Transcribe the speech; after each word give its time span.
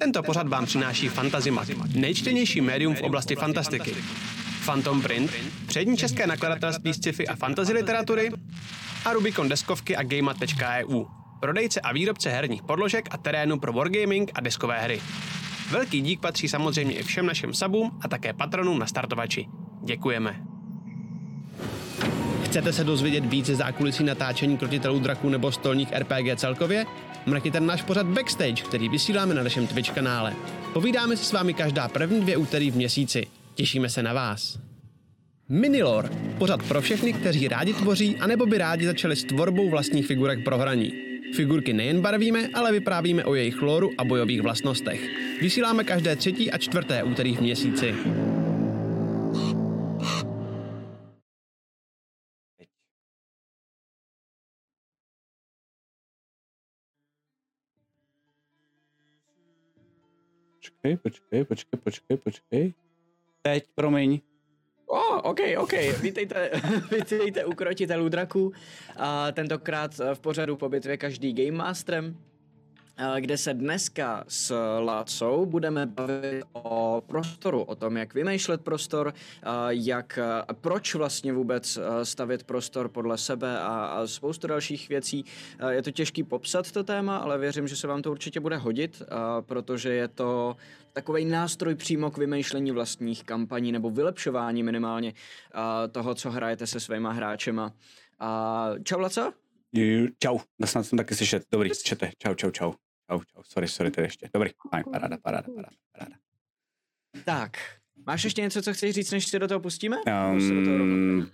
Tento 0.00 0.22
pořad 0.22 0.48
vám 0.48 0.66
přináší 0.66 1.08
Fantazima, 1.08 1.64
nejčtenější 1.94 2.60
médium 2.60 2.94
v 2.94 3.02
oblasti 3.02 3.36
fantastiky. 3.36 3.94
Phantom 4.64 5.02
Print, 5.02 5.30
přední 5.66 5.96
české 5.96 6.26
nakladatelství 6.26 6.94
sci-fi 6.94 7.28
a 7.28 7.36
fantasy 7.36 7.72
literatury 7.72 8.30
a 9.04 9.12
Rubicon 9.12 9.48
deskovky 9.48 9.96
a 9.96 10.02
Gamea.eu, 10.02 11.04
prodejce 11.40 11.80
a 11.80 11.92
výrobce 11.92 12.30
herních 12.30 12.62
podložek 12.62 13.08
a 13.10 13.18
terénu 13.18 13.58
pro 13.58 13.72
wargaming 13.72 14.30
a 14.34 14.40
deskové 14.40 14.78
hry. 14.80 15.00
Velký 15.70 16.00
dík 16.00 16.20
patří 16.20 16.48
samozřejmě 16.48 16.94
i 16.94 17.02
všem 17.02 17.26
našim 17.26 17.54
sabům 17.54 17.98
a 18.04 18.08
také 18.08 18.32
patronům 18.32 18.78
na 18.78 18.86
startovači. 18.86 19.46
Děkujeme. 19.84 20.49
Chcete 22.50 22.72
se 22.72 22.84
dozvědět 22.84 23.24
více 23.24 23.54
zákulisí 23.54 24.04
natáčení 24.04 24.58
krotitelů 24.58 24.98
draků 24.98 25.28
nebo 25.28 25.52
stolních 25.52 25.92
RPG 25.92 26.36
celkově? 26.36 26.86
Mrkněte 27.26 27.60
na 27.60 27.66
náš 27.66 27.82
pořad 27.82 28.06
Backstage, 28.06 28.62
který 28.62 28.88
vysíláme 28.88 29.34
na 29.34 29.42
našem 29.42 29.66
Twitch 29.66 29.90
kanále. 29.90 30.34
Povídáme 30.72 31.16
si 31.16 31.24
s 31.24 31.32
vámi 31.32 31.54
každá 31.54 31.88
první 31.88 32.20
dvě 32.20 32.36
úterý 32.36 32.70
v 32.70 32.76
měsíci. 32.76 33.26
Těšíme 33.54 33.88
se 33.88 34.02
na 34.02 34.12
vás. 34.12 34.58
Minilor, 35.48 36.10
pořad 36.38 36.62
pro 36.62 36.80
všechny, 36.80 37.12
kteří 37.12 37.48
rádi 37.48 37.74
tvoří, 37.74 38.16
anebo 38.16 38.46
by 38.46 38.58
rádi 38.58 38.86
začali 38.86 39.16
s 39.16 39.24
tvorbou 39.24 39.70
vlastních 39.70 40.06
figurek 40.06 40.44
pro 40.44 40.58
hraní. 40.58 40.92
Figurky 41.34 41.72
nejen 41.72 42.00
barvíme, 42.00 42.48
ale 42.54 42.72
vyprávíme 42.72 43.24
o 43.24 43.34
jejich 43.34 43.62
lóru 43.62 43.90
a 43.98 44.04
bojových 44.04 44.42
vlastnostech. 44.42 45.00
Vysíláme 45.40 45.84
každé 45.84 46.16
třetí 46.16 46.50
a 46.50 46.58
čtvrté 46.58 47.02
úterý 47.02 47.36
v 47.36 47.40
měsíci. 47.40 47.94
Počkej, 60.80 60.96
počkej, 60.96 61.44
počkej, 61.44 61.78
počkej, 61.84 62.16
počkej. 62.16 62.64
Teď, 63.42 63.64
promiň. 63.74 64.20
O, 64.86 64.96
oh, 64.96 65.20
OK, 65.28 65.40
OK. 65.58 65.72
Vítejte, 66.00 66.50
vítejte 66.92 67.44
u 67.44 67.52
Krotitelů 67.52 68.08
draků. 68.08 68.52
A 68.96 69.32
tentokrát 69.32 70.00
v 70.14 70.20
pořadu 70.20 70.56
po 70.56 70.68
bitvě 70.68 70.96
každý 70.96 71.32
Game 71.32 71.58
Masterem, 71.58 72.16
kde 73.18 73.38
se 73.38 73.54
dneska 73.54 74.24
s 74.28 74.54
Lácou 74.78 75.46
budeme 75.46 75.86
bavit 75.86 76.42
o 76.52 77.02
prostoru, 77.06 77.62
o 77.62 77.74
tom, 77.74 77.96
jak 77.96 78.14
vymýšlet 78.14 78.60
prostor, 78.60 79.14
a 79.42 79.70
jak, 79.70 80.18
a 80.48 80.54
proč 80.54 80.94
vlastně 80.94 81.32
vůbec 81.32 81.78
stavět 82.02 82.42
prostor 82.42 82.88
podle 82.88 83.18
sebe 83.18 83.58
a, 83.60 83.66
a 83.66 84.06
spoustu 84.06 84.46
dalších 84.46 84.88
věcí. 84.88 85.24
Je 85.68 85.82
to 85.82 85.90
těžký 85.90 86.22
popsat 86.22 86.72
to 86.72 86.84
téma, 86.84 87.16
ale 87.16 87.38
věřím, 87.38 87.68
že 87.68 87.76
se 87.76 87.86
vám 87.86 88.02
to 88.02 88.10
určitě 88.10 88.40
bude 88.40 88.56
hodit, 88.56 89.02
protože 89.40 89.92
je 89.92 90.08
to 90.08 90.56
takový 90.92 91.24
nástroj 91.24 91.74
přímo 91.74 92.10
k 92.10 92.18
vymýšlení 92.18 92.70
vlastních 92.70 93.24
kampaní 93.24 93.72
nebo 93.72 93.90
vylepšování 93.90 94.62
minimálně 94.62 95.12
toho, 95.92 96.14
co 96.14 96.30
hrajete 96.30 96.66
se 96.66 96.80
svýma 96.80 97.12
hráčema. 97.12 97.72
Čau, 98.84 98.98
Laco? 98.98 99.32
Čau, 100.18 100.38
snad 100.64 100.84
jsem 100.84 100.98
taky 100.98 101.14
slyšet. 101.14 101.42
Dobrý, 101.52 101.70
čete. 101.84 102.12
Čau, 102.18 102.34
čau, 102.34 102.50
čau. 102.50 102.72
Čau, 103.10 103.20
čau, 103.20 103.42
sorry, 103.42 103.68
sorry, 103.68 103.90
to 103.90 104.00
je 104.00 104.06
ještě. 104.06 104.30
Dobrý, 104.34 104.50
fajn, 104.70 104.84
paráda, 104.92 105.18
paráda, 105.22 105.48
paráda, 105.54 105.76
paráda. 105.92 106.16
Tak, 107.24 107.56
máš 108.06 108.24
ještě 108.24 108.42
něco, 108.42 108.62
co 108.62 108.72
chceš 108.72 108.94
říct, 108.94 109.10
než 109.10 109.26
se 109.26 109.38
do 109.38 109.48
toho 109.48 109.60
pustíme? 109.60 109.96
Um, 110.32 111.30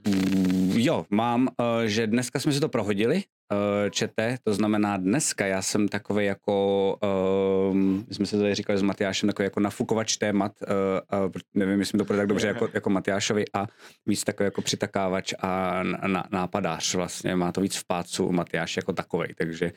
jo, 0.74 1.06
mám, 1.10 1.48
uh, 1.60 1.84
že 1.84 2.06
dneska 2.06 2.40
jsme 2.40 2.52
si 2.52 2.60
to 2.60 2.68
prohodili, 2.68 3.16
uh, 3.16 3.90
čete, 3.90 4.36
to 4.44 4.54
znamená 4.54 4.96
dneska. 4.96 5.46
Já 5.46 5.62
jsem 5.62 5.88
takový 5.88 6.24
jako, 6.24 6.96
uh, 7.68 7.74
my 7.74 8.14
jsme 8.14 8.26
se 8.26 8.38
tady 8.38 8.54
říkali 8.54 8.78
s 8.78 8.82
Matyášem, 8.82 9.26
takový 9.26 9.44
jako 9.44 9.60
nafukovač 9.60 10.16
témat, 10.16 10.52
uh, 10.62 11.26
uh, 11.26 11.32
nevím, 11.54 11.80
jestli 11.80 11.96
mi 11.96 11.98
to 11.98 12.04
bude 12.04 12.18
tak 12.18 12.26
dobře 12.26 12.46
jako, 12.46 12.68
jako 12.74 12.90
Matyášovi 12.90 13.44
a 13.54 13.66
víc 14.06 14.24
takový 14.24 14.44
jako 14.44 14.62
přitakávač 14.62 15.32
a 15.40 15.82
na, 15.82 16.24
nápadář 16.32 16.94
vlastně, 16.94 17.36
má 17.36 17.52
to 17.52 17.60
víc 17.60 17.76
v 17.76 17.86
pácu 17.86 18.32
Matyáš 18.32 18.76
jako 18.76 18.92
takovej, 18.92 19.34
takže 19.38 19.72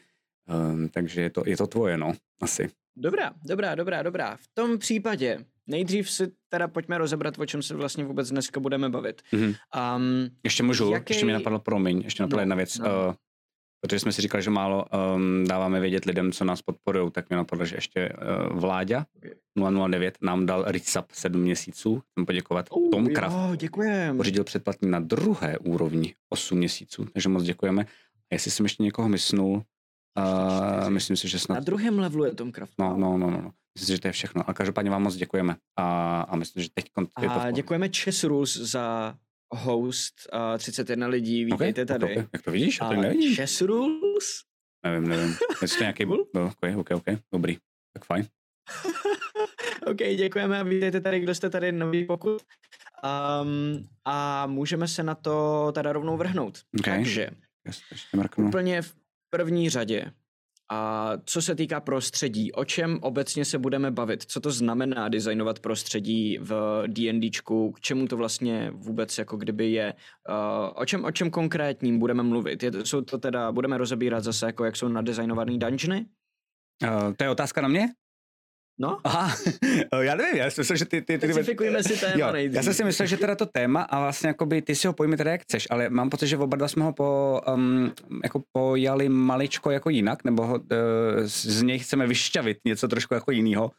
Um, 0.49 0.89
takže 0.89 1.21
je 1.21 1.29
to, 1.29 1.43
je 1.45 1.57
to 1.57 1.67
tvoje, 1.67 1.97
no, 1.97 2.13
asi. 2.41 2.69
Dobrá, 2.95 3.33
dobrá, 3.45 3.75
dobrá, 3.75 4.03
dobrá. 4.03 4.37
V 4.37 4.47
tom 4.53 4.77
případě 4.77 5.45
nejdřív 5.67 6.11
si 6.11 6.31
teda 6.49 6.67
pojďme 6.67 6.97
rozebrat, 6.97 7.39
o 7.39 7.45
čem 7.45 7.61
se 7.61 7.75
vlastně 7.75 8.03
vůbec 8.03 8.29
dneska 8.29 8.59
budeme 8.59 8.89
bavit. 8.89 9.21
Mm-hmm. 9.33 9.55
Um, 9.95 10.29
ještě 10.43 10.63
můžu, 10.63 10.91
jaký... 10.91 11.13
ještě 11.13 11.25
mi 11.25 11.33
napadlo, 11.33 11.59
promiň, 11.59 12.01
ještě 12.01 12.23
napadla 12.23 12.37
no, 12.37 12.41
jedna 12.41 12.55
věc. 12.55 12.77
No. 12.77 12.85
Uh, 12.85 13.13
protože 13.81 13.99
jsme 13.99 14.11
si 14.11 14.21
říkali, 14.21 14.43
že 14.43 14.49
málo 14.49 14.85
um, 15.15 15.47
dáváme 15.47 15.79
vědět 15.79 16.05
lidem, 16.05 16.31
co 16.31 16.45
nás 16.45 16.61
podporují, 16.61 17.11
tak 17.11 17.29
mě 17.29 17.37
napadlo, 17.37 17.65
že 17.65 17.75
ještě 17.75 18.09
uh, 18.09 18.59
Vláďa 18.59 19.05
okay. 19.17 19.89
009 19.89 20.17
nám 20.21 20.45
dal 20.45 20.65
Rizap 20.67 21.11
7 21.11 21.41
měsíců. 21.41 22.03
Chcem 22.11 22.25
poděkovat. 22.25 22.65
Uh, 22.71 22.89
Tom 22.89 23.07
Kraft 23.07 23.35
jo, 23.35 23.55
děkujem. 23.55 24.17
pořídil 24.17 24.43
předplatný 24.43 24.89
na 24.89 24.99
druhé 24.99 25.57
úrovni 25.57 26.15
8 26.29 26.57
měsíců, 26.57 27.05
takže 27.05 27.29
moc 27.29 27.43
děkujeme. 27.43 27.85
A 28.31 28.35
jestli 28.35 28.51
jsem 28.51 28.65
ještě 28.65 28.83
někoho 28.83 29.09
myslnul, 29.09 29.63
Uh, 30.17 30.89
myslím 30.89 31.17
si, 31.17 31.27
že 31.27 31.39
snad... 31.39 31.55
Na 31.55 31.61
druhém 31.61 31.99
levelu 31.99 32.25
je 32.25 32.35
Tom 32.35 32.51
Craft. 32.51 32.73
No, 32.79 32.97
no, 32.97 33.17
no, 33.17 33.31
no. 33.31 33.51
Myslím 33.75 33.85
si, 33.85 33.91
že 33.91 34.01
to 34.01 34.07
je 34.07 34.11
všechno. 34.11 34.49
A 34.49 34.53
každopádně 34.53 34.91
vám 34.91 35.03
moc 35.03 35.15
děkujeme. 35.15 35.55
A, 35.75 36.21
a 36.21 36.35
myslím, 36.35 36.63
že 36.63 36.69
teď 36.73 36.85
je 37.21 37.29
to 37.29 37.41
A 37.41 37.51
děkujeme 37.51 37.89
Chess 37.89 38.23
Rules 38.23 38.57
za 38.57 39.15
host 39.51 40.13
uh, 40.33 40.57
31 40.57 41.07
lidí. 41.07 41.45
Vítejte 41.45 41.83
okay, 41.83 41.99
tady. 41.99 42.13
Okay. 42.13 42.27
Jak 42.33 42.41
to 42.41 42.51
vidíš? 42.51 42.81
A 42.81 42.89
to 42.89 43.01
Chess 43.35 43.61
Rules? 43.61 44.25
Nevím, 44.85 45.09
nevím. 45.09 45.35
Jestli 45.61 45.77
to 45.77 45.83
nějaký... 45.83 46.05
No, 46.35 46.45
ok, 46.45 46.77
ok, 46.77 46.89
ok. 46.91 47.05
Dobrý. 47.33 47.57
Tak 47.93 48.05
fajn. 48.05 48.27
ok, 49.85 49.97
děkujeme 49.97 50.59
a 50.59 50.63
vítejte 50.63 51.01
tady, 51.01 51.19
kdo 51.19 51.35
jste 51.35 51.49
tady 51.49 51.71
nový 51.71 52.05
pokud. 52.05 52.41
Um, 53.03 53.87
a 54.05 54.47
můžeme 54.47 54.87
se 54.87 55.03
na 55.03 55.15
to 55.15 55.71
teda 55.75 55.93
rovnou 55.93 56.17
vrhnout. 56.17 56.59
Okay. 56.79 56.95
Takže 56.97 57.29
yes, 57.65 57.81
úplně 58.37 58.81
v 58.81 58.93
první 59.29 59.69
řadě. 59.69 60.11
A 60.71 61.11
co 61.25 61.41
se 61.41 61.55
týká 61.55 61.79
prostředí, 61.79 62.51
o 62.51 62.65
čem 62.65 62.99
obecně 63.01 63.45
se 63.45 63.57
budeme 63.57 63.91
bavit? 63.91 64.23
Co 64.23 64.39
to 64.39 64.51
znamená 64.51 65.09
designovat 65.09 65.59
prostředí 65.59 66.37
v 66.41 66.83
D&Dčku? 66.87 67.71
K 67.71 67.79
čemu 67.79 68.07
to 68.07 68.17
vlastně 68.17 68.71
vůbec 68.73 69.17
jako 69.17 69.37
kdyby 69.37 69.71
je? 69.71 69.93
O, 70.75 70.85
čem, 70.85 71.05
o 71.05 71.11
čem 71.11 71.29
konkrétním 71.29 71.99
budeme 71.99 72.23
mluvit? 72.23 72.63
Je, 72.63 72.71
jsou 72.83 73.01
to 73.01 73.17
teda, 73.17 73.51
budeme 73.51 73.77
rozebírat 73.77 74.23
zase 74.23 74.45
jako 74.45 74.65
jak 74.65 74.75
jsou 74.75 74.87
nadizajnovaný 74.87 75.59
dungeony? 75.59 76.05
Uh, 76.83 77.13
to 77.17 77.23
je 77.23 77.29
otázka 77.29 77.61
na 77.61 77.67
mě? 77.67 77.87
No? 78.79 78.97
Aha, 79.03 79.35
já 80.01 80.15
nevím, 80.15 80.37
já 80.37 80.49
si 80.49 80.61
myslel, 80.61 80.77
že 80.77 80.85
ty... 80.85 81.01
ty, 81.01 81.17
ty 81.17 81.27
Specifikujeme 81.27 81.83
si 81.83 81.97
téma 81.97 82.27
jo, 82.27 82.31
nejdřív. 82.31 82.55
Já 82.55 82.63
jsem 82.63 82.73
si 82.73 82.83
myslel, 82.83 83.07
že 83.07 83.17
teda 83.17 83.35
to 83.35 83.45
téma 83.45 83.81
a 83.81 83.99
vlastně 83.99 84.27
jakoby 84.27 84.61
ty 84.61 84.75
si 84.75 84.87
ho 84.87 84.93
pojmi 84.93 85.17
teda 85.17 85.31
jak 85.31 85.41
chceš, 85.41 85.67
ale 85.69 85.89
mám 85.89 86.09
pocit, 86.09 86.27
že 86.27 86.37
oba 86.37 86.57
dva 86.57 86.67
jsme 86.67 86.83
ho 86.83 86.93
po, 86.93 87.41
um, 87.53 87.91
jako 88.23 88.43
pojali 88.51 89.09
maličko 89.09 89.71
jako 89.71 89.89
jinak, 89.89 90.23
nebo 90.23 90.45
ho, 90.45 90.55
uh, 90.55 90.65
z 91.23 91.61
něj 91.61 91.79
chceme 91.79 92.07
vyšťavit 92.07 92.57
něco 92.65 92.87
trošku 92.87 93.13
jako 93.13 93.31
jiného. 93.31 93.71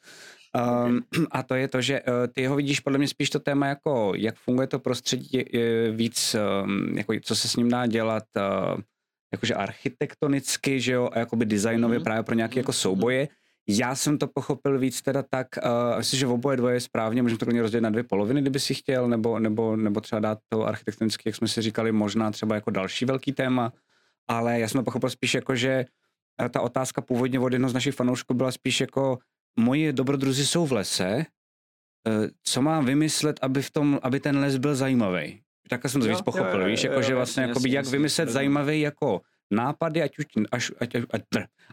Um. 0.87 1.01
A 1.31 1.43
to 1.43 1.55
je 1.55 1.69
to, 1.69 1.81
že 1.81 2.01
uh, 2.01 2.07
ty 2.33 2.47
ho 2.47 2.57
vidíš 2.57 2.81
podle 2.81 2.99
mě 2.99 3.09
spíš 3.09 3.31
to 3.31 3.41
téma 3.41 3.67
jako, 3.67 4.13
jak 4.17 4.35
funguje 4.35 4.67
to 4.67 4.79
prostředí 4.79 5.29
je 5.33 5.93
víc, 5.93 6.37
um, 6.65 6.99
jako 6.99 7.13
co 7.23 7.37
se 7.37 7.49
s 7.49 7.57
ním 7.57 7.69
dá 7.69 7.87
dělat, 7.87 8.25
uh, 8.37 8.81
jakože 9.33 9.55
architektonicky, 9.55 10.81
že 10.81 10.93
jo, 10.93 11.09
a 11.13 11.19
jakoby 11.19 11.45
designově 11.45 11.99
mm-hmm. 11.99 12.05
právě 12.05 12.23
pro 12.23 12.35
nějaké 12.35 12.61
jako 12.61 12.73
souboje. 12.73 13.29
Já 13.69 13.95
jsem 13.95 14.19
to 14.19 14.27
pochopil 14.27 14.79
víc 14.79 15.03
teda 15.03 15.23
tak, 15.31 15.47
uh, 15.65 15.99
myslím, 15.99 16.21
že 16.21 16.27
v 16.27 16.33
oboje 16.33 16.57
dvoje 16.57 16.77
je 16.77 16.81
správně, 16.81 17.23
můžeme 17.23 17.39
to 17.39 17.47
klidně 17.47 17.63
rozdělit 17.63 17.83
na 17.83 17.91
dvě 17.91 18.03
poloviny, 18.03 18.41
kdyby 18.41 18.61
si 18.61 18.75
chtěl, 18.75 19.09
nebo, 19.09 19.39
nebo, 19.39 19.77
nebo 19.77 20.01
třeba 20.01 20.21
dát 20.21 20.39
to 20.49 20.67
architektonicky, 20.67 21.29
jak 21.29 21.37
jsme 21.37 21.49
si 21.49 21.63
říkali, 21.63 21.93
možná 21.93 22.31
třeba 22.31 22.55
jako 22.55 22.71
další 22.71 23.05
velký 23.05 23.33
téma, 23.33 23.73
ale 24.29 24.61
já 24.61 24.69
jsem 24.69 24.81
to 24.81 24.85
pochopil 24.85 25.11
spíš 25.11 25.35
jako, 25.35 25.57
že 25.57 25.85
eh, 26.43 26.49
ta 26.49 26.61
otázka 26.61 27.01
původně 27.01 27.41
od 27.41 27.53
jednoho 27.53 27.71
z 27.71 27.75
našich 27.75 27.95
fanoušků 27.95 28.35
byla 28.35 28.53
spíš 28.53 28.81
jako, 28.81 29.19
moji 29.59 29.93
dobrodruzi 29.93 30.47
jsou 30.47 30.67
v 30.67 30.73
lese, 30.73 31.27
uh, 32.07 32.27
co 32.43 32.63
mám 32.63 32.85
vymyslet, 32.85 33.39
aby, 33.43 33.63
v 33.63 33.71
tom, 33.71 33.99
aby 34.03 34.21
ten 34.21 34.39
les 34.39 34.57
byl 34.57 34.75
zajímavý. 34.75 35.41
Takhle 35.69 35.91
jsem 35.91 36.01
to 36.01 36.07
jo, 36.07 36.13
víc 36.13 36.23
pochopil, 36.23 36.61
jo, 36.61 36.61
jo, 36.61 36.67
víš, 36.67 36.85
jako, 36.85 37.03
že 37.03 37.15
vlastně, 37.15 37.43
jasný, 37.43 37.51
jakoby, 37.51 37.71
jak 37.71 37.87
vymyslet 37.87 38.29
zajímavý 38.29 38.81
jako 38.81 39.21
nápady, 39.51 40.03
ať 40.03 40.19
už, 40.19 40.25
až, 40.53 40.65
ať, 40.81 40.91
ať, 41.11 41.23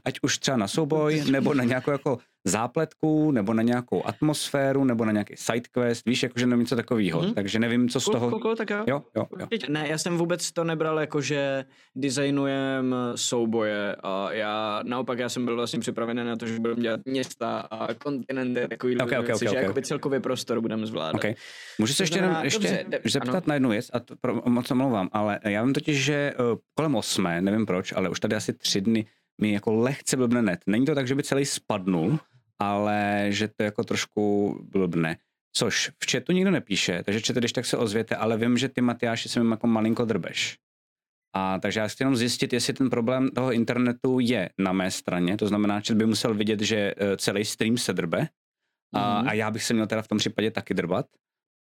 ať, 0.06 0.16
už 0.22 0.38
třeba 0.38 0.58
na 0.58 0.68
souboj, 0.68 1.24
nebo 1.32 1.54
na 1.54 1.64
nějakou 1.64 1.92
jako 1.92 2.20
zápletku, 2.48 3.32
nebo 3.32 3.54
na 3.54 3.64
nějakou 3.64 4.06
atmosféru, 4.06 4.84
nebo 4.84 5.06
na 5.06 5.12
nějaký 5.12 5.34
sidequest, 5.38 6.06
víš, 6.06 6.24
jakože 6.24 6.46
nevím 6.46 6.60
něco 6.60 6.76
takového, 6.76 7.22
mm-hmm. 7.22 7.34
takže 7.34 7.60
nevím, 7.60 7.90
co 7.90 8.00
z 8.00 8.06
toho... 8.06 8.30
Cool, 8.30 8.40
cool, 8.40 8.56
tak 8.56 8.70
jo. 8.70 8.84
Jo, 8.88 9.04
jo, 9.16 9.26
jo. 9.40 9.48
Ne, 9.70 9.88
já 9.88 9.98
jsem 9.98 10.18
vůbec 10.18 10.52
to 10.52 10.64
nebral 10.64 11.00
jako, 11.00 11.22
že 11.22 11.66
designujem 11.96 12.96
souboje 13.16 13.96
a 14.04 14.32
já, 14.32 14.82
naopak 14.84 15.20
já 15.20 15.30
jsem 15.30 15.46
byl 15.46 15.56
vlastně 15.56 15.80
připravený 15.80 16.24
na 16.24 16.36
to, 16.36 16.48
že 16.48 16.60
budeme 16.60 16.82
dělat 16.82 17.00
města 17.06 17.60
a 17.60 17.94
kontinenty, 17.94 18.68
takový 18.68 18.96
okay, 18.96 19.20
okay, 19.20 19.36
okay, 19.36 19.48
že 19.50 19.70
okay. 19.70 19.84
celkově 19.84 20.20
prostor 20.20 20.62
budeme 20.62 20.86
zvládat. 20.86 21.16
Okay. 21.16 21.36
Můžu 21.80 21.94
se 21.94 22.04
ještě, 22.04 22.18
jenom, 22.18 22.36
ještě 22.44 22.86
dobře, 22.90 23.10
zeptat 23.10 23.36
ano. 23.36 23.44
na 23.48 23.54
jednu 23.54 23.70
věc, 23.70 23.90
a 23.94 24.00
to, 24.00 24.16
pro, 24.22 24.42
moc 24.46 24.72
omlouvám, 24.72 25.10
ale 25.12 25.40
já 25.44 25.64
vím 25.64 25.74
totiž, 25.74 26.04
že 26.04 26.34
uh, 26.40 26.58
kolem 26.76 26.96
osmé, 26.96 27.42
nevím 27.42 27.66
proč, 27.66 27.94
ale 27.96 28.10
už 28.10 28.20
tady 28.20 28.36
asi 28.36 28.54
tři 28.54 28.82
dny 28.82 29.06
mi 29.42 29.52
jako 29.52 29.74
lehce 29.74 30.18
blbne 30.18 30.42
net. 30.42 30.60
Není 30.68 30.86
to 30.86 30.96
tak, 30.96 31.08
že 31.08 31.16
by 31.16 31.24
celý 31.24 31.46
spadnul, 31.46 32.20
ale 32.60 33.28
že 33.30 33.48
to 33.48 33.64
jako 33.64 33.84
trošku 33.84 34.56
blbne. 34.72 35.18
Což 35.56 35.92
v 36.04 36.12
chatu 36.12 36.32
nikdo 36.32 36.52
nepíše, 36.52 37.04
takže 37.04 37.22
čete, 37.22 37.40
když 37.40 37.54
tak 37.54 37.66
se 37.66 37.78
ozvěte, 37.78 38.16
ale 38.16 38.38
vím, 38.38 38.58
že 38.58 38.70
ty 38.70 38.82
Matyáši 38.82 39.30
se 39.30 39.44
mi 39.44 39.50
jako 39.50 39.68
malinko 39.68 40.06
drbeš. 40.06 40.58
A 41.36 41.60
takže 41.60 41.80
já 41.80 41.88
chci 41.88 42.04
jenom 42.04 42.16
zjistit, 42.16 42.54
jestli 42.54 42.74
ten 42.74 42.90
problém 42.90 43.30
toho 43.30 43.52
internetu 43.52 44.20
je 44.20 44.50
na 44.58 44.74
mé 44.74 44.92
straně, 44.92 45.38
to 45.38 45.48
znamená, 45.48 45.82
že 45.86 45.96
by 45.96 46.06
musel 46.06 46.34
vidět, 46.34 46.62
že 46.62 46.94
eh, 46.98 47.18
celý 47.18 47.46
stream 47.46 47.78
se 47.78 47.94
drbe 47.94 48.28
a, 48.94 49.22
mm. 49.22 49.28
a 49.28 49.34
já 49.34 49.52
bych 49.52 49.64
se 49.64 49.74
měl 49.74 49.88
teda 49.88 50.02
v 50.02 50.08
tom 50.08 50.18
případě 50.18 50.52
taky 50.52 50.74
drbat, 50.74 51.06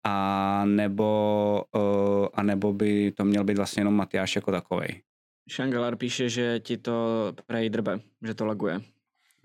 a 0.04 0.64
nebo, 0.64 1.64
uh, 1.76 2.28
a 2.34 2.42
nebo 2.42 2.72
by 2.72 3.12
to 3.12 3.24
měl 3.24 3.44
být 3.44 3.56
vlastně 3.56 3.80
jenom 3.80 3.94
Matyáš 3.94 4.36
jako 4.36 4.50
takovej. 4.50 5.02
Shangalar 5.50 5.96
píše, 5.96 6.28
že 6.28 6.60
ti 6.60 6.76
to 6.76 7.32
prej 7.46 7.70
drbe, 7.70 8.00
že 8.22 8.34
to 8.34 8.46
laguje. 8.46 8.80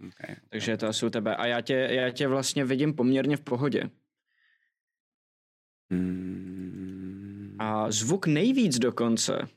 Okay, 0.08 0.36
Takže 0.50 0.72
je 0.72 0.78
to 0.78 0.88
asi 0.88 1.06
u 1.06 1.10
tebe. 1.10 1.36
A 1.36 1.46
já 1.46 1.62
tě, 1.62 1.74
já 1.74 2.12
tě 2.12 2.28
vlastně 2.28 2.66
vidím 2.66 2.94
poměrně 2.94 3.38
v 3.38 3.42
pohodě. 3.42 3.90
Hmm. 5.92 7.56
A 7.60 7.92
zvuk 7.92 8.28
nejvíc 8.28 8.80
dokonce. 8.80 9.48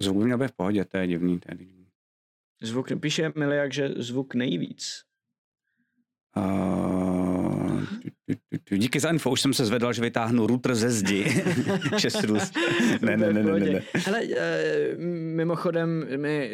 Zvuk 0.00 0.16
by 0.16 0.24
měl 0.24 0.38
být 0.38 0.48
v 0.48 0.56
pohodě, 0.56 0.84
to 0.84 0.96
je 0.96 1.06
divný. 1.06 1.40
To 1.40 1.46
je 1.50 1.56
divný. 1.56 1.86
Zvuk, 2.62 2.88
píše 3.00 3.32
Miliak, 3.38 3.72
že 3.72 3.88
zvuk 3.88 4.34
nejvíc. 4.34 5.04
Uh, 6.36 7.41
díky 8.70 9.00
za 9.00 9.10
info, 9.10 9.30
už 9.30 9.40
jsem 9.40 9.54
se 9.54 9.64
zvedl, 9.64 9.92
že 9.92 10.02
vytáhnu 10.02 10.46
router 10.46 10.74
ze 10.74 10.90
zdi. 10.90 11.42
Čestrus. 11.98 12.52
ne, 13.00 13.16
ne, 13.16 13.32
ne, 13.32 13.42
ne, 13.42 13.60
ne. 13.60 13.82
Hele, 13.94 14.22
uh, 14.22 14.36
mimochodem, 15.34 16.06
my 16.16 16.50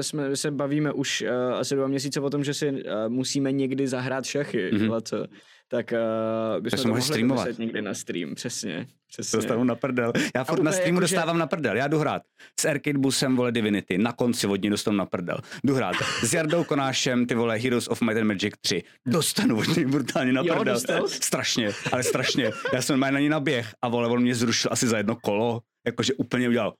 jsme, 0.00 0.36
se 0.36 0.50
bavíme 0.50 0.92
už 0.92 1.22
uh, 1.22 1.54
asi 1.54 1.74
dva 1.74 1.86
měsíce 1.86 2.20
o 2.20 2.30
tom, 2.30 2.44
že 2.44 2.54
si 2.54 2.70
uh, 2.70 2.78
musíme 3.08 3.52
někdy 3.52 3.88
zahrát 3.88 4.24
šachy. 4.24 4.70
Mm-hmm. 4.72 5.26
Tak 5.70 5.92
uh, 5.92 6.62
bychom 6.62 6.82
to 6.82 6.88
mohli 6.88 7.02
streamovat. 7.02 7.58
někdy 7.58 7.82
na 7.82 7.94
stream, 7.94 8.34
přesně. 8.34 8.86
přesně. 9.08 9.36
Dostanu 9.36 9.64
na 9.64 9.74
prdel. 9.74 10.12
Já 10.34 10.44
furt 10.44 10.62
na 10.62 10.72
streamu 10.72 10.94
jako, 10.94 11.00
dostávám 11.00 11.36
že... 11.36 11.40
na 11.40 11.46
prdel. 11.46 11.76
Já 11.76 11.88
jdu 11.88 11.98
hrát 11.98 12.22
s 12.60 12.64
Arcade 12.64 12.98
Busem, 12.98 13.36
vole 13.36 13.52
Divinity, 13.52 13.98
na 13.98 14.12
konci 14.12 14.46
vodní 14.46 14.70
dostanu 14.70 14.96
na 14.96 15.06
prdel. 15.06 15.38
Jdu 15.64 15.74
hrát 15.74 15.96
s 16.22 16.34
Jardou 16.34 16.64
Konášem, 16.64 17.26
ty 17.26 17.34
vole 17.34 17.58
Heroes 17.58 17.88
of 17.88 18.00
Might 18.00 18.20
and 18.20 18.26
Magic 18.26 18.54
3. 18.60 18.82
Dostanu 19.06 19.56
vodní 19.56 19.84
brutálně 19.84 20.32
na 20.32 20.44
prdel. 20.44 20.80
Jo, 20.88 21.08
strašně, 21.08 21.70
ale 21.92 22.02
strašně. 22.02 22.50
Já 22.72 22.82
jsem 22.82 23.00
na 23.00 23.20
ní 23.20 23.28
naběh 23.28 23.74
a 23.82 23.88
vole, 23.88 24.08
on 24.08 24.22
mě 24.22 24.34
zrušil 24.34 24.70
asi 24.72 24.88
za 24.88 24.96
jedno 24.96 25.16
kolo. 25.16 25.60
Jakože 25.86 26.14
úplně 26.14 26.48
udělal 26.48 26.74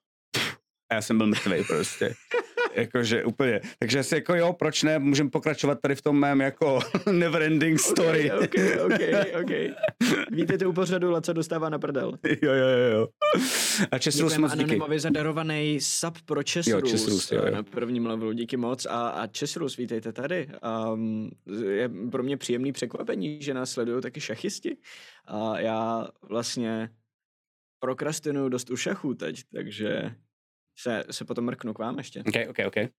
a 0.91 0.95
já 0.95 1.03
jsem 1.03 1.19
byl 1.19 1.27
mrtvý 1.27 1.65
prostě. 1.65 2.15
Jakože 2.75 3.25
úplně. 3.25 3.61
Takže 3.79 3.99
asi 3.99 4.15
jako 4.15 4.35
jo, 4.35 4.53
proč 4.53 4.83
ne, 4.83 4.99
můžeme 4.99 5.31
pokračovat 5.31 5.79
tady 5.83 5.95
v 5.95 6.03
tom 6.03 6.19
mém 6.19 6.41
jako 6.41 6.79
neverending 7.13 7.81
story. 7.81 8.33
Ok, 8.33 8.55
ok, 8.85 8.93
ok, 8.93 9.43
okay. 9.43 9.75
Vítejte 10.31 10.67
u 10.67 10.73
pořadu, 10.73 11.11
Laco 11.11 11.33
dostává 11.33 11.69
na 11.69 11.79
prdel. 11.79 12.13
Jo, 12.43 12.53
jo, 12.55 12.69
jo. 12.69 12.99
jo. 12.99 13.09
A 13.91 13.99
Česrus 13.99 14.37
moc 14.37 14.57
díky. 14.57 14.81
Zadarovaný 14.97 15.79
sub 15.81 16.19
pro 16.25 16.43
Česrus, 16.43 16.73
jo, 16.73 16.81
Česrus 16.81 17.33
jo, 17.33 17.43
jo. 17.47 17.51
na 17.55 17.63
prvním 17.63 18.07
levelu, 18.07 18.33
díky 18.33 18.57
moc. 18.57 18.87
A, 18.87 19.09
a 19.09 19.27
Česrus, 19.27 19.77
vítejte 19.77 20.13
tady. 20.13 20.49
Um, 20.93 21.31
je 21.71 21.91
pro 22.11 22.23
mě 22.23 22.37
příjemný 22.37 22.73
překvapení, 22.73 23.43
že 23.43 23.55
nás 23.55 23.71
sledují 23.71 24.03
taky 24.03 24.21
šachisti. 24.21 24.77
A 25.25 25.61
já 25.61 26.09
vlastně 26.29 26.91
prokrastinuju 27.81 28.49
dost 28.49 28.71
u 28.71 28.77
šachů 28.77 29.15
teď, 29.15 29.43
takže 29.55 30.15
se, 30.83 31.05
se 31.11 31.25
potom 31.25 31.45
mrknu 31.45 31.75
k 31.75 31.79
vám 31.79 31.99
ještě. 31.99 32.21
Ok, 32.21 32.35
ok, 32.51 32.59
ok. 32.67 32.91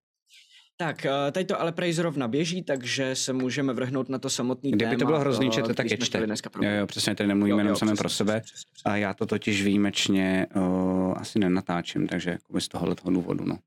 Tak, 0.76 1.06
eh, 1.06 1.32
tady 1.32 1.44
to 1.44 1.60
ale 1.60 1.72
prej 1.72 1.92
zrovna 1.92 2.28
běží, 2.28 2.62
takže 2.62 3.14
se 3.14 3.32
můžeme 3.32 3.72
vrhnout 3.72 4.08
na 4.08 4.18
to 4.18 4.30
samotný 4.30 4.70
Kdyby 4.70 4.78
téma. 4.78 4.88
Kdyby 4.88 5.00
to 5.00 5.06
bylo 5.06 5.18
hrozný 5.18 5.50
čet, 5.50 5.76
tak 5.76 5.86
čte. 6.04 6.26
Jo, 6.62 6.70
jo, 6.70 6.86
přesně, 6.86 7.14
tady 7.14 7.28
nemluvíme 7.28 7.60
jenom 7.60 7.76
samém 7.76 7.96
pro 7.96 8.08
sebe. 8.08 8.40
Přesně, 8.40 8.70
přesně. 8.72 8.92
A 8.92 8.96
já 8.96 9.14
to 9.14 9.26
totiž 9.26 9.62
výjimečně 9.62 10.46
uh, 10.56 11.14
asi 11.16 11.38
nenatáčím, 11.38 12.06
takže 12.06 12.30
jako 12.30 12.60
z 12.60 12.68
tohohle 12.68 12.94
toho 12.94 13.10
důvodu, 13.10 13.44
no. 13.44 13.58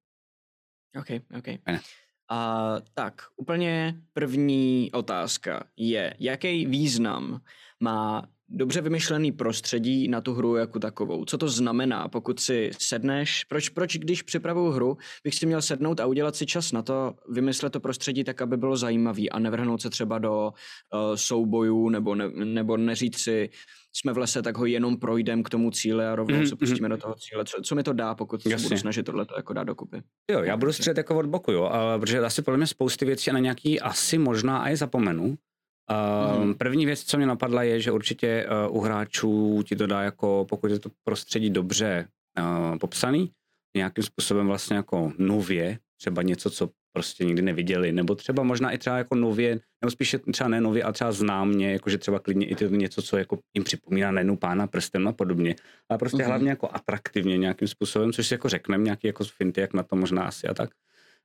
OK, 1.00 1.08
OK. 1.38 1.48
A, 2.30 2.72
tak, 2.94 3.22
úplně 3.36 3.96
první 4.14 4.92
otázka 4.94 5.64
je, 5.78 6.16
jaký 6.20 6.66
význam 6.66 7.42
má 7.80 8.28
dobře 8.50 8.82
vymyšlený 8.82 9.32
prostředí 9.32 10.08
na 10.08 10.22
tu 10.22 10.34
hru 10.34 10.56
jako 10.56 10.80
takovou. 10.80 11.26
Co 11.26 11.38
to 11.38 11.50
znamená, 11.50 12.08
pokud 12.08 12.40
si 12.40 12.72
sedneš, 12.80 13.44
proč, 13.44 13.70
proč 13.70 13.98
když 13.98 14.22
připravuju 14.22 14.72
hru, 14.72 14.98
bych 15.24 15.36
si 15.36 15.46
měl 15.46 15.62
sednout 15.62 16.00
a 16.00 16.06
udělat 16.06 16.36
si 16.36 16.46
čas 16.46 16.72
na 16.72 16.82
to, 16.82 17.14
vymyslet 17.30 17.70
to 17.70 17.80
prostředí 17.80 18.24
tak, 18.24 18.42
aby 18.42 18.58
bylo 18.58 18.78
zajímavý 18.78 19.30
a 19.30 19.40
nevrhnout 19.40 19.82
se 19.82 19.90
třeba 19.90 20.20
do 20.20 20.54
uh, 20.94 21.16
soubojů 21.16 21.90
nebo, 21.90 22.16
ne, 22.16 22.30
nebo 22.30 22.78
neříct 22.78 23.20
si, 23.20 23.50
jsme 23.98 24.14
v 24.14 24.18
lese, 24.18 24.42
tak 24.42 24.58
ho 24.58 24.66
jenom 24.66 24.98
projdem 24.98 25.44
k 25.44 25.50
tomu 25.50 25.72
cíle 25.72 26.10
a 26.10 26.16
rovnou 26.16 26.38
mm, 26.38 26.48
se 26.48 26.56
pustíme 26.56 26.88
mm. 26.88 26.90
do 26.90 26.98
toho 26.98 27.16
cíle. 27.16 27.46
Co, 27.46 27.62
co 27.62 27.76
mi 27.76 27.84
to 27.84 27.94
dá, 27.94 28.16
pokud 28.16 28.42
se 28.42 28.58
budu 28.58 28.78
snažit 28.78 29.04
tohle 29.04 29.26
jako 29.38 29.54
dát 29.54 29.64
dokupy? 29.64 30.02
Jo, 30.32 30.44
já 30.44 30.58
budu 30.58 30.74
střelit 30.74 30.98
jako 30.98 31.20
od 31.20 31.26
boku, 31.26 31.52
jo, 31.52 31.64
ale, 31.64 32.00
protože 32.00 32.20
asi 32.20 32.42
podle 32.42 32.58
mě 32.58 32.68
spousty 32.68 33.06
věcí 33.06 33.30
a 33.30 33.34
na 33.34 33.40
nějaký 33.40 33.80
asi 33.80 34.18
možná 34.18 34.70
i 34.70 34.78
zapomenu, 34.78 35.36
Mm. 36.40 36.54
První 36.54 36.86
věc, 36.86 37.04
co 37.04 37.18
mě 37.18 37.26
napadla, 37.26 37.64
je, 37.64 37.80
že 37.82 37.92
určitě 37.92 38.48
uh, 38.70 38.78
u 38.78 38.82
hráčů 38.82 39.64
ti 39.66 39.76
to 39.76 39.88
dá 39.88 40.02
jako, 40.02 40.46
pokud 40.50 40.72
je 40.72 40.80
to 40.80 40.90
prostředí 41.04 41.50
dobře 41.50 42.08
uh, 42.40 42.78
popsaný, 42.78 43.32
nějakým 43.78 44.04
způsobem 44.04 44.48
vlastně 44.48 44.76
jako 44.76 45.12
nově, 45.18 45.80
třeba 45.98 46.22
něco, 46.22 46.50
co 46.50 46.70
prostě 46.94 47.26
nikdy 47.26 47.42
neviděli, 47.42 47.92
nebo 47.92 48.16
třeba 48.16 48.44
možná 48.44 48.72
i 48.72 48.78
třeba 48.78 48.98
jako 48.98 49.16
nově, 49.16 49.60
nebo 49.82 49.92
spíše 49.92 50.20
třeba 50.20 50.48
ne 50.48 50.62
nově, 50.62 50.84
ale 50.84 50.94
třeba 50.94 51.12
známě, 51.12 51.72
jakože 51.72 51.98
třeba 51.98 52.20
klidně 52.20 52.46
i 52.46 52.56
to 52.56 52.66
něco, 52.66 53.02
co 53.02 53.18
jako 53.18 53.40
jim 53.54 53.64
připomíná 53.64 54.12
nenu 54.12 54.38
pána 54.38 54.68
prstem 54.68 55.08
a 55.08 55.12
podobně, 55.12 55.56
ale 55.90 56.00
prostě 56.00 56.18
mm-hmm. 56.18 56.28
hlavně 56.28 56.50
jako 56.50 56.70
atraktivně 56.72 57.38
nějakým 57.38 57.68
způsobem, 57.68 58.14
což 58.14 58.28
si 58.28 58.34
jako 58.34 58.50
řekneme, 58.50 58.84
nějaký 58.84 59.08
jako 59.08 59.24
finty, 59.24 59.62
jak 59.62 59.74
na 59.74 59.84
to 59.84 59.96
možná 59.96 60.24
asi 60.24 60.48
a 60.48 60.54
tak. 60.54 60.70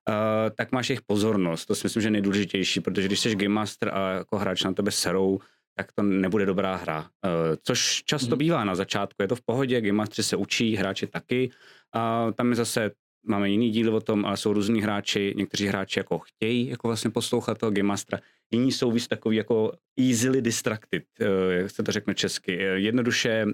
Uh, 0.08 0.50
tak 0.56 0.72
máš 0.72 0.90
jejich 0.90 1.02
pozornost. 1.02 1.66
To 1.66 1.74
si 1.74 1.84
myslím, 1.84 2.00
že 2.00 2.06
je 2.06 2.10
nejdůležitější, 2.10 2.80
protože 2.80 3.06
když 3.06 3.20
jsi 3.20 3.34
Game 3.34 3.54
Master 3.54 3.94
a 3.94 4.10
jako 4.10 4.38
hráč 4.38 4.64
na 4.64 4.72
tebe 4.72 4.90
serou, 4.90 5.38
tak 5.76 5.92
to 5.92 6.02
nebude 6.02 6.46
dobrá 6.46 6.76
hra. 6.76 7.00
Uh, 7.00 7.56
což 7.62 8.02
často 8.04 8.34
mm. 8.34 8.38
bývá 8.38 8.64
na 8.64 8.74
začátku. 8.74 9.22
Je 9.22 9.28
to 9.28 9.36
v 9.36 9.42
pohodě, 9.42 9.80
Game 9.80 9.92
Master 9.92 10.24
se 10.24 10.36
učí, 10.36 10.76
hráči 10.76 11.06
taky. 11.06 11.50
A 11.94 12.32
tam 12.32 12.50
je 12.50 12.56
zase 12.56 12.90
máme 13.26 13.50
jiný 13.50 13.70
díl 13.70 13.96
o 13.96 14.00
tom, 14.00 14.24
ale 14.24 14.36
jsou 14.36 14.52
různí 14.52 14.82
hráči, 14.82 15.34
někteří 15.36 15.66
hráči 15.66 16.00
jako 16.00 16.18
chtějí 16.18 16.68
jako 16.68 16.88
vlastně 16.88 17.10
poslouchat 17.10 17.58
toho 17.58 17.70
Game 17.70 17.88
Mastera, 17.88 18.22
jiní 18.50 18.72
jsou 18.72 18.90
víc 18.90 19.08
takový 19.08 19.36
jako 19.36 19.72
easily 19.98 20.42
distracted, 20.42 21.02
uh, 21.20 21.26
jak 21.52 21.70
se 21.70 21.82
to 21.82 21.92
řekne 21.92 22.14
česky, 22.14 22.52
jednoduše... 22.74 23.44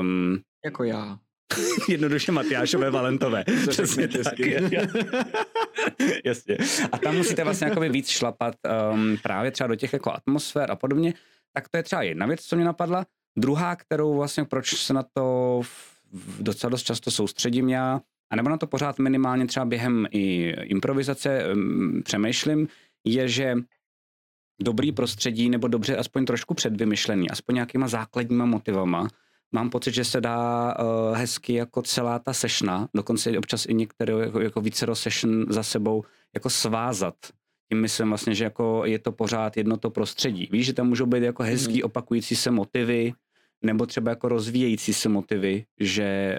Um, 0.00 0.40
jako 0.64 0.84
já. 0.84 1.18
Jednoduše 1.88 2.32
Matyášové 2.32 2.90
Valentové. 2.90 3.44
Přesně 3.68 4.08
tak. 4.08 4.34
Jasně. 6.24 6.56
A 6.92 6.98
tam 6.98 7.16
musíte 7.16 7.44
vlastně 7.44 7.66
jakoby 7.66 7.88
víc 7.88 8.08
šlapat 8.08 8.54
um, 8.92 9.16
právě 9.22 9.50
třeba 9.50 9.68
do 9.68 9.74
těch 9.74 9.92
jako 9.92 10.12
atmosfér 10.12 10.70
a 10.70 10.76
podobně. 10.76 11.14
Tak 11.52 11.68
to 11.68 11.76
je 11.76 11.82
třeba 11.82 12.02
jedna 12.02 12.26
věc, 12.26 12.40
co 12.40 12.56
mě 12.56 12.64
napadla. 12.64 13.06
Druhá, 13.38 13.76
kterou 13.76 14.14
vlastně, 14.16 14.44
proč 14.44 14.76
se 14.76 14.94
na 14.94 15.04
to 15.14 15.60
v 15.62 16.42
docela 16.42 16.70
dost 16.70 16.82
často 16.82 17.10
soustředím 17.10 17.68
já, 17.68 18.00
a 18.32 18.36
nebo 18.36 18.48
na 18.48 18.56
to 18.56 18.66
pořád 18.66 18.98
minimálně 18.98 19.46
třeba 19.46 19.66
během 19.66 20.06
i 20.10 20.54
improvizace 20.62 21.52
um, 21.52 22.02
přemýšlím, 22.04 22.68
je, 23.06 23.28
že 23.28 23.54
dobrý 24.62 24.92
prostředí 24.92 25.50
nebo 25.50 25.68
dobře 25.68 25.96
aspoň 25.96 26.24
trošku 26.24 26.54
předvymyšlený, 26.54 27.30
aspoň 27.30 27.54
nějakýma 27.54 27.88
základníma 27.88 28.44
motivama, 28.44 29.08
mám 29.52 29.70
pocit, 29.70 29.94
že 29.94 30.04
se 30.04 30.20
dá 30.20 30.74
uh, 30.78 31.16
hezky 31.16 31.54
jako 31.54 31.82
celá 31.82 32.18
ta 32.18 32.32
sešna, 32.32 32.88
dokonce 32.94 33.38
občas 33.38 33.66
i 33.66 33.74
některé 33.74 34.12
jako, 34.12 34.40
jako 34.40 34.60
vícero 34.60 34.94
session 34.94 35.46
za 35.48 35.62
sebou 35.62 36.04
jako 36.34 36.50
svázat. 36.50 37.14
Tím 37.72 37.80
myslím 37.80 38.08
vlastně, 38.08 38.34
že 38.34 38.44
jako 38.44 38.82
je 38.84 38.98
to 38.98 39.12
pořád 39.12 39.56
jedno 39.56 39.76
to 39.76 39.90
prostředí. 39.90 40.48
Víš, 40.52 40.66
že 40.66 40.72
tam 40.72 40.88
můžou 40.88 41.06
být 41.06 41.22
jako 41.22 41.42
hezký 41.42 41.78
mm. 41.78 41.84
opakující 41.84 42.36
se 42.36 42.50
motivy, 42.50 43.12
nebo 43.64 43.86
třeba 43.86 44.10
jako 44.10 44.28
rozvíjející 44.28 44.94
se 44.94 45.08
motivy, 45.08 45.64
že 45.80 46.38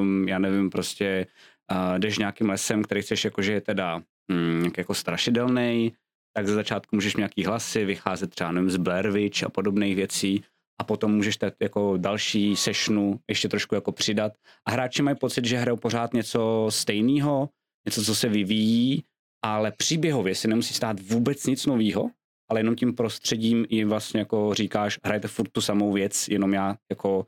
um, 0.00 0.28
já 0.28 0.38
nevím, 0.38 0.70
prostě 0.70 1.26
uh, 1.72 1.98
jdeš 1.98 2.18
nějakým 2.18 2.48
lesem, 2.48 2.82
který 2.82 3.02
chceš 3.02 3.24
jako, 3.24 3.42
že 3.42 3.52
je 3.52 3.60
teda 3.60 4.02
um, 4.30 4.72
jako 4.76 4.94
strašidelný, 4.94 5.92
tak 6.36 6.48
ze 6.48 6.54
začátku 6.54 6.96
můžeš 6.96 7.16
nějaký 7.16 7.44
hlasy 7.44 7.84
vycházet 7.84 8.30
třeba 8.30 8.52
nevím, 8.52 8.70
z 8.70 8.76
Blair 8.76 9.10
Witch 9.10 9.44
a 9.44 9.48
podobných 9.48 9.96
věcí 9.96 10.44
a 10.80 10.84
potom 10.84 11.14
můžeš 11.14 11.36
tak 11.36 11.54
jako 11.62 11.96
další 11.96 12.56
sešnu 12.56 13.20
ještě 13.28 13.48
trošku 13.48 13.74
jako 13.74 13.92
přidat. 13.92 14.32
A 14.66 14.70
hráči 14.70 15.02
mají 15.02 15.16
pocit, 15.16 15.44
že 15.44 15.58
hrajou 15.58 15.76
pořád 15.76 16.14
něco 16.14 16.66
stejného, 16.70 17.48
něco, 17.86 18.04
co 18.04 18.14
se 18.14 18.28
vyvíjí, 18.28 19.04
ale 19.44 19.72
příběhově 19.72 20.34
si 20.34 20.48
nemusí 20.48 20.74
stát 20.74 21.00
vůbec 21.00 21.46
nic 21.46 21.66
nového, 21.66 22.10
ale 22.50 22.60
jenom 22.60 22.76
tím 22.76 22.94
prostředím 22.94 23.66
jim 23.70 23.88
vlastně 23.88 24.20
jako 24.20 24.54
říkáš, 24.54 24.98
hrajete 25.04 25.28
furt 25.28 25.48
tu 25.52 25.60
samou 25.60 25.92
věc, 25.92 26.28
jenom 26.28 26.54
já 26.54 26.76
jako 26.90 27.26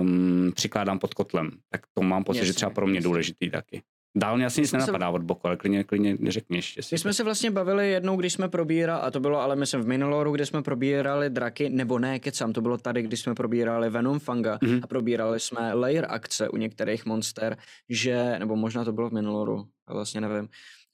um, 0.00 0.52
přikládám 0.54 0.98
pod 0.98 1.14
kotlem. 1.14 1.50
Tak 1.70 1.80
to 1.94 2.02
mám 2.02 2.24
pocit, 2.24 2.38
jasně, 2.38 2.46
že 2.46 2.52
třeba 2.54 2.70
pro 2.70 2.86
mě 2.86 2.96
jasně. 2.96 3.08
důležitý 3.08 3.50
taky. 3.50 3.82
Dál 4.16 4.36
mě 4.36 4.46
asi 4.46 4.60
nic 4.60 4.70
jsme 4.70 4.80
se- 4.80 4.86
nenapadá 4.86 5.08
od 5.10 5.22
boku, 5.22 5.46
ale 5.46 5.56
klidně, 5.56 5.84
klidně 5.84 6.16
neřekni 6.18 6.56
ještě. 6.58 6.80
My 6.92 6.98
jsme 6.98 7.12
se 7.14 7.24
vlastně 7.24 7.50
bavili 7.50 7.90
jednou, 7.90 8.16
když 8.16 8.32
jsme 8.32 8.48
probírali, 8.48 9.02
a 9.02 9.10
to 9.10 9.20
bylo 9.20 9.40
ale 9.40 9.56
myslím 9.56 9.80
v 9.80 9.86
Minaloru, 9.86 10.32
kde 10.32 10.46
jsme 10.46 10.62
probírali 10.62 11.30
draky, 11.30 11.68
nebo 11.70 11.98
ne, 11.98 12.18
kecám, 12.18 12.52
to 12.52 12.60
bylo 12.60 12.78
tady, 12.78 13.02
když 13.02 13.20
jsme 13.20 13.34
probírali 13.34 13.90
Venom 13.90 14.18
Fanga 14.18 14.58
Mhm. 14.62 14.80
a 14.82 14.86
probírali 14.86 15.40
jsme 15.40 15.72
layer 15.74 16.06
akce 16.08 16.48
u 16.48 16.56
některých 16.56 17.06
monster, 17.06 17.56
že, 17.88 18.36
nebo 18.38 18.56
možná 18.56 18.84
to 18.84 18.92
bylo 18.92 19.08
v 19.08 19.12
Minaloru, 19.12 19.64
já 19.88 19.94
vlastně 19.94 20.20
nevím, 20.20 20.48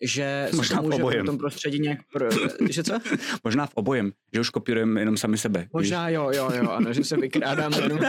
že 0.04 0.48
Možná 0.56 0.76
se 0.76 0.82
to 0.82 0.82
v 0.82 0.84
může 0.90 1.02
obojem. 1.02 1.22
v 1.22 1.26
tom 1.26 1.38
prostředí 1.38 1.78
nějak, 1.80 1.98
pro, 2.12 2.28
že 2.70 2.84
co? 2.84 2.98
Možná 3.44 3.66
v 3.66 3.74
obojem, 3.74 4.12
že 4.34 4.40
už 4.40 4.50
kopírujeme 4.50 5.00
jenom 5.00 5.16
sami 5.16 5.38
sebe. 5.38 5.60
víš? 5.60 5.68
Možná 5.72 6.08
jo, 6.08 6.30
jo, 6.34 6.50
jo, 6.54 6.70
ano, 6.70 6.92
že 6.92 7.04
se 7.04 7.16
vykrádáme 7.16 7.76
jenom. 7.82 7.98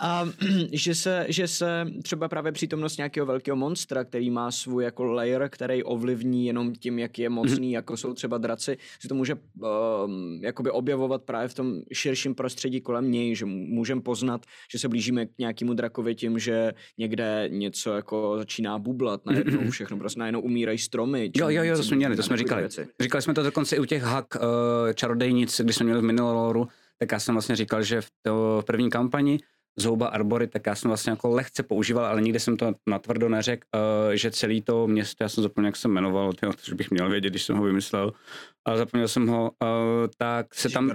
A 0.00 0.24
že 0.72 0.94
se, 0.94 1.26
že 1.28 1.48
se 1.48 1.86
třeba 2.02 2.28
právě 2.28 2.52
přítomnost 2.52 2.96
nějakého 2.96 3.26
velkého 3.26 3.56
monstra, 3.56 4.04
který 4.04 4.30
má 4.30 4.50
svůj 4.50 4.84
jako 4.84 5.04
layer, 5.04 5.48
který 5.48 5.82
ovlivní 5.82 6.46
jenom 6.46 6.72
tím, 6.72 6.98
jak 6.98 7.18
je 7.18 7.28
mocný, 7.28 7.72
jako 7.72 7.96
jsou 7.96 8.14
třeba 8.14 8.38
draci, 8.38 8.78
že 9.02 9.08
to 9.08 9.14
může 9.14 9.34
um, 9.34 10.40
jakoby 10.42 10.70
objevovat 10.70 11.22
právě 11.22 11.48
v 11.48 11.54
tom 11.54 11.80
širším 11.92 12.34
prostředí 12.34 12.80
kolem 12.80 13.10
něj, 13.10 13.34
že 13.34 13.44
můžeme 13.44 14.00
poznat, 14.00 14.46
že 14.72 14.78
se 14.78 14.88
blížíme 14.88 15.26
k 15.26 15.38
nějakému 15.38 15.74
drakovi 15.74 16.14
tím, 16.14 16.38
že 16.38 16.72
někde 16.98 17.48
něco 17.52 17.92
jako 17.92 18.34
začíná 18.38 18.78
bublat 18.78 19.26
najednou 19.26 19.70
všechno, 19.70 19.96
prostě 19.96 20.20
najednou 20.20 20.40
umírají 20.40 20.78
stromy. 20.78 21.30
Jo, 21.36 21.48
jo, 21.48 21.62
jo, 21.62 21.76
to 21.76 21.82
jsme 21.82 21.96
měli, 21.96 22.16
to 22.16 22.22
jsme 22.22 22.36
říkali. 22.36 22.62
věci. 22.62 22.86
Říkali 23.00 23.22
jsme 23.22 23.34
to 23.34 23.42
dokonce 23.42 23.76
i 23.76 23.78
u 23.78 23.84
těch 23.84 24.02
hack 24.02 24.34
uh, 24.34 24.42
čarodejnic, 24.94 25.60
když 25.60 25.76
jsme 25.76 25.84
měli 25.84 26.00
v 26.00 26.04
Minaloru, 26.04 26.68
tak 26.98 27.12
já 27.12 27.18
jsem 27.18 27.34
vlastně 27.34 27.56
říkal, 27.56 27.82
že 27.82 28.00
v, 28.00 28.10
to, 28.22 28.58
v 28.62 28.64
první 28.64 28.90
kampani 28.90 29.38
Zouba 29.80 30.06
Arbory, 30.06 30.46
tak 30.46 30.66
já 30.66 30.74
jsem 30.74 30.88
vlastně 30.88 31.10
jako 31.10 31.28
lehce 31.28 31.62
používal, 31.62 32.04
ale 32.04 32.20
nikdy 32.20 32.40
jsem 32.40 32.56
to 32.56 32.74
natvrdo 32.88 33.28
neřekl, 33.28 33.66
uh, 33.74 34.12
že 34.14 34.30
celý 34.30 34.62
to 34.62 34.86
město, 34.86 35.24
já 35.24 35.28
jsem 35.28 35.42
zapomněl, 35.42 35.68
jak 35.68 35.76
se 35.76 35.88
jmenovalo, 35.88 36.32
tyjo, 36.32 36.52
to 36.52 36.74
bych 36.74 36.90
měl 36.90 37.10
vědět, 37.10 37.30
když 37.30 37.42
jsem 37.42 37.56
ho 37.56 37.64
vymyslel, 37.64 38.12
ale 38.64 38.78
zapomněl 38.78 39.08
jsem 39.08 39.26
ho, 39.26 39.42
uh, 39.42 39.68
tak 40.18 40.54
se 40.54 40.68
tam... 40.68 40.88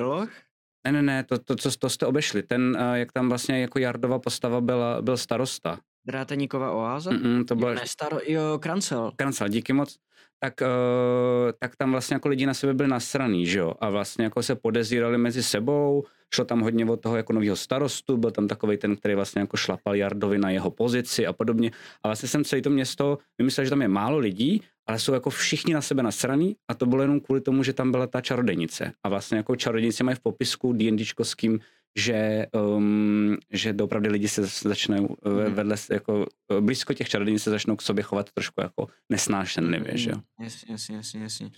Ne, 0.85 0.91
ne, 0.91 1.01
ne, 1.01 1.23
to, 1.23 1.39
to, 1.39 1.55
co 1.55 1.71
to 1.71 1.89
jste 1.89 2.05
obešli. 2.05 2.43
Ten, 2.43 2.77
uh, 2.79 2.93
jak 2.93 3.11
tam 3.11 3.29
vlastně 3.29 3.61
jako 3.61 3.79
Jardova 3.79 4.19
postava 4.19 4.61
byla, 4.61 5.01
byl 5.01 5.17
starosta. 5.17 5.79
Dráteníková 6.05 6.71
oáza? 6.71 7.11
Mm-mm, 7.11 7.45
to 7.45 7.55
bylo 7.55 7.73
Ne, 7.73 7.81
staro, 7.87 8.17
jo, 8.27 8.59
Krancel. 8.59 9.11
Kancel, 9.15 9.47
díky 9.47 9.73
moc. 9.73 9.97
Tak, 10.39 10.53
uh, 10.61 11.51
tak 11.59 11.75
tam 11.75 11.91
vlastně 11.91 12.15
jako 12.15 12.27
lidi 12.29 12.45
na 12.45 12.53
sebe 12.53 12.73
byli 12.73 12.89
nasraný, 12.89 13.45
že 13.47 13.59
jo? 13.59 13.73
A 13.79 13.89
vlastně 13.89 14.23
jako 14.23 14.43
se 14.43 14.55
podezírali 14.55 15.17
mezi 15.17 15.43
sebou, 15.43 16.03
šlo 16.35 16.45
tam 16.45 16.61
hodně 16.61 16.85
od 16.85 17.01
toho 17.01 17.17
jako 17.17 17.33
nového 17.33 17.55
starostu, 17.55 18.17
byl 18.17 18.31
tam 18.31 18.47
takový 18.47 18.77
ten, 18.77 18.95
který 18.95 19.15
vlastně 19.15 19.41
jako 19.41 19.57
šlapal 19.57 19.95
Jardovi 19.95 20.37
na 20.37 20.49
jeho 20.49 20.71
pozici 20.71 21.27
a 21.27 21.33
podobně. 21.33 21.71
A 22.03 22.07
vlastně 22.07 22.29
jsem 22.29 22.43
celé 22.43 22.61
to 22.61 22.69
město 22.69 23.17
vymyslel, 23.37 23.65
že 23.65 23.69
tam 23.69 23.81
je 23.81 23.87
málo 23.87 24.17
lidí, 24.17 24.61
ale 24.87 24.99
jsou 24.99 25.13
jako 25.13 25.29
všichni 25.29 25.73
na 25.73 25.81
sebe 25.81 26.03
nasraný 26.03 26.55
a 26.67 26.73
to 26.73 26.85
bylo 26.85 27.01
jenom 27.01 27.19
kvůli 27.19 27.41
tomu, 27.41 27.63
že 27.63 27.73
tam 27.73 27.91
byla 27.91 28.07
ta 28.07 28.21
čarodejnice. 28.21 28.91
A 29.03 29.09
vlastně 29.09 29.37
jako 29.37 29.55
čarodejnice 29.55 30.03
mají 30.03 30.15
v 30.15 30.19
popisku 30.19 30.73
D&Dčkovským, 30.73 31.59
že, 31.97 32.45
um, 32.51 33.37
že 33.51 33.73
doopravdy 33.73 34.09
lidi 34.09 34.27
se 34.27 34.45
začnou 34.45 35.01
mm. 35.01 35.33
Mhm. 35.33 35.53
vedle, 35.53 35.75
jako 35.91 36.25
eh, 36.57 36.61
blízko 36.61 36.93
těch 36.93 37.09
čarodějnic 37.09 37.43
se 37.43 37.49
začnou 37.49 37.75
k 37.75 37.81
sobě 37.81 38.03
chovat 38.03 38.31
trošku 38.31 38.61
jako 38.61 38.87
nesnášenlivě, 39.09 39.97
že 39.97 40.09
jo. 40.09 40.17
Jasně, 40.39 40.95
jasně, 40.95 41.21
jasně. 41.21 41.49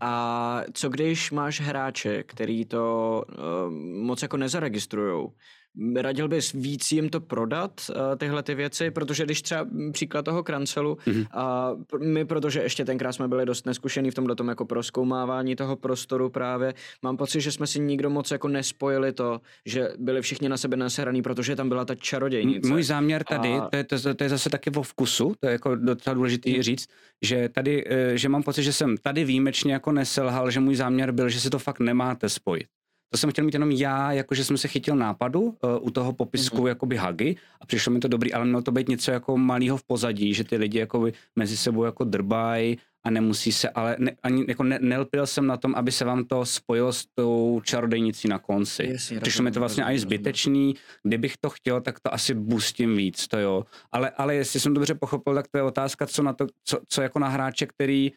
A 0.00 0.62
co 0.72 0.88
když 0.88 1.30
máš 1.30 1.60
hráče, 1.60 2.22
který 2.22 2.64
to 2.64 3.24
uh, 3.28 3.72
moc 4.02 4.22
jako 4.22 4.36
nezaregistrujou? 4.36 5.32
Radil 5.96 6.28
bys 6.28 6.52
víc 6.52 6.92
jim 6.92 7.08
to 7.08 7.20
prodat, 7.20 7.80
uh, 7.90 7.96
tyhle 8.18 8.42
ty 8.42 8.54
věci, 8.54 8.90
protože 8.90 9.24
když 9.24 9.42
třeba 9.42 9.64
mm, 9.64 9.92
příklad 9.92 10.24
toho 10.24 10.42
krancelu, 10.42 10.98
Mhm. 11.06 11.24
a 11.32 11.70
my, 12.04 12.24
protože 12.24 12.60
ještě 12.62 12.84
tenkrát 12.84 13.12
jsme 13.12 13.28
byli 13.28 13.46
dost 13.46 13.66
neskušení 13.66 14.10
v 14.10 14.14
tomhle 14.14 14.36
tom 14.36 14.48
jako 14.48 14.64
proskoumávání 14.64 15.56
toho 15.56 15.76
prostoru 15.76 16.30
právě, 16.30 16.74
mám 17.02 17.16
pocit, 17.16 17.40
že 17.40 17.52
jsme 17.52 17.66
si 17.66 17.80
nikdo 17.80 18.10
moc 18.10 18.30
jako 18.30 18.48
nespojili 18.48 19.12
to, 19.12 19.40
že 19.66 19.88
byli 19.98 20.22
všichni 20.22 20.48
na 20.48 20.56
sebe 20.56 20.76
naseraný, 20.76 21.22
protože 21.22 21.56
tam 21.56 21.68
byla 21.68 21.84
ta 21.84 21.94
čarodějnice. 21.94 22.68
Můj 22.68 22.82
záměr 22.82 23.24
tady, 23.24 23.48
A- 23.54 23.68
to, 23.68 23.76
je, 23.76 23.84
to, 23.84 24.14
to 24.14 24.24
je 24.24 24.28
zase 24.30 24.50
taky 24.50 24.70
o 24.70 24.82
vkusu, 24.82 25.34
to 25.40 25.46
je 25.46 25.52
jako 25.52 25.76
docela 25.76 26.14
důležitý 26.14 26.52
Mhm. 26.52 26.62
říct, 26.62 26.88
že 27.22 27.48
tady, 27.48 27.84
eh, 27.88 28.18
že 28.18 28.28
mám 28.28 28.42
pocit, 28.42 28.62
že 28.62 28.72
jsem 28.72 28.96
tady 28.96 29.24
výjimečně 29.24 29.72
jako 29.72 29.92
neselhal, 29.92 30.50
že 30.50 30.60
můj 30.60 30.74
záměr 30.76 31.12
byl, 31.12 31.28
že 31.28 31.40
si 31.40 31.50
to 31.50 31.58
fakt 31.58 31.80
nemáte 31.80 32.28
spojit. 32.28 32.66
To 33.10 33.18
jsem 33.18 33.30
chtěl 33.30 33.44
mít 33.44 33.54
jenom 33.54 33.70
já, 33.70 34.12
jakože 34.12 34.44
jsem 34.44 34.56
se 34.58 34.68
chytil 34.68 34.96
nápadu 34.96 35.40
uh, 35.40 35.52
u 35.80 35.90
toho 35.90 36.12
popisku 36.12 36.56
Mhm. 36.56 36.64
mm-hmm. 36.64 36.68
jakoby 36.68 36.96
hagy 36.96 37.36
a 37.60 37.66
přišlo 37.66 37.92
mi 37.92 37.98
to 38.00 38.08
dobrý, 38.08 38.32
ale 38.32 38.44
mělo 38.44 38.62
to 38.62 38.72
být 38.72 38.88
něco 38.88 39.10
jako 39.10 39.36
malého 39.38 39.76
v 39.76 39.84
pozadí, 39.84 40.34
že 40.34 40.44
ty 40.44 40.56
lidi 40.56 40.78
jakoby 40.78 41.12
mezi 41.36 41.56
sebou 41.56 41.84
jako 41.84 42.04
drbají 42.04 42.78
a 43.04 43.10
nemusí 43.10 43.52
se, 43.52 43.68
ale 43.68 43.96
ne, 43.98 44.12
ani 44.22 44.44
jako 44.48 44.62
ne, 44.62 44.78
nelpil 44.82 45.26
jsem 45.26 45.46
na 45.46 45.56
tom, 45.56 45.74
aby 45.74 45.92
se 45.92 46.04
vám 46.04 46.24
to 46.24 46.46
spojilo 46.46 46.92
s 46.92 47.06
tou 47.14 47.60
čarodejnicí 47.64 48.28
na 48.28 48.38
konci. 48.38 48.88
Jasně, 48.92 49.20
Přišlo 49.20 49.44
mi 49.44 49.50
to 49.50 49.60
vlastně 49.60 49.84
i 49.84 49.98
zbytečný, 49.98 50.74
kdybych 51.02 51.36
to 51.40 51.50
chtěl, 51.50 51.80
tak 51.80 52.00
to 52.00 52.14
asi 52.14 52.34
boostím 52.34 52.96
víc, 52.96 53.28
to 53.28 53.38
jo. 53.38 53.64
Ale, 53.92 54.10
ale 54.10 54.34
jestli 54.34 54.60
jsem 54.60 54.74
dobře 54.74 54.94
pochopil, 54.94 55.34
tak 55.34 55.48
to 55.48 55.58
je 55.58 55.62
otázka, 55.62 56.06
co 56.06 56.22
na 56.22 56.32
to, 56.32 56.46
co, 56.64 56.78
co 56.88 57.02
jako 57.02 57.18
na 57.18 57.28
hráče, 57.28 57.66
který 57.66 58.12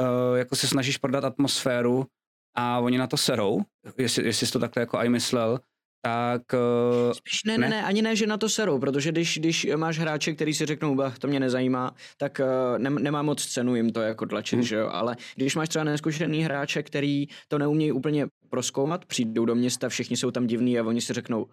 uh, 0.00 0.38
jako 0.38 0.56
se 0.56 0.66
snažíš 0.66 0.98
prodat 0.98 1.24
atmosféru 1.24 2.06
a 2.54 2.78
oni 2.78 2.98
na 2.98 3.06
to 3.06 3.16
serou, 3.16 3.60
jestli, 3.98 4.26
jestli 4.26 4.46
jsi 4.46 4.52
to 4.52 4.58
takhle 4.58 4.80
jako 4.82 4.98
i 4.98 5.08
myslel, 5.08 5.60
tak 6.02 6.42
uh, 6.52 7.12
Spíš 7.12 7.44
ne, 7.44 7.58
ne, 7.58 7.68
Ne? 7.68 7.76
ne, 7.76 7.84
ani 7.84 8.02
ne, 8.02 8.16
že 8.16 8.26
na 8.26 8.36
to 8.36 8.48
serou, 8.48 8.78
protože 8.78 9.12
když, 9.12 9.38
když 9.38 9.66
máš 9.76 9.98
hráče, 9.98 10.32
který 10.32 10.54
si 10.54 10.66
řeknou, 10.66 10.94
bah, 10.94 11.18
to 11.18 11.28
mě 11.28 11.40
nezajímá, 11.40 11.94
tak 12.18 12.40
uh, 12.40 12.78
nem, 12.78 12.94
nemá 12.94 13.22
moc 13.22 13.46
cenu 13.46 13.76
jim 13.76 13.92
to 13.92 14.00
jako 14.00 14.26
tlačit, 14.26 14.56
Hmm. 14.56 14.64
že 14.64 14.76
jo, 14.76 14.88
ale 14.88 15.16
když 15.36 15.56
máš 15.56 15.68
třeba 15.68 15.84
neskušený 15.84 16.42
hráče, 16.44 16.82
který 16.82 17.26
to 17.48 17.58
neumějí 17.58 17.92
úplně 17.92 18.26
proskoumat, 18.50 19.04
přijdou 19.04 19.44
do 19.44 19.54
města, 19.54 19.88
všichni 19.88 20.16
jsou 20.16 20.30
tam 20.30 20.46
divní 20.46 20.78
a 20.78 20.82
oni 20.84 21.00
si 21.00 21.12
řeknou, 21.12 21.46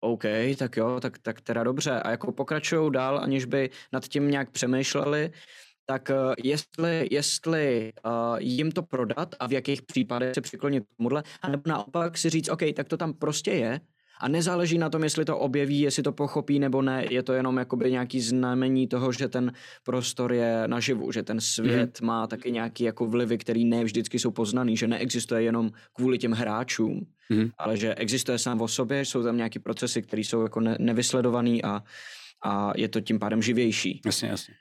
OK, 0.00 0.24
tak 0.58 0.76
jo, 0.76 1.00
tak, 1.00 1.18
tak 1.18 1.40
teda 1.40 1.64
dobře. 1.64 2.00
A 2.00 2.10
jako 2.10 2.32
pokračují 2.32 2.92
dál, 2.92 3.18
aniž 3.18 3.44
by 3.44 3.70
nad 3.92 4.08
tím 4.08 4.30
nějak 4.30 4.50
přemýšleli, 4.50 5.30
tak 5.86 6.10
uh, 6.10 6.34
jestli, 6.44 7.08
jestli 7.10 7.92
uh, 8.06 8.12
jim 8.38 8.72
to 8.72 8.82
prodat 8.82 9.34
a 9.40 9.46
v 9.46 9.52
jakých 9.52 9.82
případech 9.82 10.34
se 10.34 10.40
přiklonit 10.40 10.84
k 10.84 10.96
tomuhle, 10.96 11.22
anebo 11.42 11.62
naopak 11.66 12.18
si 12.18 12.30
říct, 12.30 12.48
OK, 12.48 12.62
tak 12.76 12.88
to 12.88 12.96
tam 12.96 13.12
prostě 13.12 13.50
je 13.50 13.80
a 14.20 14.28
nezáleží 14.28 14.78
na 14.78 14.90
tom, 14.90 15.04
jestli 15.04 15.24
to 15.24 15.38
objeví, 15.38 15.80
jestli 15.80 16.02
to 16.02 16.12
pochopí 16.12 16.58
nebo 16.58 16.82
ne, 16.82 17.04
je 17.10 17.22
to 17.22 17.32
jenom 17.32 17.56
jakoby 17.56 17.90
nějaký 17.92 18.20
znamení 18.20 18.88
toho, 18.88 19.12
že 19.12 19.28
ten 19.28 19.52
prostor 19.84 20.32
je 20.32 20.68
naživu, 20.68 21.12
že 21.12 21.22
ten 21.22 21.40
svět 21.40 22.00
mm. 22.00 22.06
má 22.06 22.26
taky 22.26 22.52
nějaký 22.52 22.84
jako 22.84 23.06
vlivy, 23.06 23.38
který 23.38 23.64
ne 23.64 23.84
vždycky 23.84 24.18
jsou 24.18 24.30
poznaný, 24.30 24.76
že 24.76 24.86
neexistuje 24.86 25.42
jenom 25.42 25.70
kvůli 25.92 26.18
těm 26.18 26.32
hráčům, 26.32 27.06
Mhm. 27.30 27.50
ale 27.58 27.76
že 27.76 27.94
existuje 27.94 28.38
sám 28.38 28.60
o 28.60 28.68
sobě, 28.68 29.04
jsou 29.04 29.22
tam 29.22 29.36
nějaký 29.36 29.58
procesy, 29.58 30.02
které 30.02 30.20
jsou 30.20 30.42
jako 30.42 30.60
ne, 30.60 30.76
nevysledovaný 30.80 31.64
a, 31.64 31.82
a 32.44 32.72
je 32.76 32.88
to 32.88 33.00
tím 33.00 33.18
pádem 33.18 33.42
živější. 33.42 34.00
jasně, 34.06 34.28
jasně. 34.28 34.54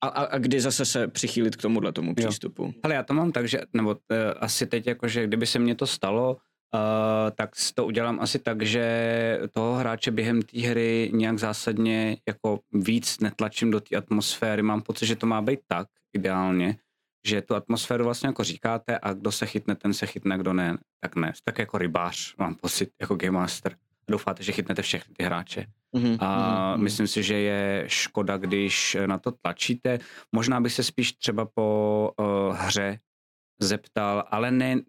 A, 0.00 0.08
a, 0.08 0.24
a 0.24 0.38
kdy 0.38 0.60
zase 0.60 0.84
se 0.84 1.08
přichýlit 1.08 1.56
k 1.56 1.62
tomuhle 1.62 1.92
tomu 1.92 2.14
přístupu? 2.14 2.74
Ale 2.82 2.94
já 2.94 3.02
to 3.02 3.14
mám 3.14 3.32
tak, 3.32 3.48
že, 3.48 3.60
nebo 3.72 3.90
uh, 3.90 3.96
asi 4.40 4.66
teď 4.66 4.86
jakože, 4.86 5.26
kdyby 5.26 5.46
se 5.46 5.58
mně 5.58 5.74
to 5.74 5.86
stalo, 5.86 6.36
Uh, 6.74 7.30
tak 7.30 7.50
to 7.74 7.86
udělám 7.86 8.20
asi 8.20 8.38
tak, 8.38 8.62
že 8.62 9.38
toho 9.52 9.74
hráče 9.74 10.10
během 10.10 10.42
té 10.42 10.60
hry 10.60 11.10
nějak 11.14 11.38
zásadně 11.38 12.16
jako 12.28 12.60
víc 12.72 13.20
netlačím 13.20 13.70
do 13.70 13.80
té 13.80 13.96
atmosféry. 13.96 14.62
Mám 14.62 14.82
pocit, 14.82 15.06
že 15.06 15.16
to 15.16 15.26
má 15.26 15.42
být 15.42 15.60
tak 15.66 15.86
ideálně, 16.12 16.76
že 17.26 17.42
tu 17.42 17.54
atmosféru 17.54 18.04
vlastně 18.04 18.26
jako 18.26 18.44
říkáte 18.44 18.98
a 18.98 19.12
kdo 19.12 19.32
se 19.32 19.46
chytne, 19.46 19.74
ten 19.74 19.94
se 19.94 20.06
chytne, 20.06 20.38
kdo 20.38 20.52
ne, 20.52 20.78
tak 21.00 21.16
ne. 21.16 21.32
Tak 21.44 21.58
jako 21.58 21.78
rybář, 21.78 22.36
mám 22.36 22.54
pocit, 22.54 22.90
jako 23.00 23.16
Game 23.16 23.38
Master. 23.38 23.76
Doufáte, 24.10 24.42
že 24.42 24.52
chytnete 24.52 24.82
všechny 24.82 25.14
ty 25.14 25.24
hráče. 25.24 25.66
Mhm, 25.92 26.16
A 26.20 26.72
mhm, 26.74 26.84
myslím 26.84 27.06
si, 27.06 27.22
že 27.22 27.34
je 27.34 27.84
škoda, 27.86 28.36
když 28.36 28.96
na 29.06 29.18
to 29.18 29.32
tlačíte. 29.32 29.98
Možná 30.32 30.60
bych 30.60 30.72
se 30.72 30.82
spíš 30.82 31.12
třeba 31.12 31.44
po 31.54 32.10
uh, 32.20 32.56
hře 32.56 32.98
zeptal, 33.60 34.24
ale 34.30 34.50
ne, 34.50 34.80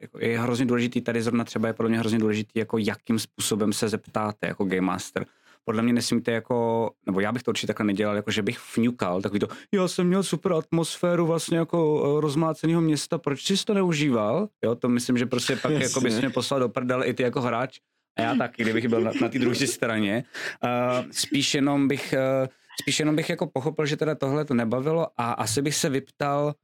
jako 0.00 0.18
je 0.20 0.40
hrozně 0.40 0.66
důležitý, 0.66 1.00
tady 1.00 1.22
zrovna 1.22 1.44
třeba 1.44 1.68
je 1.68 1.74
podle 1.74 1.88
mě 1.88 1.98
hrozně 1.98 2.18
důležitý, 2.18 2.58
jako 2.58 2.78
jakým 2.78 3.18
způsobem 3.18 3.72
se 3.72 3.88
zeptáte 3.88 4.46
jako 4.46 4.64
Game 4.64 4.80
Master. 4.80 5.26
Podle 5.64 5.82
mě 5.82 5.92
nesmíte 5.92 6.32
jako, 6.32 6.90
nebo 7.06 7.20
já 7.20 7.32
bych 7.32 7.42
to 7.42 7.50
určitě 7.50 7.66
takhle 7.66 7.86
nedělal, 7.86 8.16
jako 8.16 8.30
že 8.30 8.42
bych 8.42 8.58
fňukal, 8.58 9.22
takový 9.22 9.40
to, 9.40 9.48
já 9.74 9.88
jsem 9.88 10.06
měl 10.06 10.22
super 10.22 10.52
atmosféru 10.52 11.26
vlastně 11.26 11.58
jako 11.58 11.94
uh, 12.14 12.20
rozmláceného 12.20 12.80
města, 12.80 13.18
proč 13.18 13.44
jsi 13.44 13.64
to 13.64 13.74
neužíval? 13.74 14.48
Jo, 14.64 14.74
to 14.74 14.88
myslím, 14.88 15.18
že 15.18 15.26
prostě 15.26 15.56
pak 15.56 15.72
jako 15.80 16.00
bys 16.00 16.18
mě 16.20 16.30
poslal 16.30 16.60
do 16.60 16.68
prdele 16.68 17.06
i 17.06 17.14
ty 17.14 17.22
jako 17.22 17.40
hráč, 17.40 17.78
a 18.16 18.22
já 18.22 18.34
taky, 18.34 18.62
kdybych 18.62 18.88
byl 18.88 19.00
na, 19.00 19.10
na 19.20 19.28
té 19.28 19.38
druhé 19.38 19.66
straně. 19.66 20.24
Uh, 20.64 21.10
spíš 21.10 21.54
jenom 21.54 21.88
bych, 21.88 22.14
uh, 22.42 22.48
spíš 22.80 22.98
jenom 22.98 23.16
bych 23.16 23.30
jako 23.30 23.46
pochopil, 23.46 23.86
že 23.86 23.96
teda 23.96 24.14
tohle 24.14 24.44
to 24.44 24.54
nebavilo 24.54 25.06
a 25.16 25.32
asi 25.32 25.62
bych 25.62 25.74
se 25.74 25.88
vyptal, 25.88 26.54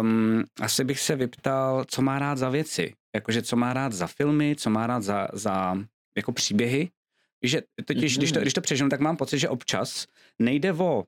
um, 0.00 0.44
asi 0.60 0.84
bych 0.84 1.00
se 1.00 1.16
vyptal, 1.16 1.84
co 1.88 2.02
má 2.02 2.18
rád 2.18 2.38
za 2.38 2.48
věci. 2.48 2.94
Jakože 3.14 3.42
co 3.42 3.56
má 3.56 3.72
rád 3.72 3.92
za 3.92 4.06
filmy, 4.06 4.56
co 4.56 4.70
má 4.70 4.86
rád 4.86 5.02
za, 5.02 5.28
za 5.32 5.76
jako 6.16 6.32
příběhy. 6.32 6.90
že 7.42 7.62
totiž, 7.84 8.18
když 8.18 8.32
to, 8.32 8.40
když 8.40 8.54
to 8.54 8.60
přeženu, 8.60 8.90
tak 8.90 9.00
mám 9.00 9.16
pocit, 9.16 9.38
že 9.38 9.48
občas 9.48 10.06
nejde 10.38 10.72
o, 10.72 11.04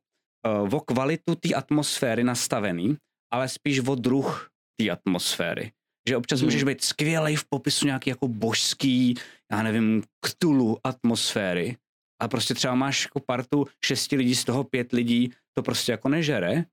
uh, 0.63 0.75
o 0.75 0.81
kvalitu 0.81 1.35
té 1.35 1.55
atmosféry 1.55 2.25
nastavený, 2.25 2.97
ale 3.31 3.49
spíš 3.49 3.81
o 3.81 3.95
druh 3.95 4.51
té 4.77 4.91
atmosféry. 4.91 5.73
Že 6.09 6.17
občas 6.17 6.41
hmm. 6.41 6.47
můžeš 6.47 6.65
být 6.65 6.85
skvělý 6.85 7.37
v 7.37 7.45
popisu 7.45 7.87
nějaký 7.87 8.11
jako 8.11 8.29
božský, 8.29 9.15
já 9.53 9.63
nevím, 9.63 10.03
ktulu 10.21 10.79
atmosféry 10.85 11.77
a 12.23 12.29
prostě 12.29 12.55
třeba 12.55 12.75
máš 12.75 13.05
jako 13.05 13.21
partu 13.21 13.67
šesti 13.85 14.17
lidí, 14.17 14.35
z 14.35 14.45
toho 14.45 14.65
pět 14.65 14.93
lidí 14.93 15.33
to 15.57 15.63
prostě 15.63 15.93
jako 15.93 16.09
nežere, 16.09 16.65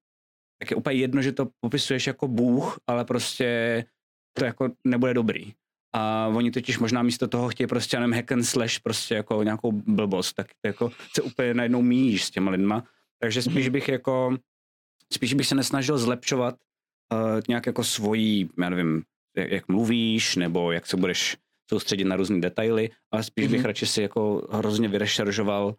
tak 0.59 0.71
je 0.71 0.77
úplně 0.77 0.95
jedno, 0.95 1.21
že 1.21 1.31
to 1.31 1.47
popisuješ 1.59 2.07
jako 2.07 2.27
bůh, 2.27 2.79
ale 2.87 3.05
prostě 3.05 3.85
to 4.37 4.45
jako 4.45 4.69
nebude 4.83 5.13
dobrý. 5.13 5.53
A 5.95 6.27
oni 6.27 6.51
totiž 6.51 6.79
možná 6.79 7.03
místo 7.03 7.27
toho 7.27 7.49
chtějí 7.49 7.67
prostě 7.67 7.97
jenom 7.97 8.13
hack 8.13 8.31
and 8.31 8.43
slash, 8.43 8.79
prostě 8.79 9.15
jako 9.15 9.43
nějakou 9.43 9.71
blbost, 9.71 10.33
tak 10.33 10.47
to 10.47 10.67
jako 10.67 10.91
se 11.15 11.21
úplně 11.21 11.53
najednou 11.53 11.81
míjíš 11.81 12.25
s 12.25 12.31
těma 12.31 12.51
lidma. 12.51 12.83
Takže 13.19 13.41
spíš 13.41 13.65
mhm. 13.65 13.71
bych 13.71 13.89
jako, 13.89 14.37
spíš 15.13 15.33
bych 15.33 15.47
se 15.47 15.55
nesnažil 15.55 15.97
zlepšovat 15.97 16.55
uh, 17.13 17.41
nějak 17.49 17.65
jako 17.65 17.83
svojí, 17.83 18.49
já 18.59 18.69
nevím, 18.69 19.03
jak, 19.35 19.67
mluvíš, 19.67 20.35
nebo 20.35 20.71
jak 20.71 20.85
se 20.85 20.97
budeš 20.97 21.37
soustředit 21.69 22.03
na 22.03 22.15
různé 22.15 22.41
detaily, 22.41 22.89
ale 23.11 23.23
spíš 23.23 23.45
mm-hmm. 23.45 23.51
bych 23.51 23.59
mhm. 23.59 23.67
radši 23.67 23.85
si 23.85 24.01
jako 24.01 24.47
hrozně 24.51 24.87
vyrešaržoval, 24.87 25.65
uh, 25.65 25.73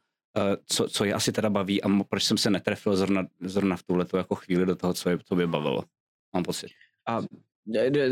co, 0.66 0.88
co 0.88 1.04
je 1.04 1.14
asi 1.14 1.32
teda 1.32 1.50
baví 1.50 1.82
a 1.82 1.88
proč 2.08 2.24
jsem 2.24 2.38
se 2.38 2.50
netrefil 2.50 2.96
zrovna, 2.96 3.26
zrovna 3.40 3.76
v 3.76 3.82
tuhle 3.82 4.06
jako 4.16 4.34
chvíli 4.34 4.66
do 4.66 4.76
toho, 4.76 4.94
co, 4.94 5.10
je, 5.10 5.18
co 5.24 5.34
by 5.34 5.46
bavilo. 5.46 5.84
Mám 6.34 6.42
pocit. 6.42 6.70
A 7.08 7.20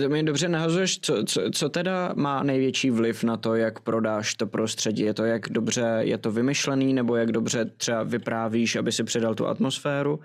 mi 0.08 0.22
dobře 0.22 0.48
nahazuješ, 0.48 1.00
co, 1.00 1.24
co, 1.24 1.50
co 1.52 1.68
teda 1.68 2.12
má 2.16 2.42
největší 2.42 2.90
vliv 2.90 3.24
na 3.24 3.36
to, 3.36 3.54
jak 3.54 3.80
prodáš 3.80 4.34
to 4.34 4.46
prostředí? 4.46 5.02
Je 5.02 5.14
to, 5.14 5.24
jak 5.24 5.48
dobře 5.48 5.98
je 6.00 6.18
to 6.18 6.32
vymyšlený, 6.32 6.94
nebo 6.94 7.16
jak 7.16 7.32
dobře 7.32 7.64
třeba 7.64 8.02
vyprávíš, 8.02 8.76
aby 8.76 8.92
si 8.92 9.04
předal 9.04 9.34
tu 9.34 9.46
atmosféru? 9.46 10.20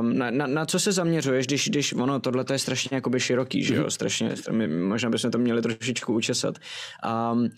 Um, 0.00 0.18
na, 0.18 0.30
na, 0.30 0.46
na 0.46 0.66
co 0.66 0.80
se 0.80 0.92
zaměřuješ, 0.92 1.46
když, 1.46 1.68
když 1.68 1.92
ono, 1.92 2.20
tohle 2.20 2.44
je 2.52 2.58
strašně 2.58 2.94
jakoby 2.94 3.20
široký, 3.20 3.64
že 3.64 3.74
jo? 3.74 3.80
Mhm. 3.80 3.90
Strašně, 3.90 4.34
možná 4.88 5.10
bychom 5.10 5.30
to 5.30 5.38
měli 5.38 5.62
trošičku 5.62 6.14
učesat. 6.14 6.58
Um, 7.32 7.48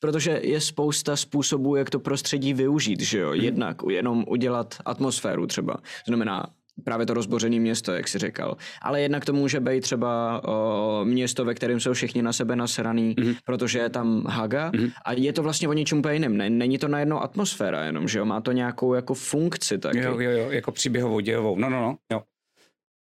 protože 0.00 0.40
je 0.42 0.60
spousta 0.60 1.16
způsobů, 1.16 1.76
jak 1.76 1.90
to 1.90 2.00
prostředí 2.00 2.54
využít, 2.54 3.00
že 3.00 3.18
jo? 3.18 3.30
Mhm. 3.30 3.40
Jednak 3.40 3.76
jenom 3.88 4.24
udělat 4.28 4.74
atmosféru 4.84 5.46
třeba. 5.46 5.76
Znamená 6.06 6.46
právě 6.84 7.06
to 7.06 7.14
rozbořené 7.14 7.60
město, 7.60 7.92
jak 7.92 8.08
si 8.08 8.18
říkal. 8.18 8.56
Ale 8.82 9.00
jednak 9.00 9.24
to 9.24 9.32
může 9.32 9.60
být 9.60 9.80
třeba 9.80 10.42
o, 10.44 11.00
město, 11.04 11.44
ve 11.44 11.54
kterém 11.54 11.80
jsou 11.80 11.92
všichni 11.92 12.22
na 12.22 12.32
sebe 12.32 12.56
nasraný, 12.56 13.14
mm-hmm. 13.14 13.36
protože 13.44 13.78
je 13.78 13.88
tam 13.88 14.24
haga 14.26 14.70
mm-hmm. 14.70 14.92
a 15.04 15.12
je 15.12 15.32
to 15.32 15.42
vlastně 15.42 15.68
o 15.68 15.72
něčem 15.72 15.98
úplně 15.98 16.14
jiném. 16.14 16.36
Není 16.58 16.78
to 16.78 16.88
najednou 16.88 17.20
atmosféra 17.20 17.84
jenom, 17.84 18.08
že 18.08 18.18
jo? 18.18 18.24
Má 18.24 18.40
to 18.40 18.52
nějakou 18.52 18.94
jako 18.94 19.14
funkci 19.14 19.78
taky. 19.78 19.98
Jo, 19.98 20.20
jo, 20.20 20.30
jo, 20.30 20.50
jako 20.50 20.72
příběhovou, 20.72 21.20
dějovou. 21.20 21.58
No, 21.58 21.70
no, 21.70 21.80
no, 21.80 21.96
jo. 22.12 22.22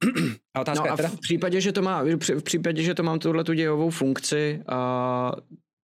A 0.54 0.60
otázka 0.60 0.84
no 0.86 0.92
a 0.92 0.96
v 0.96 1.20
případě, 1.20 1.60
že 1.60 1.72
to 1.72 1.82
má, 1.82 2.02
v 2.38 2.42
případě, 2.42 2.82
že 2.82 2.94
to 2.94 3.02
mám 3.02 3.18
tuhle 3.18 3.44
tu 3.44 3.52
dějovou 3.52 3.90
funkci, 3.90 4.62
a 4.68 5.32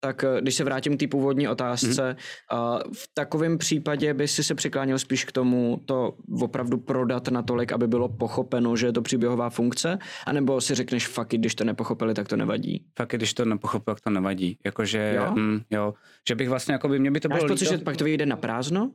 tak 0.01 0.25
eh, 0.25 0.41
když 0.41 0.55
se 0.55 0.65
vrátím 0.65 0.97
k 0.97 1.01
té 1.01 1.07
původní 1.07 1.49
otázce, 1.49 2.17
mm-hmm. 2.17 2.81
v 2.95 3.09
takovém 3.15 3.59
případě 3.59 4.15
by 4.15 4.29
si 4.29 4.45
se 4.45 4.55
přikláněl 4.55 4.99
spíš 4.99 5.25
k 5.25 5.33
tomu 5.33 5.81
to 5.85 6.13
opravdu 6.41 6.79
prodat 6.79 7.29
natolik, 7.29 7.73
aby 7.73 7.87
bylo 7.87 8.09
pochopeno, 8.09 8.77
že 8.77 8.87
je 8.87 8.93
to 8.93 9.03
příběhová 9.03 9.51
funkce, 9.51 9.99
anebo 10.27 10.61
si 10.61 10.75
řekneš 10.75 11.09
fakt, 11.09 11.31
když 11.31 11.55
to 11.55 11.65
nepochopili, 11.65 12.15
tak 12.15 12.29
to 12.29 12.37
nevadí? 12.37 12.85
Fakt, 12.99 13.11
když 13.11 13.35
to 13.35 13.45
nepochopil, 13.45 13.95
tak 13.95 14.01
to 14.01 14.11
nevadí. 14.11 14.59
Jakože, 14.65 15.15
jo? 15.17 15.35
Mm, 15.35 15.61
jo, 15.71 15.95
že 16.29 16.35
bych 16.35 16.49
vlastně, 16.49 16.73
jako 16.73 16.89
by 16.89 16.99
mě 16.99 17.11
by 17.11 17.21
to 17.21 17.29
bylo 17.29 17.41
Máš 17.41 17.49
pocit, 17.49 17.69
že 17.69 17.79
pak 17.79 17.97
to 17.97 18.05
vyjde 18.05 18.27
na 18.27 18.37
prázdno? 18.37 18.93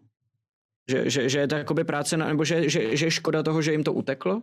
Že, 0.89 1.09
že, 1.09 1.29
že 1.29 1.39
je 1.39 1.47
to 1.47 1.55
jakoby 1.55 1.83
práce, 1.83 2.17
na, 2.17 2.27
nebo 2.27 2.43
že, 2.43 2.69
že, 2.69 2.97
že 2.97 3.05
je 3.05 3.11
škoda 3.11 3.43
toho, 3.43 3.61
že 3.61 3.71
jim 3.71 3.83
to 3.83 3.93
uteklo? 3.93 4.41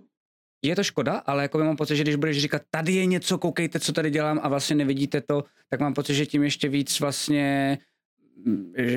Je 0.62 0.76
to 0.76 0.84
škoda, 0.84 1.22
ale 1.26 1.42
jako 1.42 1.58
mám 1.58 1.76
pocit, 1.76 1.96
že 1.96 2.02
když 2.02 2.16
budeš 2.16 2.40
říkat, 2.40 2.62
tady 2.70 2.92
je 2.92 3.06
něco, 3.06 3.38
koukejte, 3.38 3.80
co 3.80 3.92
tady 3.92 4.10
dělám 4.10 4.40
a 4.42 4.48
vlastně 4.48 4.76
nevidíte 4.76 5.20
to, 5.20 5.44
tak 5.70 5.80
mám 5.80 5.94
pocit, 5.94 6.14
že 6.14 6.26
tím 6.26 6.42
ještě 6.42 6.68
víc 6.68 7.00
vlastně 7.00 7.78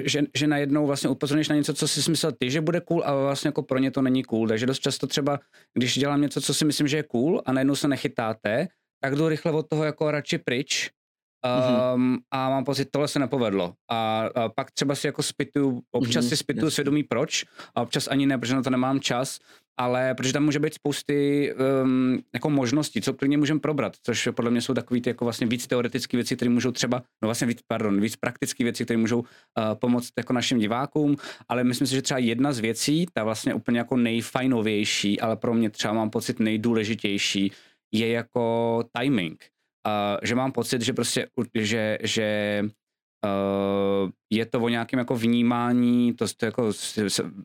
že, 0.06 0.22
že 0.36 0.48
najednou 0.48 0.88
vlastně 0.88 1.10
upozorníš 1.10 1.50
na 1.50 1.56
něco, 1.56 1.74
co 1.74 1.88
si 1.88 2.12
myslel 2.12 2.32
ty, 2.32 2.52
že 2.52 2.62
bude 2.62 2.82
cool, 2.82 3.04
ale 3.06 3.22
vlastně 3.22 3.48
jako 3.48 3.64
pro 3.64 3.80
ně 3.80 3.92
to 3.92 4.02
není 4.02 4.24
cool. 4.24 4.48
Takže 4.48 4.66
dost 4.66 4.80
často 4.80 5.08
třeba, 5.08 5.40
když 5.74 5.98
dělám 5.98 6.22
něco, 6.22 6.42
co 6.42 6.54
si 6.54 6.66
myslím, 6.66 6.88
že 6.88 6.98
je 6.98 7.04
cool 7.04 7.42
a 7.46 7.52
najednou 7.52 7.76
se 7.76 7.88
nechytáte, 7.88 8.68
tak 9.00 9.16
jdu 9.16 9.30
rychle 9.30 9.52
od 9.52 9.70
toho 9.70 9.84
jako 9.84 10.12
radši 10.12 10.38
pryč 10.38 10.90
Um, 11.96 12.18
a 12.32 12.50
mám 12.50 12.64
pocit, 12.64 12.88
tohle 12.92 13.08
se 13.08 13.20
nepovedlo. 13.20 13.74
A, 13.90 14.30
a 14.36 14.50
pak 14.50 14.72
třeba 14.72 14.96
si 14.96 15.08
jako 15.08 15.24
spituju, 15.24 15.82
občas 15.92 16.26
mm-hmm, 16.26 16.30
si 16.30 16.38
spituju 16.38 16.66
jasný. 16.66 16.76
svědomí 16.76 17.04
proč, 17.04 17.46
a 17.76 17.82
občas 17.82 18.08
ani 18.08 18.26
ne, 18.26 18.38
protože 18.38 18.56
na 18.56 18.64
to 18.64 18.70
nemám 18.70 19.00
čas, 19.00 19.40
ale 19.78 20.14
protože 20.16 20.34
tam 20.34 20.44
může 20.44 20.60
být 20.60 20.74
spousty 20.74 21.54
um, 21.84 22.20
jako 22.34 22.50
možností, 22.50 23.02
co 23.02 23.14
klidně 23.14 23.38
můžeme 23.38 23.60
probrat, 23.60 23.94
což 24.04 24.30
podle 24.32 24.52
mě 24.52 24.62
jsou 24.62 24.74
takový 24.74 25.02
ty 25.02 25.10
jako 25.10 25.26
vlastně 25.26 25.48
víc 25.48 25.68
teoretické 25.68 26.18
věci, 26.18 26.36
které 26.36 26.50
můžou 26.50 26.72
třeba, 26.72 27.04
no 27.22 27.28
vlastně 27.28 27.48
víc, 27.48 27.60
pardon, 27.68 28.02
víc 28.02 28.16
praktické 28.16 28.64
věci, 28.64 28.86
které 28.86 28.98
můžou 28.98 29.20
uh, 29.20 29.26
pomoct 29.74 30.12
jako 30.18 30.34
našim 30.34 30.60
divákům, 30.60 31.16
ale 31.50 31.64
myslím 31.64 31.88
si, 31.88 31.96
že 31.96 32.02
třeba 32.02 32.18
jedna 32.18 32.54
z 32.54 32.60
věcí, 32.60 33.06
ta 33.14 33.24
vlastně 33.24 33.54
úplně 33.54 33.78
jako 33.78 33.98
nejfajnovější, 33.98 35.20
ale 35.20 35.36
pro 35.36 35.54
mě 35.54 35.70
třeba 35.70 35.94
mám 35.94 36.10
pocit 36.10 36.40
nejdůležitější, 36.40 37.52
je 37.92 38.10
jako 38.10 38.84
timing 38.98 39.46
uh, 39.88 40.18
že 40.24 40.36
mám 40.36 40.52
pocit, 40.52 40.82
že 40.82 40.94
prostě, 40.94 41.28
že, 41.54 41.98
že 42.04 42.62
uh, 43.26 44.10
je 44.30 44.46
to 44.46 44.60
o 44.60 44.70
nějakém 44.70 45.00
jako 45.00 45.16
vnímání, 45.16 46.14
to, 46.14 46.26
to 46.38 46.46
jako 46.46 46.72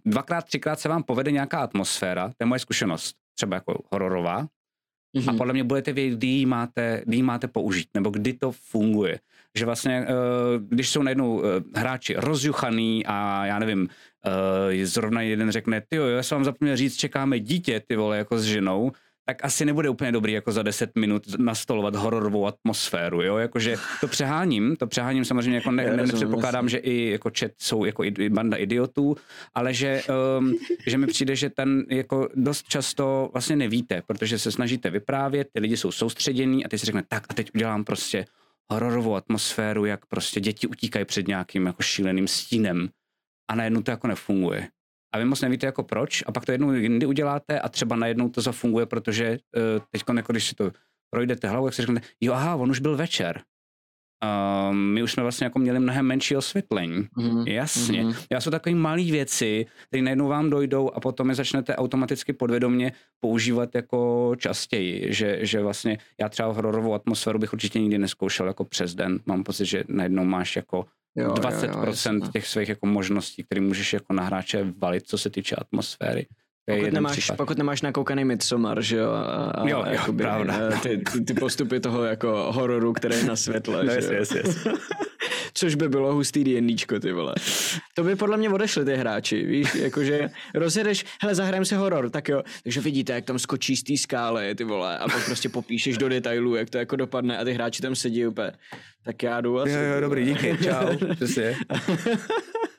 dvakrát, 0.05 0.45
třikrát 0.45 0.81
se 0.81 0.89
vám 0.89 1.03
povede 1.03 1.31
nějaká 1.31 1.59
atmosféra, 1.59 2.29
to 2.29 2.35
je 2.41 2.47
moje 2.47 2.59
zkušenost, 2.59 3.17
třeba 3.35 3.55
jako 3.55 3.83
hororová, 3.93 4.43
mm-hmm. 4.43 5.29
a 5.29 5.31
mhm. 5.31 5.39
podle 5.39 5.53
mě 5.53 5.65
budete 5.65 5.93
vědět, 5.93 6.17
kdy 6.17 6.27
ji 6.27 6.47
máte, 6.47 7.03
kdy 7.07 7.17
ji 7.17 7.23
máte 7.23 7.49
použít, 7.49 7.89
nebo 7.95 8.11
kdy 8.11 8.33
to 8.33 8.53
funguje. 8.53 9.21
Že 9.59 9.65
vlastně, 9.65 10.01
uh, 10.01 10.67
když 10.69 10.89
jsou 10.89 11.03
najednou 11.03 11.37
uh, 11.37 11.45
hráči 11.75 12.15
rozjuchaný 12.19 13.07
a 13.07 13.47
já 13.47 13.59
nevím, 13.59 13.89
zrovna 14.83 15.23
jeden 15.23 15.51
řekne, 15.51 15.83
ty 15.89 15.97
jo, 15.97 16.07
já 16.07 16.23
jsem 16.23 16.37
vám 16.37 16.45
zapomněl 16.45 16.77
říct, 16.77 16.97
čekáme 16.97 17.41
dítě, 17.41 17.83
ty 17.89 17.97
vole, 17.97 18.19
jako 18.19 18.39
s 18.39 18.45
ženou, 18.45 18.93
tak 19.29 19.45
asi 19.45 19.65
nebude 19.65 19.89
úplně 19.89 20.13
dobrý 20.13 20.33
jako 20.33 20.53
za 20.53 20.63
10 20.63 20.91
minut 20.97 21.23
nastolovat 21.39 21.97
hororovou 21.97 22.47
atmosféru, 22.47 23.23
jo, 23.23 23.37
jakože 23.37 23.77
to 24.01 24.09
přeháním, 24.09 24.77
to 24.77 24.87
přeháním 24.87 25.25
samozřejmě 25.25 25.55
jako 25.55 25.71
ne, 25.71 25.85
ne, 25.85 25.97
nepředpokládám, 25.97 26.69
že 26.69 26.79
i 26.79 27.11
jako 27.11 27.31
chat 27.39 27.51
jsou 27.59 27.85
jako 27.85 28.05
i, 28.05 28.29
banda 28.29 28.57
idiotů, 28.57 29.17
ale 29.55 29.75
že, 29.75 30.03
um, 30.39 30.55
že 30.87 30.99
mi 30.99 31.07
přijde, 31.07 31.37
že 31.37 31.51
ten 31.51 31.85
jako 31.91 32.29
dost 32.35 32.69
často 32.69 33.31
vlastně 33.33 33.57
nevíte, 33.57 34.03
protože 34.07 34.39
se 34.39 34.53
snažíte 34.53 34.91
vyprávět, 34.91 35.49
ty 35.53 35.61
lidi 35.61 35.77
jsou 35.77 35.93
soustředění 35.93 36.65
a 36.65 36.69
ty 36.69 36.79
si 36.79 36.87
řekne, 36.87 37.03
tak 37.09 37.27
a 37.29 37.35
teď 37.35 37.51
udělám 37.55 37.85
prostě 37.85 38.25
hororovou 38.73 39.17
atmosféru, 39.17 39.85
jak 39.85 40.07
prostě 40.07 40.41
děti 40.41 40.67
utíkají 40.67 41.05
před 41.05 41.29
nějakým 41.29 41.67
jako 41.67 41.83
šíleným 41.83 42.29
stínem. 42.29 42.89
A 43.51 43.55
najednou 43.55 43.83
to 43.83 43.91
jako 43.91 44.07
nefunguje 44.07 44.69
a 45.15 45.19
vy 45.19 45.25
moc 45.25 45.41
nevíte 45.41 45.67
jako 45.67 45.83
proč 45.83 46.23
a 46.27 46.33
pak 46.33 46.45
to 46.47 46.53
jednou 46.53 46.73
jindy 46.73 47.07
uděláte 47.07 47.61
a 47.61 47.69
třeba 47.69 47.97
najednou 47.97 48.29
to 48.29 48.41
zafunguje, 48.41 48.87
protože 48.87 49.31
uh, 49.31 49.83
teď, 49.91 50.03
jako 50.17 50.33
když 50.33 50.45
si 50.45 50.55
to 50.55 50.71
projdete 51.11 51.49
hlavou, 51.49 51.67
jak 51.67 51.75
si 51.75 51.83
řeknete, 51.83 52.07
jo 52.21 52.33
aha, 52.33 52.55
on 52.55 52.71
už 52.71 52.81
byl 52.81 52.97
večer. 52.97 53.43
Um, 54.71 54.77
my 54.77 55.03
už 55.03 55.13
jsme 55.13 55.23
vlastně 55.23 55.45
jako 55.45 55.59
měli 55.59 55.81
mnohem 55.81 56.07
menší 56.07 56.37
osvětlení. 56.37 57.03
Mm-hmm. 57.19 57.49
Jasně. 57.49 58.05
Mm-hmm. 58.05 58.27
Já 58.33 58.41
jsou 58.41 58.51
takové 58.51 58.75
malé 58.75 59.03
věci, 59.03 59.67
které 59.89 60.03
najednou 60.03 60.29
vám 60.29 60.51
dojdou 60.51 60.91
a 60.91 61.01
potom 61.01 61.29
je 61.29 61.35
začnete 61.35 61.77
automaticky 61.77 62.33
podvědomě 62.33 62.93
používat 63.21 63.75
jako 63.75 64.33
častěji. 64.39 65.15
Že, 65.15 65.39
že 65.41 65.61
vlastně 65.61 65.99
já 66.21 66.29
třeba 66.29 66.53
hororovou 66.53 66.95
atmosféru 66.95 67.39
bych 67.39 67.53
určitě 67.53 67.81
nikdy 67.81 67.99
neskoušel 67.99 68.47
jako 68.47 68.65
přes 68.65 68.95
den. 68.95 69.21
Mám 69.27 69.45
pocit, 69.45 69.67
že 69.67 69.85
najednou 69.89 70.25
máš 70.25 70.57
jako 70.57 70.87
jo, 71.17 71.35
20% 71.35 72.15
jo, 72.15 72.21
jo, 72.25 72.31
těch 72.33 72.47
svých 72.47 72.69
jako 72.69 72.87
možností, 72.87 73.43
které 73.43 73.61
můžeš 73.61 73.93
jako 73.93 74.13
na 74.13 74.23
hráče 74.23 74.73
valit, 74.79 75.07
co 75.07 75.19
se 75.19 75.31
týče 75.31 75.57
atmosféry. 75.57 76.27
Pokud 76.71 76.93
nemáš, 76.93 77.31
pokud 77.37 77.59
nemáš 77.59 77.83
nakoukaný 77.83 78.25
Midsommar, 78.25 78.83
že 78.83 78.97
jo? 78.97 79.11
A, 79.11 79.51
a 79.51 79.69
jo, 79.69 79.79
jo 79.79 79.85
jakoby, 79.93 80.23
pravda. 80.25 80.55
Eh, 80.73 80.79
ty, 80.81 80.99
ty, 81.13 81.21
ty, 81.21 81.35
postupy 81.35 81.81
toho 81.81 82.05
jako 82.05 82.53
hororu, 82.53 82.93
které 82.93 83.17
je 83.17 83.25
na 83.25 83.37
světle, 83.37 83.85
no, 83.85 83.91
že 83.93 83.97
yes, 83.97 84.11
yes, 84.11 84.31
yes. 84.31 84.67
Což 85.55 85.75
by 85.75 85.89
bylo 85.89 86.15
hustý 86.15 86.45
D&Dčko, 86.45 87.01
ty 87.01 87.13
vole. 87.13 87.35
To 87.95 88.05
by 88.05 88.17
podle 88.17 88.37
mě 88.37 88.51
odešli 88.51 88.85
ty 88.85 88.97
hráči, 88.97 89.47
víš, 89.47 89.75
jakože 89.75 90.31
rozjedeš, 90.55 91.05
hele, 91.23 91.35
zahrajem 91.35 91.65
si 91.65 91.75
horor, 91.75 92.11
tak 92.11 92.29
jo. 92.29 92.43
Takže 92.63 92.81
vidíte, 92.81 93.13
jak 93.13 93.25
tam 93.25 93.39
skočí 93.39 93.77
z 93.77 93.83
té 93.83 93.97
skály, 93.97 94.55
ty 94.55 94.65
vole, 94.65 94.99
a 94.99 95.09
pak 95.09 95.25
prostě 95.25 95.49
popíšeš 95.49 95.99
do 95.99 96.09
detailů, 96.09 96.55
jak 96.55 96.71
to 96.71 96.79
jako 96.79 96.97
dopadne 96.97 97.39
a 97.39 97.45
ty 97.45 97.53
hráči 97.53 97.83
tam 97.83 97.95
sedí 97.95 98.27
úplně. 98.27 98.53
Tak 99.05 99.23
já 99.23 99.41
jdu 99.41 99.61
asi. 99.61 99.71
Jo, 99.71 99.81
jo, 99.81 100.01
dobrý, 100.01 100.25
díky, 100.25 100.59
čau. 100.65 101.15
Přesně. 101.15 101.57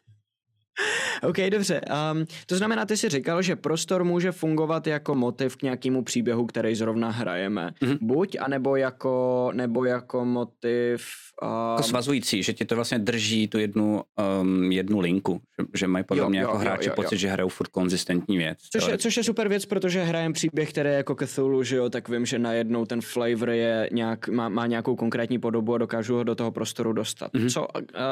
OK, 1.23 1.37
dobře. 1.49 1.81
Um, 2.11 2.25
to 2.45 2.55
znamená, 2.57 2.85
ty 2.85 2.97
jsi 2.97 3.09
říkal, 3.09 3.41
že 3.41 3.55
prostor 3.55 4.03
může 4.03 4.31
fungovat 4.31 4.87
jako 4.87 5.15
motiv 5.15 5.55
k 5.55 5.61
nějakému 5.61 6.03
příběhu, 6.03 6.45
který 6.45 6.75
zrovna 6.75 7.11
hrajeme. 7.11 7.73
Mm-hmm. 7.81 7.97
Buď, 8.01 8.37
anebo 8.39 8.75
jako, 8.75 9.49
nebo 9.53 9.85
jako 9.85 10.25
motiv... 10.25 11.07
Um... 11.43 11.49
Jako 11.71 11.83
svazující, 11.83 12.43
že 12.43 12.53
ti 12.53 12.65
to 12.65 12.75
vlastně 12.75 12.99
drží 12.99 13.47
tu 13.47 13.59
jednu, 13.59 14.01
um, 14.41 14.71
jednu 14.71 14.99
linku, 14.99 15.41
že, 15.59 15.65
že 15.73 15.87
mají 15.87 16.03
podle 16.03 16.23
jo, 16.23 16.29
mě 16.29 16.39
jo, 16.39 16.47
jako 16.47 16.57
hráči 16.57 16.89
jo, 16.89 16.91
jo, 16.91 16.95
pocit, 16.95 17.15
jo. 17.15 17.19
že 17.19 17.27
hrajou 17.27 17.49
furt 17.49 17.67
konzistentní 17.67 18.37
věc. 18.37 18.57
Což 18.71 18.87
je, 18.87 18.97
což 18.97 19.17
je 19.17 19.23
super 19.23 19.47
věc, 19.47 19.65
protože 19.65 20.03
hrajem 20.03 20.33
příběh, 20.33 20.69
který 20.69 20.89
je 20.89 20.95
jako 20.95 21.15
Cthulhu, 21.15 21.63
že 21.63 21.75
jo, 21.75 21.89
tak 21.89 22.09
vím, 22.09 22.25
že 22.25 22.39
najednou 22.39 22.85
ten 22.85 23.01
flavor 23.01 23.49
je 23.49 23.89
nějak, 23.91 24.29
má, 24.29 24.49
má 24.49 24.67
nějakou 24.67 24.95
konkrétní 24.95 25.39
podobu 25.39 25.75
a 25.75 25.77
dokážu 25.77 26.15
ho 26.15 26.23
do 26.23 26.35
toho 26.35 26.51
prostoru 26.51 26.93
dostat. 26.93 27.33
Mm-hmm. 27.33 27.49
Co, 27.49 27.67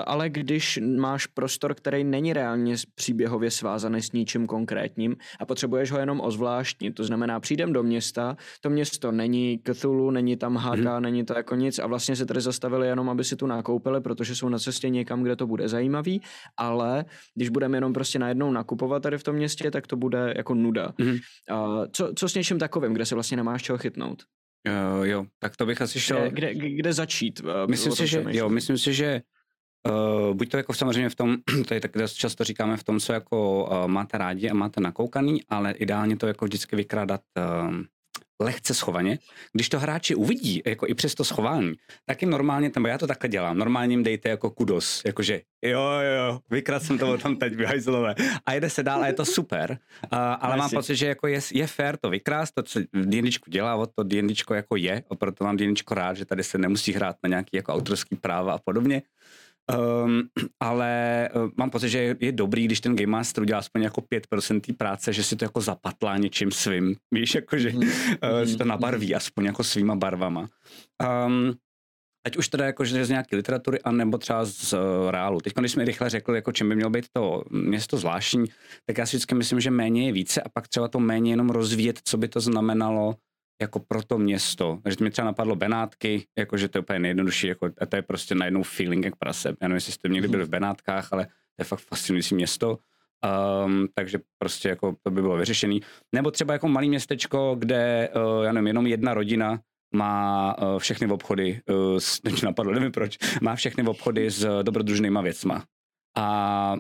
ale 0.06 0.30
když 0.30 0.80
máš 0.98 1.26
prostor, 1.26 1.74
který 1.74 2.04
není 2.04 2.34
reálně 2.56 2.76
příběhově 2.96 3.52
svázaný 3.52 4.02
s 4.02 4.12
ničím 4.12 4.48
konkrétním 4.48 5.16
a 5.40 5.46
potřebuješ 5.46 5.92
ho 5.92 6.00
jenom 6.00 6.22
ozvláštnit, 6.22 6.96
to 6.96 7.04
znamená, 7.04 7.40
přijdem 7.40 7.74
do 7.74 7.84
města, 7.84 8.38
to 8.62 8.70
město 8.70 9.12
není 9.12 9.60
Cthulhu, 9.64 10.12
není 10.12 10.38
tam 10.38 10.56
Haga, 10.56 10.98
mm-hmm. 10.98 11.02
není 11.02 11.26
to 11.26 11.34
jako 11.38 11.56
nic 11.56 11.80
a 11.80 11.88
vlastně 11.88 12.16
se 12.16 12.26
tady 12.26 12.42
zastavili 12.42 12.88
jenom, 12.88 13.10
aby 13.10 13.24
si 13.24 13.36
tu 13.36 13.48
nakoupili, 13.48 14.02
protože 14.02 14.36
jsou 14.36 14.50
na 14.50 14.60
cestě 14.60 14.90
někam, 14.90 15.24
kde 15.24 15.36
to 15.36 15.48
bude 15.48 15.68
zajímavý, 15.68 16.22
ale 16.58 17.06
když 17.36 17.50
budeme 17.50 17.78
jenom 17.78 17.94
prostě 17.94 18.20
najednou 18.20 18.52
nakupovat 18.52 19.04
tady 19.04 19.18
v 19.18 19.24
tom 19.24 19.36
městě, 19.36 19.72
tak 19.72 19.88
to 19.88 19.96
bude 19.96 20.34
jako 20.38 20.54
nuda. 20.54 20.94
Mm-hmm. 21.00 21.20
Uh, 21.52 21.86
co, 21.92 22.14
co 22.16 22.30
s 22.30 22.36
něčím 22.36 22.60
takovým, 22.60 22.94
kde 22.94 23.06
se 23.06 23.16
vlastně 23.16 23.38
nemáš 23.38 23.64
čeho 23.64 23.78
chytnout? 23.78 24.24
Uh, 24.68 25.06
jo, 25.06 25.26
tak 25.40 25.56
to 25.56 25.66
bych 25.66 25.82
asi 25.82 26.00
šel... 26.00 26.30
Kde, 26.30 26.54
kde, 26.54 26.70
kde 26.70 26.94
začít? 26.94 27.42
Uh, 27.44 27.50
myslím 27.70 27.92
si, 27.92 28.08
že, 28.08 28.26
jo, 28.30 28.50
myslím 28.50 28.78
si, 28.78 28.94
že 28.94 29.22
Uh, 29.90 30.34
buď 30.34 30.50
to 30.50 30.58
jako 30.58 30.74
samozřejmě 30.74 31.10
v 31.10 31.16
tom, 31.16 31.38
to 31.68 31.74
je 31.74 31.80
tak 31.80 31.92
často 32.14 32.44
říkáme 32.44 32.78
v 32.78 32.84
tom, 32.84 33.00
co 33.00 33.14
jako 33.14 33.64
uh, 33.64 33.88
máte 33.88 34.18
rádi 34.18 34.50
a 34.50 34.54
máte 34.54 34.82
nakoukaný, 34.82 35.42
ale 35.50 35.72
ideálně 35.72 36.18
to 36.18 36.28
jako 36.28 36.46
vždycky 36.46 36.76
vykrádat 36.76 37.22
uh, 37.38 37.76
lehce 38.42 38.74
schovaně. 38.74 39.20
Když 39.54 39.70
to 39.70 39.80
hráči 39.80 40.16
uvidí, 40.16 40.62
jako 40.66 40.88
i 40.88 40.94
přes 40.94 41.16
to 41.16 41.24
schování, 41.24 41.74
tak 42.06 42.22
jim 42.22 42.32
normálně, 42.32 42.72
nebo 42.76 42.88
já 42.88 42.98
to 42.98 43.08
takhle 43.08 43.30
dělám, 43.30 43.58
normálně 43.58 43.94
jim 43.94 44.04
dejte 44.04 44.30
jako 44.30 44.50
kudos, 44.50 45.02
jakože 45.06 45.42
jo, 45.62 45.82
jo, 45.82 46.28
jo, 46.28 46.40
vykrát 46.50 46.84
jsem 46.84 46.98
to 46.98 47.18
tam 47.18 47.36
teď, 47.36 47.56
vyhajzlové. 47.56 48.16
A 48.46 48.54
jede 48.54 48.70
se 48.70 48.84
dál 48.84 49.04
a 49.04 49.08
je 49.08 49.14
to 49.14 49.26
super, 49.26 49.72
uh, 49.72 50.20
ale 50.20 50.58
mám 50.58 50.70
pocit, 50.70 50.96
že 50.96 51.08
jako 51.08 51.28
je, 51.28 51.40
je 51.54 51.68
fér 51.68 51.98
to 51.98 52.10
vykrást, 52.10 52.54
to, 52.56 52.64
co 52.64 52.80
D&Dčku 52.94 53.50
dělá, 53.50 53.76
o 53.76 53.86
to 53.86 54.04
D&Dčko 54.04 54.54
jako 54.54 54.76
je, 54.76 55.04
a 55.10 55.16
proto 55.16 55.44
mám 55.44 55.58
D&Dčko 55.58 55.94
rád, 55.94 56.18
že 56.18 56.26
tady 56.26 56.44
se 56.44 56.58
nemusí 56.58 56.94
hrát 56.94 57.16
na 57.24 57.28
nějaký 57.30 57.58
jako 57.58 57.74
autorský 57.74 58.16
práva 58.16 58.54
a 58.54 58.58
podobně. 58.58 59.02
Um, 59.74 60.22
ale 60.60 61.30
uh, 61.36 61.50
mám 61.58 61.70
pocit, 61.70 61.90
že 61.90 62.00
je, 62.00 62.16
je 62.20 62.32
dobrý, 62.32 62.66
když 62.66 62.82
ten 62.82 62.96
Game 62.96 63.12
Master 63.12 63.42
udělá 63.42 63.60
aspoň 63.60 63.82
jako 63.82 64.02
5% 64.02 64.62
té 64.62 64.74
práce, 64.74 65.14
že 65.14 65.24
si 65.24 65.36
to 65.36 65.46
jako 65.46 65.62
zapatlá 65.62 66.18
něčím 66.18 66.52
svým, 66.52 66.96
víš, 67.14 67.36
jako 67.36 67.58
že 67.58 67.70
mm. 67.70 67.78
uh, 67.78 67.88
si 68.46 68.58
to 68.58 68.66
nabarví 68.66 69.16
aspoň 69.16 69.46
jako 69.46 69.64
svýma 69.64 69.96
barvama. 69.96 70.48
Um, 71.26 71.54
ať 72.26 72.38
už 72.38 72.50
teda 72.50 72.66
jako 72.66 72.86
že 72.86 73.06
z 73.06 73.10
nějaké 73.10 73.36
literatury, 73.36 73.80
anebo 73.82 74.18
třeba 74.18 74.46
z 74.46 74.74
uh, 74.74 74.80
reálu. 75.12 75.42
Teď, 75.42 75.54
když 75.54 75.76
mi 75.76 75.86
rychle 75.86 76.10
řekl, 76.10 76.36
jako 76.36 76.52
čím 76.52 76.70
by 76.70 76.76
mělo 76.76 76.90
být 76.90 77.06
to 77.14 77.44
město 77.52 77.98
zvláštní, 77.98 78.46
tak 78.86 78.98
já 78.98 79.06
si 79.06 79.18
vždycky 79.18 79.36
myslím, 79.36 79.60
že 79.60 79.72
méně 79.72 80.06
je 80.06 80.12
více 80.12 80.42
a 80.42 80.50
pak 80.50 80.68
třeba 80.68 80.88
to 80.88 81.00
méně 81.00 81.32
jenom 81.32 81.50
rozvíjet, 81.50 82.00
co 82.04 82.18
by 82.18 82.28
to 82.28 82.40
znamenalo 82.40 83.16
jako 83.62 83.80
pro 83.80 84.04
to 84.04 84.18
město. 84.18 84.80
Takže 84.84 85.04
mi 85.04 85.12
třeba 85.12 85.26
napadlo 85.26 85.56
Benátky, 85.56 86.28
jakože 86.38 86.70
to 86.70 86.78
je 86.78 86.82
úplně 86.82 87.00
nejjednodušší, 87.00 87.48
jako, 87.48 87.70
a 87.82 87.86
to 87.86 87.96
je 87.96 88.02
prostě 88.02 88.36
najednou 88.36 88.64
feeling 88.64 89.06
jak 89.06 89.16
prase. 89.16 89.50
Já 89.50 89.68
nevím, 89.68 89.76
jestli 89.76 89.94
jste 89.94 90.10
někdy 90.10 90.28
byli 90.28 90.44
v 90.44 90.50
Benátkách, 90.50 91.14
ale 91.14 91.26
to 91.26 91.60
je 91.60 91.66
fakt 91.66 91.80
fascinující 91.80 92.36
město. 92.36 92.78
Um, 93.66 93.88
takže 93.94 94.20
prostě 94.38 94.70
jako 94.70 94.96
to 95.04 95.12
by 95.12 95.22
bylo 95.22 95.38
vyřešený. 95.38 95.82
Nebo 96.16 96.32
třeba 96.32 96.54
jako 96.54 96.68
malý 96.68 96.90
městečko, 96.90 97.56
kde, 97.60 98.10
uh, 98.16 98.44
já 98.44 98.52
nevím, 98.52 98.68
jenom 98.68 98.88
jedna 98.88 99.14
rodina 99.14 99.60
má 99.96 100.56
uh, 100.58 100.80
všechny 100.80 101.08
obchody, 101.08 101.62
uh, 101.70 101.98
s, 101.98 102.22
napadlo, 102.44 102.74
nevím 102.74 102.92
proč, 102.92 103.18
má 103.42 103.56
všechny 103.56 103.84
obchody 103.84 104.32
s 104.32 104.64
dobrodružnýma 104.64 105.22
věcma. 105.22 105.66
A 106.18 106.76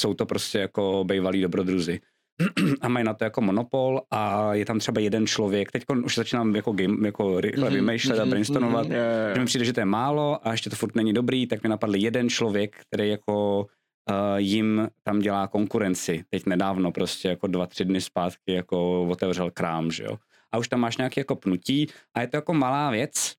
jsou 0.00 0.14
to 0.14 0.26
prostě 0.26 0.58
jako 0.58 1.04
bývalí 1.04 1.42
dobrodruzi. 1.42 2.00
a 2.80 2.88
mají 2.88 3.04
na 3.04 3.14
to 3.14 3.24
jako 3.24 3.40
monopol 3.40 4.00
a 4.10 4.54
je 4.54 4.64
tam 4.64 4.78
třeba 4.78 5.00
jeden 5.00 5.26
člověk, 5.26 5.72
teď 5.72 5.84
už 6.04 6.14
začínám 6.14 6.56
jako, 6.56 6.72
game, 6.72 7.06
jako 7.06 7.40
rychle 7.40 7.70
mm-hmm, 7.70 7.72
vymýšlet 7.72 8.16
mm-hmm, 8.16 8.20
a 8.20 8.24
mhm, 8.24 8.30
brainstormovat, 8.30 8.86
mm-hmm, 8.86 8.92
yeah, 8.92 9.24
yeah. 9.24 9.34
že 9.34 9.40
mi 9.40 9.46
přijde, 9.46 9.64
že 9.64 9.72
to 9.72 9.80
je 9.80 9.86
málo 9.86 10.48
a 10.48 10.52
ještě 10.52 10.70
to 10.70 10.76
furt 10.76 10.94
není 10.94 11.12
dobrý, 11.12 11.46
tak 11.46 11.62
mi 11.62 11.68
napadl 11.68 11.94
jeden 11.94 12.28
člověk, 12.28 12.76
který 12.76 13.08
jako 13.08 13.66
uh, 14.10 14.36
jim 14.36 14.88
tam 15.02 15.18
dělá 15.18 15.48
konkurenci. 15.48 16.24
Teď 16.30 16.46
nedávno, 16.46 16.92
prostě 16.92 17.28
jako 17.28 17.46
dva, 17.46 17.66
tři 17.66 17.84
dny 17.84 18.00
zpátky 18.00 18.52
jako 18.52 19.02
otevřel 19.02 19.50
krám, 19.50 19.90
že 19.90 20.04
jo. 20.04 20.18
A 20.52 20.58
už 20.58 20.68
tam 20.68 20.80
máš 20.80 20.96
nějaké 20.96 21.20
jako 21.20 21.36
pnutí 21.36 21.86
a 22.14 22.20
je 22.20 22.26
to 22.26 22.36
jako 22.36 22.54
malá 22.54 22.90
věc, 22.90 23.34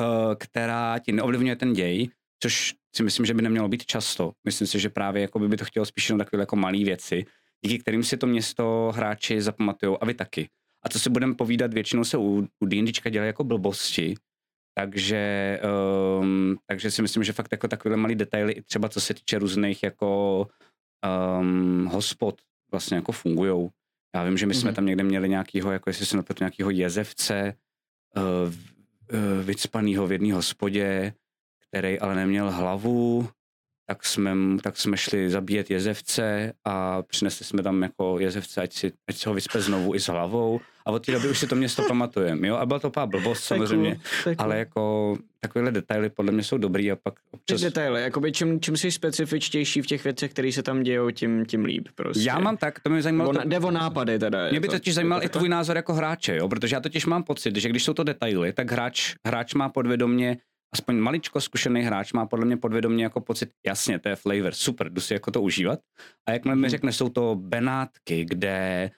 uh, 0.00 0.34
která 0.34 0.98
ti 0.98 1.12
neovlivňuje 1.12 1.56
ten 1.56 1.72
děj, 1.72 2.08
což 2.40 2.74
si 2.96 3.02
myslím, 3.02 3.26
že 3.26 3.34
by 3.34 3.42
nemělo 3.42 3.68
být 3.68 3.86
často. 3.86 4.32
Myslím 4.44 4.68
si, 4.68 4.80
že 4.80 4.88
právě 4.88 5.22
jako 5.22 5.38
by, 5.38 5.48
by 5.48 5.56
to 5.56 5.64
chtělo 5.64 5.86
spíš 5.86 6.08
jenom 6.08 6.18
takové 6.18 6.42
jako 6.42 6.56
malé 6.56 6.78
věci, 6.78 7.24
díky 7.64 7.78
kterým 7.78 8.02
si 8.02 8.16
to 8.16 8.26
město 8.26 8.92
hráči 8.94 9.42
zapamatují 9.42 9.96
a 10.00 10.04
vy 10.04 10.14
taky. 10.14 10.48
A 10.82 10.88
co 10.88 10.98
si 10.98 11.10
budeme 11.10 11.34
povídat, 11.34 11.74
většinou 11.74 12.04
se 12.04 12.18
u, 12.18 12.48
u 12.60 12.66
D&Dčka 12.66 13.10
dělají 13.10 13.28
jako 13.28 13.44
blbosti, 13.44 14.14
takže, 14.74 15.60
um, 16.20 16.56
takže 16.66 16.90
si 16.90 17.02
myslím, 17.02 17.24
že 17.24 17.32
fakt 17.32 17.52
jako 17.52 17.68
takové 17.68 17.96
malé 17.96 18.14
detaily, 18.14 18.52
i 18.52 18.62
třeba 18.62 18.88
co 18.88 19.00
se 19.00 19.14
týče 19.14 19.38
různých 19.38 19.82
jako 19.82 20.46
um, 21.40 21.86
hospod, 21.86 22.40
vlastně 22.70 22.96
jako 22.96 23.12
fungujou. 23.12 23.70
Já 24.14 24.24
vím, 24.24 24.38
že 24.38 24.46
my 24.46 24.54
jsme 24.54 24.70
mm-hmm. 24.70 24.74
tam 24.74 24.86
někde 24.86 25.04
měli 25.04 25.28
nějakýho, 25.28 25.72
jako 25.72 25.90
jestli 25.90 26.06
se 26.06 26.16
například 26.16 26.40
nějakýho 26.40 26.70
jezevce, 26.70 27.54
uh, 28.16 28.22
uh, 28.22 29.44
vycpanýho 29.44 30.06
v 30.06 30.12
jedné 30.12 30.34
hospodě, 30.34 31.14
který 31.68 31.98
ale 31.98 32.14
neměl 32.14 32.50
hlavu, 32.50 33.28
tak 33.86 34.04
jsme, 34.04 34.32
tak 34.62 34.76
jsme 34.76 34.96
šli 34.96 35.30
zabíjet 35.30 35.70
jezevce 35.70 36.52
a 36.64 37.02
přinesli 37.02 37.44
jsme 37.44 37.62
tam 37.62 37.82
jako 37.82 38.18
jezevce, 38.20 38.62
ať 38.62 38.72
si, 38.72 38.92
ať 39.08 39.16
si 39.16 39.28
ho 39.28 39.34
vyspe 39.34 39.60
znovu 39.60 39.94
i 39.94 40.00
s 40.00 40.08
hlavou. 40.08 40.60
A 40.86 40.90
od 40.90 41.06
té 41.06 41.12
doby 41.12 41.28
už 41.28 41.38
si 41.38 41.46
to 41.46 41.56
město 41.56 41.82
pamatujeme, 41.88 42.48
jo? 42.48 42.56
A 42.56 42.66
byla 42.66 42.78
to 42.78 42.90
pár 42.90 43.08
blbost 43.08 43.44
samozřejmě, 43.44 44.00
cool, 44.24 44.34
ale 44.38 44.58
jako 44.58 45.16
takovéhle 45.40 45.72
detaily 45.72 46.10
podle 46.10 46.32
mě 46.32 46.42
jsou 46.42 46.58
dobrý 46.58 46.92
a 46.92 46.96
pak 46.96 47.14
občas... 47.30 47.60
Ty 47.60 47.64
detaily, 47.66 48.02
jakoby 48.02 48.32
čím, 48.32 48.60
čím 48.60 48.76
jsi 48.76 48.90
specifičtější 48.90 49.82
v 49.82 49.86
těch 49.86 50.04
věcech, 50.04 50.30
které 50.30 50.52
se 50.52 50.62
tam 50.62 50.82
dějou, 50.82 51.10
tím, 51.10 51.46
tím 51.46 51.64
líp 51.64 51.88
prostě. 51.94 52.28
Já 52.28 52.38
mám 52.38 52.56
tak, 52.56 52.80
to 52.80 52.90
mě 52.90 53.02
zajímalo... 53.02 53.32
to... 53.32 53.40
Jde 53.44 53.58
o 53.58 53.70
nápady 53.70 54.18
teda. 54.18 54.50
Mě 54.50 54.60
by 54.60 54.68
to, 54.68 54.72
totiž 54.72 54.94
zajímal 54.94 55.22
i 55.22 55.28
tvůj 55.28 55.48
názor 55.48 55.76
jako 55.76 55.94
hráče, 55.94 56.36
jo? 56.36 56.48
protože 56.48 56.76
já 56.76 56.80
totiž 56.80 57.06
mám 57.06 57.22
pocit, 57.22 57.56
že 57.56 57.68
když 57.68 57.84
jsou 57.84 57.94
to 57.94 58.04
detaily, 58.04 58.52
tak 58.52 58.72
hráč, 58.72 59.14
hráč 59.26 59.54
má 59.54 59.68
podvědomě 59.68 60.36
aspoň 60.74 60.96
maličko 60.98 61.40
zkušený 61.40 61.82
hráč 61.82 62.12
má 62.12 62.26
podle 62.26 62.46
mě 62.46 62.56
podvědomě 62.56 63.04
jako 63.04 63.20
pocit, 63.20 63.50
jasně, 63.66 63.98
to 63.98 64.08
je 64.08 64.16
flavor, 64.16 64.54
super, 64.54 64.92
jdu 64.92 65.00
si 65.00 65.14
jako 65.14 65.30
to 65.30 65.42
užívat. 65.42 65.78
A 66.28 66.32
jakmile 66.32 66.56
mi 66.56 66.62
hmm. 66.62 66.70
řekne, 66.70 66.92
jsou 66.92 67.08
to 67.08 67.34
Benátky, 67.34 68.24
kde 68.24 68.90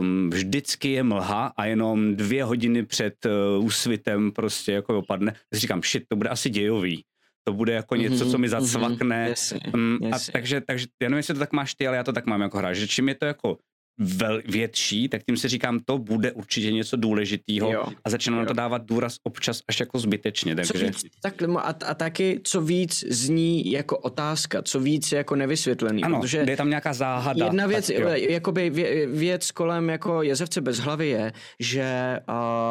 um, 0.00 0.30
vždycky 0.30 0.92
je 0.92 1.02
mlha 1.02 1.52
a 1.56 1.64
jenom 1.64 2.16
dvě 2.16 2.44
hodiny 2.44 2.82
před 2.86 3.14
uh, 3.26 3.64
úsvitem 3.64 4.32
prostě 4.32 4.72
jako 4.72 4.98
opadne, 4.98 5.32
tak 5.32 5.60
říkám, 5.60 5.82
shit, 5.82 6.04
to 6.08 6.16
bude 6.16 6.28
asi 6.28 6.50
dějový 6.50 7.04
to 7.44 7.52
bude 7.52 7.72
jako 7.72 7.96
něco, 7.96 8.30
co 8.30 8.38
mi 8.38 8.48
mhm, 8.48 8.60
zacvakne. 8.60 9.26
Mm-hmm, 9.26 9.28
yes, 9.28 9.54
um, 9.74 9.98
yes. 10.02 10.28
A 10.28 10.32
takže, 10.32 10.60
takže 10.60 10.86
já 11.02 11.08
nevím, 11.08 11.16
jestli 11.16 11.34
to 11.34 11.40
tak 11.40 11.52
máš 11.52 11.74
ty, 11.74 11.86
ale 11.86 11.96
já 11.96 12.04
to 12.04 12.12
tak 12.12 12.26
mám 12.26 12.40
jako 12.40 12.58
hráč, 12.58 12.76
že 12.76 12.88
čím 12.88 13.08
je 13.08 13.14
to 13.14 13.24
jako 13.24 13.58
vel, 13.98 14.40
větší, 14.46 15.08
tak 15.08 15.22
tím 15.26 15.36
si 15.36 15.48
říkám, 15.48 15.80
to 15.84 15.98
bude 15.98 16.32
určitě 16.32 16.72
něco 16.72 16.96
důležitého 16.96 17.88
a 18.04 18.10
začínám 18.10 18.38
na 18.38 18.46
to 18.46 18.52
dávat 18.52 18.84
důraz 18.84 19.16
občas 19.22 19.60
až 19.68 19.80
jako 19.80 19.98
zbytečně. 19.98 20.56
Takže... 20.56 20.72
Co 20.72 20.78
víc, 20.78 21.04
tak, 21.22 21.42
a, 21.42 21.74
a 21.86 21.94
taky, 21.94 22.40
co 22.44 22.60
víc 22.60 23.04
zní 23.08 23.70
jako 23.70 23.98
otázka, 23.98 24.62
co 24.62 24.80
víc 24.80 25.12
jako 25.12 25.36
nevysvětlený. 25.36 26.02
Ano, 26.02 26.20
protože 26.20 26.44
je 26.48 26.56
tam 26.56 26.68
nějaká 26.68 26.92
záhada. 26.92 27.44
Jedna 27.44 27.66
věc, 27.66 27.86
tak, 27.86 28.18
jakoby 28.18 28.70
vě, 28.70 29.06
věc 29.06 29.50
kolem 29.50 29.90
jako 29.90 30.22
jezevce 30.22 30.60
bez 30.60 30.78
hlavy 30.78 31.08
je, 31.08 31.32
že 31.60 32.18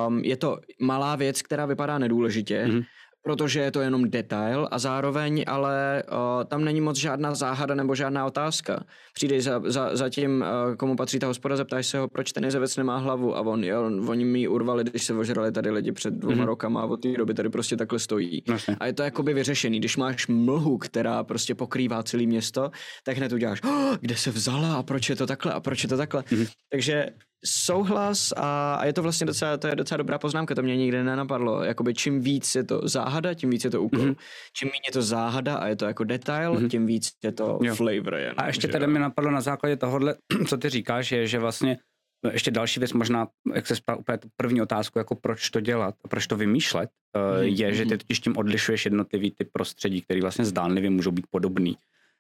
um, 0.08 0.20
je 0.24 0.38
to 0.38 0.60
malá 0.80 1.16
věc, 1.16 1.42
která 1.42 1.66
vypadá 1.66 1.98
nedůležitě, 1.98 2.66
mm-hmm 2.66 2.84
protože 3.28 3.60
je 3.60 3.72
to 3.72 3.82
jenom 3.82 4.10
detail 4.10 4.68
a 4.72 4.80
zároveň 4.80 5.44
ale 5.48 6.04
uh, 6.12 6.44
tam 6.44 6.64
není 6.64 6.82
moc 6.82 6.98
žádná 6.98 7.36
záhada 7.36 7.76
nebo 7.76 7.96
žádná 7.96 8.26
otázka. 8.26 8.84
Přijdeš 9.14 9.44
za, 9.44 9.62
za, 9.66 9.96
za 9.96 10.10
tím, 10.10 10.46
uh, 10.70 10.76
komu 10.76 10.96
patří 10.96 11.20
ta 11.20 11.28
hospoda, 11.28 11.56
zeptáš 11.56 11.88
se 11.88 11.98
ho, 11.98 12.08
proč 12.08 12.32
ten 12.32 12.44
jezevec 12.44 12.78
nemá 12.78 12.98
hlavu 12.98 13.38
a 13.38 13.42
on, 13.42 13.64
jo, 13.64 13.92
oni 14.08 14.26
mi 14.26 14.48
urvali, 14.48 14.84
když 14.84 15.04
se 15.04 15.14
ožrali 15.14 15.52
tady 15.52 15.70
lidi 15.70 15.92
před 15.92 16.14
dvěma 16.14 16.44
mm-hmm. 16.44 16.48
rokama 16.48 16.82
a 16.82 16.86
od 16.86 16.98
té 16.98 17.18
doby 17.18 17.34
tady 17.34 17.50
prostě 17.50 17.78
takhle 17.78 18.00
stojí. 18.00 18.44
Vlastně. 18.48 18.76
A 18.80 18.86
je 18.86 18.94
to 18.94 19.04
jakoby 19.04 19.34
vyřešený. 19.34 19.80
Když 19.80 19.98
máš 19.98 20.28
mlhu, 20.28 20.78
která 20.78 21.24
prostě 21.24 21.56
pokrývá 21.56 22.04
celé 22.04 22.24
město, 22.24 22.72
tak 23.04 23.18
hned 23.18 23.32
uděláš, 23.32 23.64
oh, 23.64 23.98
kde 24.02 24.16
se 24.16 24.32
vzala 24.32 24.76
a 24.76 24.84
proč 24.84 25.10
je 25.10 25.16
to 25.16 25.28
takhle 25.28 25.54
a 25.54 25.60
proč 25.60 25.84
je 25.84 25.90
to 25.90 25.98
takhle. 25.98 26.22
Mm-hmm. 26.22 26.48
Takže 26.72 27.06
Souhlas 27.46 28.34
a, 28.38 28.76
a 28.76 28.86
je 28.86 28.94
to 28.94 29.04
vlastně 29.04 29.26
docela, 29.26 29.58
to 29.58 29.68
je 29.68 29.76
docela 29.76 29.98
dobrá 29.98 30.18
poznámka, 30.18 30.56
to 30.56 30.62
mě 30.62 30.78
nikdy 30.78 31.04
nenapadlo. 31.04 31.64
Jakoby 31.64 31.94
čím 31.94 32.22
víc 32.22 32.56
je 32.56 32.64
to 32.64 32.82
záhada, 32.84 33.34
tím 33.34 33.50
víc 33.50 33.64
je 33.64 33.70
to 33.70 33.82
úkol. 33.82 34.00
Mm-hmm. 34.00 34.16
Čím 34.54 34.68
méně 34.68 34.88
je 34.88 34.94
to 34.94 35.02
záhada 35.02 35.56
a 35.56 35.68
je 35.68 35.76
to 35.76 35.86
jako 35.86 36.04
detail, 36.04 36.54
mm-hmm. 36.54 36.70
tím 36.70 36.86
víc 36.86 37.12
je 37.24 37.32
to 37.32 37.60
jo. 37.62 37.76
flavor. 37.76 38.16
Jen, 38.16 38.34
a 38.38 38.48
ještě 38.48 38.68
tady 38.68 38.88
mi 38.88 39.00
napadlo 39.00 39.32
na 39.32 39.42
základě 39.42 39.76
tohohle, 39.76 40.16
co 40.48 40.58
ty 40.58 40.70
říkáš, 40.70 41.12
je, 41.12 41.28
že 41.28 41.40
vlastně 41.40 41.78
no, 42.26 42.32
ještě 42.32 42.52
další 42.52 42.80
věc, 42.80 42.94
možná, 42.94 43.28
jak 43.56 43.68
se 43.68 43.76
spal 43.76 44.00
úplně 44.00 44.18
tu 44.18 44.28
první 44.38 44.62
otázku, 44.62 45.00
jako 45.00 45.16
proč 45.16 45.50
to 45.50 45.60
dělat, 45.60 45.96
proč 46.10 46.28
to 46.28 46.38
vymýšlet, 46.38 46.90
mm-hmm. 47.16 47.42
je, 47.42 47.74
že 47.74 47.84
ty 47.84 47.90
mhm. 47.90 47.98
totiž 47.98 48.20
tím 48.20 48.38
odlišuješ 48.38 48.86
jednotlivý 48.86 49.32
ty 49.32 49.46
prostředí, 49.46 50.02
které 50.02 50.22
vlastně 50.22 50.46
zdánlivě 50.46 50.90
můžou 50.90 51.12
být 51.12 51.26
podobný 51.30 51.78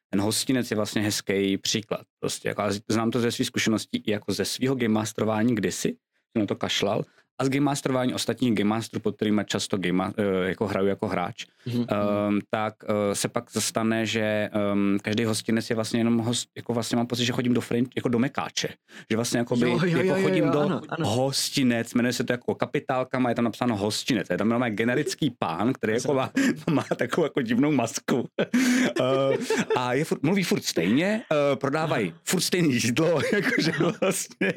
ten 0.09 0.21
hostinec 0.21 0.71
je 0.71 0.75
vlastně 0.77 1.01
hezký 1.01 1.57
příklad. 1.57 2.01
Prostě 2.19 2.47
jako, 2.47 2.63
znám 2.87 3.11
to 3.11 3.19
ze 3.19 3.31
své 3.31 3.45
zkušeností 3.45 3.97
i 3.97 4.11
jako 4.11 4.33
ze 4.33 4.45
svého 4.45 4.75
game 4.75 4.93
masterování 4.93 5.55
kdysi, 5.55 5.87
jsem 5.87 6.39
na 6.39 6.45
to 6.45 6.55
kašlal, 6.55 7.03
a 7.39 7.45
z 7.45 7.49
game 7.49 7.65
masterování 7.65 8.13
ostatních 8.13 8.53
game 8.53 8.69
masterů, 8.69 9.01
pod 9.01 9.15
kterými 9.15 9.41
často 9.45 9.77
game, 9.77 10.07
uh, 10.07 10.13
jako 10.45 10.67
hraju 10.67 10.87
jako 10.87 11.07
hráč, 11.07 11.45
mm-hmm. 11.67 12.27
um, 12.27 12.39
tak 12.49 12.73
uh, 12.83 13.13
se 13.13 13.27
pak 13.27 13.51
zastane, 13.51 14.05
že 14.05 14.49
um, 14.73 14.97
každý 15.01 15.25
hostinec 15.25 15.69
je 15.69 15.75
vlastně 15.75 15.99
jenom 15.99 16.17
host, 16.17 16.49
jako 16.55 16.73
vlastně 16.73 16.95
mám 16.95 17.07
pocit, 17.07 17.25
že 17.25 17.33
chodím 17.33 17.53
do 17.53 17.61
French, 17.61 17.89
jako 17.95 18.09
do 18.09 18.19
Mekáče. 18.19 18.69
Že 19.11 19.15
vlastně 19.15 19.39
jako, 19.39 19.55
by, 19.55 19.69
jo, 19.69 19.79
jo, 19.83 19.97
jako 19.97 20.19
jo, 20.19 20.23
chodím 20.23 20.43
jo, 20.43 20.45
jo, 20.45 20.51
do 20.51 20.59
ano, 20.59 20.81
ano. 20.89 21.09
hostinec, 21.09 21.93
jmenuje 21.93 22.13
se 22.13 22.23
to 22.23 22.33
jako 22.33 22.55
kapitálka, 22.55 23.19
má 23.19 23.29
je 23.29 23.35
tam 23.35 23.45
napsáno 23.45 23.77
hostinec. 23.77 24.29
Je 24.29 24.37
tam 24.37 24.47
jenom 24.47 24.63
generický 24.63 25.35
pán, 25.39 25.73
který 25.73 25.93
jako 25.93 26.13
má, 26.13 26.31
má 26.71 26.85
takovou 26.95 27.25
jako 27.25 27.41
divnou 27.41 27.71
masku. 27.71 28.19
uh, 28.19 29.35
a 29.75 29.93
je 29.93 30.05
furt, 30.05 30.23
mluví 30.23 30.43
furt 30.43 30.63
stejně, 30.63 31.21
uh, 31.31 31.59
prodávají 31.59 32.13
furt 32.23 32.41
stejné 32.41 32.67
jídlo, 32.67 33.21
jakože 33.33 33.71
vlastně. 34.01 34.53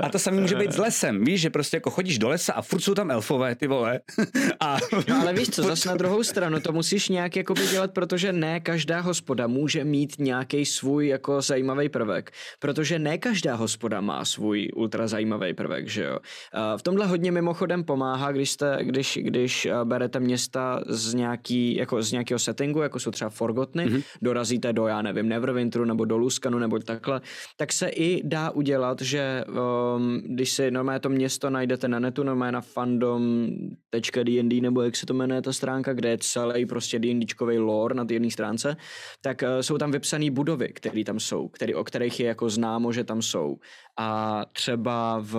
a 0.00 0.08
to 0.08 0.18
samé 0.18 0.40
může 0.40 0.56
být 0.56 0.72
s 0.72 0.78
lesem, 0.78 1.24
víš, 1.24 1.40
že 1.40 1.50
prostě 1.50 1.75
jako 1.76 1.90
chodíš 1.90 2.18
do 2.18 2.28
lesa 2.28 2.52
a 2.52 2.62
furt 2.62 2.80
jsou 2.80 2.94
tam 2.94 3.10
elfové, 3.10 3.54
ty 3.54 3.66
vole. 3.66 4.00
a... 4.60 4.76
No 5.08 5.20
ale 5.20 5.32
víš 5.32 5.50
co, 5.50 5.62
zase 5.62 5.88
na 5.88 5.94
druhou 5.94 6.22
stranu 6.22 6.60
to 6.60 6.72
musíš 6.72 7.08
nějak 7.08 7.36
jako 7.36 7.54
dělat, 7.70 7.90
protože 7.92 8.32
ne 8.32 8.60
každá 8.60 9.00
hospoda 9.00 9.46
může 9.46 9.84
mít 9.84 10.18
nějaký 10.18 10.66
svůj 10.66 11.08
jako 11.08 11.40
zajímavý 11.42 11.88
prvek, 11.88 12.30
protože 12.58 12.98
ne 12.98 13.18
každá 13.18 13.54
hospoda 13.54 14.00
má 14.00 14.24
svůj 14.24 14.68
ultra 14.76 15.06
zajímavý 15.06 15.54
prvek, 15.54 15.88
že 15.88 16.04
jo. 16.04 16.18
V 16.76 16.82
tomhle 16.82 17.06
hodně 17.06 17.32
mimochodem 17.32 17.84
pomáhá, 17.84 18.32
když 18.32 18.50
jste, 18.50 18.78
když, 18.82 19.18
když 19.22 19.68
berete 19.84 20.20
města 20.20 20.80
z 20.86 21.14
nějaký, 21.14 21.76
jako 21.76 22.02
z 22.02 22.12
nějakého 22.12 22.38
settingu, 22.38 22.82
jako 22.82 23.00
jsou 23.00 23.10
třeba 23.10 23.30
Forgotny, 23.30 23.86
mm-hmm. 23.86 24.02
dorazíte 24.22 24.72
do, 24.72 24.86
já 24.86 25.02
nevím, 25.02 25.28
Neverwinteru 25.28 25.84
nebo 25.84 26.04
do 26.04 26.16
Luskanu 26.16 26.58
nebo 26.58 26.78
takhle, 26.78 27.20
tak 27.56 27.72
se 27.72 27.88
i 27.88 28.22
dá 28.24 28.50
udělat, 28.50 29.00
že 29.00 29.44
um, 29.96 30.22
když 30.24 30.50
si 30.52 30.70
normálně 30.70 31.00
to 31.00 31.08
město 31.08 31.50
najde 31.50 31.65
najdete 31.66 31.88
na 31.88 31.98
netu, 31.98 32.22
normálně 32.22 32.52
na 32.52 32.60
fandom.dnd 32.60 34.52
nebo 34.62 34.82
jak 34.82 34.96
se 34.96 35.06
to 35.06 35.14
jmenuje 35.14 35.42
ta 35.42 35.52
stránka, 35.52 35.92
kde 35.92 36.08
je 36.08 36.18
celý 36.18 36.66
prostě 36.66 36.98
D&Dčkový 36.98 37.58
lore 37.58 37.94
na 37.94 38.04
té 38.04 38.14
jedné 38.14 38.30
stránce, 38.30 38.76
tak 39.20 39.42
uh, 39.42 39.48
jsou 39.60 39.78
tam 39.78 39.90
vypsané 39.90 40.30
budovy, 40.30 40.68
které 40.68 41.04
tam 41.04 41.20
jsou, 41.20 41.48
který, 41.48 41.74
o 41.74 41.84
kterých 41.84 42.20
je 42.20 42.26
jako 42.26 42.50
známo, 42.50 42.92
že 42.92 43.04
tam 43.04 43.22
jsou. 43.22 43.58
A 43.98 44.42
třeba 44.52 45.18
v 45.20 45.36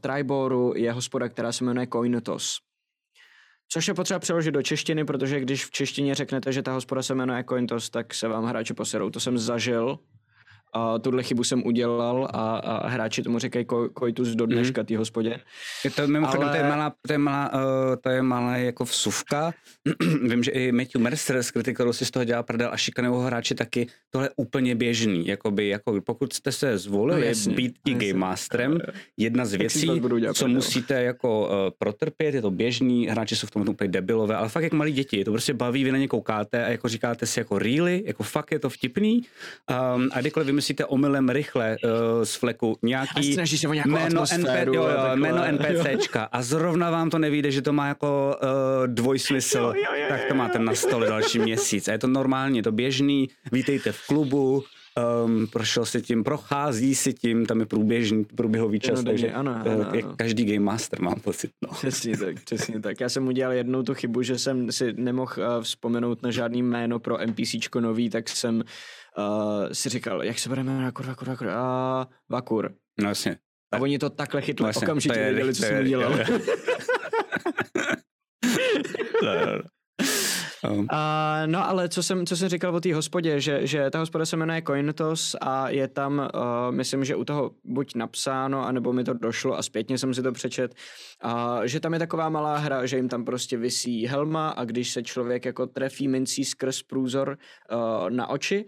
Triboru 0.00 0.72
je 0.76 0.92
hospoda, 0.92 1.28
která 1.28 1.52
se 1.52 1.64
jmenuje 1.64 1.86
Coinotos. 1.92 2.58
Což 3.68 3.88
je 3.88 3.94
potřeba 3.94 4.20
přeložit 4.20 4.54
do 4.54 4.62
češtiny, 4.62 5.04
protože 5.04 5.40
když 5.40 5.66
v 5.66 5.70
češtině 5.70 6.14
řeknete, 6.14 6.52
že 6.52 6.62
ta 6.62 6.72
hospoda 6.72 7.02
se 7.02 7.14
jmenuje 7.14 7.44
Cointos, 7.48 7.90
tak 7.90 8.14
se 8.14 8.28
vám 8.28 8.44
hráči 8.44 8.74
poserou. 8.74 9.10
To 9.10 9.20
jsem 9.20 9.38
zažil 9.38 9.98
a 10.74 10.98
tuhle 10.98 11.22
chybu 11.22 11.44
jsem 11.44 11.66
udělal 11.66 12.28
a, 12.32 12.56
a 12.56 12.88
hráči 12.88 13.22
tomu 13.22 13.38
říkají 13.38 13.66
kojtus 13.94 14.28
do 14.28 14.46
dneška 14.46 14.80
mm. 14.80 14.86
té 14.86 14.96
hospodě. 14.96 15.40
Je 15.84 15.90
to 15.90 16.08
mimochodem, 16.08 16.48
Ale... 16.48 16.50
to 16.50 16.64
je 16.64 16.68
malá, 16.68 16.94
to 17.06 17.12
je 17.12 17.18
malá, 17.18 17.52
uh, 17.54 17.60
to 18.00 18.10
je 18.10 18.22
malá 18.22 18.56
jako 18.56 18.84
vsuvka. 18.84 19.52
Vím, 20.28 20.42
že 20.42 20.50
i 20.50 20.72
Matthew 20.72 21.02
Mercer 21.02 21.42
z 21.42 21.50
Critical 21.50 21.92
si 21.92 22.04
z 22.06 22.10
toho 22.10 22.24
dělá 22.24 22.42
prdel 22.42 22.68
a 22.72 22.76
šikaného 22.76 23.20
hráči 23.20 23.54
taky 23.54 23.86
tohle 24.10 24.30
úplně 24.36 24.74
běžný. 24.74 25.26
Jakoby, 25.26 25.68
jako 25.68 26.00
pokud 26.00 26.32
jste 26.32 26.52
se 26.52 26.78
zvolili 26.78 27.32
no, 27.46 27.54
být 27.54 27.78
i 27.86 27.94
Game 27.94 28.20
Masterem, 28.20 28.78
jedna 29.16 29.44
z 29.44 29.54
věcí, 29.54 30.02
co 30.34 30.48
musíte 30.48 31.02
jako 31.02 31.46
uh, 31.46 31.54
protrpět, 31.78 32.34
je 32.34 32.42
to 32.42 32.50
běžný, 32.50 33.06
hráči 33.06 33.36
jsou 33.36 33.46
v 33.46 33.50
tom 33.50 33.68
úplně 33.68 33.88
debilové, 33.88 34.36
ale 34.36 34.48
fakt 34.48 34.62
jak 34.62 34.72
malí 34.72 34.92
děti, 34.92 35.16
je 35.18 35.24
to 35.24 35.30
prostě 35.30 35.54
baví, 35.54 35.84
vy 35.84 35.92
na 35.92 35.98
ně 35.98 36.08
koukáte 36.08 36.64
a 36.64 36.70
jako 36.70 36.88
říkáte 36.88 37.26
si 37.26 37.40
jako 37.40 37.58
really, 37.58 38.02
jako 38.06 38.22
fakt 38.22 38.52
je 38.52 38.58
to 38.58 38.70
vtipný 38.70 39.22
um, 39.70 40.08
a 40.12 40.20
kdykoliv 40.20 40.48
vymyslíte 40.64 40.86
omylem 40.86 41.28
rychle 41.28 41.76
uh, 41.84 41.90
z 42.24 42.34
fleku 42.34 42.78
nějaký 42.82 43.36
jméno, 43.84 44.24
NP, 44.38 44.48
jo, 44.66 44.72
jo, 44.74 44.88
jméno 45.14 45.42
NPCčka 45.52 46.24
a 46.24 46.42
zrovna 46.42 46.90
vám 46.90 47.10
to 47.10 47.18
nevíde, 47.18 47.50
že 47.50 47.62
to 47.62 47.72
má 47.72 47.88
jako 47.88 48.36
uh, 48.42 48.86
dvojsmysl, 48.86 49.58
jo, 49.58 49.72
jo, 49.74 50.00
jo, 50.00 50.06
tak 50.08 50.24
to 50.28 50.34
máte 50.34 50.58
na 50.58 50.74
stole 50.74 51.06
další 51.06 51.38
měsíc. 51.38 51.88
A 51.88 51.92
je 51.92 51.98
to 51.98 52.06
normálně, 52.06 52.58
je 52.58 52.62
to 52.62 52.72
běžný, 52.72 53.28
vítejte 53.52 53.92
v 53.92 54.06
klubu, 54.06 54.64
um, 55.24 55.46
prošel 55.46 55.84
si 55.84 56.02
tím, 56.02 56.24
prochází 56.24 56.94
si 56.94 57.12
tím, 57.12 57.46
tam 57.46 57.60
je 57.60 57.66
průběžný, 57.66 58.24
průběhový 58.24 58.80
čas, 58.80 58.98
no, 58.98 59.04
takže 59.04 59.32
ano, 59.32 59.54
ano, 59.54 59.72
ano. 59.72 59.90
Jak 59.94 60.16
každý 60.16 60.44
game 60.44 60.64
master 60.64 61.02
mám 61.02 61.20
pocit. 61.20 61.50
No. 61.62 61.72
Přesně 61.72 62.16
tak, 62.16 62.44
přesně 62.44 62.80
tak. 62.80 63.00
Já 63.00 63.08
jsem 63.08 63.26
udělal 63.26 63.52
jednou 63.52 63.82
tu 63.82 63.94
chybu, 63.94 64.22
že 64.22 64.38
jsem 64.38 64.72
si 64.72 64.92
nemohl 64.92 65.32
uh, 65.38 65.62
vzpomenout 65.62 66.22
na 66.22 66.30
žádný 66.30 66.62
jméno 66.62 66.98
pro 66.98 67.26
NPCčko 67.26 67.80
nový, 67.80 68.10
tak 68.10 68.28
jsem 68.28 68.64
uh, 69.18 69.68
si 69.72 69.88
říkal, 69.88 70.24
jak 70.24 70.38
se 70.38 70.48
budeme 70.48 70.72
jmenovat, 70.72 70.94
kurva, 70.94 71.14
kurva, 71.14 71.36
kurva, 71.36 72.00
uh, 72.00 72.12
Vakur. 72.28 72.74
No 73.00 73.08
jasně. 73.08 73.38
A 73.72 73.78
oni 73.78 73.98
to 73.98 74.10
takhle 74.10 74.42
chytli, 74.42 74.64
vlastně, 74.64 74.86
okamžitě 74.86 75.18
věděli, 75.18 75.54
co 75.54 75.62
jsem 75.62 75.84
udělal. 75.84 76.12
Uh, 80.64 80.88
no 81.46 81.68
ale 81.68 81.88
co 81.88 82.02
jsem, 82.02 82.26
co 82.26 82.36
jsem 82.36 82.48
říkal 82.48 82.74
o 82.74 82.80
té 82.80 82.94
hospodě, 82.94 83.40
že, 83.40 83.66
že 83.66 83.90
ta 83.90 83.98
hospoda 83.98 84.26
se 84.26 84.36
jmenuje 84.36 84.62
Cointos 84.66 85.36
a 85.40 85.68
je 85.70 85.88
tam, 85.88 86.18
uh, 86.34 86.74
myslím, 86.74 87.04
že 87.04 87.16
u 87.16 87.24
toho 87.24 87.50
buď 87.64 87.94
napsáno, 87.94 88.66
anebo 88.66 88.92
mi 88.92 89.04
to 89.04 89.14
došlo 89.14 89.58
a 89.58 89.62
zpětně 89.62 89.98
jsem 89.98 90.14
si 90.14 90.22
to 90.22 90.32
přečet, 90.32 90.74
uh, 91.24 91.62
že 91.64 91.80
tam 91.80 91.92
je 91.92 91.98
taková 91.98 92.28
malá 92.28 92.56
hra, 92.56 92.86
že 92.86 92.96
jim 92.96 93.08
tam 93.08 93.24
prostě 93.24 93.56
visí 93.56 94.06
helma 94.06 94.48
a 94.48 94.64
když 94.64 94.92
se 94.92 95.02
člověk 95.02 95.44
jako 95.44 95.66
trefí 95.66 96.08
mincí 96.08 96.44
skrz 96.44 96.82
průzor 96.82 97.38
uh, 97.72 98.10
na 98.10 98.26
oči, 98.26 98.64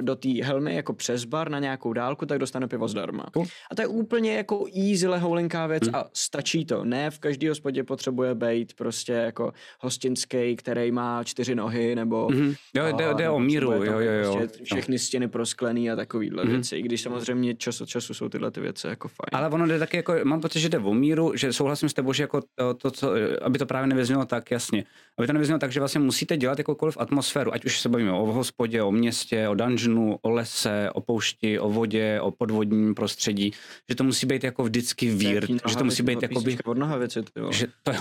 do 0.00 0.16
té 0.16 0.44
helmy 0.44 0.74
jako 0.74 0.92
přes 0.92 1.24
bar 1.24 1.50
na 1.50 1.58
nějakou 1.58 1.92
dálku, 1.92 2.26
tak 2.26 2.38
dostane 2.38 2.68
pivo 2.68 2.88
zdarma. 2.88 3.26
A 3.70 3.74
to 3.74 3.82
je 3.82 3.86
úplně 3.86 4.36
jako 4.36 4.66
easy 4.76 5.08
lehoulinká 5.08 5.66
věc 5.66 5.88
uh. 5.88 5.96
a 5.96 6.04
stačí 6.12 6.64
to. 6.64 6.84
Ne 6.84 7.10
v 7.10 7.18
každý 7.18 7.48
hospodě 7.48 7.84
potřebuje 7.84 8.34
být 8.34 8.74
prostě 8.74 9.12
jako 9.12 9.52
hostinský, 9.80 10.56
který 10.56 10.92
má 10.92 11.24
čtyři 11.24 11.54
nohy, 11.54 11.94
nebo... 11.94 12.26
Uh-huh. 12.26 12.56
Jo, 12.74 12.84
jde, 12.92 13.14
jde 13.14 13.30
o 13.30 13.40
míru, 13.40 13.72
jo, 13.72 13.82
jo, 13.82 14.00
jo. 14.00 14.36
Prostě 14.36 14.64
všechny 14.64 14.98
stěny 14.98 15.28
prosklený 15.28 15.90
a 15.90 15.96
takovýhle 15.96 16.44
uh-huh. 16.44 16.50
věci, 16.50 16.76
i 16.76 16.82
když 16.82 17.00
samozřejmě 17.00 17.54
čas 17.54 17.80
od 17.80 17.88
času 17.88 18.14
jsou 18.14 18.28
tyhle 18.28 18.50
ty 18.50 18.60
věci 18.60 18.86
jako 18.86 19.08
fajn. 19.08 19.28
Ale 19.32 19.48
ono 19.48 19.66
jde 19.66 19.78
taky 19.78 19.96
jako, 19.96 20.14
mám 20.24 20.40
pocit, 20.40 20.60
že 20.60 20.68
jde 20.68 20.78
o 20.78 20.94
míru, 20.94 21.32
že 21.36 21.52
souhlasím 21.52 21.88
s 21.88 21.94
tebou, 21.94 22.12
že 22.12 22.22
jako 22.22 22.40
to, 22.54 22.74
to 22.74 22.90
co, 22.90 23.10
aby 23.42 23.58
to 23.58 23.66
právě 23.66 23.86
nevyznělo 23.86 24.24
tak 24.24 24.50
jasně. 24.50 24.84
Aby 25.18 25.26
to 25.26 25.32
nevyznělo 25.32 25.58
tak, 25.58 25.72
že 25.72 25.80
vlastně 25.80 26.00
musíte 26.00 26.36
dělat 26.36 26.58
jakoukoliv 26.58 26.96
atmosféru, 27.00 27.54
ať 27.54 27.64
už 27.64 27.80
se 27.80 27.88
bavíme 27.88 28.12
o 28.12 28.32
hospodě, 28.32 28.82
o 28.82 28.92
městě, 28.92 29.48
o 29.48 29.54
dan 29.54 29.71
dungeonu, 29.72 30.18
o 30.22 30.30
lese, 30.30 30.90
o 30.90 31.00
poušti, 31.00 31.58
o 31.58 31.70
vodě, 31.70 32.20
o 32.20 32.30
podvodním 32.30 32.94
prostředí, 32.94 33.52
že 33.88 33.94
to 33.94 34.04
musí 34.04 34.26
být 34.26 34.44
jako 34.44 34.64
vždycky 34.64 35.10
vír, 35.10 35.46
že 35.68 35.76
to 35.76 35.84
musí 35.84 36.02
být 36.02 36.22
jako 36.22 36.40
by, 36.40 36.58
věci, 36.98 37.20
že, 37.50 37.66
to 37.82 37.92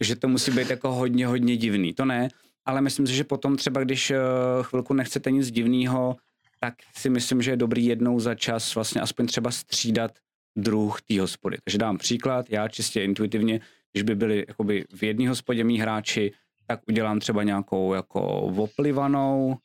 že 0.00 0.16
to 0.16 0.28
musí 0.28 0.50
být 0.50 0.70
jako 0.70 0.92
hodně, 0.92 1.26
hodně 1.26 1.56
divný. 1.56 1.92
To 1.92 2.04
ne, 2.04 2.28
ale 2.64 2.80
myslím 2.80 3.06
si, 3.06 3.14
že 3.14 3.24
potom 3.24 3.56
třeba, 3.56 3.84
když 3.84 4.10
uh, 4.10 4.16
chvilku 4.62 4.94
nechcete 4.94 5.30
nic 5.30 5.50
divného, 5.50 6.16
tak 6.60 6.74
si 6.96 7.10
myslím, 7.10 7.42
že 7.42 7.50
je 7.50 7.56
dobrý 7.56 7.86
jednou 7.86 8.20
za 8.20 8.34
čas 8.34 8.74
vlastně 8.74 9.00
aspoň 9.00 9.26
třeba 9.26 9.50
střídat 9.50 10.12
druh 10.56 11.02
té 11.02 11.20
hospody. 11.20 11.56
Takže 11.64 11.78
dám 11.78 11.98
příklad, 11.98 12.46
já 12.48 12.68
čistě 12.68 13.04
intuitivně, 13.04 13.60
když 13.92 14.02
by 14.02 14.14
byli 14.14 14.44
jakoby 14.48 14.84
v 14.94 15.02
jedné 15.02 15.28
hospodě 15.28 15.64
mý 15.64 15.80
hráči, 15.80 16.32
tak 16.66 16.80
udělám 16.88 17.20
třeba 17.20 17.42
nějakou 17.42 17.94
jako 17.94 18.22
oplivanou, 18.40 19.56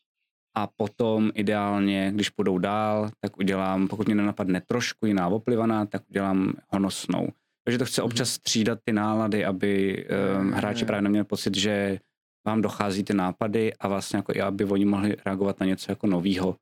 a 0.57 0.67
potom 0.67 1.31
ideálně, 1.35 2.11
když 2.15 2.29
půjdou 2.29 2.57
dál, 2.57 3.09
tak 3.19 3.37
udělám, 3.37 3.87
pokud 3.87 4.05
mě 4.05 4.15
nenapadne 4.15 4.61
trošku 4.61 5.05
jiná 5.05 5.27
oplivaná, 5.27 5.85
tak 5.85 6.01
udělám 6.09 6.53
honosnou. 6.67 7.27
Takže 7.63 7.77
to 7.77 7.85
chce 7.85 8.01
mhm. 8.01 8.05
občas 8.05 8.29
střídat 8.29 8.79
ty 8.83 8.93
nálady, 8.93 9.45
aby 9.45 10.05
um, 10.39 10.51
hráči 10.51 10.85
právě 10.85 11.01
neměli 11.01 11.25
pocit, 11.25 11.57
že 11.57 11.99
vám 12.47 12.61
dochází 12.61 13.03
ty 13.03 13.13
nápady 13.13 13.73
a 13.79 13.87
vlastně 13.87 14.17
jako 14.17 14.31
i 14.35 14.41
aby 14.41 14.65
oni 14.65 14.85
mohli 14.85 15.15
reagovat 15.25 15.59
na 15.59 15.65
něco 15.65 15.91
jako 15.91 16.07
novýho. 16.07 16.55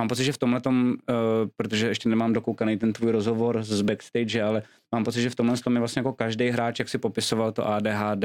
Mám 0.00 0.08
pocit, 0.08 0.24
že 0.24 0.32
v 0.32 0.38
tomhle 0.38 0.60
tom, 0.60 0.90
uh, 0.90 1.16
protože 1.56 1.88
ještě 1.88 2.08
nemám 2.08 2.32
dokoukaný 2.32 2.78
ten 2.78 2.92
tvůj 2.92 3.10
rozhovor 3.10 3.62
z 3.62 3.82
backstage, 3.82 4.42
ale 4.42 4.62
mám 4.94 5.04
pocit, 5.04 5.22
že 5.22 5.30
v 5.30 5.34
tomhle 5.34 5.56
tom 5.56 5.74
je 5.74 5.78
vlastně 5.78 6.00
jako 6.00 6.12
každý 6.12 6.48
hráč, 6.48 6.78
jak 6.78 6.88
si 6.88 6.98
popisoval 6.98 7.52
to 7.52 7.68
ADHD, 7.68 8.24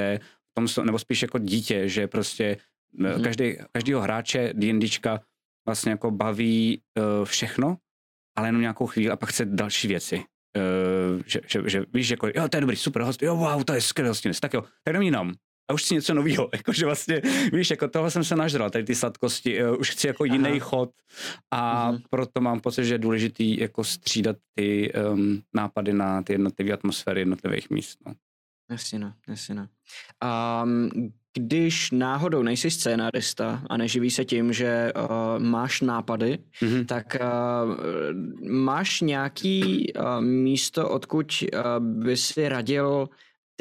v 0.52 0.54
tom, 0.54 0.86
nebo 0.86 1.00
spíš 1.00 1.22
jako 1.22 1.40
dítě, 1.40 1.90
že 1.90 2.08
prostě 2.08 2.58
Mm-hmm. 3.00 3.24
Každý, 3.24 3.56
každýho 3.72 4.02
hráče 4.02 4.54
D&Dčka 4.54 5.20
vlastně 5.66 5.92
jako 5.92 6.12
baví 6.12 6.82
uh, 6.98 7.26
všechno, 7.26 7.78
ale 8.38 8.48
jenom 8.48 8.62
nějakou 8.62 8.88
chvíli 8.88 9.10
a 9.10 9.16
pak 9.16 9.30
chce 9.30 9.46
další 9.46 9.88
věci. 9.88 10.24
Uh, 10.58 11.22
že, 11.26 11.40
že, 11.48 11.62
že, 11.66 11.84
víš, 11.94 12.10
jako, 12.10 12.28
jo, 12.28 12.50
to 12.50 12.58
je 12.58 12.62
dobrý, 12.62 12.76
super 12.76 13.02
host, 13.02 13.24
jo, 13.24 13.36
wow, 13.36 13.64
to 13.64 13.74
je 13.74 13.82
skvělý 13.82 14.08
hostinec, 14.08 14.40
tak 14.40 14.54
jo, 14.54 14.62
tak 14.84 14.94
jdem 14.94 15.02
jinam. 15.02 15.34
A 15.70 15.74
už 15.74 15.84
chci 15.84 15.94
něco 15.94 16.14
nového, 16.14 16.50
jakože 16.54 16.86
vlastně, 16.86 17.22
víš, 17.54 17.70
jako 17.70 17.88
tohle 17.88 18.12
jsem 18.12 18.24
se 18.24 18.36
nažral, 18.36 18.70
tady 18.70 18.84
ty 18.84 18.96
sladkosti, 18.96 19.64
uh, 19.64 19.80
už 19.80 19.90
chci 19.90 20.08
jako 20.08 20.26
jiný 20.26 20.60
chod 20.60 20.90
a 21.52 21.92
uh-huh. 21.92 22.02
proto 22.10 22.42
mám 22.42 22.60
pocit, 22.60 22.86
že 22.86 22.94
je 22.94 22.98
důležitý 22.98 23.60
jako 23.60 23.84
střídat 23.84 24.36
ty 24.56 24.94
um, 24.94 25.42
nápady 25.54 25.94
na 25.94 26.22
ty 26.22 26.34
jednotlivé 26.34 26.72
atmosféry 26.72 27.22
jednotlivých 27.22 27.70
míst. 27.70 28.00
No. 28.08 28.14
Jasně 28.72 29.00
no, 29.00 29.14
jasně 29.28 29.56
no. 29.56 29.68
Um, 30.64 30.90
když 31.34 31.92
náhodou 31.92 32.44
nejsi 32.44 32.72
scénarista 32.72 33.64
a 33.70 33.78
neživí 33.78 34.12
se 34.12 34.26
tím, 34.26 34.54
že 34.54 34.94
uh, 34.96 35.44
máš 35.44 35.82
nápady, 35.82 36.38
mm-hmm. 36.62 36.86
tak 36.86 37.18
uh, 37.22 38.52
máš 38.52 39.02
nějaký 39.02 39.94
uh, 39.94 40.22
místo, 40.22 40.90
odkud 40.90 41.34
uh, 41.44 41.60
by 41.80 42.18
si 42.18 42.50
radil 42.50 43.10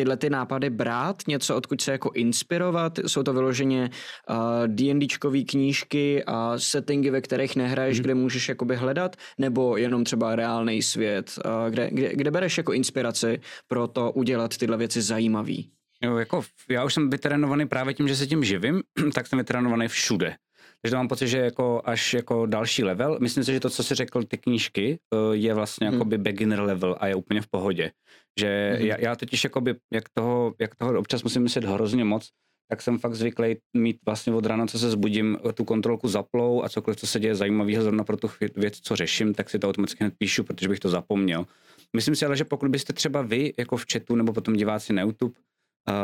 tyhle 0.00 0.16
ty 0.16 0.30
nápady 0.30 0.70
brát, 0.70 1.22
něco 1.28 1.56
odkud 1.56 1.80
se 1.80 1.92
jako 1.92 2.10
inspirovat, 2.14 2.98
jsou 3.06 3.22
to 3.22 3.32
vyloženě 3.32 3.90
uh, 4.30 4.36
D&Dčkový 4.66 5.44
knížky 5.44 6.24
a 6.26 6.58
settingy, 6.58 7.10
ve 7.10 7.20
kterých 7.20 7.56
nehraješ, 7.56 7.98
mm. 7.98 8.02
kde 8.02 8.14
můžeš 8.14 8.48
jakoby 8.48 8.76
hledat, 8.76 9.16
nebo 9.38 9.76
jenom 9.76 10.04
třeba 10.04 10.36
reálný 10.36 10.82
svět, 10.82 11.38
uh, 11.44 11.70
kde, 11.70 11.90
kde, 11.90 12.16
kde 12.16 12.30
bereš 12.30 12.58
jako 12.58 12.72
inspiraci 12.72 13.40
pro 13.68 13.86
to 13.86 14.12
udělat 14.12 14.56
tyhle 14.56 14.76
věci 14.76 15.02
zajímavý? 15.02 15.70
Jo, 16.02 16.16
jako 16.16 16.42
já 16.68 16.84
už 16.84 16.94
jsem 16.94 17.10
vytrénovaný 17.10 17.68
právě 17.68 17.94
tím, 17.94 18.08
že 18.08 18.16
se 18.16 18.26
tím 18.26 18.44
živím, 18.44 18.82
tak 19.14 19.26
jsem 19.26 19.38
vytrénovaný 19.38 19.88
všude. 19.88 20.36
Takže 20.82 20.96
mám 20.96 21.08
pocit, 21.08 21.28
že 21.28 21.38
jako 21.38 21.82
až 21.84 22.14
jako 22.14 22.46
další 22.46 22.84
level. 22.84 23.18
Myslím 23.20 23.44
si, 23.44 23.52
že 23.52 23.60
to, 23.60 23.70
co 23.70 23.82
jsi 23.82 23.94
řekl, 23.94 24.22
ty 24.22 24.38
knížky, 24.38 24.98
eh, 25.14 25.36
je 25.36 25.54
vlastně 25.54 25.86
hmm. 25.86 25.94
jakoby 25.94 26.18
beginner 26.18 26.60
level 26.60 26.96
a 27.00 27.06
je 27.06 27.14
úplně 27.14 27.40
v 27.40 27.48
pohodě. 27.48 27.92
Že 28.40 28.72
hmm. 28.76 28.86
já, 28.86 28.96
já 29.00 29.16
totiž 29.16 29.44
jakoby, 29.44 29.74
jak 29.92 30.04
toho, 30.14 30.54
jak 30.60 30.74
toho 30.74 30.98
občas 30.98 31.22
musím 31.22 31.42
myslet 31.42 31.64
hrozně 31.64 32.04
moc, 32.04 32.30
tak 32.70 32.82
jsem 32.82 32.98
fakt 32.98 33.14
zvyklý 33.14 33.56
mít 33.76 33.98
vlastně 34.06 34.32
od 34.32 34.46
rána, 34.46 34.66
co 34.66 34.78
se 34.78 34.90
zbudím, 34.90 35.38
tu 35.54 35.64
kontrolku 35.64 36.08
zaplou 36.08 36.62
a 36.62 36.68
cokoliv, 36.68 37.00
co 37.00 37.06
se 37.06 37.20
děje 37.20 37.34
zajímavého 37.34 37.82
zrovna 37.82 38.04
pro 38.04 38.16
tu 38.16 38.30
věc, 38.56 38.80
co 38.80 38.96
řeším, 38.96 39.34
tak 39.34 39.50
si 39.50 39.58
to 39.58 39.68
automaticky 39.68 40.04
hned 40.04 40.14
píšu, 40.18 40.44
protože 40.44 40.68
bych 40.68 40.80
to 40.80 40.88
zapomněl. 40.88 41.46
Myslím 41.96 42.16
si 42.16 42.26
ale, 42.26 42.36
že 42.36 42.44
pokud 42.44 42.70
byste 42.70 42.92
třeba 42.92 43.22
vy, 43.22 43.54
jako 43.58 43.76
v 43.76 43.84
chatu 43.92 44.16
nebo 44.16 44.32
potom 44.32 44.54
diváci 44.54 44.92
na 44.92 45.02
YouTube, 45.02 45.34
uh, 45.88 45.94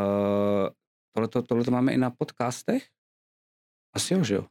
tohleto, 1.15 1.43
tohleto 1.43 1.71
máme 1.71 1.93
i 1.93 1.97
na 1.97 2.11
podcastech? 2.11 2.83
Asi 3.97 4.15
jo, 4.15 4.25
že 4.25 4.35
jo? 4.35 4.47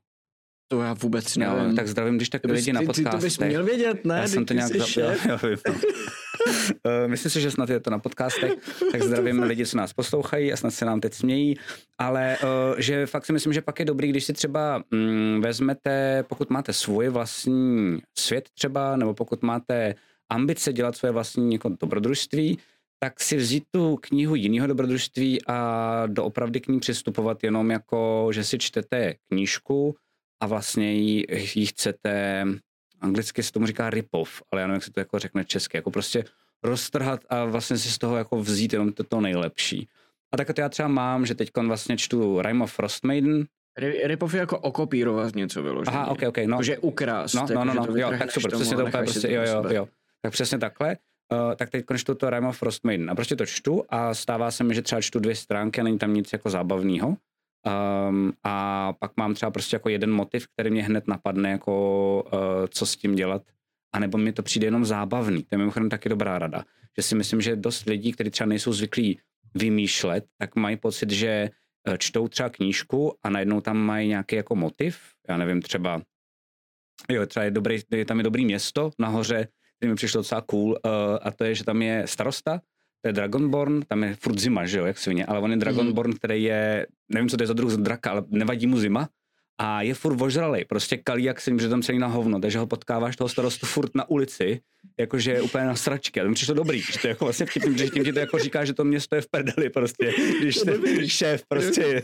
To 0.68 0.82
já 0.82 0.94
vůbec 0.94 1.38
nevím. 1.38 1.70
Jo, 1.70 1.76
tak 1.76 1.88
zdravím, 1.88 2.16
když 2.18 2.30
tak 2.30 2.42
ty 2.42 2.52
lidi 2.52 2.74
na 2.74 2.82
podcastech. 2.82 3.06
Ty 3.06 3.18
to 3.18 3.18
bys 3.18 3.40
měl 3.40 3.64
vědět, 3.64 4.06
ne? 4.06 4.18
Já 4.18 4.28
jsem 4.28 4.46
to 4.46 4.54
nějak... 4.54 4.76
Za... 4.76 5.02
Jo, 5.02 5.12
jo, 5.30 5.40
jo. 5.44 5.74
uh, 5.74 7.08
myslím 7.08 7.32
si, 7.32 7.42
že 7.42 7.52
snad 7.52 7.70
je 7.70 7.80
to 7.80 7.90
na 7.90 8.00
podcastech, 8.00 8.52
tak 8.92 9.04
zdravím 9.04 9.44
lidi, 9.44 9.66
co 9.66 9.78
nás 9.78 9.94
poslouchají 9.94 10.54
a 10.54 10.58
snad 10.58 10.72
se 10.72 10.86
nám 10.86 11.02
teď 11.02 11.14
smějí, 11.14 11.56
ale 11.98 12.38
uh, 12.44 12.80
že 12.80 13.06
fakt 13.06 13.26
si 13.26 13.34
myslím, 13.34 13.54
že 13.54 13.62
pak 13.62 13.80
je 13.80 13.86
dobrý, 13.86 14.10
když 14.10 14.26
si 14.26 14.34
třeba 14.34 14.84
mm, 14.92 15.42
vezmete, 15.42 16.24
pokud 16.30 16.50
máte 16.50 16.74
svůj 16.74 17.10
vlastní 17.10 18.00
svět 18.18 18.50
třeba, 18.54 18.96
nebo 18.96 19.14
pokud 19.14 19.44
máte 19.44 19.96
ambice 20.30 20.74
dělat 20.74 20.96
své 20.96 21.12
vlastní 21.12 21.54
jako 21.54 21.70
dobrodružství, 21.82 22.60
tak 23.00 23.22
si 23.22 23.38
vzít 23.38 23.64
tu 23.72 23.98
knihu 24.02 24.36
jiného 24.36 24.68
dobrodružství 24.68 25.46
a 25.48 26.04
doopravdy 26.08 26.62
k 26.62 26.68
ní 26.68 26.80
přistupovat 26.80 27.44
jenom 27.44 27.72
jako, 27.72 28.30
že 28.32 28.44
si 28.44 28.58
čtete 28.58 29.14
knížku 29.28 29.96
a 30.46 30.48
vlastně 30.48 30.94
ji, 30.94 31.26
ji 31.56 31.66
chcete, 31.66 32.46
anglicky 33.02 33.44
se 33.44 33.52
tomu 33.52 33.66
říká 33.66 33.90
rip-off, 33.90 34.42
ale 34.52 34.62
já 34.62 34.68
nevím, 34.68 34.76
jak 34.76 34.84
se 34.84 34.92
to 34.92 35.00
jako 35.00 35.20
řekne 35.20 35.46
česky, 35.46 35.78
jako 35.78 35.92
prostě 35.92 36.24
roztrhat 36.64 37.20
a 37.30 37.46
vlastně 37.46 37.78
si 37.78 37.92
z 37.92 37.98
toho 37.98 38.18
jako 38.18 38.42
vzít 38.42 38.74
jenom 38.74 38.94
to, 38.94 39.04
to 39.04 39.22
nejlepší. 39.22 39.88
A 40.32 40.38
tak 40.38 40.54
to 40.54 40.62
já 40.62 40.70
třeba 40.70 40.88
mám, 40.88 41.26
že 41.26 41.36
teď 41.36 41.50
vlastně 41.68 41.98
čtu 41.98 42.42
Rime 42.42 42.64
of 42.64 42.74
Frostmaiden, 42.74 43.46
Ripov 44.04 44.34
je 44.34 44.40
jako 44.40 44.60
okopírovat 44.60 45.36
něco 45.36 45.64
vyloženě. 45.64 45.98
Aha, 45.98 46.08
ok, 46.08 46.20
ok, 46.28 46.38
no. 46.46 46.64
Že 46.64 46.78
ukrást. 46.78 47.34
No, 47.34 47.46
no, 47.54 47.66
no, 47.66 47.74
no, 47.74 47.88
jo, 47.96 48.12
tak 48.20 48.32
super, 48.32 48.52
přesně 48.52 48.78
to 48.78 48.86
úplně 48.86 49.04
prostě, 49.04 49.32
jo, 49.32 49.42
jo, 49.46 49.64
jo. 49.70 49.88
Tak 50.22 50.32
přesně 50.32 50.58
takhle. 50.58 50.98
Uh, 51.32 51.56
tak 51.56 51.70
teď 51.70 51.86
čtu 51.98 52.16
to 52.16 52.30
Rime 52.30 52.48
of 52.48 52.58
Frostmaiden. 52.58 53.10
A 53.10 53.16
prostě 53.16 53.36
to 53.36 53.46
čtu 53.46 53.84
a 53.90 54.14
stává 54.14 54.52
se 54.52 54.64
mi, 54.64 54.76
že 54.76 54.82
třeba 54.82 55.02
čtu 55.02 55.20
dvě 55.20 55.36
stránky 55.36 55.82
a 55.82 55.84
není 55.84 55.98
tam 55.98 56.14
nic 56.14 56.34
jako 56.34 56.50
zábavného. 56.50 57.18
Um, 57.66 58.34
a 58.44 58.94
pak 58.94 59.12
mám 59.18 59.34
třeba 59.34 59.52
prostě 59.52 59.76
jako 59.76 59.90
jeden 59.90 60.12
motiv, 60.12 60.48
který 60.48 60.72
mě 60.72 60.84
hned 60.84 61.08
napadne, 61.08 61.52
jako 61.52 62.24
uh, 62.34 62.40
co 62.70 62.86
s 62.86 62.96
tím 62.96 63.16
dělat. 63.16 63.42
A 63.94 64.00
nebo 64.00 64.18
mi 64.18 64.34
to 64.34 64.44
přijde 64.44 64.68
jenom 64.68 64.86
zábavný. 64.86 65.44
To 65.44 65.48
je 65.52 65.58
mimochodem 65.58 65.90
taky 65.90 66.10
dobrá 66.10 66.40
rada. 66.40 66.64
Že 66.98 67.04
si 67.04 67.16
myslím, 67.16 67.42
že 67.42 67.56
dost 67.56 67.86
lidí, 67.86 68.12
kteří 68.12 68.30
třeba 68.30 68.48
nejsou 68.48 68.74
zvyklí 68.74 69.20
vymýšlet, 69.56 70.26
tak 70.38 70.56
mají 70.56 70.78
pocit, 70.78 71.12
že 71.12 71.50
eh, 71.88 71.98
čtou 71.98 72.28
třeba 72.28 72.50
knížku 72.50 73.18
a 73.24 73.30
najednou 73.30 73.62
tam 73.62 73.78
mají 73.78 74.08
nějaký 74.08 74.36
jako 74.36 74.56
motiv. 74.56 75.00
Já 75.30 75.38
nevím, 75.38 75.62
třeba 75.62 76.02
jo, 77.10 77.26
třeba 77.26 77.44
je, 77.44 77.52
dobrý, 77.52 77.80
je 77.92 78.06
tam 78.06 78.18
je 78.18 78.24
dobrý 78.24 78.46
město 78.46 78.92
nahoře, 79.00 79.48
který 79.78 79.90
mi 79.90 79.96
přišlo 79.96 80.20
docela 80.20 80.42
cool, 80.42 80.70
uh, 80.70 80.78
a 81.22 81.32
to 81.32 81.44
je, 81.44 81.56
že 81.56 81.64
tam 81.64 81.82
je 81.82 82.08
starosta, 82.08 82.62
to 83.06 83.10
je 83.10 83.14
Dragonborn, 83.14 83.82
tam 83.88 84.04
je 84.04 84.16
furt 84.16 84.40
zima, 84.40 84.66
že 84.66 84.78
jo, 84.78 84.86
jak 84.86 84.98
svině, 84.98 85.26
ale 85.26 85.40
on 85.40 85.52
je 85.52 85.58
Dragonborn, 85.58 86.10
mm. 86.10 86.18
který 86.18 86.44
je, 86.44 86.88
nevím, 87.14 87.30
co 87.30 87.38
to 87.38 87.44
je 87.44 87.48
za 87.48 87.54
druh 87.54 87.74
draka, 87.74 88.12
ale 88.12 88.24
nevadí 88.30 88.68
mu 88.68 88.78
zima, 88.78 89.10
a 89.58 89.82
je 89.82 89.94
furt 89.94 90.16
vožralej, 90.16 90.66
prostě 90.66 90.98
kalí 90.98 91.24
jak 91.24 91.42
si 91.42 91.60
že 91.60 91.70
tam 91.70 91.82
celý 91.82 92.00
na 92.00 92.08
hovno, 92.08 92.40
takže 92.40 92.60
ho 92.60 92.68
potkáváš 92.68 93.16
toho 93.16 93.30
starostu 93.30 93.66
furt 93.66 93.96
na 93.96 94.10
ulici, 94.10 94.60
jakože 95.00 95.32
je 95.32 95.42
úplně 95.42 95.66
na 95.66 95.76
sračky. 95.76 96.20
A 96.20 96.24
to 96.24 96.30
mi 96.30 96.36
přišlo 96.36 96.54
dobrý, 96.54 96.82
že 96.82 97.00
to 97.00 97.08
je 97.08 97.10
jako 97.10 97.26
vlastně 97.26 97.46
vtipný, 97.46 97.78
že 97.78 97.90
tím 97.90 98.04
ti 98.04 98.14
to 98.14 98.20
jako 98.20 98.40
říká, 98.40 98.66
že 98.66 98.74
to 98.74 98.84
město 98.84 99.16
je 99.16 99.22
v 99.22 99.28
prdeli 99.32 99.70
prostě, 99.70 100.14
když 100.42 100.56
ten 100.56 100.82
šéf 101.08 101.44
prostě 101.48 101.82
je 101.82 102.04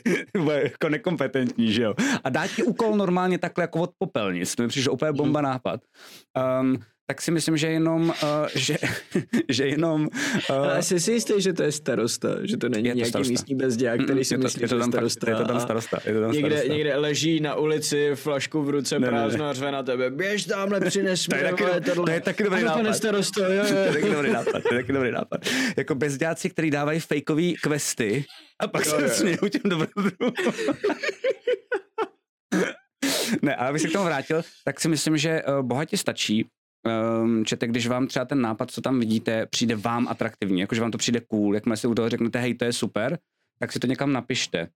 jako 0.63 0.89
nekompetentní, 0.89 1.73
že 1.73 1.83
jo. 1.83 1.93
A 2.23 2.29
dá 2.29 2.47
ti 2.47 2.63
úkol 2.63 2.95
normálně 2.95 3.37
takhle 3.37 3.63
jako 3.63 3.79
od 3.79 3.91
popelnic, 3.97 4.55
to 4.55 4.63
mi 4.63 4.69
přišlo 4.69 4.93
úplně 4.93 5.11
bomba 5.11 5.41
nápad. 5.41 5.81
Um, 6.61 6.83
tak 7.07 7.21
si 7.21 7.31
myslím, 7.31 7.57
že 7.57 7.67
jenom, 7.67 8.09
uh, 8.09 8.47
že, 8.55 8.77
že 9.49 9.67
jenom... 9.67 10.01
Uh, 10.49 10.55
Ale 10.55 10.83
jsi 10.83 10.99
si 10.99 11.11
jistý, 11.11 11.33
že 11.37 11.53
to 11.53 11.63
je 11.63 11.71
starosta, 11.71 12.29
že 12.43 12.57
to 12.57 12.69
není 12.69 12.89
to 12.89 12.95
nějaký 12.95 13.09
starosta. 13.09 13.31
místní 13.31 13.55
bezděk, 13.55 14.03
který 14.03 14.23
si 14.23 14.37
myslí, 14.37 14.61
je 14.61 14.67
to, 14.67 14.79
tam 14.79 14.91
starosta. 14.91 15.29
Je 15.29 15.35
to 15.35 15.45
tam 15.45 15.59
starosta. 15.59 15.99
Je 16.05 16.13
to 16.13 16.21
tam 16.21 16.31
někde, 16.31 16.49
starosta. 16.49 16.73
někde 16.73 16.95
leží 16.95 17.39
na 17.39 17.55
ulici, 17.55 18.11
flašku 18.15 18.63
v 18.63 18.69
ruce 18.69 18.99
ne, 18.99 19.07
prázdno 19.07 19.45
a 19.45 19.53
řve 19.53 19.71
na 19.71 19.83
tebe, 19.83 20.09
běž 20.09 20.45
tamhle, 20.45 20.81
přines 20.81 21.25
to 21.25 21.35
je 21.35 21.43
taky, 21.43 21.63
tohle. 21.85 22.05
To 22.05 22.11
je 22.11 22.21
taky 22.21 22.43
dobrý 22.43 22.63
nápad. 22.63 22.77
Pane 22.77 22.93
starosto, 22.93 23.43
jo, 23.43 23.51
jo. 23.51 23.65
to 23.67 23.75
je 23.75 23.91
taky 23.93 24.09
dobrý 24.09 24.31
nápad, 24.31 24.63
to 24.63 24.73
je 24.73 24.81
taky 24.81 24.93
dobrý 24.93 25.11
nápad. 25.11 25.41
Jako 25.77 25.95
bezděáci, 25.95 26.49
kteří 26.49 26.71
dávají 26.71 26.99
fejkový 26.99 27.55
questy 27.55 28.25
a 28.59 28.67
pak 28.67 28.85
jo, 28.85 28.91
se 28.91 29.09
smějou 29.09 29.47
těm 29.49 29.61
dobrodruhům. 29.65 30.33
ne, 33.41 33.55
ale 33.55 33.69
abych 33.69 33.81
se 33.81 33.87
k 33.87 33.91
tomu 33.91 34.05
vrátil, 34.05 34.41
tak 34.65 34.79
si 34.79 34.89
myslím, 34.89 35.17
že 35.17 35.41
uh, 35.43 35.65
bohatě 35.65 35.97
stačí, 35.97 36.45
um, 36.85 37.45
čete, 37.45 37.67
když 37.67 37.87
vám 37.87 38.07
třeba 38.07 38.25
ten 38.25 38.41
nápad, 38.41 38.71
co 38.71 38.81
tam 38.81 38.99
vidíte, 38.99 39.45
přijde 39.45 39.75
vám 39.75 40.07
atraktivní, 40.07 40.61
jakože 40.61 40.81
vám 40.81 40.91
to 40.91 40.97
přijde 40.97 41.19
cool, 41.19 41.55
jakmile 41.55 41.77
si 41.77 41.87
u 41.87 41.95
toho 41.95 42.09
řeknete, 42.09 42.39
hej, 42.39 42.53
to 42.53 42.65
je 42.65 42.73
super, 42.73 43.19
tak 43.59 43.71
si 43.71 43.79
to 43.79 43.87
někam 43.87 44.13
napište. 44.13 44.67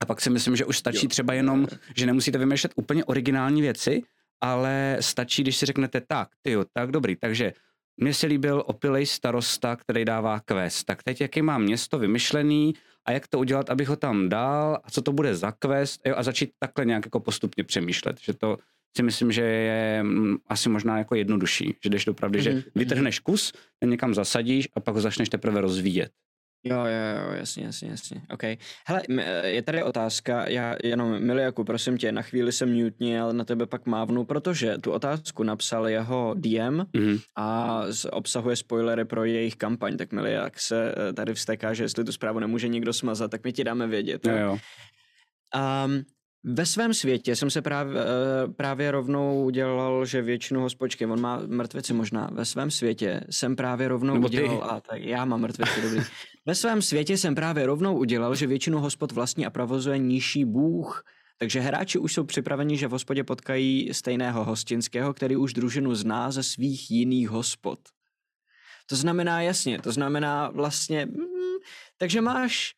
A 0.00 0.06
pak 0.06 0.20
si 0.20 0.30
myslím, 0.30 0.56
že 0.56 0.64
už 0.64 0.78
stačí 0.78 1.06
jo. 1.06 1.08
třeba 1.08 1.34
jenom, 1.34 1.66
že 1.96 2.06
nemusíte 2.06 2.38
vymýšlet 2.38 2.72
úplně 2.76 3.04
originální 3.04 3.62
věci, 3.62 4.02
ale 4.40 4.96
stačí, 5.00 5.42
když 5.42 5.56
si 5.56 5.66
řeknete, 5.66 6.00
tak, 6.00 6.28
ty 6.42 6.50
jo, 6.50 6.64
tak 6.72 6.90
dobrý, 6.90 7.16
takže 7.16 7.52
mně 7.96 8.14
se 8.14 8.26
líbil 8.26 8.62
opilej 8.66 9.06
starosta, 9.06 9.76
který 9.76 10.04
dává 10.04 10.40
quest. 10.40 10.84
Tak 10.84 11.02
teď 11.02 11.20
jaký 11.20 11.42
má 11.42 11.58
město 11.58 11.98
vymyšlený 11.98 12.74
a 13.04 13.12
jak 13.12 13.28
to 13.28 13.38
udělat, 13.38 13.70
abych 13.70 13.88
ho 13.88 13.96
tam 13.96 14.28
dal 14.28 14.80
a 14.84 14.90
co 14.90 15.02
to 15.02 15.12
bude 15.12 15.36
za 15.36 15.52
quest 15.52 16.00
jo, 16.06 16.14
a 16.16 16.22
začít 16.22 16.50
takhle 16.58 16.84
nějak 16.84 17.04
jako 17.04 17.20
postupně 17.20 17.64
přemýšlet, 17.64 18.20
že 18.20 18.32
to 18.32 18.58
si 18.96 19.02
myslím, 19.02 19.32
že 19.32 19.42
je 19.42 20.02
mm, 20.02 20.36
asi 20.46 20.68
možná 20.68 20.98
jako 20.98 21.14
jednodušší, 21.14 21.74
že 21.84 21.90
jdeš 21.90 22.04
dopravdy, 22.04 22.38
mm-hmm. 22.38 22.42
že 22.42 22.52
mhm, 22.52 22.62
vytrhneš 22.74 23.18
kus, 23.18 23.52
ten 23.78 23.90
někam 23.90 24.14
zasadíš 24.14 24.68
a 24.76 24.80
pak 24.80 24.94
ho 24.94 25.00
začneš 25.00 25.28
teprve 25.28 25.60
rozvíjet. 25.60 26.10
Jo, 26.64 26.76
jo, 26.76 27.24
jo, 27.24 27.32
jasně, 27.32 27.64
jasně, 27.64 27.90
jasně. 27.90 28.22
OK. 28.30 28.42
Hele, 28.86 29.02
je 29.44 29.62
tady 29.62 29.82
otázka, 29.82 30.48
já 30.48 30.76
jenom, 30.84 31.22
Miliaku, 31.22 31.64
prosím 31.64 31.98
tě, 31.98 32.12
na 32.12 32.22
chvíli 32.22 32.52
jsem 32.52 32.84
mutní, 32.84 33.18
ale 33.18 33.32
na 33.32 33.44
tebe 33.44 33.66
pak 33.66 33.86
mávnu, 33.86 34.24
protože 34.24 34.78
tu 34.78 34.92
otázku 34.92 35.42
napsal 35.42 35.88
jeho 35.88 36.34
DM 36.38 36.80
mm-hmm. 36.80 37.20
a 37.36 37.80
obsahuje 38.12 38.56
spoilery 38.56 39.04
pro 39.04 39.24
jejich 39.24 39.56
kampaň, 39.56 39.96
tak 39.96 40.12
Miliak 40.12 40.60
se 40.60 40.94
eh, 41.08 41.12
tady 41.12 41.34
vsteká, 41.34 41.74
že 41.74 41.84
jestli 41.84 42.04
tu 42.04 42.12
zprávu 42.12 42.38
nemůže 42.38 42.68
nikdo 42.68 42.92
smazat, 42.92 43.30
tak 43.30 43.44
my 43.44 43.52
ti 43.52 43.64
dáme 43.64 43.86
vědět. 43.86 44.26
Jo, 44.26 44.36
jo. 44.36 44.58
Um, 45.86 46.04
ve 46.44 46.66
svém 46.66 46.94
světě 46.94 47.36
jsem 47.36 47.50
se 47.50 47.62
právě, 47.62 48.00
eh, 48.00 48.52
právě 48.52 48.90
rovnou 48.90 49.44
udělal, 49.44 50.06
že 50.06 50.22
většinu 50.22 50.60
hospočky, 50.60 51.06
on 51.06 51.20
má 51.20 51.42
mrtvici 51.46 51.92
možná, 51.92 52.30
ve 52.32 52.44
svém 52.44 52.70
světě 52.70 53.20
jsem 53.30 53.56
právě 53.56 53.88
rovnou 53.88 54.14
Nebo 54.14 54.26
udělal, 54.26 54.70
a 54.70 54.80
tak 54.80 55.02
já 55.02 55.24
mám 55.24 55.40
mrtvici, 55.40 55.82
dobrý. 55.82 56.00
Ve 56.46 56.54
svém 56.54 56.82
světě 56.82 57.18
jsem 57.18 57.34
právě 57.34 57.66
rovnou 57.66 57.98
udělal, 57.98 58.34
že 58.34 58.46
většinu 58.46 58.78
hospod 58.80 59.12
vlastní 59.12 59.46
a 59.46 59.50
provozuje 59.50 59.98
nižší 59.98 60.44
bůh, 60.44 61.04
takže 61.38 61.60
hráči 61.60 61.98
už 61.98 62.12
jsou 62.12 62.24
připraveni, 62.24 62.76
že 62.76 62.88
v 62.88 62.90
hospodě 62.90 63.24
potkají 63.24 63.88
stejného 63.92 64.44
hostinského, 64.44 65.14
který 65.14 65.36
už 65.36 65.52
družinu 65.52 65.94
zná 65.94 66.30
ze 66.30 66.42
svých 66.42 66.90
jiných 66.90 67.28
hospod. 67.28 67.78
To 68.86 68.96
znamená 68.96 69.42
jasně, 69.42 69.78
to 69.78 69.92
znamená 69.92 70.50
vlastně, 70.50 71.06
mm, 71.06 71.58
takže 71.98 72.20
máš 72.20 72.74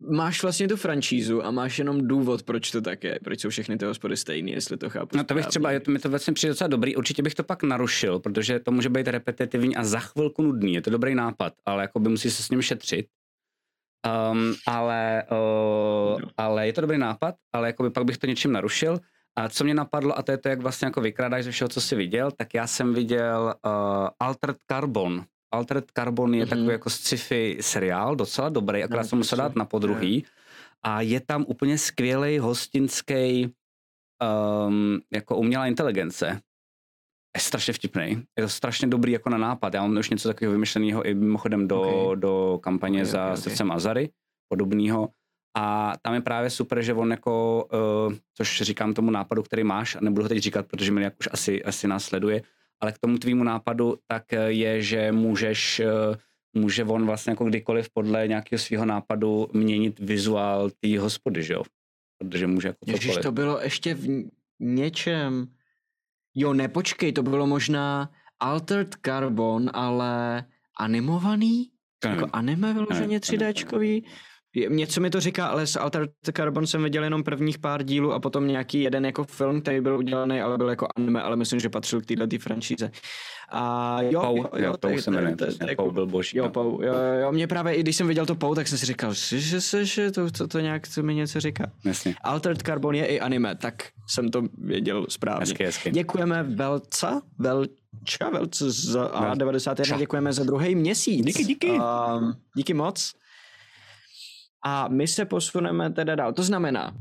máš 0.00 0.42
vlastně 0.42 0.68
tu 0.68 0.76
franšízu 0.76 1.44
a 1.44 1.50
máš 1.50 1.78
jenom 1.78 2.08
důvod, 2.08 2.42
proč 2.42 2.70
to 2.70 2.80
tak 2.80 3.04
je, 3.04 3.18
proč 3.24 3.40
jsou 3.40 3.48
všechny 3.48 3.78
ty 3.78 3.84
hospody 3.84 4.16
stejné, 4.16 4.50
jestli 4.50 4.76
to 4.76 4.90
chápu. 4.90 5.16
No 5.16 5.24
to 5.24 5.34
bych 5.34 5.46
třeba, 5.46 5.70
je 5.70 5.80
to, 5.80 5.90
mi 5.90 5.98
to 5.98 6.10
vlastně 6.10 6.32
přijde 6.32 6.50
docela 6.50 6.68
dobrý, 6.68 6.96
určitě 6.96 7.22
bych 7.22 7.34
to 7.34 7.44
pak 7.44 7.62
narušil, 7.62 8.18
protože 8.18 8.60
to 8.60 8.70
může 8.70 8.88
být 8.88 9.08
repetitivní 9.08 9.76
a 9.76 9.84
za 9.84 10.00
chvilku 10.00 10.42
nudný, 10.42 10.74
je 10.74 10.82
to 10.82 10.90
dobrý 10.90 11.14
nápad, 11.14 11.52
ale 11.66 11.82
jako 11.82 12.00
by 12.00 12.08
musí 12.08 12.30
se 12.30 12.42
s 12.42 12.50
ním 12.50 12.62
šetřit. 12.62 13.06
Um, 14.32 14.54
ale, 14.66 15.24
uh, 15.30 16.20
no. 16.20 16.28
ale 16.36 16.66
je 16.66 16.72
to 16.72 16.80
dobrý 16.80 16.98
nápad, 16.98 17.34
ale 17.52 17.66
jako 17.66 17.82
by 17.82 17.90
pak 17.90 18.04
bych 18.04 18.18
to 18.18 18.26
něčím 18.26 18.52
narušil. 18.52 18.98
A 19.36 19.48
co 19.48 19.64
mě 19.64 19.74
napadlo, 19.74 20.18
a 20.18 20.22
to 20.22 20.32
je 20.32 20.38
to, 20.38 20.48
jak 20.48 20.60
vlastně 20.60 20.86
jako 20.86 21.00
vykrádáš 21.00 21.44
ze 21.44 21.50
všeho, 21.50 21.68
co 21.68 21.80
jsi 21.80 21.96
viděl, 21.96 22.30
tak 22.30 22.54
já 22.54 22.66
jsem 22.66 22.94
viděl 22.94 23.54
uh, 23.66 24.08
Altered 24.20 24.56
Carbon. 24.70 25.24
Altered 25.50 25.90
Carbon 25.96 26.34
je 26.34 26.44
mm-hmm. 26.44 26.48
takový 26.48 26.68
jako 26.68 26.90
sci-fi 26.90 27.58
seriál, 27.60 28.16
docela 28.16 28.48
dobrý, 28.48 28.84
akorát 28.84 29.02
no, 29.02 29.08
jsem 29.08 29.18
musel 29.18 29.38
dát 29.38 29.56
na 29.56 29.64
podruhý. 29.64 30.24
A 30.82 31.00
je 31.00 31.20
tam 31.20 31.44
úplně 31.48 31.78
skvělý 31.78 32.38
hostinský 32.38 33.54
um, 34.66 35.00
jako 35.12 35.36
umělá 35.36 35.66
inteligence. 35.66 36.40
Je 37.36 37.40
strašně 37.40 37.72
vtipný. 37.74 38.22
Je 38.38 38.42
to 38.42 38.48
strašně 38.48 38.88
dobrý 38.88 39.12
jako 39.12 39.30
na 39.30 39.38
nápad. 39.38 39.74
Já 39.74 39.82
mám 39.82 39.96
už 39.96 40.10
něco 40.10 40.28
takového 40.28 40.52
vymyšleného 40.52 41.02
i 41.02 41.14
mimochodem 41.14 41.68
do, 41.68 41.80
okay. 41.80 42.20
do 42.20 42.58
kampaně 42.62 42.98
okay, 42.98 43.12
za 43.12 43.24
okay, 43.24 43.36
srdcem 43.36 43.72
Azary, 43.72 44.10
podobného. 44.48 45.08
A 45.56 45.92
tam 46.02 46.14
je 46.14 46.20
právě 46.20 46.50
super, 46.50 46.82
že 46.82 46.94
on 46.94 47.10
jako, 47.10 47.64
uh, 48.08 48.14
což 48.34 48.62
říkám 48.62 48.94
tomu 48.94 49.10
nápadu, 49.10 49.42
který 49.42 49.64
máš, 49.64 49.96
a 49.96 49.98
nebudu 50.00 50.22
ho 50.22 50.28
teď 50.28 50.38
říkat, 50.38 50.66
protože 50.66 50.92
mi 50.92 51.10
už 51.20 51.28
asi, 51.32 51.64
asi 51.64 51.88
následuje, 51.88 52.42
ale 52.80 52.92
k 52.92 52.98
tomu 52.98 53.18
tvýmu 53.18 53.44
nápadu 53.44 53.98
tak 54.06 54.32
eh, 54.32 54.52
je, 54.52 54.82
že 54.82 55.12
můžeš, 55.12 55.80
eh, 55.80 55.86
může 56.54 56.84
on 56.84 57.06
vlastně 57.06 57.30
jako 57.30 57.44
kdykoliv 57.44 57.90
podle 57.90 58.28
nějakého 58.28 58.58
svého 58.58 58.84
nápadu 58.84 59.48
měnit 59.52 59.98
vizuál 59.98 60.70
té 60.70 60.98
hospody, 60.98 61.42
že 61.42 61.54
jo? 61.54 61.62
Protože 62.18 62.46
může 62.46 62.68
jako 62.68 62.78
Ježiš, 62.86 63.16
to 63.16 63.32
bylo 63.32 63.60
ještě 63.60 63.94
v 63.94 64.06
něčem. 64.60 65.46
Jo, 66.34 66.54
nepočkej, 66.54 67.12
to 67.12 67.22
bylo 67.22 67.46
možná 67.46 68.10
Altered 68.40 68.96
Carbon, 69.06 69.70
ale 69.74 70.44
animovaný? 70.78 71.70
Jako 72.04 72.26
anime 72.32 72.72
vyloženě 72.74 73.18
3Dčkový? 73.18 74.04
Něco 74.68 75.00
mi 75.00 75.10
to 75.10 75.20
říká, 75.20 75.46
ale 75.46 75.66
s 75.66 75.76
Altered 75.76 76.10
Carbon 76.36 76.66
jsem 76.66 76.82
viděl 76.82 77.04
jenom 77.04 77.22
prvních 77.22 77.58
pár 77.58 77.82
dílů 77.82 78.12
a 78.12 78.20
potom 78.20 78.46
nějaký 78.46 78.82
jeden 78.82 79.06
jako 79.06 79.24
film, 79.24 79.60
který 79.60 79.80
byl 79.80 79.98
udělaný, 79.98 80.40
ale 80.40 80.58
byl 80.58 80.68
jako 80.68 80.88
anime, 80.96 81.22
ale 81.22 81.36
myslím, 81.36 81.60
že 81.60 81.68
patřil 81.68 82.00
k 82.00 82.06
této 82.06 82.38
franšíze. 82.38 82.90
A 83.52 83.98
jo, 84.02 84.20
Pau, 84.20 84.36
jo, 84.36 84.48
jo, 84.56 84.74
Pau 84.80 84.98
se 84.98 85.10
jmenuje, 85.10 85.36
Pau 85.76 85.90
byl 85.90 86.06
boží. 86.06 86.38
Jo. 86.38 86.48
Pau, 86.48 86.82
jo, 86.82 86.94
jo, 87.22 87.32
mě 87.32 87.46
právě, 87.46 87.74
i 87.74 87.80
když 87.80 87.96
jsem 87.96 88.08
viděl 88.08 88.26
to 88.26 88.34
Pau, 88.34 88.54
tak 88.54 88.68
jsem 88.68 88.78
si 88.78 88.86
říkal, 88.86 89.14
že, 89.14 89.40
že, 89.40 89.84
že 89.84 90.10
to, 90.10 90.30
to, 90.30 90.48
to 90.48 90.60
nějak 90.60 90.82
to 90.94 91.02
mi 91.02 91.14
něco 91.14 91.40
říká. 91.40 91.72
Jasně. 91.84 92.14
Altered 92.24 92.62
Carbon 92.62 92.94
je 92.94 93.06
i 93.06 93.20
anime, 93.20 93.54
tak 93.54 93.74
jsem 94.06 94.28
to 94.30 94.42
věděl 94.58 95.06
správně. 95.08 95.40
Hezky, 95.40 95.64
hezky. 95.64 95.90
Děkujeme 95.90 96.42
Velca, 96.42 97.22
Velča, 97.38 98.30
Velca 98.32 98.64
z 98.68 98.96
A91, 98.96 99.98
děkujeme 99.98 100.32
za 100.32 100.44
druhý 100.44 100.74
měsíc. 100.74 101.26
Díky, 101.26 101.44
díky. 101.44 101.70
Um, 101.70 102.34
díky 102.54 102.74
moc. 102.74 103.14
A 104.64 104.88
my 104.88 105.06
se 105.06 105.24
posuneme 105.24 105.90
teda 105.90 106.14
dál. 106.14 106.32
To 106.32 106.42
znamená, 106.42 106.96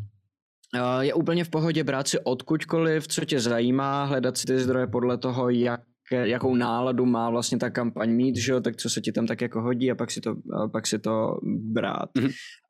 eh, 0.75 1.05
je 1.05 1.13
úplně 1.13 1.43
v 1.43 1.49
pohodě 1.49 1.83
brát 1.83 2.07
si 2.07 2.19
odkudkoliv, 2.19 3.07
co 3.07 3.25
tě 3.25 3.39
zajímá, 3.39 4.03
hledat 4.03 4.37
si 4.37 4.47
ty 4.47 4.59
zdroje 4.59 4.87
podle 4.87 5.17
toho, 5.17 5.49
jak 5.49 5.81
jakou 6.11 6.55
náladu 6.55 7.05
má 7.05 7.29
vlastně 7.29 7.57
ta 7.57 7.69
kampaň 7.69 8.09
mít, 8.09 8.35
že 8.35 8.51
jo, 8.51 8.61
tak 8.61 8.75
co 8.75 8.89
se 8.89 9.01
ti 9.01 9.11
tam 9.11 9.27
tak 9.27 9.41
jako 9.41 9.61
hodí 9.61 9.91
a 9.91 9.95
pak 9.95 10.11
si 10.11 10.21
to, 10.21 10.35
pak 10.71 10.87
si 10.87 10.99
to 10.99 11.39
brát. 11.45 12.09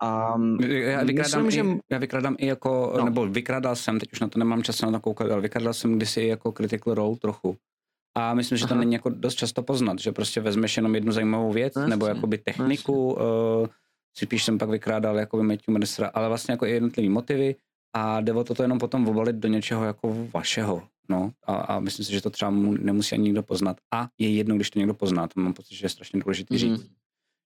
A 0.02 0.34
já 0.68 1.04
vykrádám, 1.04 1.46
myslím, 1.46 1.70
i, 1.70 1.74
že... 1.74 1.80
já 1.92 1.98
vykrádám 1.98 2.36
i 2.40 2.46
jako, 2.48 2.94
no. 2.98 3.06
nebo 3.06 3.28
vykrádal 3.28 3.76
jsem, 3.76 4.00
teď 4.00 4.14
už 4.14 4.20
na 4.20 4.28
to 4.28 4.40
nemám 4.40 4.64
čas 4.64 4.82
na 4.82 4.92
to 4.92 5.00
koukat, 5.00 5.32
ale 5.32 5.42
vykrádal 5.42 5.74
jsem 5.74 5.96
kdysi 5.96 6.24
jako 6.24 6.52
critical 6.52 6.94
role 6.94 7.16
trochu. 7.22 7.56
A 8.16 8.34
myslím, 8.34 8.58
že 8.58 8.66
Aha. 8.66 8.76
to 8.76 8.80
není 8.80 8.94
jako 8.94 9.10
dost 9.10 9.36
často 9.36 9.64
poznat, 9.64 10.00
že 10.00 10.12
prostě 10.12 10.42
vezmeš 10.42 10.78
jenom 10.78 10.96
jednu 10.96 11.12
zajímavou 11.12 11.52
věc, 11.52 11.76
no, 11.76 11.88
nebo 11.88 12.06
jakoby 12.06 12.38
techniku, 12.38 13.18
no, 13.20 13.70
spíš 14.26 14.44
jsem 14.44 14.58
pak 14.58 14.70
vykrádal 14.70 15.18
jako 15.18 15.44
Matthew 15.44 15.74
Mercera, 15.74 16.12
ale 16.14 16.28
vlastně 16.28 16.52
jako 16.52 16.66
jednotlivý 16.66 17.10
motivy 17.10 17.56
a 17.94 18.22
jde 18.22 18.34
o 18.34 18.44
to 18.44 18.62
jenom 18.62 18.80
potom 18.80 19.08
obalit 19.08 19.36
do 19.36 19.48
něčeho 19.48 19.86
jako 19.86 20.28
vašeho. 20.34 20.84
No, 21.10 21.32
a, 21.44 21.56
a 21.56 21.80
myslím 21.80 22.06
si, 22.06 22.12
že 22.12 22.22
to 22.22 22.30
třeba 22.30 22.52
mu 22.52 22.74
nemusí 22.74 23.16
ani 23.16 23.24
nikdo 23.24 23.44
poznat. 23.44 23.78
A 23.94 24.10
je 24.18 24.30
jedno, 24.30 24.56
když 24.56 24.70
to 24.70 24.80
někdo 24.80 24.94
pozná, 24.94 25.28
to 25.28 25.40
mám 25.42 25.54
pocit, 25.54 25.76
že 25.76 25.86
je 25.86 25.90
strašně 25.90 26.20
důležité 26.20 26.56
mm-hmm. 26.56 26.58
říct. 26.58 26.92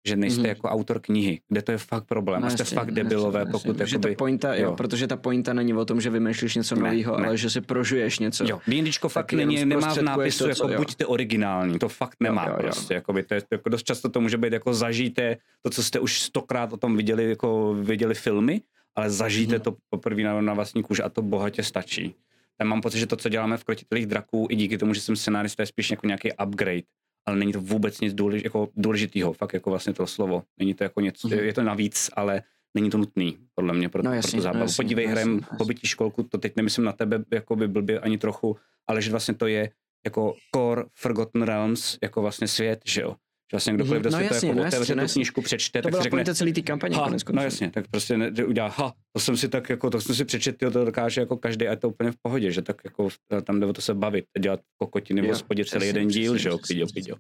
Že 0.08 0.16
nejste 0.16 0.42
mm-hmm. 0.42 0.48
jako 0.48 0.68
autor 0.68 1.00
knihy, 1.00 1.42
kde 1.50 1.62
to 1.62 1.72
je 1.72 1.78
fakt 1.78 2.04
problém. 2.04 2.42
No, 2.42 2.48
a 2.48 2.50
jste 2.50 2.62
jasně, 2.62 2.76
fakt 2.76 2.92
debilové, 2.92 3.40
jasně, 3.40 3.52
pokud 3.52 3.80
jasně, 3.80 3.96
jakoby, 3.96 4.16
ta 4.16 4.18
pointa, 4.18 4.56
jo. 4.56 4.64
jo. 4.64 4.76
protože 4.76 5.08
ta 5.08 5.18
pointa 5.18 5.54
není 5.54 5.74
o 5.74 5.86
tom, 5.86 6.02
že 6.02 6.10
vymýšlíš 6.10 6.56
něco 6.56 6.76
nového, 6.76 7.16
ale 7.16 7.38
že 7.38 7.50
si 7.50 7.62
prožuješ 7.62 8.20
něco. 8.20 8.44
Jo, 8.48 8.62
D&Dčko 8.68 9.10
fakt 9.10 9.34
není, 9.34 9.66
nemá 9.66 9.94
v 9.94 10.02
nápisu, 10.02 10.44
to, 10.44 10.50
jako 10.50 10.70
jo. 10.70 10.78
buďte 10.78 11.06
originální, 11.06 11.80
to 11.80 11.90
fakt 11.90 12.18
nemá 12.20 12.46
jo, 12.46 12.54
jo, 12.54 12.60
prostě. 12.62 12.94
Jo. 12.94 12.96
Jakoby, 12.96 13.24
to 13.24 13.34
je, 13.34 13.42
jako 13.52 13.70
dost 13.70 13.84
často 13.84 14.10
to 14.10 14.22
může 14.22 14.38
být 14.38 14.54
jako 14.54 14.74
zažijte 14.74 15.38
to, 15.62 15.70
co 15.70 15.84
jste 15.84 16.00
už 16.00 16.22
stokrát 16.22 16.74
o 16.74 16.78
tom 16.78 16.98
viděli, 16.98 17.30
jako 17.30 17.74
viděli 17.74 18.16
filmy, 18.16 18.62
ale 18.96 19.10
zažijte 19.10 19.56
hmm. 19.56 19.64
to 19.64 19.76
poprvé 19.90 20.24
na, 20.24 20.42
na 20.42 20.54
vlastní 20.54 20.84
kůži 20.84 21.04
a 21.04 21.10
to 21.10 21.22
bohatě 21.22 21.64
stačí 21.64 22.16
tam 22.62 22.68
mám 22.68 22.82
pocit, 22.82 23.00
že 23.00 23.08
to, 23.08 23.16
co 23.16 23.30
děláme 23.30 23.58
v 23.58 23.64
Krotitelích 23.64 24.06
draků, 24.06 24.48
i 24.50 24.56
díky 24.56 24.78
tomu, 24.78 24.94
že 24.94 25.02
jsem 25.02 25.16
scenárista, 25.16 25.64
je 25.64 25.68
spíš 25.68 25.92
jako 25.92 26.08
nějaký 26.08 26.30
upgrade, 26.46 26.82
ale 27.26 27.38
není 27.38 27.54
to 27.54 27.62
vůbec 27.62 28.02
nic 28.02 28.14
důlež, 28.14 28.44
jako 28.44 28.70
důležitého, 28.76 29.34
fakt 29.34 29.54
jako 29.54 29.70
vlastně 29.70 29.94
to 29.94 30.08
slovo. 30.08 30.44
Není 30.60 30.74
to 30.74 30.84
jako 30.84 31.02
něco, 31.02 31.28
mm-hmm. 31.28 31.44
je 31.44 31.54
to 31.54 31.64
navíc, 31.64 32.10
ale 32.14 32.44
není 32.74 32.90
to 32.90 32.98
nutný, 32.98 33.38
podle 33.56 33.74
mě, 33.74 33.90
pro, 33.90 34.04
no, 34.04 34.14
jasný, 34.14 34.32
pro 34.32 34.38
tu 34.38 34.42
zábavu. 34.44 34.60
No, 34.60 34.64
jasný, 34.64 34.84
Podívej, 34.84 35.08
hrajem 35.08 35.40
pobytí 35.58 35.88
školku, 35.88 36.24
to 36.24 36.38
teď 36.38 36.56
nemyslím 36.56 36.86
na 36.86 36.92
tebe 36.92 37.24
jako 37.32 37.56
by 37.56 37.68
blbě 37.68 38.00
ani 38.00 38.18
trochu, 38.18 38.58
ale 38.88 39.02
že 39.02 39.12
vlastně 39.12 39.34
to 39.34 39.48
je 39.48 39.72
jako 40.06 40.36
core 40.56 40.84
Forgotten 40.96 41.42
Realms, 41.42 41.98
jako 42.04 42.22
vlastně 42.22 42.48
svět, 42.48 42.82
že 42.86 43.02
jo 43.02 43.16
vlastně 43.52 43.74
kdokoliv, 43.74 44.02
kdo 44.02 44.10
mm-hmm. 44.10 44.24
no, 44.24 44.30
to 44.30 44.46
jako 44.46 44.60
no, 44.60 44.68
otevře 44.68 44.96
tu 44.96 45.14
knížku, 45.14 45.42
přečte, 45.42 45.82
to 45.82 45.90
tak 45.90 45.98
si 45.98 46.04
řekne, 46.04 46.36
celý 46.36 46.54
ty 46.54 46.62
kampaně. 46.62 46.98
Ha, 46.98 47.10
no 47.32 47.42
jasně, 47.42 47.72
tak 47.72 47.86
prostě 47.92 48.18
ne, 48.18 48.32
udělá, 48.46 48.68
ha, 48.68 48.94
to 49.14 49.20
jsem 49.20 49.38
si 49.38 49.50
tak 49.50 49.70
jako, 49.70 49.90
to 49.90 50.02
jsem 50.02 50.16
si 50.16 50.26
přečetl, 50.26 50.72
to 50.72 50.86
dokáže 50.86 51.22
jako 51.22 51.38
každý 51.38 51.68
a 51.68 51.72
je 51.72 51.78
to 51.78 51.90
úplně 51.90 52.12
v 52.12 52.16
pohodě, 52.22 52.52
že 52.52 52.62
tak 52.62 52.82
jako 52.86 53.10
tam 53.44 53.60
jde 53.60 53.66
o 53.66 53.74
to 53.74 53.82
se 53.82 53.94
bavit, 53.94 54.26
dělat 54.40 54.60
kokotiny 54.78 55.22
v 55.22 55.28
hospodě 55.28 55.66
celý 55.66 55.88
jeden 55.88 56.08
díl, 56.08 56.38
že 56.38 56.50
jo, 56.50 56.58
pidio, 56.68 56.88
pidio. 56.94 57.16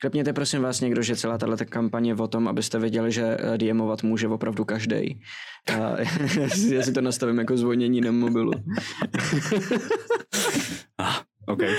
Klepněte 0.00 0.32
prosím 0.32 0.62
vás 0.62 0.80
někdo, 0.80 1.02
že 1.02 1.16
celá 1.16 1.38
tahle 1.38 1.56
kampaně 1.56 2.10
je 2.10 2.14
o 2.14 2.28
tom, 2.28 2.48
abyste 2.48 2.78
věděli, 2.78 3.12
že 3.12 3.36
eh, 3.40 3.58
DMovat 3.58 4.02
může 4.02 4.28
opravdu 4.28 4.64
každý. 4.64 5.20
Já 6.70 6.82
si 6.82 6.92
to 6.92 7.00
nastavím 7.00 7.38
jako 7.38 7.56
zvonění 7.56 8.00
na 8.00 8.12
mobilu. 8.12 8.52
ah, 10.98 11.20
okay. 11.46 11.74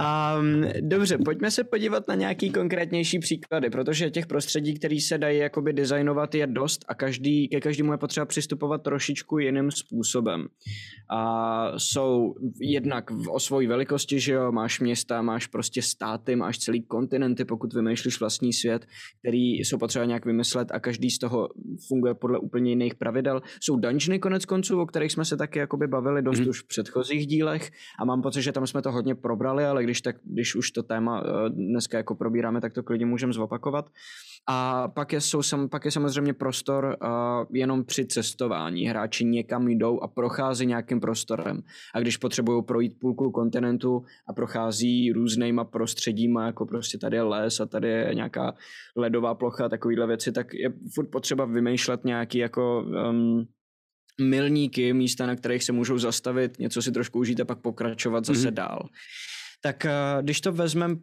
Um, 0.00 0.64
dobře, 0.80 1.18
pojďme 1.18 1.50
se 1.50 1.64
podívat 1.64 2.08
na 2.08 2.14
nějaký 2.14 2.50
konkrétnější 2.50 3.18
příklady, 3.18 3.70
protože 3.70 4.10
těch 4.10 4.26
prostředí, 4.26 4.74
které 4.74 5.00
se 5.00 5.18
dají 5.18 5.38
jakoby 5.38 5.72
designovat, 5.72 6.34
je 6.34 6.46
dost 6.46 6.84
a 6.88 6.94
každý, 6.94 7.48
ke 7.48 7.60
každému 7.60 7.92
je 7.92 7.98
potřeba 7.98 8.26
přistupovat 8.26 8.82
trošičku 8.82 9.38
jiným 9.38 9.70
způsobem. 9.70 10.46
A 11.10 11.78
jsou 11.78 12.34
jednak 12.60 13.04
o 13.30 13.40
svojí 13.40 13.66
velikosti, 13.66 14.20
že 14.20 14.32
jo, 14.32 14.52
máš 14.52 14.80
města, 14.80 15.22
máš 15.22 15.46
prostě 15.46 15.82
státy, 15.82 16.36
máš 16.36 16.58
celý 16.58 16.82
kontinenty, 16.82 17.44
pokud 17.44 17.74
vymýšlíš 17.74 18.20
vlastní 18.20 18.52
svět, 18.52 18.86
který 19.18 19.58
jsou 19.58 19.78
potřeba 19.78 20.04
nějak 20.04 20.26
vymyslet 20.26 20.68
a 20.72 20.80
každý 20.80 21.10
z 21.10 21.18
toho 21.18 21.48
funguje 21.88 22.14
podle 22.14 22.38
úplně 22.38 22.70
jiných 22.70 22.94
pravidel. 22.94 23.42
Jsou 23.60 23.76
dungeony 23.76 24.18
konec 24.18 24.44
konců, 24.44 24.80
o 24.80 24.86
kterých 24.86 25.12
jsme 25.12 25.24
se 25.24 25.36
taky 25.36 25.58
jakoby 25.58 25.86
bavili 25.86 26.22
dost 26.22 26.40
mm. 26.40 26.48
už 26.48 26.62
v 26.62 26.66
předchozích 26.66 27.26
dílech 27.26 27.70
a 27.98 28.04
mám 28.04 28.22
pocit, 28.22 28.42
že 28.42 28.52
tam 28.52 28.66
jsme 28.66 28.82
to 28.82 28.92
hodně 28.92 29.14
probrali, 29.14 29.64
ale 29.64 29.81
když, 29.82 30.00
tak, 30.00 30.16
když 30.24 30.54
už 30.54 30.70
to 30.70 30.82
téma 30.82 31.22
eh, 31.24 31.48
dneska 31.50 31.96
jako 31.96 32.14
probíráme, 32.14 32.60
tak 32.60 32.72
to 32.72 32.82
klidně 32.82 33.06
můžeme 33.06 33.32
zopakovat. 33.32 33.90
A 34.48 34.88
pak 34.88 35.12
je, 35.12 35.20
jsou, 35.20 35.42
sam, 35.42 35.68
pak 35.68 35.84
je 35.84 35.90
samozřejmě 35.90 36.32
prostor 36.32 36.96
uh, 37.02 37.56
jenom 37.56 37.84
při 37.84 38.06
cestování. 38.06 38.86
Hráči 38.86 39.24
někam 39.24 39.68
jdou 39.68 40.00
a 40.00 40.08
prochází 40.08 40.66
nějakým 40.66 41.00
prostorem. 41.00 41.62
A 41.94 42.00
když 42.00 42.16
potřebují 42.16 42.62
projít 42.62 42.98
půlku 42.98 43.30
kontinentu 43.30 44.04
a 44.28 44.32
prochází 44.32 45.12
různýma 45.12 45.64
prostředíma, 45.64 46.46
jako 46.46 46.66
prostě 46.66 46.98
tady 46.98 47.16
je 47.16 47.22
les 47.22 47.60
a 47.60 47.66
tady 47.66 47.88
je 47.88 48.14
nějaká 48.14 48.54
ledová 48.96 49.34
plocha, 49.34 49.68
takovýhle 49.68 50.06
věci, 50.06 50.32
tak 50.32 50.54
je 50.54 50.72
furt 50.94 51.10
potřeba 51.10 51.44
vymýšlet 51.44 52.04
nějaký 52.04 52.38
jako 52.38 52.84
um, 53.10 53.46
milníky, 54.20 54.92
místa, 54.92 55.26
na 55.26 55.36
kterých 55.36 55.64
se 55.64 55.72
můžou 55.72 55.98
zastavit, 55.98 56.58
něco 56.58 56.82
si 56.82 56.92
trošku 56.92 57.18
užít 57.18 57.40
a 57.40 57.44
pak 57.44 57.58
pokračovat 57.58 58.24
zase 58.24 58.48
mm-hmm. 58.48 58.54
dál 58.54 58.88
tak 59.62 59.86
uh, 59.86 60.22
když 60.22 60.40
to 60.40 60.52
vezmeme, 60.52 60.96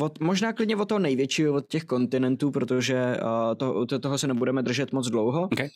od, 0.00 0.20
možná 0.20 0.52
klidně 0.52 0.76
od 0.76 0.88
toho 0.88 0.98
největšího, 0.98 1.54
od 1.54 1.66
těch 1.68 1.84
kontinentů, 1.84 2.50
protože 2.50 3.16
uh, 3.22 3.54
to, 3.56 3.86
to, 3.86 3.98
toho 3.98 4.18
se 4.18 4.26
nebudeme 4.26 4.62
držet 4.62 4.92
moc 4.92 5.08
dlouho, 5.08 5.42
okay. 5.42 5.68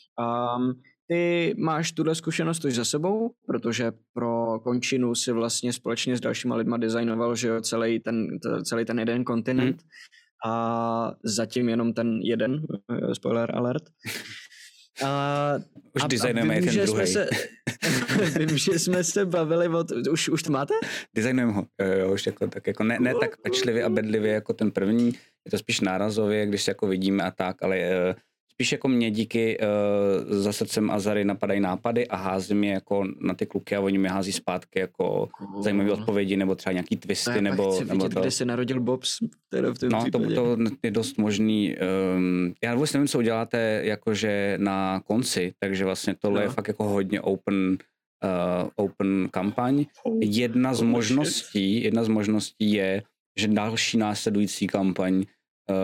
um, 0.58 0.74
ty 1.08 1.54
máš 1.58 1.92
tuhle 1.92 2.14
zkušenost 2.14 2.64
už 2.64 2.74
za 2.74 2.84
sebou, 2.84 3.30
protože 3.46 3.92
pro 4.12 4.60
končinu 4.60 5.14
si 5.14 5.32
vlastně 5.32 5.72
společně 5.72 6.16
s 6.16 6.20
dalšíma 6.20 6.56
lidma 6.56 6.76
designoval, 6.76 7.36
že 7.36 7.48
jo, 7.48 7.60
celý 7.60 8.00
ten, 8.00 8.26
celý 8.64 8.84
ten 8.84 8.98
jeden 8.98 9.24
kontinent 9.24 9.82
hmm. 9.82 10.52
a 10.52 11.12
zatím 11.24 11.68
jenom 11.68 11.92
ten 11.92 12.20
jeden, 12.22 12.62
eh, 12.92 13.14
spoiler 13.14 13.56
alert. 13.56 13.82
A, 15.04 15.54
už 15.96 16.02
a, 16.04 16.06
designujeme 16.06 16.56
a 16.56 16.60
vím, 16.60 16.68
ten 16.68 16.86
druhý. 16.86 17.06
Se, 17.06 17.28
vím, 18.38 18.58
že 18.58 18.78
jsme 18.78 19.04
se 19.04 19.26
bavili 19.26 19.68
o... 19.68 19.84
Už, 20.12 20.28
už 20.28 20.42
to 20.42 20.52
máte? 20.52 20.74
Designujeme 21.14 21.52
ho, 21.52 21.66
jo, 21.80 21.98
jo, 21.98 22.12
už 22.12 22.26
jako, 22.26 22.46
tak 22.46 22.66
jako 22.66 22.84
ne, 22.84 22.98
ne 23.00 23.14
tak 23.20 23.36
pečlivě 23.36 23.84
a 23.84 23.88
bedlivě 23.88 24.32
jako 24.32 24.52
ten 24.52 24.70
první, 24.70 25.06
je 25.44 25.50
to 25.50 25.58
spíš 25.58 25.80
nárazově, 25.80 26.46
když 26.46 26.62
se 26.62 26.70
jako 26.70 26.86
vidíme 26.86 27.24
a 27.24 27.30
tak, 27.30 27.62
ale 27.62 27.78
uh, 27.78 28.14
spíš 28.54 28.72
jako 28.72 28.88
mě 28.88 29.10
díky 29.10 29.58
uh, 29.58 30.32
za 30.32 30.52
srdcem 30.52 30.90
Azary 30.90 31.24
napadají 31.24 31.60
nápady 31.60 32.08
a 32.08 32.16
házím 32.16 32.64
je 32.64 32.70
jako 32.70 33.04
na 33.20 33.34
ty 33.34 33.46
kluky 33.46 33.76
a 33.76 33.80
oni 33.80 33.98
mi 33.98 34.08
hází 34.08 34.32
zpátky 34.32 34.78
jako 34.78 35.28
cool. 35.38 35.62
zajímavé 35.62 35.92
odpovědi 35.92 36.36
nebo 36.36 36.54
třeba 36.54 36.72
nějaký 36.72 36.96
twisty 36.96 37.30
já 37.30 37.40
nebo, 37.40 37.70
chci 37.70 37.84
nebo 37.84 38.04
vidět, 38.04 38.14
to. 38.14 38.20
kde 38.20 38.30
se 38.30 38.44
narodil 38.44 38.80
Bobs 38.80 39.18
teda 39.50 39.74
v 39.74 39.78
tom 39.78 39.88
No 39.88 40.04
to, 40.10 40.18
to, 40.18 40.56
je 40.82 40.90
dost 40.90 41.18
možný. 41.18 41.76
Um, 42.16 42.54
já 42.64 42.74
vůbec 42.74 42.92
nevím, 42.92 43.08
co 43.08 43.18
uděláte 43.18 43.80
jakože 43.84 44.54
na 44.60 45.00
konci, 45.00 45.52
takže 45.58 45.84
vlastně 45.84 46.14
tohle 46.14 46.40
no. 46.40 46.42
je 46.42 46.48
fakt 46.48 46.68
jako 46.68 46.84
hodně 46.84 47.20
open 47.20 47.78
uh, 48.24 48.68
open 48.76 49.28
kampaň. 49.30 49.84
Jedna 50.20 50.74
z 50.74 50.82
možností, 50.82 51.84
jedna 51.84 52.04
z 52.04 52.08
možností 52.08 52.72
je, 52.72 53.02
že 53.38 53.48
další 53.48 53.98
následující 53.98 54.66
kampaň 54.66 55.24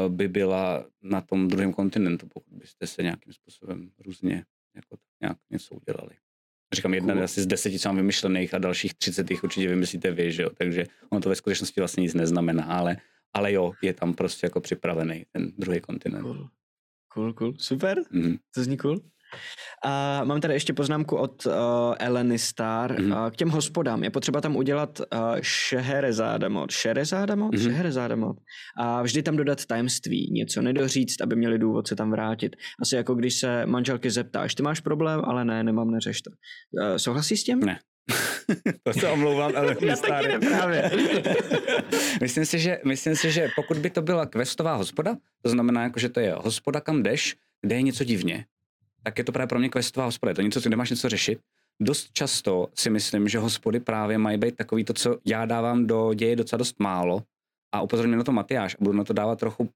by 0.08 0.28
byla 0.28 0.86
na 1.02 1.20
tom 1.20 1.48
druhém 1.48 1.72
kontinentu, 1.72 2.26
pokud 2.26 2.54
byste 2.54 2.86
se 2.86 3.02
nějakým 3.02 3.32
způsobem 3.32 3.90
různě 3.98 4.44
jako 4.74 4.96
nějak 5.20 5.36
něco 5.50 5.74
udělali. 5.74 6.14
Říkám, 6.74 6.94
jedna 6.94 7.14
cool. 7.14 7.24
asi 7.24 7.42
z 7.42 7.46
deseti 7.46 7.78
sám 7.78 7.96
vymyšlených 7.96 8.54
a 8.54 8.58
dalších 8.58 8.94
třicet 8.94 9.30
jich 9.30 9.44
určitě 9.44 9.68
vymyslíte 9.68 10.10
vy, 10.10 10.32
že 10.32 10.42
jo? 10.42 10.50
takže 10.50 10.86
ono 11.10 11.20
to 11.20 11.28
ve 11.28 11.34
skutečnosti 11.34 11.80
vlastně 11.80 12.00
nic 12.00 12.14
neznamená, 12.14 12.64
ale, 12.64 12.96
ale 13.32 13.52
jo, 13.52 13.72
je 13.82 13.94
tam 13.94 14.14
prostě 14.14 14.46
jako 14.46 14.60
připravený 14.60 15.26
ten 15.32 15.52
druhý 15.58 15.80
kontinent. 15.80 16.22
Cool, 16.22 16.48
cool, 17.08 17.32
cool. 17.32 17.54
super, 17.58 17.98
mm-hmm. 17.98 18.38
to 18.54 18.62
zní 18.62 18.76
cool. 18.76 19.00
A 19.84 20.24
mám 20.24 20.40
tady 20.40 20.54
ještě 20.54 20.72
poznámku 20.72 21.16
od 21.16 21.46
uh, 21.46 21.52
Eleny 21.98 22.38
Star 22.38 22.92
mm-hmm. 22.92 23.24
uh, 23.24 23.30
k 23.30 23.36
těm 23.36 23.48
hospodám. 23.48 24.04
Je 24.04 24.10
potřeba 24.10 24.40
tam 24.40 24.56
udělat 24.56 25.00
uh, 25.00 25.18
Šeherezada 25.40 26.48
mod. 26.48 26.70
Šeherezada 26.70 27.36
mod? 27.36 27.54
Mm-hmm. 27.54 28.16
Mod. 28.16 28.36
A 28.78 29.02
vždy 29.02 29.22
tam 29.22 29.36
dodat 29.36 29.66
tajemství, 29.66 30.30
něco 30.32 30.62
nedoříct, 30.62 31.20
aby 31.22 31.36
měli 31.36 31.58
důvod 31.58 31.88
se 31.88 31.96
tam 31.96 32.10
vrátit. 32.10 32.56
Asi 32.82 32.96
jako 32.96 33.14
když 33.14 33.34
se 33.38 33.66
manželky 33.66 34.10
zeptáš, 34.10 34.54
ty 34.54 34.62
máš 34.62 34.80
problém, 34.80 35.20
ale 35.24 35.44
ne, 35.44 35.64
nemám, 35.64 35.90
neřeš 35.90 36.22
to. 36.22 36.30
Uh, 36.30 36.96
souhlasí 36.96 37.36
s 37.36 37.44
tím? 37.44 37.60
Ne. 37.60 37.78
to 38.82 38.92
se 38.92 39.08
omlouvám, 39.08 39.52
ale 39.56 39.76
Já 39.80 39.96
taky 39.96 40.28
myslím, 42.20 42.44
si, 42.44 42.58
že, 42.58 42.78
myslím 42.84 43.16
si, 43.16 43.32
že 43.32 43.48
pokud 43.56 43.78
by 43.78 43.90
to 43.90 44.02
byla 44.02 44.26
questová 44.26 44.74
hospoda, 44.74 45.16
to 45.42 45.50
znamená, 45.50 45.82
jako, 45.82 46.00
že 46.00 46.08
to 46.08 46.20
je 46.20 46.34
hospoda, 46.34 46.80
kam 46.80 47.02
jdeš, 47.02 47.36
kde 47.62 47.74
je 47.74 47.82
něco 47.82 48.04
divně, 48.04 48.44
tak 49.02 49.18
je 49.18 49.24
to 49.24 49.32
právě 49.32 49.46
pro 49.46 49.58
mě 49.58 49.68
questová 49.68 50.06
hospoda. 50.06 50.30
Je 50.30 50.34
to 50.34 50.42
něco, 50.42 50.60
kde 50.60 50.76
máš 50.76 50.90
něco 50.90 51.08
řešit. 51.08 51.40
Dost 51.80 52.12
často 52.12 52.68
si 52.74 52.90
myslím, 52.90 53.28
že 53.28 53.38
hospody 53.38 53.80
právě 53.80 54.18
mají 54.18 54.38
být 54.38 54.56
takový 54.56 54.84
to, 54.84 54.92
co 54.92 55.16
já 55.24 55.44
dávám 55.44 55.86
do 55.86 56.14
děje 56.14 56.36
docela 56.36 56.58
dost 56.58 56.80
málo 56.80 57.22
a 57.72 57.82
upozorňuji 57.82 58.16
na 58.16 58.24
to 58.24 58.32
Matyáš 58.32 58.74
a 58.74 58.84
budu 58.84 58.98
na 58.98 59.04
to 59.04 59.12
dávat 59.12 59.38
trochu, 59.38 59.68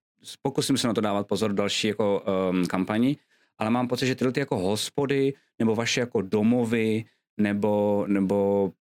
pokusím 0.43 0.79
se 0.79 0.87
na 0.87 0.95
to 0.95 1.01
dávat 1.01 1.27
pozor 1.27 1.53
další 1.53 1.89
jako 1.89 2.25
um, 2.51 2.67
kampani, 2.67 3.17
ale 3.59 3.71
mám 3.71 3.89
pocit, 3.89 4.07
že 4.07 4.15
tyhle 4.15 4.33
ty 4.33 4.41
jako 4.41 4.59
hospody 4.59 5.35
nebo 5.59 5.75
vaše 5.75 6.01
jako 6.01 6.23
domovy 6.23 7.05
nebo, 7.37 8.05
nebo 8.09 8.73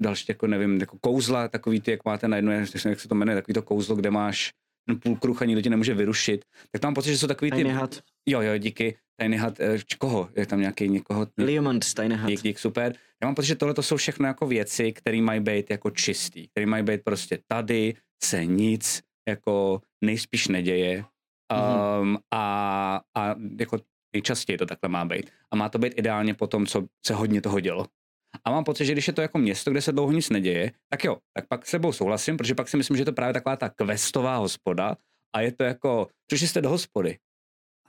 další, 0.00 0.24
jako 0.28 0.46
nevím, 0.46 0.80
jako 0.80 0.98
kouzla, 0.98 1.48
takový 1.48 1.80
ty, 1.80 1.90
jak 1.90 2.04
máte 2.04 2.28
na 2.28 2.36
jednu, 2.36 2.52
jak 2.52 3.00
se 3.00 3.08
to 3.08 3.14
jmenuje, 3.14 3.36
takový 3.36 3.54
to 3.54 3.62
kouzlo, 3.62 3.96
kde 3.96 4.10
máš 4.10 4.52
ten 4.86 5.00
půl 5.00 5.16
kruh 5.16 5.42
ani 5.42 5.54
lidi 5.54 5.70
nemůže 5.70 5.94
vyrušit, 5.94 6.44
tak 6.72 6.82
tam 6.82 6.88
mám 6.88 6.94
pocit, 6.94 7.10
že 7.10 7.18
jsou 7.18 7.26
takový 7.26 7.50
ty... 7.50 7.64
Jo, 8.28 8.40
jo, 8.40 8.58
díky. 8.58 8.96
Tiny 9.20 9.36
Hat, 9.36 9.60
eh, 9.60 9.78
koho? 9.98 10.28
Je 10.36 10.46
tam 10.46 10.60
nějaký 10.60 10.88
někoho? 10.88 11.26
Liomant 11.38 11.84
z 11.84 11.94
Tiny 11.94 12.14
Hat. 12.14 12.30
Dík, 12.30 12.42
dík, 12.42 12.58
super. 12.58 12.94
Já 13.22 13.28
mám 13.28 13.34
pocit, 13.34 13.48
že 13.48 13.54
tohle 13.54 13.74
to 13.74 13.82
jsou 13.82 13.96
všechno 13.96 14.26
jako 14.26 14.46
věci, 14.46 14.92
které 14.92 15.20
mají 15.20 15.40
být 15.40 15.70
jako 15.70 15.90
čistý, 15.90 16.48
které 16.48 16.66
mají 16.66 16.82
být 16.82 17.00
prostě 17.04 17.38
tady 17.48 17.94
se 18.24 18.44
nic 18.44 19.02
jako 19.28 19.80
nejspíš 20.04 20.48
neděje 20.48 21.04
um, 22.00 22.18
a, 22.34 23.00
a 23.16 23.34
jako 23.58 23.78
nejčastěji 24.14 24.58
to 24.58 24.66
takhle 24.66 24.88
má 24.88 25.04
být. 25.04 25.30
A 25.50 25.56
má 25.56 25.68
to 25.68 25.78
být 25.78 25.92
ideálně 25.96 26.34
po 26.34 26.46
tom, 26.46 26.66
co 26.66 26.84
se 27.06 27.14
hodně 27.14 27.40
toho 27.40 27.60
dělo. 27.60 27.86
A 28.44 28.50
mám 28.50 28.64
pocit, 28.64 28.84
že 28.84 28.92
když 28.92 29.06
je 29.06 29.12
to 29.12 29.22
jako 29.22 29.38
město, 29.38 29.70
kde 29.70 29.82
se 29.82 29.92
dlouho 29.92 30.12
nic 30.12 30.30
neděje, 30.30 30.72
tak 30.88 31.04
jo, 31.04 31.16
tak 31.34 31.48
pak 31.48 31.66
s 31.66 31.70
sebou 31.70 31.92
souhlasím, 31.92 32.36
protože 32.36 32.54
pak 32.54 32.68
si 32.68 32.76
myslím, 32.76 32.96
že 32.96 33.00
je 33.00 33.04
to 33.04 33.12
právě 33.12 33.34
taková 33.34 33.56
ta 33.56 33.68
questová 33.68 34.36
hospoda 34.36 34.96
a 35.34 35.40
je 35.40 35.52
to 35.52 35.64
jako, 35.64 36.08
přišli 36.26 36.48
jste 36.48 36.60
do 36.60 36.70
hospody, 36.70 37.18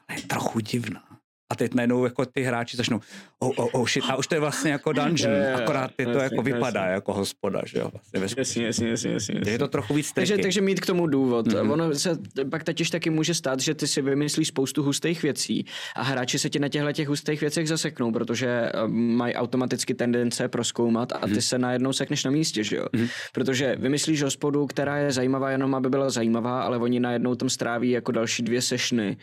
ale 0.07 0.19
je 0.19 0.23
trochu 0.23 0.59
divná 0.59 1.14
a 1.49 1.55
teď 1.55 1.73
najednou 1.73 2.03
jako 2.03 2.25
ty 2.25 2.41
hráči 2.43 2.77
začnou 2.77 2.99
oh, 3.39 3.51
oh, 3.57 3.69
oh 3.73 3.87
shit, 3.87 4.03
a 4.09 4.15
už 4.15 4.27
to 4.27 4.35
je 4.35 4.39
vlastně 4.39 4.71
jako 4.71 4.93
dungeon, 4.93 5.33
je, 5.33 5.39
je, 5.39 5.53
akorát 5.53 5.91
ty 5.95 6.05
to 6.05 6.09
jasný, 6.11 6.23
jako 6.23 6.41
vypadá 6.41 6.81
jasný. 6.81 6.93
jako 6.93 7.13
hospoda, 7.13 7.61
že 7.65 7.79
jo, 7.79 7.91
vlastně 8.19 8.41
jasně, 8.41 8.65
jasně, 8.65 8.89
jasně, 8.89 9.11
jasně, 9.11 9.41
Je 9.45 9.59
to 9.59 9.67
trochu 9.67 9.93
víc 9.93 10.11
takže, 10.11 10.37
takže 10.37 10.61
mít 10.61 10.79
k 10.79 10.85
tomu 10.85 11.07
důvod. 11.07 11.47
Mm-hmm. 11.47 11.71
Ono 11.71 11.93
se 11.93 12.17
pak 12.49 12.63
totiž 12.63 12.89
taky 12.89 13.09
může 13.09 13.33
stát, 13.33 13.59
že 13.59 13.73
ty 13.73 13.87
si 13.87 14.01
vymyslíš 14.01 14.47
spoustu 14.47 14.83
hustých 14.83 15.23
věcí 15.23 15.65
a 15.95 16.03
hráči 16.03 16.39
se 16.39 16.49
ti 16.49 16.59
na 16.59 16.67
těchto 16.67 16.91
těch 16.91 17.07
hustých 17.07 17.41
věcech 17.41 17.67
zaseknou, 17.67 18.11
protože 18.11 18.47
eh, 18.47 18.87
mají 18.87 19.35
automaticky 19.35 19.93
tendence 19.93 20.47
proskoumat 20.47 21.11
a 21.11 21.19
ty 21.19 21.33
mm-hmm. 21.33 21.37
se 21.37 21.59
najednou 21.59 21.93
sekneš 21.93 22.23
na 22.23 22.31
místě, 22.31 22.63
že 22.63 22.75
jo. 22.75 22.85
Mm-hmm. 22.93 23.09
Protože 23.33 23.75
vymyslíš 23.79 24.23
hospodu, 24.23 24.67
která 24.67 24.97
je 24.97 25.11
zajímavá 25.11 25.51
jenom, 25.51 25.75
aby 25.75 25.89
byla 25.89 26.09
zajímavá, 26.09 26.61
ale 26.61 26.77
oni 26.77 26.99
najednou 26.99 27.35
tam 27.35 27.49
stráví 27.49 27.89
jako 27.89 28.11
další 28.11 28.43
dvě 28.43 28.61
sešny, 28.61 29.17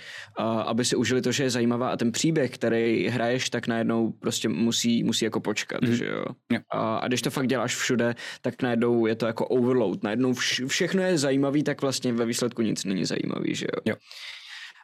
aby 0.66 0.84
si 0.84 0.96
užili 0.96 1.22
to, 1.22 1.32
že 1.32 1.42
je 1.42 1.50
zajímavá 1.50 1.88
a 1.88 1.96
ten 1.96 2.11
příběh, 2.12 2.50
který 2.50 3.08
hraješ, 3.08 3.50
tak 3.50 3.66
najednou 3.66 4.12
prostě 4.12 4.48
musí, 4.48 5.04
musí 5.04 5.24
jako 5.24 5.40
počkat, 5.40 5.82
mm. 5.82 5.94
že 5.94 6.06
jo. 6.06 6.24
A, 6.70 6.96
a 6.96 7.08
když 7.08 7.22
to 7.22 7.30
fakt 7.30 7.46
děláš 7.46 7.76
všude, 7.76 8.14
tak 8.40 8.62
najednou 8.62 9.06
je 9.06 9.14
to 9.14 9.26
jako 9.26 9.46
overload. 9.46 10.02
Najednou 10.02 10.32
vš, 10.32 10.62
všechno 10.66 11.02
je 11.02 11.18
zajímavý, 11.18 11.62
tak 11.62 11.82
vlastně 11.82 12.12
ve 12.12 12.24
výsledku 12.26 12.62
nic 12.62 12.84
není 12.84 13.04
zajímavý, 13.04 13.54
že 13.54 13.66
jo. 13.66 13.80
Yeah. 13.86 13.98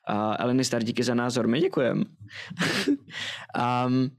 A 0.09 0.43
Eleny 0.43 0.65
Star, 0.65 0.83
díky 0.83 1.03
za 1.03 1.15
názor, 1.15 1.47
my 1.49 1.61
děkujeme. 1.61 2.05
um, 3.87 4.11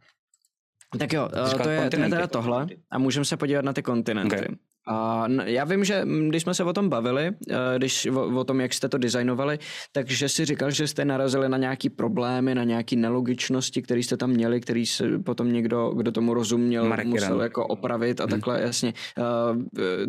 tak 0.98 1.14
jo, 1.14 1.30
to 1.64 1.70
je, 1.70 1.90
to 1.90 2.00
je 2.00 2.10
teda 2.10 2.28
tohle 2.28 2.68
a 2.92 3.00
můžeme 3.00 3.26
se 3.26 3.38
podívat 3.38 3.66
na 3.66 3.74
ty 3.74 3.84
kontinenty. 3.84 4.36
Okay. 4.36 4.56
A 4.88 5.28
já 5.46 5.66
vím, 5.66 5.84
že 5.84 6.06
když 6.28 6.44
jsme 6.44 6.54
se 6.54 6.64
o 6.64 6.74
tom 6.74 6.90
bavili, 6.90 7.32
eh, 7.50 7.56
když 7.78 8.06
o, 8.06 8.40
o 8.40 8.44
tom, 8.44 8.62
jak 8.62 8.74
jste 8.74 8.90
to 8.90 8.98
designovali, 8.98 9.60
takže 9.92 10.30
si 10.30 10.46
říkal, 10.46 10.72
že 10.72 10.88
jste 10.88 11.06
narazili 11.06 11.50
na 11.50 11.58
nějaký 11.58 11.90
problémy, 11.90 12.56
na 12.56 12.64
nějaké 12.64 12.96
nelogičnosti, 12.96 13.82
které 13.82 14.00
jste 14.00 14.18
tam 14.18 14.30
měli, 14.30 14.62
který 14.62 14.86
se 14.86 15.20
potom 15.20 15.54
někdo, 15.54 15.90
kdo 15.90 16.12
tomu 16.12 16.34
rozuměl, 16.34 16.86
Marek 16.86 17.08
musel 17.08 17.42
jako 17.42 17.68
opravit 17.68 18.22
a 18.22 18.24
hmm. 18.24 18.32
takhle, 18.32 18.62
jasně. 18.62 18.94
Eh, 19.18 19.24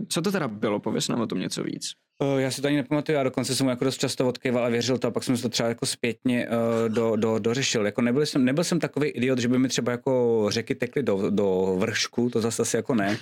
co 0.09 0.23
to 0.23 0.33
teda 0.33 0.49
bylo? 0.49 0.81
Pověs 0.81 1.09
nám 1.09 1.21
o 1.21 1.27
tom 1.27 1.39
něco 1.39 1.63
víc. 1.63 1.93
Já 2.37 2.51
si 2.51 2.63
to 2.63 2.67
ani 2.67 2.77
nepamatuju, 2.77 3.19
já 3.19 3.23
dokonce 3.25 3.55
jsem 3.55 3.67
mu 3.67 3.71
jako 3.71 3.85
dost 3.85 3.99
často 3.99 4.29
odkyval 4.29 4.65
a 4.65 4.69
věřil 4.69 4.99
to 4.99 5.09
a 5.09 5.11
pak 5.11 5.25
jsem 5.25 5.37
to 5.37 5.49
třeba 5.49 5.69
jako 5.69 5.87
zpětně 5.87 6.49
uh, 6.49 6.89
do, 6.89 7.17
do, 7.17 7.39
dořešil. 7.39 7.87
Jako 7.87 8.03
nebyl, 8.03 8.27
jsem, 8.27 8.45
nebyl 8.45 8.65
jsem 8.65 8.81
takový 8.81 9.09
idiot, 9.09 9.39
že 9.39 9.49
by 9.49 9.59
mi 9.59 9.69
třeba 9.69 9.93
jako 9.93 10.47
řeky 10.51 10.75
tekly 10.75 11.03
do, 11.03 11.31
do 11.31 11.77
vršku, 11.79 12.31
to 12.31 12.41
zase 12.41 12.63
asi 12.63 12.77
jako 12.77 12.95
ne, 12.95 13.19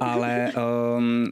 ale 0.00 0.52
um, 0.96 1.26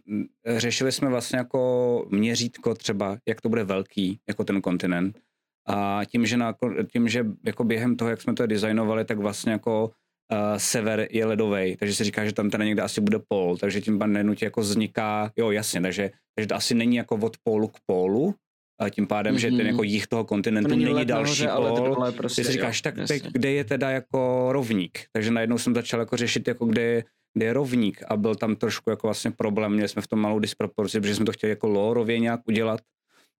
řešili 0.46 0.92
jsme 0.92 1.08
vlastně 1.08 1.38
jako 1.38 2.06
měřítko 2.10 2.74
třeba, 2.74 3.18
jak 3.28 3.40
to 3.40 3.48
bude 3.48 3.64
velký, 3.64 4.20
jako 4.28 4.44
ten 4.44 4.60
kontinent. 4.60 5.18
A 5.66 6.00
tím, 6.04 6.26
že, 6.26 6.36
na, 6.36 6.54
tím, 6.92 7.08
že 7.08 7.26
jako 7.44 7.64
během 7.64 7.96
toho, 7.96 8.10
jak 8.10 8.22
jsme 8.22 8.34
to 8.34 8.46
designovali, 8.46 9.04
tak 9.04 9.18
vlastně 9.18 9.52
jako 9.52 9.90
uh, 10.32 10.38
sever 10.56 11.08
je 11.10 11.26
ledový, 11.26 11.76
takže 11.76 11.94
se 11.94 12.04
říká, 12.04 12.24
že 12.24 12.32
tam 12.32 12.50
teda 12.50 12.64
někde 12.64 12.82
asi 12.82 13.00
bude 13.00 13.18
pol, 13.28 13.56
takže 13.56 13.80
tím 13.80 13.98
pan 13.98 14.12
nenutě 14.12 14.44
jako 14.44 14.60
vzniká, 14.60 15.32
jo 15.36 15.50
jasně, 15.50 15.80
takže, 15.80 16.10
takže 16.34 16.48
to 16.48 16.54
asi 16.54 16.74
není 16.74 16.96
jako 16.96 17.16
od 17.16 17.36
pólu 17.44 17.68
k 17.68 17.78
pólu, 17.86 18.34
a 18.80 18.88
tím 18.88 19.06
pádem, 19.06 19.34
mm-hmm. 19.34 19.38
že 19.38 19.48
ten 19.48 19.56
mhm. 19.56 19.66
jako 19.66 19.82
jich 19.82 20.06
toho 20.06 20.24
kontinentu 20.24 20.70
to 20.70 20.76
není, 20.76 20.94
není 20.94 21.04
další 21.04 21.44
nahoře, 21.44 21.82
pol, 21.82 21.94
ale 21.94 22.12
prostě, 22.12 22.42
ty 22.42 22.46
si 22.46 22.52
říkáš, 22.52 22.80
tak 22.80 22.94
teď, 23.08 23.26
kde 23.32 23.50
je 23.50 23.64
teda 23.64 23.90
jako 23.90 24.48
rovník, 24.52 24.98
takže 25.12 25.30
najednou 25.30 25.58
jsem 25.58 25.74
začal 25.74 26.00
jako 26.00 26.16
řešit, 26.16 26.48
jako 26.48 26.66
kde, 26.66 27.04
kde 27.34 27.46
je 27.46 27.52
rovník 27.52 28.02
a 28.08 28.16
byl 28.16 28.34
tam 28.34 28.56
trošku 28.56 28.90
jako 28.90 29.06
vlastně 29.06 29.30
problém, 29.30 29.72
měli 29.72 29.88
jsme 29.88 30.02
v 30.02 30.08
tom 30.08 30.20
malou 30.20 30.38
disproporci, 30.38 31.00
protože 31.00 31.14
jsme 31.14 31.24
to 31.24 31.32
chtěli 31.32 31.50
jako 31.50 31.68
lórově 31.68 32.18
nějak 32.18 32.40
udělat, 32.48 32.80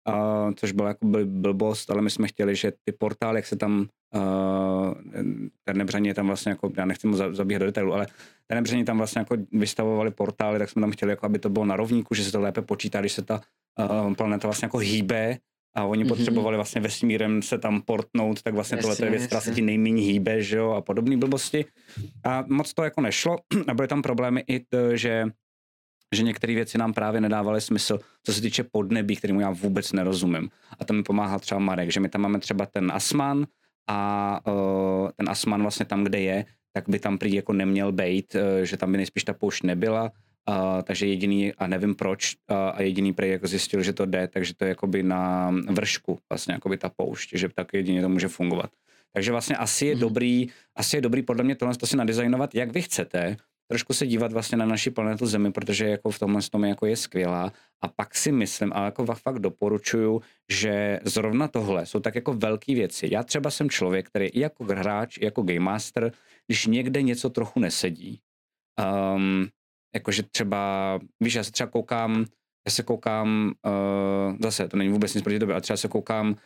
a, 0.07 0.49
což 0.57 0.73
byla 0.73 0.89
jako 0.89 1.07
blbost, 1.25 1.91
ale 1.91 2.03
my 2.03 2.11
jsme 2.11 2.29
chtěli, 2.29 2.57
že 2.57 2.73
ty 2.85 2.93
portály, 2.93 3.39
jak 3.39 3.47
se 3.47 3.57
tam 3.57 3.87
uh, 4.15 4.95
Ternebřani 5.65 6.09
je 6.09 6.15
tam 6.15 6.27
vlastně 6.27 6.51
jako, 6.51 6.73
já 6.77 6.85
nechci 6.85 7.07
mu 7.07 7.17
zabíhat 7.17 7.59
do 7.59 7.67
detailu, 7.67 7.95
ale 7.95 8.07
Ternebřani 8.47 8.85
tam 8.85 8.97
vlastně 8.97 9.19
jako 9.19 9.37
vystavovali 9.53 10.11
portály, 10.11 10.59
tak 10.59 10.71
jsme 10.71 10.81
tam 10.81 10.91
chtěli, 10.91 11.13
jako 11.13 11.27
aby 11.27 11.39
to 11.39 11.49
bylo 11.49 11.65
na 11.65 11.77
rovníku, 11.77 12.15
že 12.15 12.25
se 12.25 12.33
to 12.33 12.41
lépe 12.41 12.63
počítá, 12.63 13.01
když 13.01 13.13
se 13.13 13.23
ta 13.23 13.41
uh, 13.79 14.15
planeta 14.15 14.49
vlastně 14.49 14.67
jako 14.67 14.79
hýbe 14.79 15.39
a 15.77 15.85
oni 15.85 16.05
mm-hmm. 16.05 16.09
potřebovali 16.09 16.57
vlastně 16.57 16.81
vesmírem 16.81 17.43
se 17.43 17.59
tam 17.59 17.83
portnout, 17.83 18.43
tak 18.43 18.55
vlastně 18.55 18.77
tohle 18.77 18.97
je 19.03 19.11
věc, 19.11 19.27
která 19.27 19.41
se 19.41 19.55
ti 19.55 19.63
nejméně 19.63 20.03
hýbe, 20.03 20.43
že 20.43 20.57
jo, 20.57 20.71
a 20.71 20.81
podobné 20.81 21.17
blbosti. 21.17 21.65
A 22.25 22.45
moc 22.49 22.75
to 22.75 22.85
jako 22.85 23.01
nešlo 23.01 23.37
a 23.69 23.75
byly 23.75 23.89
tam 23.89 24.03
problémy 24.03 24.45
i 24.47 24.61
to, 24.61 24.97
že 24.97 25.27
že 26.15 26.23
některé 26.23 26.55
věci 26.55 26.79
nám 26.79 26.93
právě 26.93 27.21
nedávaly 27.21 27.61
smysl, 27.61 27.99
co 28.23 28.33
se 28.33 28.41
týče 28.41 28.65
podnebí, 28.65 29.17
kterému 29.17 29.41
já 29.41 29.51
vůbec 29.51 29.93
nerozumím. 29.93 30.51
A 30.79 30.85
to 30.85 30.93
mi 30.93 31.03
pomáhá 31.03 31.39
třeba 31.39 31.59
Marek, 31.59 31.93
že 31.93 32.01
my 32.01 32.09
tam 32.09 32.21
máme 32.21 32.39
třeba 32.39 32.67
ten 32.67 32.93
Asman 32.93 33.47
a 33.89 34.41
uh, 34.47 35.09
ten 35.17 35.31
Asman 35.31 35.63
vlastně 35.63 35.87
tam, 35.87 36.05
kde 36.05 36.21
je, 36.21 36.45
tak 36.73 36.89
by 36.89 36.99
tam 36.99 37.19
prý 37.19 37.35
jako 37.35 37.53
neměl 37.53 37.93
být, 37.93 38.35
uh, 38.35 38.65
že 38.65 38.77
tam 38.77 38.93
by 38.93 38.97
nejspíš 38.97 39.25
ta 39.25 39.33
poušť 39.33 39.65
nebyla, 39.65 40.11
Uh, 40.49 40.83
takže 40.83 41.07
jediný, 41.07 41.53
a 41.53 41.67
nevím 41.67 41.95
proč, 41.95 42.37
uh, 42.51 42.57
a 42.57 42.83
jediný 42.83 43.13
prej 43.13 43.31
jako 43.31 43.47
zjistil, 43.47 43.83
že 43.83 43.93
to 43.93 44.07
jde, 44.07 44.29
takže 44.29 44.55
to 44.55 44.65
je 44.65 44.69
jakoby 44.69 45.03
na 45.03 45.51
vršku, 45.71 46.19
vlastně 46.29 46.55
jakoby 46.55 46.77
ta 46.77 46.89
poušť, 46.89 47.31
že 47.35 47.49
tak 47.49 47.73
jedině 47.73 48.03
to 48.03 48.09
může 48.09 48.29
fungovat. 48.29 48.71
Takže 49.13 49.33
vlastně 49.33 49.57
asi 49.57 49.87
je 49.87 49.95
mm. 49.95 50.01
dobrý, 50.01 50.49
asi 50.77 50.97
je 50.97 51.01
dobrý 51.01 51.23
podle 51.23 51.45
mě 51.45 51.55
tohle 51.55 51.77
to 51.77 51.87
si 51.87 51.97
nadizajnovat, 51.97 52.55
jak 52.55 52.73
vy 52.73 52.83
chcete, 52.83 53.37
trošku 53.71 53.93
se 53.93 54.07
dívat 54.07 54.33
vlastně 54.33 54.59
na 54.59 54.66
naši 54.66 54.91
planetu 54.91 55.27
Zemi, 55.27 55.53
protože 55.53 55.89
jako 55.89 56.11
v 56.11 56.18
tomhle 56.18 56.43
tom 56.43 56.64
jako 56.64 56.87
je 56.87 56.97
skvělá. 56.97 57.53
A 57.83 57.89
pak 57.89 58.14
si 58.14 58.33
myslím, 58.33 58.73
ale 58.73 58.85
jako 58.85 59.07
fakt 59.07 59.39
doporučuju, 59.39 60.23
že 60.51 61.01
zrovna 61.05 61.49
tohle 61.49 61.87
jsou 61.87 62.01
tak 62.01 62.14
jako 62.14 62.35
velké 62.35 62.75
věci. 62.75 63.09
Já 63.12 63.23
třeba 63.23 63.51
jsem 63.51 63.71
člověk, 63.71 64.07
který 64.07 64.27
i 64.27 64.41
jako 64.41 64.64
hráč, 64.64 65.18
i 65.18 65.25
jako 65.25 65.43
game 65.43 65.61
master, 65.61 66.12
když 66.47 66.66
někde 66.66 67.03
něco 67.03 67.31
trochu 67.31 67.61
nesedí, 67.61 68.21
um, 69.14 69.49
jakože 69.95 70.23
třeba, 70.23 70.99
víš, 71.21 71.35
já 71.35 71.45
se 71.45 71.53
třeba 71.53 71.71
koukám, 71.71 72.25
já 72.66 72.71
se 72.73 72.83
koukám, 72.83 73.53
uh, 73.66 74.37
zase 74.41 74.68
to 74.68 74.77
není 74.77 74.91
vůbec 74.91 75.14
nic 75.14 75.25
proti 75.25 75.39
tobě, 75.39 75.55
ale 75.55 75.62
třeba 75.62 75.77
se 75.77 75.89
koukám 75.89 76.37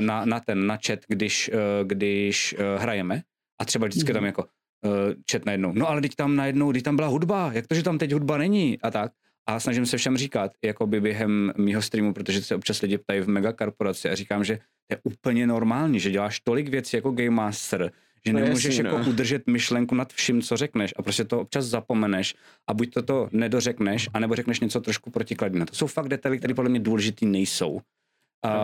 na, 0.00 0.24
na 0.24 0.40
ten, 0.40 0.66
na 0.66 0.78
chat, 0.86 0.98
když, 1.08 1.50
uh, 1.54 1.88
když 1.88 2.54
uh, 2.54 2.82
hrajeme 2.82 3.22
a 3.60 3.64
třeba 3.64 3.86
vždycky 3.86 4.12
mm. 4.12 4.14
tam 4.14 4.24
jako 4.24 4.44
uh, 4.84 4.90
chat 5.30 5.46
najednou, 5.46 5.72
no 5.74 5.88
ale 5.88 6.00
teď 6.00 6.14
tam 6.14 6.36
najednou, 6.36 6.72
teď 6.72 6.82
tam 6.82 6.96
byla 6.96 7.08
hudba, 7.08 7.50
jak 7.52 7.66
to, 7.66 7.74
že 7.74 7.82
tam 7.82 7.98
teď 7.98 8.12
hudba 8.12 8.38
není 8.38 8.78
a 8.82 8.90
tak. 8.90 9.12
A 9.46 9.60
snažím 9.60 9.86
se 9.86 9.96
všem 9.96 10.16
říkat, 10.16 10.52
jako 10.64 10.86
by 10.86 11.00
během 11.00 11.52
mýho 11.58 11.82
streamu, 11.82 12.14
protože 12.14 12.42
se 12.42 12.54
občas 12.54 12.82
lidi 12.82 12.98
ptají 12.98 13.20
v 13.20 13.28
megakorporaci 13.28 14.10
a 14.10 14.14
říkám, 14.14 14.44
že 14.44 14.56
to 14.56 14.94
je 14.94 14.98
úplně 15.02 15.46
normální, 15.46 16.00
že 16.00 16.10
děláš 16.10 16.40
tolik 16.40 16.68
věcí 16.68 16.96
jako 16.96 17.10
Game 17.10 17.30
Master, 17.30 17.92
že 18.26 18.32
no 18.32 18.40
nemůžeš 18.40 18.76
jasný, 18.76 18.84
jako 18.84 18.98
no. 18.98 19.10
udržet 19.10 19.46
myšlenku 19.46 19.94
nad 19.94 20.12
vším, 20.12 20.42
co 20.42 20.56
řekneš 20.56 20.94
a 20.96 21.02
prostě 21.02 21.24
to 21.24 21.40
občas 21.40 21.64
zapomeneš 21.64 22.34
a 22.70 22.74
buď 22.74 22.94
to, 22.94 23.02
to 23.02 23.28
nedořekneš, 23.32 24.08
anebo 24.14 24.34
řekneš 24.34 24.60
něco 24.60 24.80
trošku 24.80 25.10
protikladně. 25.10 25.66
To 25.66 25.74
jsou 25.74 25.86
fakt 25.86 26.08
detaily, 26.08 26.38
které 26.38 26.54
podle 26.54 26.70
mě 26.70 26.80
důležitý 26.80 27.26
nejsou. 27.26 27.80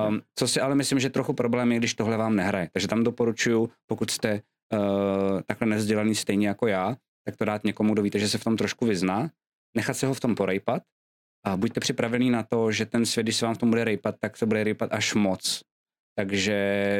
Um, 0.08 0.22
co 0.34 0.48
si 0.48 0.60
ale 0.60 0.74
myslím, 0.74 1.00
že 1.00 1.10
trochu 1.10 1.32
problém 1.32 1.72
je, 1.72 1.78
když 1.78 1.94
tohle 1.94 2.16
vám 2.16 2.36
nehraje. 2.36 2.68
Takže 2.72 2.88
tam 2.88 3.04
doporučuju, 3.04 3.70
pokud 3.86 4.10
jste 4.10 4.42
uh, 4.72 5.40
takhle 5.46 5.68
nezdělaný 5.68 6.14
stejně 6.14 6.48
jako 6.48 6.66
já, 6.66 6.96
tak 7.24 7.36
to 7.36 7.44
dát 7.44 7.64
někomu, 7.64 7.92
kdo 7.92 8.02
víte, 8.02 8.18
že 8.18 8.28
se 8.28 8.38
v 8.38 8.44
tom 8.44 8.56
trošku 8.56 8.86
vyzná, 8.86 9.30
nechat 9.76 9.94
se 9.94 10.06
ho 10.06 10.14
v 10.14 10.20
tom 10.20 10.34
porejpat 10.34 10.82
a 11.46 11.56
buďte 11.56 11.80
připravený 11.80 12.30
na 12.30 12.42
to, 12.42 12.72
že 12.72 12.86
ten 12.86 13.06
svět, 13.06 13.22
když 13.22 13.36
se 13.36 13.46
vám 13.46 13.54
v 13.54 13.58
tom 13.58 13.70
bude 13.70 13.84
rejpat, 13.84 14.14
tak 14.20 14.38
to 14.38 14.46
bude 14.46 14.64
rejpat 14.64 14.92
až 14.92 15.14
moc 15.14 15.62
takže 16.18 16.52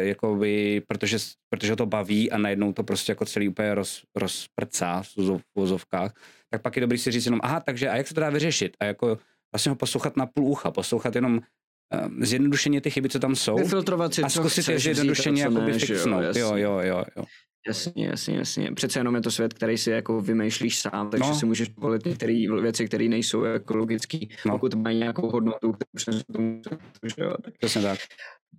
jakoby, 0.02 0.82
protože, 0.88 1.18
protože 1.50 1.76
to 1.76 1.86
baví 1.86 2.30
a 2.30 2.38
najednou 2.38 2.72
to 2.72 2.84
prostě 2.84 3.12
jako 3.12 3.24
celý 3.24 3.48
úplně 3.48 3.74
roz, 3.74 4.02
rozprcá 4.16 5.02
v 5.02 5.40
vozovkách, 5.56 6.14
tak 6.50 6.62
pak 6.62 6.76
je 6.76 6.80
dobrý 6.80 6.98
si 6.98 7.10
říct 7.10 7.24
jenom, 7.24 7.40
aha, 7.42 7.60
takže 7.60 7.88
a 7.88 7.96
jak 7.96 8.06
se 8.06 8.14
to 8.14 8.20
dá 8.20 8.30
vyřešit? 8.30 8.76
A 8.80 8.84
jako 8.84 9.18
vlastně 9.54 9.70
ho 9.70 9.76
poslouchat 9.76 10.16
na 10.16 10.26
půl 10.26 10.44
ucha, 10.44 10.70
poslouchat 10.70 11.14
jenom 11.14 11.32
um, 11.32 12.24
zjednodušeně 12.24 12.80
ty 12.80 12.90
chyby, 12.90 13.08
co 13.08 13.18
tam 13.18 13.36
jsou. 13.36 13.56
Vyfiltrovat 13.56 14.14
si, 14.14 14.22
a 14.22 14.28
zkusit 14.28 14.68
je 14.68 14.78
zjednodušeně 14.78 15.42
jakoby 15.42 15.72
fixnout. 15.72 16.36
Jo, 16.36 16.56
jo, 16.56 16.78
jo, 16.82 17.04
jo. 17.16 17.24
Jasně, 17.66 18.06
jasně, 18.06 18.36
jasně. 18.36 18.72
Přece 18.72 19.00
jenom 19.00 19.14
je 19.14 19.20
to 19.20 19.30
svět, 19.30 19.54
který 19.54 19.78
si 19.78 19.90
jako 19.90 20.20
vymýšlíš 20.20 20.78
sám, 20.78 21.10
takže 21.10 21.28
no. 21.28 21.34
si 21.34 21.46
můžeš 21.46 21.68
volit 21.76 22.04
některé 22.04 22.44
věci, 22.60 22.86
které 22.86 23.08
nejsou 23.08 23.44
ekologické, 23.44 24.18
no. 24.46 24.52
pokud 24.52 24.74
mají 24.74 24.98
nějakou 24.98 25.30
hodnotu, 25.30 25.72
kterou 25.72 26.18
se 26.18 26.24
tomu 26.32 26.62
že 27.04 27.22
jo. 27.22 27.34
Tak. 27.44 27.54
Přesně 27.58 27.82
tak. 27.82 27.98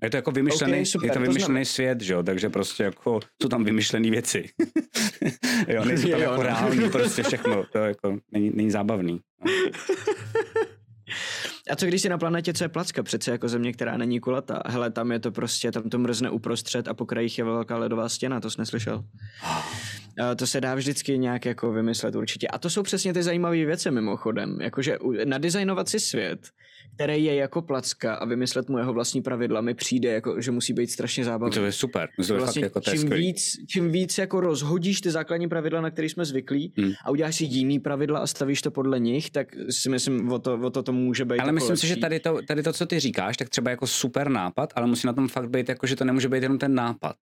Je 0.03 0.09
to 0.09 0.17
jako 0.17 0.31
vymyšlený, 0.31 0.73
okay, 0.73 0.85
super, 0.85 1.09
je 1.09 1.13
to 1.13 1.19
vymyšlený 1.19 1.61
to 1.61 1.65
svět, 1.65 2.01
že 2.01 2.13
jo, 2.13 2.23
takže 2.23 2.49
prostě 2.49 2.83
jako 2.83 3.19
jsou 3.41 3.49
tam 3.49 3.63
vymyšlené 3.63 4.09
věci. 4.09 4.49
jo, 5.67 5.85
nejsou 5.85 6.09
tam 6.09 6.19
jo, 6.19 6.23
jako 6.23 6.35
no. 6.35 6.43
reální, 6.43 6.89
prostě 6.89 7.23
všechno, 7.23 7.63
to 7.71 7.77
jako 7.77 8.17
není, 8.31 8.51
není 8.53 8.71
zábavný. 8.71 9.19
No. 9.45 9.51
A 11.71 11.75
co 11.75 11.85
když 11.85 12.01
si 12.01 12.09
na 12.09 12.17
planetě, 12.17 12.53
co 12.53 12.63
je 12.63 12.69
placka, 12.69 13.03
přece 13.03 13.31
jako 13.31 13.47
země, 13.47 13.73
která 13.73 13.97
není 13.97 14.19
kulatá. 14.19 14.61
Hele, 14.65 14.91
tam 14.91 15.11
je 15.11 15.19
to 15.19 15.31
prostě, 15.31 15.71
tam 15.71 15.89
to 15.89 15.99
mrzne 15.99 16.29
uprostřed 16.29 16.87
a 16.87 16.93
po 16.93 17.05
krajích 17.05 17.37
je 17.37 17.43
velká 17.43 17.77
ledová 17.77 18.09
stěna, 18.09 18.39
to 18.39 18.51
jsi 18.51 18.61
neslyšel? 18.61 19.03
To 20.35 20.47
se 20.47 20.61
dá 20.61 20.75
vždycky 20.75 21.17
nějak 21.17 21.45
jako 21.45 21.71
vymyslet 21.71 22.15
určitě. 22.15 22.47
A 22.47 22.57
to 22.57 22.69
jsou 22.69 22.83
přesně 22.83 23.13
ty 23.13 23.23
zajímavé 23.23 23.65
věci 23.65 23.91
mimochodem. 23.91 24.61
Jakože 24.61 24.97
nadizajnovat 25.25 25.89
si 25.89 25.99
svět, 25.99 26.49
který 26.95 27.23
je 27.23 27.35
jako 27.35 27.61
placka 27.61 28.15
a 28.15 28.25
vymyslet 28.25 28.69
mu 28.69 28.77
jeho 28.77 28.93
vlastní 28.93 29.21
pravidla 29.21 29.61
mi 29.61 29.73
přijde, 29.73 30.11
jako, 30.11 30.41
že 30.41 30.51
musí 30.51 30.73
být 30.73 30.91
strašně 30.91 31.23
zábavný. 31.23 31.53
To 31.53 31.65
je 31.65 31.71
super. 31.71 32.09
To 32.15 32.33
je 32.33 32.39
vlastně, 32.39 32.61
fakt 32.69 32.87
jako 32.87 32.97
čím, 32.97 33.09
víc, 33.09 33.51
čím 33.67 33.91
víc 33.91 34.17
jako 34.17 34.39
rozhodíš 34.39 35.01
ty 35.01 35.11
základní 35.11 35.49
pravidla, 35.49 35.81
na 35.81 35.91
které 35.91 36.09
jsme 36.09 36.25
zvyklí 36.25 36.73
hmm. 36.77 36.91
a 37.05 37.11
uděláš 37.11 37.35
si 37.35 37.43
jiný 37.43 37.79
pravidla 37.79 38.19
a 38.19 38.27
stavíš 38.27 38.61
to 38.61 38.71
podle 38.71 38.99
nich, 38.99 39.29
tak 39.29 39.47
si 39.69 39.89
myslím, 39.89 40.31
o 40.31 40.39
to, 40.39 40.59
o 40.63 40.69
to, 40.69 40.83
to 40.83 40.93
může 40.93 41.25
být. 41.25 41.39
Ale 41.39 41.49
jako 41.49 41.53
myslím 41.53 41.69
lepší. 41.69 41.81
si, 41.81 41.87
že 41.87 41.95
tady 41.95 42.19
to, 42.19 42.39
tady 42.47 42.63
to, 42.63 42.73
co 42.73 42.85
ty 42.85 42.99
říkáš, 42.99 43.37
tak 43.37 43.49
třeba 43.49 43.71
jako 43.71 43.87
super 43.87 44.29
nápad, 44.29 44.73
ale 44.75 44.87
musí 44.87 45.07
na 45.07 45.13
tom 45.13 45.27
fakt 45.27 45.49
být 45.49 45.69
jako, 45.69 45.87
že 45.87 45.95
to 45.95 46.05
nemůže 46.05 46.29
být 46.29 46.43
jenom 46.43 46.57
ten 46.57 46.75
nápad. 46.75 47.15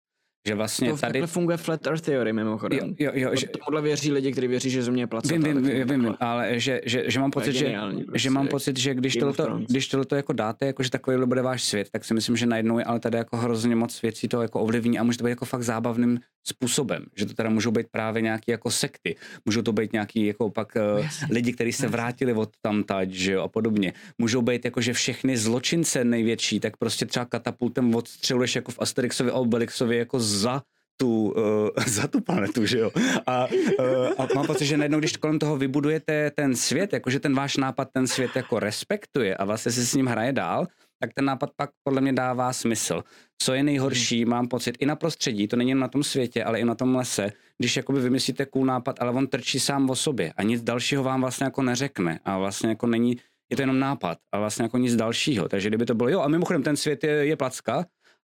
Že 0.48 0.56
vlastně 0.56 0.90
to 0.90 0.98
tady... 0.98 1.28
funguje 1.28 1.58
flat 1.58 1.88
earth 1.88 2.02
theory 2.02 2.34
mimochodem. 2.34 2.80
Jo, 2.80 2.94
jo, 3.00 3.12
jo, 3.14 3.36
že... 3.36 3.48
Tohle 3.66 3.82
věří 3.82 4.12
lidi, 4.12 4.32
kteří 4.32 4.48
věří, 4.48 4.70
že 4.70 4.84
země 4.84 5.04
je 5.04 5.08
placatá. 5.08 5.36
Vím, 5.36 5.44
vím, 5.44 5.88
vím, 5.88 5.88
vím, 5.88 6.16
ale 6.20 6.60
že, 6.60 6.82
že, 6.86 7.04
že, 7.08 7.20
mám 7.20 7.32
pocit, 7.32 7.54
že, 7.54 7.76
prostě, 8.06 8.20
že 8.20 8.30
mám 8.30 8.48
pocit, 8.48 8.78
že 8.78 8.94
když 8.94 9.16
tohleto, 9.16 9.60
když 9.70 9.88
tohleto 9.88 10.16
jako 10.16 10.34
dáte, 10.34 10.66
jako 10.66 10.84
že 10.84 10.92
takový 10.92 11.18
bude 11.26 11.42
váš 11.42 11.64
svět, 11.64 11.90
tak 11.92 12.06
si 12.06 12.14
myslím, 12.14 12.38
že 12.38 12.46
najednou 12.46 12.80
je 12.80 12.84
ale 12.84 13.00
tady 13.00 13.18
jako 13.18 13.38
hrozně 13.38 13.76
moc 13.76 14.02
věcí 14.02 14.28
to 14.28 14.42
jako 14.42 14.60
ovlivní 14.60 15.00
a 15.00 15.04
může 15.04 15.18
to 15.18 15.24
být 15.24 15.30
jako 15.30 15.46
fakt 15.46 15.64
zábavným 15.64 16.20
způsobem, 16.48 17.06
že 17.16 17.26
to 17.26 17.34
teda 17.34 17.50
můžou 17.50 17.72
být 17.72 17.88
právě 17.92 18.22
nějaké 18.22 18.52
jako 18.52 18.72
sekty, 18.72 19.16
můžou 19.46 19.62
to 19.62 19.74
být 19.74 19.94
nějaký 19.94 20.26
jako 20.26 20.50
pak 20.50 20.78
uh, 21.00 21.06
lidi, 21.30 21.54
kteří 21.54 21.74
se 21.74 21.88
vrátili 21.88 22.34
od 22.34 22.50
tam 22.62 22.84
tať, 22.84 23.10
že 23.10 23.34
jo, 23.34 23.42
a 23.42 23.48
podobně. 23.48 23.94
Můžou 24.18 24.42
být 24.42 24.66
jako, 24.66 24.82
že 24.82 24.94
všechny 24.94 25.38
zločince 25.38 26.04
největší, 26.04 26.60
tak 26.60 26.78
prostě 26.78 27.06
třeba 27.06 27.26
katapultem 27.26 27.96
odstřeluješ 27.96 28.56
jako 28.56 28.72
v 28.72 28.80
Asterixovi 28.80 29.32
a 29.32 29.34
Obelixovi 29.34 29.98
jako 29.98 30.20
za 30.38 30.62
tu, 30.98 31.34
uh, 31.38 31.84
za 31.88 32.08
tu 32.08 32.22
planetu, 32.22 32.66
že 32.66 32.78
jo. 32.80 32.92
A, 33.28 33.48
uh, 33.80 34.14
a 34.18 34.28
mám 34.36 34.46
pocit, 34.46 34.66
že 34.66 34.78
najednou, 34.78 35.00
když 35.00 35.18
kolem 35.18 35.40
toho 35.40 35.58
vybudujete 35.58 36.32
ten 36.32 36.56
svět, 36.56 36.94
jakože 36.94 37.20
ten 37.20 37.36
váš 37.36 37.58
nápad 37.58 37.88
ten 37.94 38.08
svět 38.08 38.36
jako 38.36 38.60
respektuje 38.60 39.38
a 39.38 39.46
vlastně 39.46 39.72
se 39.72 39.86
s 39.86 39.94
ním 39.94 40.06
hraje 40.06 40.34
dál, 40.34 40.68
tak 41.00 41.14
ten 41.14 41.26
nápad 41.26 41.50
pak 41.56 41.70
podle 41.84 42.02
mě 42.02 42.14
dává 42.14 42.54
smysl. 42.54 43.04
Co 43.42 43.54
je 43.54 43.64
nejhorší, 43.64 44.22
hmm. 44.22 44.30
mám 44.30 44.48
pocit, 44.48 44.78
i 44.80 44.86
na 44.86 44.96
prostředí, 44.96 45.48
to 45.48 45.56
není 45.56 45.70
jen 45.70 45.80
na 45.80 45.88
tom 45.88 46.04
světě, 46.04 46.44
ale 46.44 46.60
i 46.60 46.66
na 46.66 46.76
tom 46.76 46.96
lese, 46.96 47.32
když 47.58 47.78
jakoby 47.78 48.00
vymyslíte 48.00 48.46
cool 48.46 48.66
nápad, 48.66 48.96
ale 49.00 49.12
on 49.12 49.28
trčí 49.28 49.60
sám 49.60 49.90
o 49.90 49.96
sobě 49.96 50.34
a 50.38 50.44
nic 50.44 50.62
dalšího 50.62 51.04
vám 51.04 51.22
vlastně 51.22 51.44
jako 51.44 51.62
neřekne 51.62 52.20
a 52.26 52.38
vlastně 52.38 52.70
jako 52.70 52.88
není, 52.88 53.18
je 53.50 53.56
to 53.56 53.62
jenom 53.62 53.80
nápad 53.80 54.18
a 54.32 54.40
vlastně 54.40 54.64
jako 54.64 54.78
nic 54.78 54.96
dalšího. 54.96 55.50
Takže 55.50 55.70
kdyby 55.70 55.86
to 55.86 55.96
bylo, 55.96 56.10
jo 56.10 56.22
a 56.22 56.28
mimochodem 56.28 56.64
ten 56.64 56.76
svět 56.76 57.04
je, 57.04 57.12
je 57.12 57.36
placka, 57.36 57.86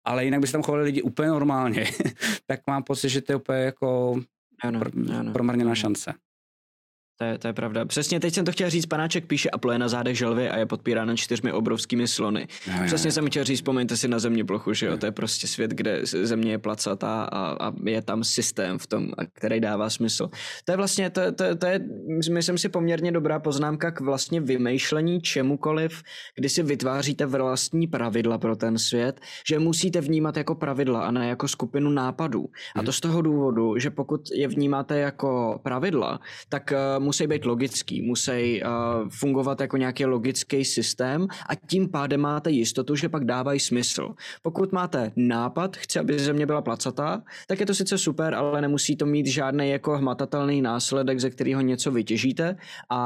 ale 0.09 0.25
jinak 0.25 0.39
by 0.39 0.47
se 0.47 0.53
tam 0.53 0.63
chovali 0.63 0.83
lidi 0.83 1.01
úplně 1.01 1.29
normálně, 1.29 1.85
tak 2.47 2.59
mám 2.67 2.83
pocit, 2.83 3.09
že 3.09 3.21
to 3.21 3.31
je 3.31 3.35
úplně 3.35 3.59
jako 3.59 4.19
ano, 4.63 4.79
pr- 4.79 5.19
ano. 5.19 5.33
promarněná 5.33 5.75
šance. 5.75 6.13
To 7.21 7.25
je, 7.25 7.37
to 7.37 7.47
je 7.47 7.53
pravda. 7.53 7.85
Přesně 7.85 8.19
teď 8.19 8.33
jsem 8.33 8.45
to 8.45 8.51
chtěl 8.51 8.69
říct, 8.69 8.85
panáček 8.85 9.25
píše 9.25 9.49
a 9.49 9.57
pluje 9.57 9.79
na 9.79 9.87
zádech 9.87 10.17
želvy 10.17 10.49
a 10.49 10.57
je 10.57 10.65
podpírána 10.65 11.15
čtyřmi 11.15 11.51
obrovskými 11.51 12.07
slony. 12.07 12.47
No, 12.67 12.85
Přesně 12.85 13.07
jo. 13.07 13.11
jsem 13.11 13.27
chtěl 13.27 13.43
říct, 13.43 13.57
vzpomeňte 13.59 13.97
si 13.97 14.07
na 14.07 14.19
země 14.19 14.45
plochu, 14.45 14.73
že 14.73 14.85
jo? 14.85 14.97
To 14.97 15.05
je 15.05 15.11
prostě 15.11 15.47
svět, 15.47 15.71
kde 15.71 15.99
země 16.03 16.51
je 16.51 16.57
placatá 16.57 17.23
a, 17.23 17.67
a 17.67 17.73
je 17.83 18.01
tam 18.01 18.23
systém 18.23 18.77
v 18.77 18.87
tom, 18.87 19.11
který 19.33 19.59
dává 19.59 19.89
smysl. 19.89 20.29
To 20.65 20.71
je 20.71 20.77
vlastně, 20.77 21.09
to, 21.09 21.31
to, 21.31 21.55
to 21.55 21.65
je, 21.65 21.79
myslím 22.31 22.57
si, 22.57 22.69
poměrně 22.69 23.11
dobrá 23.11 23.39
poznámka 23.39 23.91
k 23.91 23.99
vlastně 23.99 24.41
vymýšlení 24.41 25.21
čemukoliv, 25.21 26.03
kdy 26.35 26.49
si 26.49 26.63
vytváříte 26.63 27.25
vlastní 27.25 27.87
pravidla 27.87 28.37
pro 28.37 28.55
ten 28.55 28.77
svět, 28.77 29.19
že 29.47 29.59
musíte 29.59 30.01
vnímat 30.01 30.37
jako 30.37 30.55
pravidla 30.55 31.01
a 31.01 31.11
ne 31.11 31.27
jako 31.29 31.47
skupinu 31.47 31.89
nápadů. 31.89 32.45
A 32.75 32.83
to 32.83 32.91
z 32.91 32.99
toho 32.99 33.21
důvodu, 33.21 33.77
že 33.77 33.89
pokud 33.89 34.21
je 34.31 34.47
vnímáte 34.47 34.99
jako 34.99 35.59
pravidla, 35.63 36.19
tak 36.49 36.73
uh, 36.99 37.08
musí 37.09 37.27
být 37.27 37.45
logický, 37.45 38.01
musí 38.01 38.61
uh, 38.63 39.09
fungovat 39.09 39.61
jako 39.61 39.77
nějaký 39.77 40.05
logický 40.05 40.65
systém 40.65 41.27
a 41.49 41.55
tím 41.55 41.89
pádem 41.89 42.21
máte 42.21 42.51
jistotu, 42.51 42.95
že 42.95 43.09
pak 43.09 43.25
dávají 43.25 43.59
smysl. 43.59 44.09
Pokud 44.41 44.71
máte 44.71 45.11
nápad, 45.15 45.77
chci, 45.77 45.99
aby 45.99 46.19
země 46.19 46.45
byla 46.45 46.61
placatá, 46.61 47.21
tak 47.47 47.59
je 47.59 47.65
to 47.65 47.73
sice 47.73 47.97
super, 47.97 48.35
ale 48.35 48.61
nemusí 48.61 48.95
to 48.95 49.05
mít 49.05 49.25
žádný 49.25 49.69
jako 49.69 49.97
hmatatelný 49.97 50.61
následek, 50.61 51.19
ze 51.19 51.29
kterého 51.29 51.61
něco 51.61 51.91
vytěžíte 51.91 52.55
a 52.89 53.01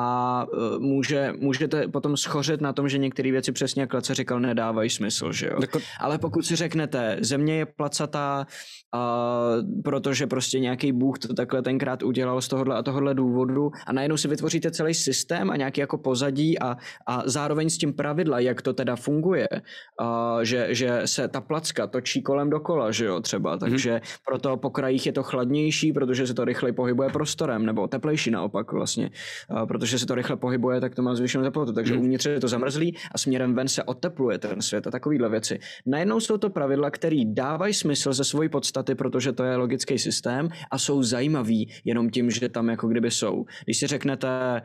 uh, 0.51 0.79
může, 0.79 1.33
můžete 1.39 1.87
potom 1.87 2.17
schořet 2.17 2.61
na 2.61 2.73
tom, 2.73 2.89
že 2.89 2.97
některé 2.97 3.31
věci 3.31 3.51
přesně 3.51 3.81
jak 3.81 3.93
Lece 3.93 4.15
říkal, 4.15 4.39
nedávají 4.39 4.89
smysl, 4.89 5.31
že 5.31 5.47
jo. 5.47 5.57
Jako- 5.61 5.79
Ale 5.99 6.17
pokud 6.17 6.45
si 6.45 6.55
řeknete, 6.55 7.17
země 7.21 7.55
je 7.55 7.65
placatá, 7.65 8.47
uh, 8.95 9.81
protože 9.83 10.27
prostě 10.27 10.59
nějaký 10.59 10.91
bůh 10.91 11.19
to 11.19 11.33
takhle 11.33 11.61
tenkrát 11.61 12.03
udělal 12.03 12.41
z 12.41 12.47
tohohle 12.47 12.75
a 12.75 12.83
tohohle 12.83 13.13
důvodu 13.13 13.71
a 13.87 13.92
najednou 13.93 14.17
si 14.17 14.27
vytvoříte 14.27 14.71
celý 14.71 14.93
systém 14.93 15.51
a 15.51 15.55
nějaký 15.55 15.81
jako 15.81 15.97
pozadí 15.97 16.59
a, 16.59 16.77
a 17.07 17.23
zároveň 17.25 17.69
s 17.69 17.77
tím 17.77 17.93
pravidla, 17.93 18.39
jak 18.39 18.61
to 18.61 18.73
teda 18.73 18.95
funguje, 18.95 19.47
uh, 19.51 20.41
že, 20.41 20.67
že 20.69 21.01
se 21.05 21.27
ta 21.27 21.41
placka 21.41 21.87
točí 21.87 22.21
kolem 22.21 22.49
dokola, 22.49 22.91
že 22.91 23.05
jo, 23.05 23.21
třeba, 23.21 23.57
takže 23.57 23.95
mm-hmm. 23.95 24.19
proto 24.25 24.57
po 24.57 24.69
krajích 24.69 25.05
je 25.05 25.11
to 25.11 25.23
chladnější, 25.23 25.93
protože 25.93 26.27
se 26.27 26.33
to 26.33 26.45
rychleji 26.45 26.73
pohybuje 26.73 27.09
prostorem, 27.09 27.65
nebo 27.65 27.87
teplejší 27.87 28.31
naopak 28.31 28.71
vlastně, 28.71 29.11
uh, 29.51 29.65
protože 29.65 29.99
se 29.99 30.05
to 30.05 30.15
rychle 30.15 30.37
pohybuje, 30.37 30.81
tak 30.81 30.95
to 30.95 31.01
má 31.01 31.15
zvýšenou 31.15 31.43
teplotu, 31.43 31.73
takže 31.73 31.93
mm-hmm. 31.93 31.99
uvnitř 31.99 32.25
je 32.25 32.39
to 32.39 32.47
zamrzlý 32.47 32.97
a 33.11 33.17
směrem 33.17 33.55
ven 33.55 33.67
se 33.67 33.83
otepluje 33.83 34.37
ten 34.37 34.61
svět 34.61 34.87
a 34.87 34.91
takovýhle 34.91 35.29
věci. 35.29 35.59
Najednou 35.85 36.19
jsou 36.19 36.37
to 36.37 36.49
pravidla, 36.49 36.91
které 36.91 37.21
dávají 37.25 37.73
smysl 37.73 38.13
ze 38.13 38.23
svojí 38.23 38.49
podstaty, 38.49 38.95
protože 38.95 39.31
to 39.31 39.43
je 39.43 39.55
logický 39.55 39.99
systém 39.99 40.49
a 40.71 40.77
jsou 40.77 41.03
zajímavý 41.03 41.69
jenom 41.85 42.09
tím, 42.09 42.31
že 42.31 42.49
tam 42.49 42.69
jako 42.69 42.87
kdyby 42.87 43.11
jsou. 43.11 43.45
Když 43.65 43.77
si 43.77 43.82
řeknete, 43.87 44.61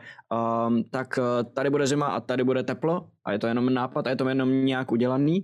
um, 0.67 0.83
tak 0.83 1.17
uh, 1.17 1.53
tady 1.53 1.69
bude 1.69 1.87
zima 1.87 2.07
a 2.07 2.19
tady 2.19 2.43
bude 2.43 2.63
teplo 2.63 3.07
a 3.25 3.31
je 3.31 3.39
to 3.39 3.47
jenom 3.47 3.73
nápad 3.73 4.07
a 4.07 4.09
je 4.09 4.15
to 4.15 4.29
jenom 4.29 4.65
nějak 4.65 4.91
udělaný, 4.91 5.43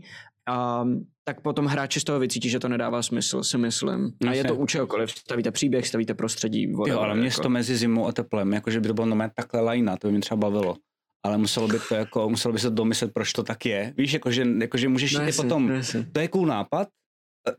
um, 0.81 1.05
tak 1.23 1.41
potom 1.41 1.65
hráči 1.65 1.99
z 1.99 2.03
toho 2.03 2.19
vycítí, 2.19 2.49
že 2.49 2.59
to 2.59 2.67
nedává 2.67 3.01
smysl, 3.01 3.43
si 3.43 3.57
myslím. 3.57 4.11
A 4.27 4.33
je 4.33 4.43
to 4.43 4.55
u 4.55 4.65
čehokoliv. 4.65 5.11
Stavíte 5.11 5.51
příběh, 5.51 5.87
stavíte 5.87 6.13
prostředí. 6.13 6.63
Jo, 6.63 6.77
whatever, 6.77 6.99
ale 6.99 7.09
jako. 7.09 7.21
město 7.21 7.49
mezi 7.49 7.75
zimou 7.75 8.07
a 8.07 8.11
teplem, 8.11 8.53
jakože 8.53 8.79
by 8.79 8.87
to 8.87 8.93
bylo 8.93 9.07
normálně 9.07 9.31
takhle 9.35 9.61
lajna, 9.61 9.97
to 9.97 10.07
by 10.07 10.11
mě 10.11 10.21
třeba 10.21 10.37
bavilo. 10.37 10.75
Ale 11.25 11.37
muselo 11.37 11.67
by 11.67 11.79
to 11.89 11.95
jako, 11.95 12.29
muselo 12.29 12.53
by 12.53 12.59
se 12.59 12.69
domyslet, 12.69 13.13
proč 13.13 13.33
to 13.33 13.43
tak 13.43 13.65
je. 13.65 13.93
Víš, 13.97 14.13
jakože, 14.13 14.45
jakože 14.61 14.89
můžeš 14.89 15.13
No 15.13 15.25
jít 15.25 15.35
potom, 15.35 15.67
no 15.67 16.03
to 16.11 16.19
je 16.19 16.27
cool 16.27 16.45
nápad, 16.45 16.87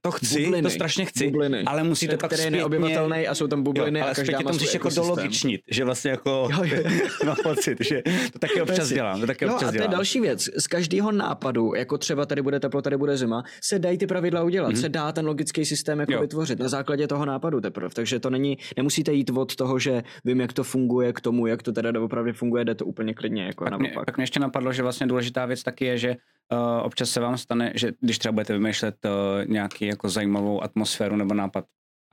to 0.01 0.11
chci, 0.11 0.43
Bubliny. 0.43 0.63
to 0.63 0.71
strašně 0.71 1.05
chci, 1.05 1.27
Bubliny. 1.31 1.63
ale 1.67 1.83
musíte 1.83 2.11
Svět, 2.11 2.21
pak 2.21 2.29
který 2.31 2.43
je 2.43 2.45
zpětně, 2.45 2.59
neobyvatelný 2.59 3.29
a 3.29 3.35
jsou 3.35 3.47
tam 3.47 3.63
bubliny 3.63 3.99
jo, 3.99 4.05
ale 4.05 4.13
a 4.13 4.15
každá 4.15 4.39
má 4.39 4.43
to 4.43 4.49
svůj 4.49 4.53
musíš 4.53 4.75
jako 4.75 4.89
dologičnit, 4.91 5.61
že 5.71 5.85
vlastně 5.85 6.11
jako, 6.11 6.31
Jo, 6.53 6.65
jo. 6.65 6.83
mám 7.27 7.37
pocit, 7.43 7.79
že 7.81 8.03
to 8.33 8.39
taky 8.39 8.63
občas 8.63 8.89
dělám, 8.89 9.21
to 9.21 9.27
taky 9.27 9.47
No 9.47 9.55
občas 9.55 9.69
a 9.69 9.73
to 9.73 9.83
je 9.83 9.89
další 9.89 10.21
věc. 10.21 10.49
Z 10.59 10.67
každého 10.67 11.13
nápadu, 11.13 11.75
jako 11.75 11.99
třeba 11.99 12.27
tady 12.27 12.43
bude 12.43 12.61
teplo, 12.61 12.83
tady 12.83 12.97
bude 12.97 13.17
zima, 13.17 13.45
se 13.63 13.79
dají 13.79 13.99
ty 13.99 14.07
pravidla 14.07 14.43
udělat, 14.43 14.73
mm-hmm. 14.73 14.81
se 14.81 14.89
dá 14.89 15.13
ten 15.13 15.27
logický 15.27 15.65
systém 15.65 16.01
jako 16.01 16.13
Jo. 16.13 16.21
vytvořit 16.21 16.59
na 16.59 16.69
základě 16.69 17.07
toho 17.07 17.25
nápadu 17.25 17.61
teprve. 17.61 17.91
Takže 17.95 18.21
to 18.21 18.31
není, 18.31 18.59
nemusíte 18.77 19.13
jít 19.13 19.31
od 19.31 19.57
toho, 19.57 19.79
že 19.79 20.03
vím, 20.25 20.41
jak 20.41 20.53
to 20.53 20.65
funguje, 20.65 21.13
k 21.13 21.21
tomu, 21.21 21.47
jak 21.47 21.63
to 21.63 21.73
teda 21.73 22.01
opravdu 22.01 22.33
funguje, 22.33 22.65
jde 22.65 22.75
to 22.75 22.85
úplně 22.87 23.15
klidně 23.15 23.45
jako 23.45 23.65
Pak 23.65 23.79
mě, 23.79 23.89
naopak. 23.89 24.05
pak 24.05 24.17
mě 24.17 24.23
ještě 24.23 24.41
napadlo, 24.41 24.73
že 24.73 24.83
vlastně 24.83 25.07
důležitá 25.07 25.47
věc 25.47 25.63
taky 25.63 25.85
je, 25.85 25.99
že 25.99 26.17
uh, 26.53 26.87
občas 26.87 27.11
se 27.11 27.21
vám 27.21 27.39
stane, 27.39 27.73
že 27.75 27.93
když 28.01 28.19
třeba 28.19 28.33
budete 28.33 28.53
vymýšlet 28.53 28.97
uh, 29.05 29.11
nějaký 29.51 29.87
jako 29.87 30.09
zajímavou 30.09 30.63
atmosféru 30.63 31.17
nebo 31.17 31.35
nápad, 31.35 31.65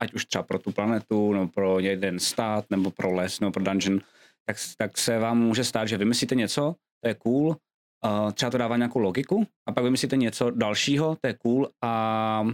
ať 0.02 0.14
už 0.14 0.24
třeba 0.24 0.42
pro 0.42 0.58
tu 0.58 0.72
planetu, 0.72 1.32
nebo 1.32 1.48
pro 1.48 1.78
jeden 1.78 2.18
stát, 2.18 2.64
nebo 2.70 2.90
pro 2.90 3.12
les, 3.12 3.40
nebo 3.40 3.52
pro 3.52 3.62
dungeon, 3.62 4.00
tak, 4.46 4.56
tak 4.78 4.98
se 4.98 5.18
vám 5.18 5.38
může 5.38 5.64
stát, 5.64 5.88
že 5.88 5.98
vymyslíte 5.98 6.34
něco, 6.34 6.74
to 7.00 7.08
je 7.08 7.14
cool, 7.14 7.48
uh, 7.48 8.32
třeba 8.32 8.50
to 8.50 8.58
dává 8.58 8.76
nějakou 8.76 8.98
logiku, 8.98 9.46
a 9.68 9.72
pak 9.72 9.84
vymyslíte 9.84 10.16
něco 10.16 10.50
dalšího, 10.50 11.16
to 11.20 11.26
je 11.26 11.34
cool, 11.34 11.68
a 11.82 12.46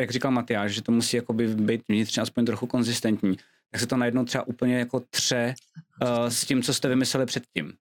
jak 0.00 0.10
říkal 0.10 0.30
Matyáš, 0.30 0.72
že 0.72 0.82
to 0.82 0.92
musí 0.92 1.16
jakoby 1.16 1.48
být 1.48 1.82
vnitřně 1.88 2.22
aspoň 2.22 2.44
trochu 2.44 2.66
konzistentní, 2.66 3.36
tak 3.70 3.80
se 3.80 3.86
to 3.86 3.96
najednou 3.96 4.24
třeba 4.24 4.46
úplně 4.46 4.78
jako 4.78 5.00
tře 5.10 5.54
uh, 6.02 6.26
s 6.26 6.44
tím, 6.44 6.62
co 6.62 6.74
jste 6.74 6.88
vymysleli 6.88 7.26
předtím. 7.26 7.72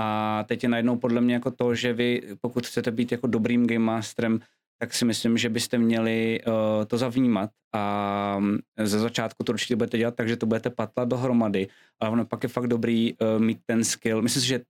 A 0.00 0.44
teď 0.48 0.62
je 0.62 0.68
najednou 0.68 0.96
podle 0.96 1.20
mě 1.20 1.34
jako 1.34 1.50
to, 1.50 1.74
že 1.74 1.92
vy, 1.92 2.22
pokud 2.40 2.66
chcete 2.66 2.90
být 2.90 3.12
jako 3.12 3.26
dobrým 3.26 3.66
game 3.66 3.78
masterem, 3.78 4.40
tak 4.78 4.94
si 4.94 5.04
myslím, 5.04 5.38
že 5.38 5.48
byste 5.48 5.78
měli 5.78 6.40
uh, 6.46 6.84
to 6.86 6.98
zavnímat 6.98 7.50
a 7.74 8.36
mm, 8.38 8.58
ze 8.82 8.98
začátku 8.98 9.44
to 9.44 9.52
určitě 9.52 9.76
budete 9.76 9.98
dělat 9.98 10.14
tak, 10.14 10.28
že 10.28 10.36
to 10.36 10.46
budete 10.46 10.70
patlat 10.70 11.08
dohromady, 11.08 11.68
ale 12.00 12.10
ono 12.10 12.24
pak 12.24 12.42
je 12.42 12.48
fakt 12.48 12.66
dobrý 12.66 13.14
uh, 13.14 13.42
mít 13.42 13.58
ten 13.66 13.84
skill. 13.84 14.22
Myslím 14.22 14.42
si, 14.42 14.48
že 14.48 14.60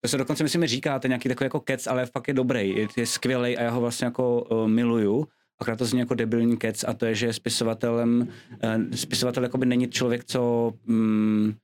to 0.00 0.08
se 0.08 0.18
dokonce 0.18 0.42
myslím, 0.42 0.66
říkáte 0.66 1.08
nějaký 1.08 1.28
takový 1.28 1.46
jako 1.46 1.60
kec, 1.60 1.86
ale 1.86 2.06
fakt 2.06 2.28
je 2.28 2.34
dobrý, 2.34 2.76
je, 2.76 2.88
je 2.96 3.06
skvělý 3.06 3.56
a 3.56 3.62
já 3.62 3.70
ho 3.70 3.80
vlastně 3.80 4.04
jako 4.04 4.42
uh, 4.42 4.68
miluju. 4.68 5.26
Akorát 5.60 5.76
to 5.76 5.84
zní 5.84 6.00
jako 6.00 6.14
debilní 6.14 6.56
kec 6.56 6.84
a 6.84 6.92
to 6.92 7.06
je, 7.06 7.14
že 7.14 7.32
spisovatelem, 7.32 8.28
uh, 8.64 8.90
spisovatel 8.94 9.42
jakoby 9.42 9.66
není 9.66 9.88
člověk, 9.88 10.24
co 10.24 10.72
mm, 10.86 11.54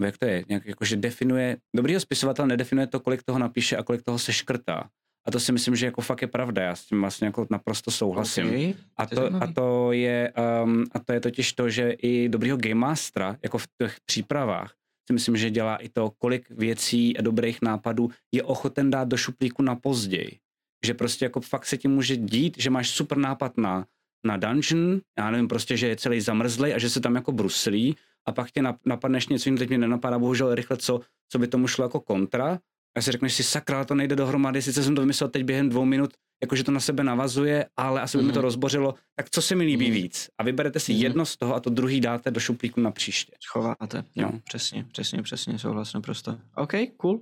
jak 0.00 0.18
to 0.18 0.26
je, 0.26 0.44
nějak 0.48 0.66
jakože 0.66 0.96
definuje, 0.96 1.56
dobrýho 1.76 2.00
spisovatel 2.00 2.46
nedefinuje 2.46 2.86
to, 2.86 3.00
kolik 3.00 3.22
toho 3.22 3.38
napíše 3.38 3.76
a 3.76 3.82
kolik 3.82 4.02
toho 4.02 4.18
se 4.18 4.32
škrtá. 4.32 4.90
A 5.26 5.30
to 5.30 5.40
si 5.40 5.52
myslím, 5.52 5.76
že 5.76 5.86
jako 5.86 6.00
fakt 6.00 6.22
je 6.22 6.28
pravda, 6.28 6.62
já 6.62 6.74
s 6.74 6.84
tím 6.84 7.00
vlastně 7.00 7.26
jako 7.26 7.46
naprosto 7.50 7.90
souhlasím. 7.90 8.46
Okay. 8.46 8.74
A 8.96 9.06
To 9.06 9.42
a, 9.42 9.52
to 9.54 9.92
je, 9.92 10.32
um, 10.64 10.84
a 10.92 10.98
to 10.98 11.12
je 11.12 11.20
totiž 11.20 11.52
to, 11.52 11.70
že 11.70 11.90
i 11.90 12.28
dobrýho 12.28 12.56
game 12.56 12.74
mastera, 12.74 13.36
jako 13.42 13.58
v 13.58 13.66
těch 13.78 13.96
přípravách, 14.06 14.74
si 15.06 15.12
myslím, 15.12 15.36
že 15.36 15.50
dělá 15.50 15.76
i 15.76 15.88
to, 15.88 16.12
kolik 16.18 16.50
věcí 16.50 17.16
a 17.16 17.22
dobrých 17.22 17.62
nápadů 17.62 18.10
je 18.32 18.42
ochoten 18.42 18.90
dát 18.90 19.08
do 19.08 19.16
šuplíku 19.16 19.62
na 19.62 19.76
později. 19.76 20.38
Že 20.86 20.94
prostě 20.94 21.24
jako 21.24 21.40
fakt 21.40 21.66
se 21.66 21.76
ti 21.76 21.88
může 21.88 22.16
dít, 22.16 22.54
že 22.58 22.70
máš 22.70 22.90
super 22.90 23.18
nápad 23.18 23.56
na, 23.58 23.86
na 24.26 24.36
dungeon, 24.36 25.00
já 25.18 25.30
nevím, 25.30 25.48
prostě, 25.48 25.76
že 25.76 25.88
je 25.88 25.96
celý 25.96 26.20
zamrzlej 26.20 26.74
a 26.74 26.78
že 26.78 26.90
se 26.90 27.00
tam 27.00 27.14
jako 27.14 27.32
bruslí 27.32 27.96
a 28.26 28.32
pak 28.32 28.50
tě 28.50 28.62
nap- 28.62 28.78
napadneš 28.86 29.28
něco 29.28 29.48
jiného, 29.48 29.58
teď 29.58 29.68
mě 29.68 29.78
nenapadá 29.78 30.18
bohužel 30.18 30.54
rychle, 30.54 30.76
co, 30.76 31.00
co 31.28 31.38
by 31.38 31.46
tomu 31.46 31.66
šlo 31.66 31.84
jako 31.84 32.00
kontra. 32.00 32.58
A 32.96 33.00
si 33.00 33.10
řekneš 33.10 33.34
si, 33.34 33.42
sakra, 33.42 33.84
to 33.84 33.94
nejde 33.94 34.16
dohromady, 34.16 34.62
sice 34.62 34.82
jsem 34.82 34.94
to 34.94 35.02
vymyslel 35.02 35.30
teď 35.30 35.44
během 35.44 35.68
dvou 35.68 35.84
minut, 35.84 36.10
jakože 36.42 36.64
to 36.64 36.72
na 36.72 36.80
sebe 36.80 37.04
navazuje, 37.04 37.66
ale 37.76 38.00
asi 38.00 38.18
by 38.18 38.24
mi 38.24 38.32
to 38.32 38.38
Mhm. 38.38 38.42
rozbořilo, 38.44 38.94
tak 39.16 39.30
co 39.30 39.42
se 39.42 39.54
mi 39.54 39.64
líbí 39.64 39.84
Mhm. 39.86 39.94
víc? 39.94 40.28
A 40.38 40.42
vyberete 40.42 40.80
si 40.80 40.92
Mhm. 40.92 41.02
jedno 41.02 41.26
z 41.26 41.36
toho 41.36 41.54
a 41.54 41.60
to 41.60 41.70
druhý 41.70 42.00
dáte 42.00 42.30
do 42.30 42.40
šuplíku 42.40 42.80
na 42.80 42.90
příště. 42.90 43.32
Schováte. 43.44 44.04
Jo, 44.14 44.28
No. 44.32 44.40
přesně, 44.44 44.84
přesně, 44.92 45.22
přesně, 45.22 45.58
souhlas 45.58 45.92
naprosto. 45.92 46.36
OK, 46.56 46.72
cool. 46.96 47.20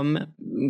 Um, 0.00 0.16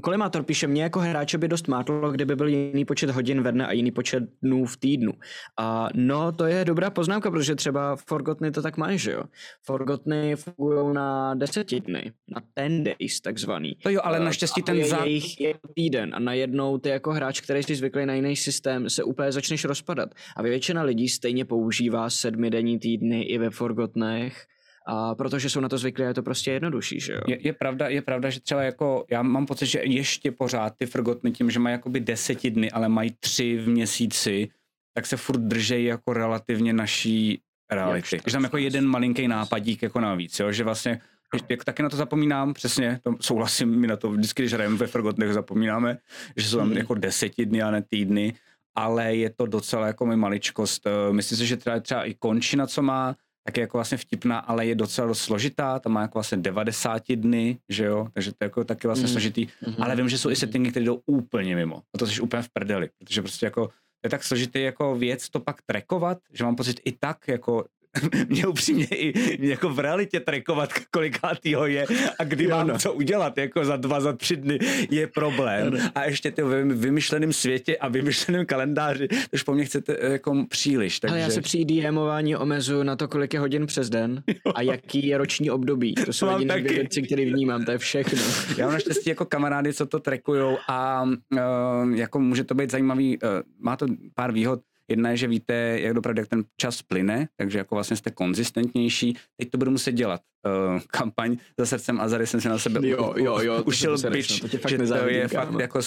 Kolimátor 0.02 0.42
píše, 0.42 0.66
mě 0.66 0.82
jako 0.82 0.98
hráče 1.00 1.38
by 1.38 1.48
dost 1.48 1.68
mátlo, 1.68 2.10
kdyby 2.10 2.36
byl 2.36 2.48
jiný 2.48 2.84
počet 2.84 3.10
hodin 3.10 3.42
ve 3.42 3.52
dne 3.52 3.66
a 3.66 3.72
jiný 3.72 3.90
počet 3.90 4.24
dnů 4.42 4.66
v 4.66 4.76
týdnu. 4.76 5.12
A 5.58 5.88
no, 5.94 6.32
to 6.32 6.44
je 6.46 6.64
dobrá 6.64 6.90
poznámka, 6.90 7.30
protože 7.30 7.54
třeba 7.54 7.96
Forgotny 7.96 8.50
to 8.50 8.62
tak 8.62 8.76
mají, 8.76 8.98
že 8.98 9.12
jo? 9.12 9.22
Forgotny 9.66 10.36
fungují 10.36 10.94
na 10.94 11.34
deseti 11.34 11.80
dny, 11.80 12.12
na 12.28 12.40
ten 12.54 12.84
days 12.84 13.20
takzvaný. 13.20 13.74
To 13.82 13.90
jo, 13.90 14.00
ale 14.04 14.20
naštěstí 14.20 14.62
ten 14.62 14.76
je 14.76 14.84
za... 14.88 15.04
jejich, 15.04 15.40
jejich 15.40 15.56
týden 15.74 16.14
a 16.14 16.18
najednou 16.18 16.78
ty 16.78 16.88
jako 16.88 17.12
hráč, 17.12 17.40
který 17.52 17.62
jsi 17.62 17.74
zvyklý 17.74 18.06
na 18.06 18.14
jiný 18.14 18.36
systém, 18.36 18.90
se 18.90 19.04
úplně 19.04 19.32
začneš 19.32 19.64
rozpadat. 19.64 20.14
A 20.36 20.42
většina 20.42 20.82
lidí 20.82 21.08
stejně 21.08 21.44
používá 21.44 22.10
sedmidenní 22.10 22.78
týdny 22.78 23.22
i 23.22 23.38
ve 23.38 23.50
Forgotnech, 23.50 24.46
a 24.86 25.14
protože 25.14 25.50
jsou 25.50 25.60
na 25.60 25.68
to 25.68 25.78
zvyklí 25.78 26.04
a 26.04 26.08
je 26.08 26.14
to 26.14 26.22
prostě 26.22 26.52
jednodušší, 26.52 27.00
že 27.00 27.12
jo? 27.12 27.20
Je, 27.28 27.46
je, 27.46 27.52
pravda, 27.52 27.88
je 27.88 28.02
pravda, 28.02 28.30
že 28.30 28.40
třeba 28.40 28.62
jako, 28.62 29.04
já 29.10 29.22
mám 29.22 29.46
pocit, 29.46 29.66
že 29.66 29.80
ještě 29.84 30.32
pořád 30.32 30.72
ty 30.78 30.86
frgotny 30.86 31.32
tím, 31.32 31.50
že 31.50 31.58
mají 31.58 31.72
jakoby 31.72 32.00
deseti 32.00 32.50
dny, 32.50 32.70
ale 32.70 32.88
mají 32.88 33.10
tři 33.20 33.58
v 33.58 33.68
měsíci, 33.68 34.48
tak 34.94 35.06
se 35.06 35.16
furt 35.16 35.40
držejí 35.40 35.84
jako 35.84 36.12
relativně 36.12 36.72
naší 36.72 37.40
reality. 37.72 38.16
Jak 38.16 38.28
Že 38.28 38.32
tam 38.32 38.44
jako 38.44 38.58
14. 38.58 38.64
jeden 38.64 38.86
malinký 38.86 39.28
nápadík 39.28 39.82
jako 39.82 40.00
navíc, 40.00 40.40
jo? 40.40 40.52
že 40.52 40.64
vlastně 40.64 41.00
jak 41.48 41.64
taky 41.64 41.82
na 41.82 41.88
to 41.88 41.96
zapomínám, 41.96 42.54
přesně, 42.54 43.00
to 43.02 43.16
souhlasím 43.20 43.68
mi 43.80 43.86
na 43.86 43.96
to, 43.96 44.10
vždycky, 44.10 44.42
když 44.42 44.52
hrajeme 44.52 44.76
ve 44.76 44.86
Frgotnech, 44.86 45.32
zapomínáme, 45.32 45.98
že 46.36 46.48
jsou 46.48 46.56
tam 46.58 46.68
Mhm. 46.68 46.76
jako 46.78 46.94
deseti 46.94 47.46
dny 47.46 47.62
a 47.62 47.70
ne 47.70 47.82
týdny, 47.82 48.34
ale 48.74 49.16
je 49.16 49.30
to 49.30 49.46
docela 49.46 49.86
jako 49.86 50.06
mi 50.06 50.16
maličkost. 50.16 50.86
Eh, 50.86 51.12
Myslím 51.12 51.38
si, 51.38 51.46
že 51.46 51.56
třeba, 51.56 51.80
třeba 51.80 52.04
i 52.04 52.14
končina, 52.14 52.66
co 52.66 52.82
má, 52.82 53.16
tak 53.44 53.56
je 53.56 53.60
jako 53.60 53.78
vlastně 53.78 53.98
vtipná, 53.98 54.38
ale 54.38 54.66
je 54.66 54.74
docela 54.74 55.06
dost 55.06 55.20
složitá, 55.20 55.78
tam 55.78 55.92
má 55.92 56.02
jako 56.02 56.18
vlastně 56.18 56.38
90 56.38 57.16
dny, 57.16 57.58
že 57.68 57.84
jo, 57.84 58.08
takže 58.14 58.30
to 58.32 58.36
je 58.40 58.46
jako 58.46 58.64
taky 58.64 58.86
vlastně 58.86 59.04
Mhm. 59.04 59.12
složitý, 59.12 59.46
Mhm. 59.66 59.82
ale 59.82 59.96
vím, 59.96 60.08
že 60.08 60.18
jsou 60.18 60.30
i 60.30 60.36
settingy, 60.36 60.70
které 60.70 60.86
jdou 60.86 61.00
úplně 61.06 61.56
mimo. 61.56 61.82
A 61.94 61.98
to 61.98 62.06
jsi 62.06 62.20
úplně 62.20 62.42
v 62.42 62.48
prdeli, 62.48 62.88
protože 62.98 63.22
prostě 63.22 63.46
jako 63.46 63.70
je 64.04 64.10
tak 64.10 64.24
složitý 64.24 64.62
jako 64.62 64.94
věc 64.96 65.28
to 65.28 65.40
pak 65.40 65.62
trackovat, 65.62 66.18
že 66.32 66.44
mám 66.44 66.56
pocit 66.56 66.80
i 66.84 66.92
tak 66.92 67.28
jako 67.28 67.64
mě 68.28 68.46
upřímně 68.46 68.86
i 68.86 69.38
mě 69.38 69.50
jako 69.50 69.68
v 69.68 69.78
realitě 69.78 70.20
trackovat, 70.20 70.70
kolikátýho 70.90 71.66
je 71.66 71.86
a 72.18 72.24
kdy 72.24 72.46
mám 72.46 72.78
co 72.78 72.92
udělat, 72.92 73.38
jako 73.38 73.64
za 73.64 73.76
dva, 73.76 74.00
za 74.00 74.12
tři 74.12 74.36
dny 74.36 74.58
je 74.90 75.06
problém. 75.06 75.78
A 75.94 76.04
ještě 76.04 76.30
ty 76.30 76.42
ve 76.42 76.64
vymyšleném 76.64 77.32
světě 77.32 77.76
a 77.76 77.88
vymyšleném 77.88 78.46
kalendáři, 78.46 79.08
to 79.08 79.16
už 79.32 79.42
po 79.42 79.54
mně 79.54 79.64
chcete 79.64 79.96
jako 80.02 80.44
příliš. 80.48 81.00
Takže... 81.00 81.12
Ale 81.12 81.20
já 81.20 81.30
se 81.30 81.40
při 81.40 81.64
DMování 81.64 82.36
omezu 82.36 82.82
na 82.82 82.96
to, 82.96 83.08
kolik 83.08 83.34
je 83.34 83.40
hodin 83.40 83.66
přes 83.66 83.90
den 83.90 84.22
a 84.54 84.62
jaký 84.62 85.06
je 85.06 85.18
roční 85.18 85.50
období. 85.50 85.94
To 85.94 86.12
jsou 86.12 86.30
jediné 86.30 86.60
věci, 86.60 87.02
které 87.02 87.24
vnímám, 87.24 87.64
to 87.64 87.70
je 87.70 87.78
všechno. 87.78 88.22
Já 88.56 88.66
mám 88.66 88.72
naštěstí 88.72 89.08
jako 89.08 89.24
kamarády, 89.24 89.72
co 89.72 89.86
to 89.86 90.00
trackujou 90.00 90.58
a 90.68 91.02
uh, 91.02 91.94
jako 91.94 92.20
může 92.20 92.44
to 92.44 92.54
být 92.54 92.70
zajímavý, 92.70 93.18
uh, 93.18 93.28
má 93.58 93.76
to 93.76 93.86
pár 94.14 94.32
výhod, 94.32 94.60
Jedna 94.90 95.10
je, 95.10 95.16
že 95.16 95.26
víte, 95.26 95.54
jak 95.80 95.94
dopravdu, 95.94 96.20
jak 96.20 96.28
ten 96.28 96.44
čas 96.60 96.82
plyne, 96.82 97.28
takže 97.36 97.58
jako 97.58 97.74
vlastně 97.74 97.96
jste 97.96 98.10
konzistentnější. 98.10 99.16
Teď 99.36 99.50
to 99.50 99.58
budu 99.58 99.70
muset 99.70 99.92
dělat. 99.92 100.20
Uh, 100.46 100.80
kampaň 100.86 101.36
za 101.58 101.66
srdcem 101.66 102.00
a 102.00 102.08
zady 102.08 102.26
jsem 102.26 102.40
si 102.40 102.48
na 102.48 102.58
sebe 102.58 102.88
jo, 102.88 103.14
jo, 103.16 103.38
jo, 103.40 103.62
ušel 103.62 103.92
no, 103.92 104.10
to 104.10 104.68
že 104.68 104.78
to 104.78 105.08
je 105.08 105.28
fakt 105.28 105.60
jako 105.60 105.80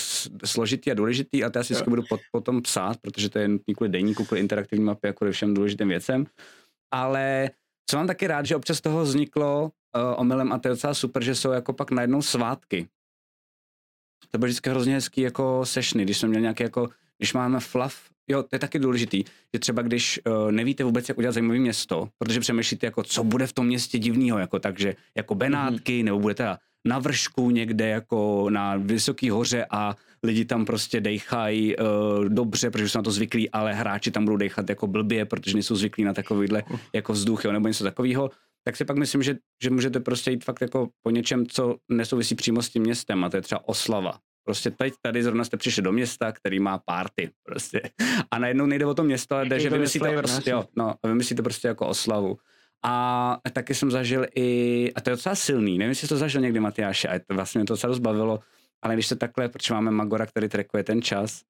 složitý 0.46 0.92
a 0.92 0.94
důležitý 0.94 1.44
a 1.44 1.50
to 1.50 1.60
já 1.60 1.64
si 1.64 1.74
vždycky 1.74 1.90
budu 1.90 2.04
pot, 2.10 2.20
potom 2.32 2.62
psát, 2.62 2.98
protože 3.02 3.30
to 3.30 3.40
je 3.40 3.48
nutný 3.48 3.76
kvůli 3.76 3.90
deníku, 3.90 4.26
kvůli 4.26 4.42
interaktivní 4.42 4.86
mapě, 4.86 5.08
jako 5.08 5.32
všem 5.32 5.54
důležitým 5.54 5.88
věcem. 5.88 6.26
Ale 6.94 7.50
co 7.90 7.98
mám 7.98 8.08
taky 8.08 8.28
rád, 8.28 8.46
že 8.46 8.56
občas 8.56 8.82
toho 8.82 9.04
vzniklo 9.04 9.64
uh, 9.64 9.70
omylem 10.18 10.54
a 10.54 10.60
to 10.60 10.68
je 10.68 10.70
docela 10.70 10.94
super, 10.94 11.24
že 11.24 11.36
jsou 11.36 11.52
jako 11.52 11.74
pak 11.74 11.92
najednou 11.92 12.22
svátky. 12.22 12.88
To 14.32 14.38
bylo 14.38 14.48
vždycky 14.48 14.70
hrozně 14.70 14.94
hezký 14.94 15.22
jako 15.22 15.66
sešny, 15.66 16.04
když 16.04 16.18
jsem 16.18 16.30
měl 16.30 16.42
nějaké 16.42 16.64
jako, 16.64 16.90
když 17.18 17.34
máme 17.34 17.60
fluff 17.60 18.15
Jo, 18.28 18.44
to 18.44 18.56
je 18.56 18.60
taky 18.60 18.80
důležitý, 18.80 19.24
že 19.54 19.60
třeba 19.60 19.82
když 19.82 20.20
uh, 20.28 20.52
nevíte 20.52 20.84
vůbec, 20.84 21.10
jak 21.10 21.18
udělat 21.18 21.32
zajímavé 21.32 21.60
město, 21.60 22.10
protože 22.18 22.40
přemýšlíte, 22.40 22.88
jako, 22.88 23.04
co 23.04 23.24
bude 23.24 23.48
v 23.48 23.54
tom 23.54 23.68
městě 23.68 24.00
divného, 24.00 24.40
jako, 24.40 24.60
takže 24.60 24.96
jako 25.18 25.36
Benátky, 25.36 26.00
mm-hmm. 26.00 26.04
nebo 26.04 26.20
budete 26.20 26.58
na 26.88 27.00
vršku 27.00 27.50
někde 27.50 27.88
jako 27.88 28.50
na 28.50 28.76
vysoké 28.76 29.32
hoře 29.32 29.66
a 29.70 29.96
lidi 30.24 30.46
tam 30.46 30.66
prostě 30.66 31.02
dejchají 31.02 31.76
uh, 31.78 31.86
dobře, 32.26 32.72
protože 32.72 32.90
jsou 32.90 33.00
na 33.00 33.04
to 33.04 33.12
zvyklí, 33.12 33.50
ale 33.50 33.74
hráči 33.74 34.12
tam 34.12 34.26
budou 34.26 34.38
dechat 34.38 34.70
jako 34.70 34.88
blbě, 34.88 35.26
protože 35.26 35.54
nejsou 35.54 35.76
zvyklí 35.76 36.04
na 36.04 36.14
takovýhle 36.14 36.64
jako 36.94 37.14
vzduch, 37.14 37.46
jo, 37.46 37.52
nebo 37.52 37.68
něco 37.68 37.84
takového, 37.84 38.32
tak 38.64 38.76
si 38.76 38.86
pak 38.86 38.98
myslím, 38.98 39.24
že, 39.24 39.36
že 39.64 39.70
můžete 39.70 40.00
prostě 40.00 40.32
jít 40.32 40.46
fakt 40.46 40.62
jako 40.62 40.90
po 41.04 41.10
něčem, 41.10 41.46
co 41.46 41.76
nesouvisí 41.92 42.36
přímo 42.36 42.62
s 42.62 42.70
tím 42.70 42.82
městem 42.82 43.24
a 43.24 43.30
to 43.30 43.38
je 43.38 43.42
třeba 43.42 43.68
oslava. 43.70 44.20
Prostě 44.46 44.72
teď 44.72 44.94
tady 45.02 45.24
zrovna 45.24 45.44
jste 45.44 45.58
přišli 45.58 45.84
do 45.84 45.92
města, 45.92 46.32
který 46.32 46.60
má 46.60 46.78
party 46.78 47.30
prostě. 47.44 47.82
A 48.32 48.40
najednou 48.40 48.66
nejde 48.66 48.86
o 48.86 48.94
to 48.94 49.04
město, 49.04 49.36
ale 49.36 49.46
jde, 49.46 49.60
že 49.60 49.70
vymyslíte 49.70 50.18
prostě, 50.18 50.50
jo, 50.50 50.66
no, 50.76 50.96
vymyslíte 51.04 51.44
prostě 51.44 51.68
jako 51.68 51.88
oslavu. 51.88 52.38
A 52.84 53.38
taky 53.54 53.76
jsem 53.76 53.92
zažil 53.92 54.26
i, 54.36 54.92
a 54.96 55.02
to 55.02 55.10
je 55.10 55.16
docela 55.16 55.36
silný, 55.36 55.78
nevím, 55.78 55.90
jestli 55.90 56.08
to 56.08 56.18
zažil 56.18 56.42
někdy 56.42 56.60
Matyáš, 56.60 57.06
a 57.06 57.20
to 57.28 57.36
vlastně 57.36 57.60
mě 57.60 57.66
to 57.66 57.74
docela 57.74 57.90
rozbavilo, 57.90 58.40
ale 58.82 58.94
když 58.94 59.08
se 59.08 59.16
takhle, 59.16 59.50
protože 59.50 59.74
máme 59.74 59.92
Magora, 59.92 60.26
který 60.26 60.50
trackuje 60.50 60.84
ten 60.84 61.02
čas, 61.02 61.42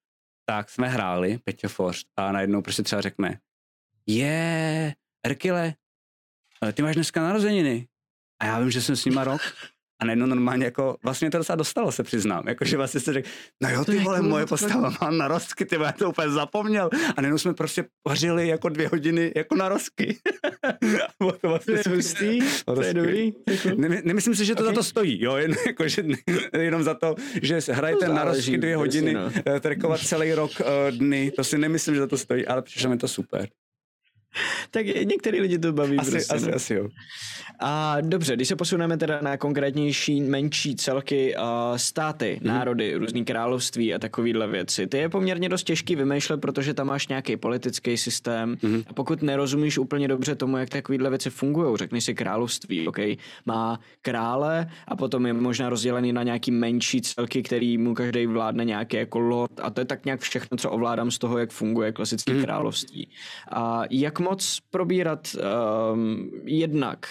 tak 0.44 0.70
jsme 0.70 0.88
hráli 0.88 1.38
Peťo 1.44 1.68
Forst 1.68 2.06
a 2.16 2.32
najednou 2.32 2.62
prostě 2.62 2.82
třeba 2.82 3.02
řekne, 3.02 3.38
je, 4.06 4.94
Erkile, 5.26 5.74
ty 6.72 6.82
máš 6.82 6.94
dneska 6.94 7.22
narozeniny. 7.22 7.88
A 8.40 8.46
já 8.46 8.60
vím, 8.60 8.70
že 8.70 8.82
jsem 8.82 8.96
s 8.96 9.04
nima 9.04 9.24
rok 9.24 9.40
a 10.02 10.04
najednou 10.04 10.26
normálně 10.26 10.64
jako, 10.64 10.96
vlastně 11.04 11.30
to 11.30 11.38
docela 11.38 11.56
dostalo, 11.56 11.92
se 11.92 12.02
přiznám. 12.02 12.48
Jakože 12.48 12.76
vlastně 12.76 13.00
se 13.00 13.12
řekl, 13.12 13.28
no 13.62 13.70
jo, 13.70 13.84
ty 13.84 13.98
vole, 13.98 14.22
moje 14.22 14.46
postava 14.46 14.92
má 15.00 15.10
narostky, 15.10 15.64
ty 15.64 15.76
já 15.82 15.92
to 15.92 16.08
úplně 16.08 16.30
zapomněl. 16.30 16.90
A 17.16 17.20
najednou 17.20 17.38
jsme 17.38 17.54
prostě 17.54 17.84
vařili 18.08 18.48
jako 18.48 18.68
dvě 18.68 18.88
hodiny 18.88 19.32
jako 19.36 19.54
narostky. 19.54 20.16
to, 21.40 21.48
vlastně 21.48 21.78
to 21.78 21.90
je 21.90 21.96
hustý, 21.96 22.40
to 22.64 22.82
je 22.82 22.94
dobrý. 22.94 23.32
Ne, 23.76 24.02
nemyslím 24.04 24.34
si, 24.34 24.44
že 24.44 24.54
to 24.54 24.62
okay. 24.62 24.74
za 24.74 24.80
to 24.80 24.84
stojí, 24.84 25.22
jo, 25.22 25.36
jen, 25.36 25.54
jako, 25.66 25.88
že, 25.88 26.04
jenom 26.58 26.82
za 26.82 26.94
to, 26.94 27.14
že 27.42 27.58
hrajete 27.72 28.08
narostky 28.08 28.58
dvě 28.58 28.76
hodiny, 28.76 29.14
no. 29.14 29.30
Eh, 29.46 29.60
trekovat 29.60 30.00
celý 30.00 30.32
rok 30.32 30.50
uh, 30.60 30.66
dny, 30.98 31.30
to 31.30 31.44
si 31.44 31.58
nemyslím, 31.58 31.94
že 31.94 32.00
za 32.00 32.06
to 32.06 32.18
stojí, 32.18 32.46
ale 32.46 32.62
přišlo 32.62 32.90
mi 32.90 32.96
to 32.96 33.08
super. 33.08 33.48
tak 34.70 34.86
některý 34.86 35.40
lidi 35.40 35.58
to 35.58 35.72
baví 35.72 35.98
asi, 35.98 36.10
prostě. 36.10 36.34
Asi, 36.34 36.50
no. 36.50 36.54
asi 36.56 36.74
jo. 36.74 36.88
A 37.60 37.96
dobře, 38.00 38.36
když 38.36 38.48
se 38.48 38.56
posuneme 38.56 38.96
teda 38.96 39.20
na 39.22 39.36
konkrétnější, 39.36 40.20
menší 40.20 40.76
celky, 40.76 41.36
uh, 41.36 41.76
státy, 41.76 42.38
mm-hmm. 42.40 42.46
národy, 42.46 42.94
různý 42.94 43.24
království 43.24 43.94
a 43.94 43.98
takovýhle 43.98 44.46
věci, 44.46 44.86
ty 44.86 44.98
je 44.98 45.08
poměrně 45.08 45.48
dost 45.48 45.62
těžký 45.62 45.96
vymýšlet, 45.96 46.40
protože 46.40 46.74
tam 46.74 46.86
máš 46.86 47.08
nějaký 47.08 47.36
politický 47.36 47.96
systém 47.96 48.56
mm-hmm. 48.56 48.84
a 48.86 48.92
pokud 48.92 49.22
nerozumíš 49.22 49.78
úplně 49.78 50.08
dobře 50.08 50.34
tomu, 50.34 50.56
jak 50.56 50.68
takovýhle 50.68 51.10
věci 51.10 51.30
fungují, 51.30 51.76
řekni 51.76 52.00
si 52.00 52.14
království, 52.14 52.88
ok, 52.88 52.98
má 53.46 53.80
krále 54.02 54.70
a 54.88 54.96
potom 54.96 55.26
je 55.26 55.32
možná 55.32 55.68
rozdělený 55.68 56.12
na 56.12 56.22
nějaký 56.22 56.50
menší 56.50 57.02
celky, 57.02 57.42
který 57.42 57.78
mu 57.78 57.94
každý 57.94 58.26
vládne 58.26 58.64
nějaký 58.64 58.96
jako 58.96 59.18
lord 59.18 59.60
a 59.62 59.70
to 59.70 59.80
je 59.80 59.84
tak 59.84 60.04
nějak 60.04 60.20
všechno, 60.20 60.58
co 60.58 60.70
ovládám 60.70 61.10
z 61.10 61.18
toho, 61.18 61.38
jak 61.38 61.50
funguje 61.50 61.92
klasické 61.92 62.32
mm-hmm. 62.32 62.44
království. 62.44 63.08
A 63.50 63.82
jak 63.90 64.20
moc 64.28 64.58
probírat 64.70 65.36
um, 65.92 66.30
jednak 66.44 67.06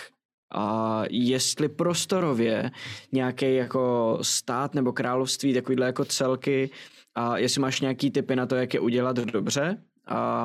a 0.53 1.03
jestli 1.09 1.69
prostorově 1.69 2.71
nějaký 3.11 3.55
jako 3.55 4.17
stát 4.21 4.75
nebo 4.75 4.93
království, 4.93 5.53
takovýhle 5.53 5.85
jako 5.85 6.05
celky, 6.05 6.69
a 7.15 7.37
jestli 7.37 7.61
máš 7.61 7.81
nějaký 7.81 8.11
typy 8.11 8.35
na 8.35 8.45
to, 8.45 8.55
jak 8.55 8.73
je 8.73 8.79
udělat 8.79 9.15
dobře, 9.15 9.77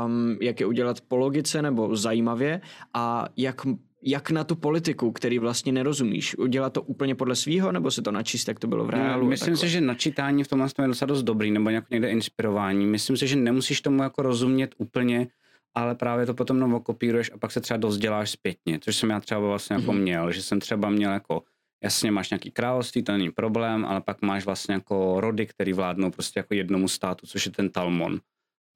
um, 0.07 0.37
jak 0.41 0.61
je 0.61 0.67
udělat 0.67 1.01
po 1.01 1.17
logice 1.17 1.63
nebo 1.63 1.97
zajímavě 1.97 2.61
a 2.95 3.27
jak 3.37 3.67
jak 4.03 4.31
na 4.31 4.45
tu 4.45 4.57
politiku, 4.57 5.13
který 5.13 5.39
vlastně 5.39 5.73
nerozumíš? 5.73 6.39
Udělat 6.39 6.73
to 6.73 6.83
úplně 6.83 7.15
podle 7.15 7.37
svýho, 7.37 7.73
nebo 7.73 7.91
se 7.91 8.03
to 8.03 8.13
načíst, 8.13 8.49
jak 8.49 8.59
to 8.59 8.67
bylo 8.67 8.85
v 8.85 8.91
reálu? 8.91 9.27
Myslím 9.27 9.57
si, 9.57 9.69
že 9.69 9.81
načítání 9.81 10.45
v 10.45 10.49
tomhle 10.49 10.69
je 10.83 10.89
docela 10.89 11.07
dost 11.07 11.23
dobrý, 11.23 11.51
nebo 11.51 11.71
nějak 11.71 11.91
někde 11.91 12.11
inspirování. 12.11 12.87
Myslím 12.87 13.17
si, 13.17 13.27
že 13.27 13.37
nemusíš 13.37 13.81
tomu 13.81 14.03
jako 14.03 14.23
rozumět 14.23 14.75
úplně, 14.79 15.27
ale 15.75 15.95
právě 15.95 16.27
to 16.27 16.35
potom 16.35 16.59
novo 16.59 16.81
kopíruješ 16.81 17.31
a 17.35 17.39
pak 17.39 17.53
se 17.53 17.61
třeba 17.61 17.79
dozděláš 17.79 18.31
zpětně, 18.31 18.79
což 18.79 18.97
jsem 18.97 19.11
já 19.11 19.21
třeba 19.21 19.41
vlastně 19.41 19.77
jako 19.77 19.93
mm-hmm. 19.93 20.01
měl, 20.01 20.33
že 20.33 20.43
jsem 20.43 20.61
třeba 20.61 20.91
měl 20.91 21.13
jako, 21.13 21.43
jasně 21.85 22.11
máš 22.11 22.31
nějaký 22.31 22.51
království, 22.51 23.03
to 23.03 23.13
není 23.13 23.31
problém, 23.31 23.85
ale 23.85 24.01
pak 24.01 24.23
máš 24.23 24.45
vlastně 24.45 24.75
jako 24.75 25.21
rody, 25.21 25.47
který 25.47 25.73
vládnou 25.73 26.11
prostě 26.11 26.39
jako 26.39 26.55
jednomu 26.55 26.89
státu, 26.89 27.27
což 27.27 27.47
je 27.47 27.53
ten 27.53 27.71
Talmon. 27.71 28.21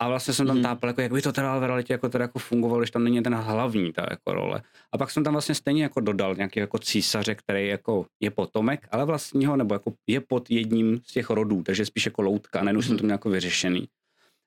A 0.03 0.09
vlastně 0.09 0.35
jsem 0.35 0.47
tam 0.47 0.57
mm. 0.57 0.63
tápal, 0.63 0.91
jako 0.91 1.01
jak 1.01 1.13
by 1.13 1.23
to 1.23 1.33
teda 1.33 1.59
v 1.59 1.65
realitě 1.65 1.93
jako, 1.93 2.09
teda 2.09 2.25
jako 2.25 2.39
fungovalo, 2.39 2.81
když 2.81 2.91
tam 2.91 3.05
není 3.05 3.23
ten 3.23 3.35
hlavní 3.35 3.93
ta 3.93 4.07
jako 4.11 4.33
role. 4.33 4.63
A 4.93 4.99
pak 4.99 5.11
jsem 5.11 5.25
tam 5.25 5.33
vlastně 5.33 5.55
stejně 5.55 5.83
jako 5.83 6.01
dodal 6.01 6.35
nějaký 6.35 6.61
jako 6.61 6.79
císaře, 6.79 7.35
který 7.35 7.69
jako 7.69 8.07
je 8.21 8.31
potomek, 8.31 8.89
ale 8.91 9.05
vlastního, 9.05 9.57
nebo 9.57 9.75
jako 9.75 9.93
je 10.07 10.21
pod 10.21 10.51
jedním 10.51 11.01
z 11.05 11.13
těch 11.13 11.31
rodů, 11.31 11.63
takže 11.63 11.87
spíš 11.87 12.07
jako 12.07 12.23
loutka, 12.23 12.61
a 12.61 12.63
mm. 12.63 12.83
jsem 12.83 12.97
to 12.97 13.05
měl 13.05 13.15
jako 13.15 13.31
vyřešený. 13.31 13.89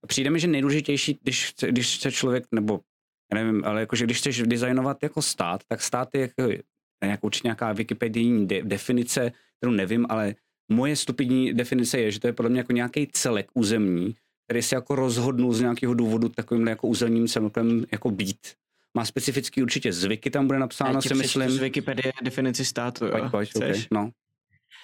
Přijde 0.07 0.29
mi, 0.29 0.39
že 0.39 0.47
nejdůležitější, 0.47 1.19
když 1.23 1.53
když 1.69 1.97
chce 1.97 2.11
člověk, 2.11 2.43
nebo 2.51 2.79
já 3.33 3.43
nevím, 3.43 3.65
ale 3.65 3.79
jakože 3.79 4.05
když 4.05 4.17
chceš 4.17 4.41
designovat 4.45 5.03
jako 5.03 5.21
stát, 5.21 5.63
tak 5.67 5.81
stát 5.81 6.09
je 6.13 6.21
jako, 6.21 6.51
nějak, 7.03 7.23
určitě 7.23 7.47
nějaká 7.47 7.73
wikipedijní 7.73 8.47
de, 8.47 8.61
definice, 8.61 9.31
kterou 9.57 9.71
nevím, 9.71 10.05
ale 10.09 10.35
moje 10.71 10.95
stupidní 10.95 11.53
definice 11.53 11.99
je, 11.99 12.11
že 12.11 12.19
to 12.19 12.27
je 12.27 12.33
podle 12.33 12.49
mě 12.49 12.59
jako 12.59 12.71
nějaký 12.71 13.07
celek 13.11 13.47
územní, 13.53 14.15
který 14.47 14.61
se 14.61 14.75
jako 14.75 14.95
rozhodnul 14.95 15.53
z 15.53 15.61
nějakého 15.61 15.93
důvodu 15.93 16.29
takovým 16.29 16.67
jako 16.67 16.87
územním 16.87 17.27
celkem 17.27 17.85
jako 17.91 18.11
být. 18.11 18.53
Má 18.93 19.05
specifický 19.05 19.61
určitě 19.61 19.93
zvyky, 19.93 20.29
tam 20.29 20.47
bude 20.47 20.59
napsáno, 20.59 21.01
si 21.01 21.13
myslím. 21.13 21.49
Z 21.49 21.57
Wikipedie 21.57 22.13
definici 22.23 22.65
státu, 22.65 23.05
jo? 23.05 23.11
Pojď, 23.11 23.31
pojď, 23.31 23.55
okay, 23.55 23.83
no. 23.91 24.11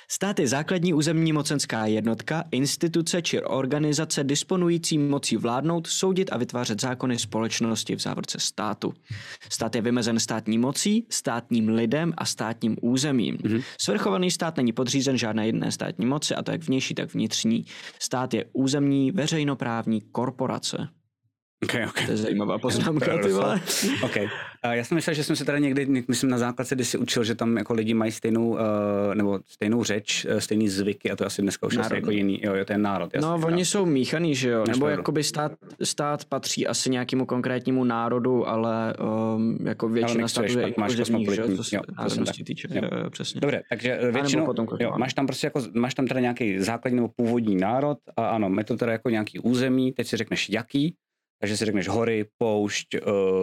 Stát 0.08 0.40
je 0.40 0.48
základní 0.48 0.94
územní 0.94 1.34
mocenská 1.34 1.86
jednotka, 1.86 2.44
instituce 2.52 3.22
či 3.22 3.42
organizace 3.42 4.24
disponující 4.24 4.98
mocí 4.98 5.38
vládnout, 5.38 5.88
soudit 5.88 6.30
a 6.32 6.38
vytvářet 6.38 6.82
zákony 6.82 7.20
společnosti 7.20 7.96
v 7.96 8.00
závorce 8.00 8.40
státu. 8.40 8.94
Stát 9.50 9.76
je 9.76 9.82
vymezen 9.82 10.20
státní 10.20 10.58
mocí, 10.58 11.06
státním 11.10 11.70
lidem 11.70 12.14
a 12.18 12.26
státním 12.26 12.76
územím. 12.82 13.38
Mm-hmm. 13.38 13.64
Svrchovaný 13.82 14.32
stát 14.32 14.58
není 14.58 14.74
podřízen 14.74 15.18
žádné 15.18 15.46
jedné 15.46 15.72
státní 15.72 16.06
moci, 16.06 16.36
a 16.36 16.44
to 16.44 16.52
jak 16.52 16.64
vnější, 16.64 16.96
tak 16.96 17.14
vnitřní. 17.14 17.66
Stát 18.00 18.34
je 18.34 18.46
územní 18.54 19.12
veřejnoprávní 19.12 20.02
korporace. 20.02 20.88
Okay, 21.64 21.86
okay. 21.86 22.06
To 22.06 22.12
je 22.12 22.18
zajímavá 22.18 22.58
poznámka, 22.58 23.18
ty 23.18 23.32
vole. 23.32 23.62
Okay. 24.04 24.24
Uh, 24.66 24.72
já 24.72 24.84
jsem 24.84 24.96
myslel, 24.96 25.14
že 25.14 25.24
jsem 25.24 25.36
se 25.36 25.46
tady 25.46 25.62
někdy, 25.62 26.04
myslím 26.08 26.30
na 26.30 26.38
základce, 26.38 26.76
kdy 26.76 26.86
si 26.86 26.98
učil, 26.98 27.24
že 27.24 27.36
tam 27.36 27.58
jako 27.58 27.74
lidi 27.74 27.94
mají 27.94 28.12
stejnou, 28.12 28.50
uh, 28.50 28.60
nebo 29.14 29.40
stejnou 29.48 29.84
řeč, 29.84 30.26
uh, 30.26 30.38
stejný 30.38 30.70
zvyky 30.70 31.12
a 31.12 31.16
to 31.16 31.26
asi 31.26 31.42
dneska 31.42 31.68
už 31.68 31.78
asi 31.78 31.96
jako 31.96 32.12
jiný, 32.12 32.40
jo, 32.44 32.56
jo, 32.56 32.66
to 32.66 32.74
je 32.74 32.78
národ. 32.78 33.14
Jasný, 33.14 33.30
no, 33.30 33.48
oni 33.48 33.66
jsou 33.66 33.86
míchaný, 33.86 34.36
že 34.36 34.50
jo, 34.50 34.64
nebo 34.68 34.88
jakoby 34.88 35.24
stát, 35.24 35.52
stát 35.84 36.26
patří 36.26 36.68
asi 36.68 36.90
nějakému 36.90 37.26
konkrétnímu 37.26 37.84
národu, 37.84 38.48
ale 38.48 38.94
um, 39.36 39.58
jako 39.64 39.90
většina 39.90 40.28
států 40.28 40.60
je 40.60 40.74
máš 40.78 40.92
že 40.92 41.04
jo, 41.42 41.56
co 41.56 41.64
se 41.64 41.78
národnosti 41.98 42.44
týče, 42.44 42.68
jo. 42.72 42.82
Jo, 43.04 43.10
přesně. 43.10 43.42
Dobře, 43.42 43.64
takže 43.70 44.00
většinou, 44.12 44.46
potom, 44.46 44.68
jo, 44.80 44.94
máš 44.98 45.14
tam 45.14 45.28
prostě 45.28 45.48
jako, 45.48 45.62
máš 45.74 45.94
tam 45.94 46.08
teda 46.08 46.20
nějaký 46.20 46.60
základní 46.60 46.96
nebo 46.96 47.08
původní 47.16 47.56
národ 47.56 47.98
a 48.18 48.28
ano, 48.28 48.52
je 48.58 48.64
to 48.64 48.78
teda 48.78 48.92
jako 48.92 49.10
nějaký 49.10 49.40
území, 49.40 49.92
teď 49.92 50.08
si 50.08 50.18
řekneš 50.18 50.50
jaký, 50.50 50.96
takže 51.40 51.58
si 51.58 51.66
řekneš 51.66 51.88
hory, 51.88 52.26
poušť, 52.38 52.88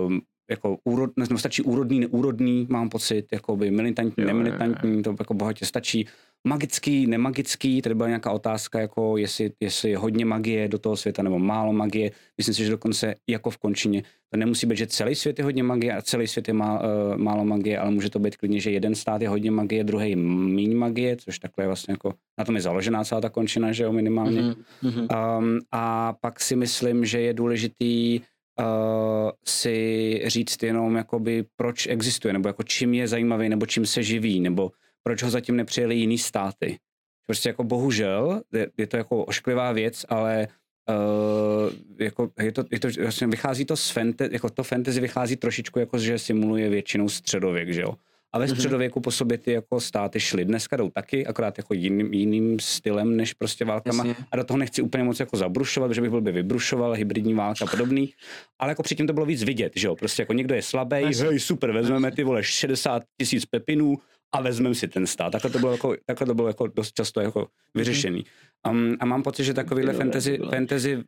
um, 0.06 0.20
jako 0.50 0.78
úrod, 0.84 1.10
nebo 1.16 1.38
stačí 1.38 1.62
úrodný, 1.62 2.00
neúrodný, 2.00 2.66
mám 2.70 2.88
pocit, 2.88 3.26
jako 3.32 3.56
by 3.56 3.70
militantní, 3.70 4.22
Jo, 4.24 4.28
jo, 4.28 4.36
jo. 4.36 4.42
nemilitantní, 4.42 5.02
to 5.02 5.14
jako 5.18 5.34
bohatě 5.34 5.66
stačí. 5.66 6.08
Magický, 6.48 7.06
nemagický, 7.06 7.82
tady 7.82 7.94
byla 7.94 8.08
nějaká 8.08 8.30
otázka, 8.30 8.80
jako 8.80 9.16
jestli, 9.16 9.52
jestli 9.60 9.90
je 9.90 9.98
hodně 9.98 10.24
magie 10.24 10.68
do 10.68 10.78
toho 10.78 10.96
světa 10.96 11.22
nebo 11.22 11.38
málo 11.38 11.72
magie. 11.72 12.10
Myslím 12.38 12.54
si, 12.54 12.64
že 12.64 12.70
dokonce 12.70 13.14
jako 13.28 13.50
v 13.50 13.58
končině 13.58 14.02
to 14.30 14.36
nemusí 14.36 14.66
být, 14.66 14.78
že 14.78 14.86
celý 14.86 15.14
svět 15.14 15.38
je 15.38 15.44
hodně 15.44 15.62
magie 15.62 15.92
a 15.92 16.02
celý 16.02 16.26
svět 16.26 16.48
je 16.48 16.54
má, 16.54 16.80
uh, 16.80 17.16
málo 17.16 17.44
magie, 17.44 17.78
ale 17.78 17.90
může 17.90 18.10
to 18.10 18.18
být 18.18 18.36
klidně, 18.36 18.60
že 18.60 18.70
jeden 18.70 18.94
stát 18.94 19.22
je 19.22 19.28
hodně 19.28 19.50
magie, 19.50 19.84
druhý 19.84 20.16
méně 20.16 20.74
magie, 20.74 21.16
což 21.16 21.38
takhle 21.38 21.64
je 21.64 21.66
vlastně 21.66 21.92
jako, 21.92 22.14
na 22.38 22.44
tom 22.44 22.54
je 22.54 22.62
založená 22.62 23.04
celá 23.04 23.20
ta 23.20 23.28
končina, 23.28 23.72
že 23.72 23.84
jo, 23.84 23.92
minimálně. 23.92 24.42
Mhm, 24.42 24.54
mhm. 24.82 25.08
Um, 25.38 25.58
a 25.72 26.12
pak 26.20 26.40
si 26.40 26.56
myslím, 26.56 27.04
že 27.04 27.20
je 27.20 27.34
důležitý 27.34 28.20
uh, 28.20 29.30
si 29.46 30.22
říct 30.26 30.62
jenom, 30.62 30.96
jakoby, 30.96 31.44
proč 31.56 31.86
existuje, 31.86 32.32
nebo 32.32 32.48
jako 32.48 32.62
čím 32.62 32.94
je 32.94 33.08
zajímavý, 33.08 33.48
nebo 33.48 33.66
čím 33.66 33.86
se 33.86 34.02
živí, 34.02 34.40
nebo 34.40 34.70
proč 35.02 35.22
ho 35.22 35.30
zatím 35.30 35.56
nepřijeli 35.56 35.94
jiný 35.94 36.18
státy. 36.18 36.78
Prostě 37.26 37.48
jako 37.48 37.64
bohužel, 37.64 38.42
je, 38.52 38.70
je 38.78 38.86
to 38.86 38.96
jako 38.96 39.24
ošklivá 39.24 39.72
věc, 39.72 40.06
ale 40.08 40.48
uh, 40.88 41.72
jako 41.98 42.30
je 42.40 42.52
to, 42.52 42.64
je 42.70 42.80
to, 42.80 42.88
vlastně 43.02 43.26
vychází 43.26 43.64
to 43.64 43.76
z 43.76 43.90
fantasy, 43.90 44.30
jako 44.32 44.50
to 44.50 44.62
fantasy 44.62 45.00
vychází 45.00 45.36
trošičku 45.36 45.78
jako, 45.78 45.98
že 45.98 46.18
simuluje 46.18 46.68
většinou 46.70 47.08
středověk, 47.08 47.72
že 47.72 47.80
jo. 47.80 47.94
A 48.32 48.38
ve 48.38 48.46
Mhm. 48.46 48.54
středověku 48.54 49.00
po 49.00 49.10
sobě 49.10 49.38
ty 49.38 49.52
jako 49.52 49.80
státy 49.80 50.20
šly. 50.20 50.44
Dneska 50.44 50.76
jdou 50.76 50.90
taky, 50.90 51.26
akorát 51.26 51.58
jako 51.58 51.74
jiným, 51.74 52.14
jiným 52.14 52.60
stylem 52.60 53.16
než 53.16 53.34
prostě 53.34 53.64
válkama. 53.64 54.06
Jasně. 54.06 54.24
A 54.32 54.36
do 54.36 54.44
toho 54.44 54.58
nechci 54.58 54.82
úplně 54.82 55.04
moc 55.04 55.20
jako 55.20 55.36
zabrušovat, 55.36 55.92
že 55.92 56.00
bych 56.00 56.10
byl 56.10 56.20
by 56.20 56.32
vybrušoval, 56.32 56.92
hybridní 56.92 57.34
válka 57.34 57.64
a 57.64 57.68
podobný. 57.70 58.12
Ale 58.58 58.70
jako 58.70 58.82
předtím 58.82 59.06
to 59.06 59.12
bylo 59.12 59.26
víc 59.26 59.42
vidět, 59.42 59.72
že 59.76 59.86
jo. 59.86 59.96
Prostě 59.96 60.22
jako 60.22 60.32
někdo 60.32 60.54
je 60.54 60.62
slabý, 60.62 60.96
hej, 60.96 61.40
super, 61.40 61.72
vezmeme 61.72 62.10
ty 62.12 62.24
vole 62.24 62.42
60 62.44 63.02
tisíc 63.18 63.46
pepinů 63.46 63.96
a 64.32 64.40
vezmeme 64.40 64.74
si 64.74 64.88
ten 64.88 65.06
stát. 65.06 65.30
Takhle 65.30 65.50
to 65.50 65.58
bylo 65.58 65.72
jako, 65.72 65.96
takhle 66.06 66.26
to 66.26 66.34
bylo 66.34 66.48
jako 66.48 66.66
dost 66.66 66.92
často 66.92 67.20
jako 67.20 67.48
vyřešený. 67.74 68.24
Um, 68.70 68.96
a 69.00 69.04
mám 69.04 69.22
pocit, 69.22 69.44
že 69.44 69.54
takovýhle 69.54 69.92
fantasy, 69.92 70.38
fantasy 70.50 70.96
uh, 70.96 71.02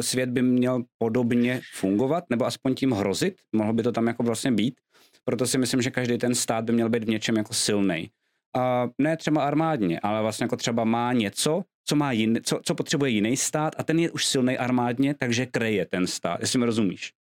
svět 0.00 0.30
by 0.30 0.42
měl 0.42 0.82
podobně 0.98 1.60
fungovat, 1.74 2.24
nebo 2.30 2.46
aspoň 2.46 2.74
tím 2.74 2.92
hrozit. 2.92 3.34
Mohlo 3.52 3.72
by 3.72 3.82
to 3.82 3.92
tam 3.92 4.06
jako 4.06 4.22
vlastně 4.22 4.52
být. 4.52 4.74
Proto 5.24 5.46
si 5.46 5.58
myslím, 5.58 5.82
že 5.82 5.90
každý 5.90 6.18
ten 6.18 6.34
stát 6.34 6.64
by 6.64 6.72
měl 6.72 6.88
být 6.88 7.04
v 7.04 7.08
něčem 7.08 7.36
jako 7.36 7.54
silný. 7.54 8.10
A 8.56 8.88
ne 8.98 9.16
třeba 9.16 9.44
armádně, 9.44 10.00
ale 10.00 10.22
vlastně 10.22 10.44
jako 10.44 10.56
třeba 10.56 10.84
má 10.84 11.12
něco, 11.12 11.62
co, 11.84 11.96
má 11.96 12.12
jin, 12.12 12.40
co, 12.42 12.60
co 12.64 12.74
potřebuje 12.74 13.10
jiný 13.10 13.36
stát 13.36 13.74
a 13.78 13.82
ten 13.82 13.98
je 13.98 14.10
už 14.10 14.26
silný 14.26 14.58
armádně, 14.58 15.14
takže 15.14 15.46
kreje 15.46 15.86
ten 15.86 16.06
stát, 16.06 16.40
jestli 16.40 16.58
mi 16.58 16.66
rozumíš. 16.66 17.12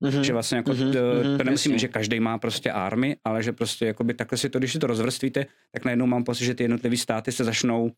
Mhm. 0.00 0.24
Že 0.24 0.32
vlastně 0.32 0.56
jako, 0.56 0.70
Mhm, 0.70 0.80
mm-hmm, 0.90 1.24
mhm, 1.28 1.38
to 1.38 1.44
nemusím, 1.44 1.72
jasně. 1.72 1.78
že 1.78 1.88
každý 1.88 2.20
má 2.20 2.38
prostě 2.38 2.72
army, 2.72 3.16
ale 3.24 3.42
že 3.42 3.52
prostě 3.52 3.86
jakoby 3.86 4.14
takhle 4.14 4.38
si 4.38 4.48
to, 4.50 4.58
když 4.58 4.72
si 4.72 4.78
to 4.78 4.86
rozvrstvíte, 4.86 5.46
tak 5.72 5.84
najednou 5.84 6.06
mám 6.06 6.24
pocit, 6.24 6.44
že 6.44 6.54
ty 6.54 6.64
jednotlivé 6.64 6.96
státy 6.96 7.32
se 7.32 7.44
začnou 7.44 7.90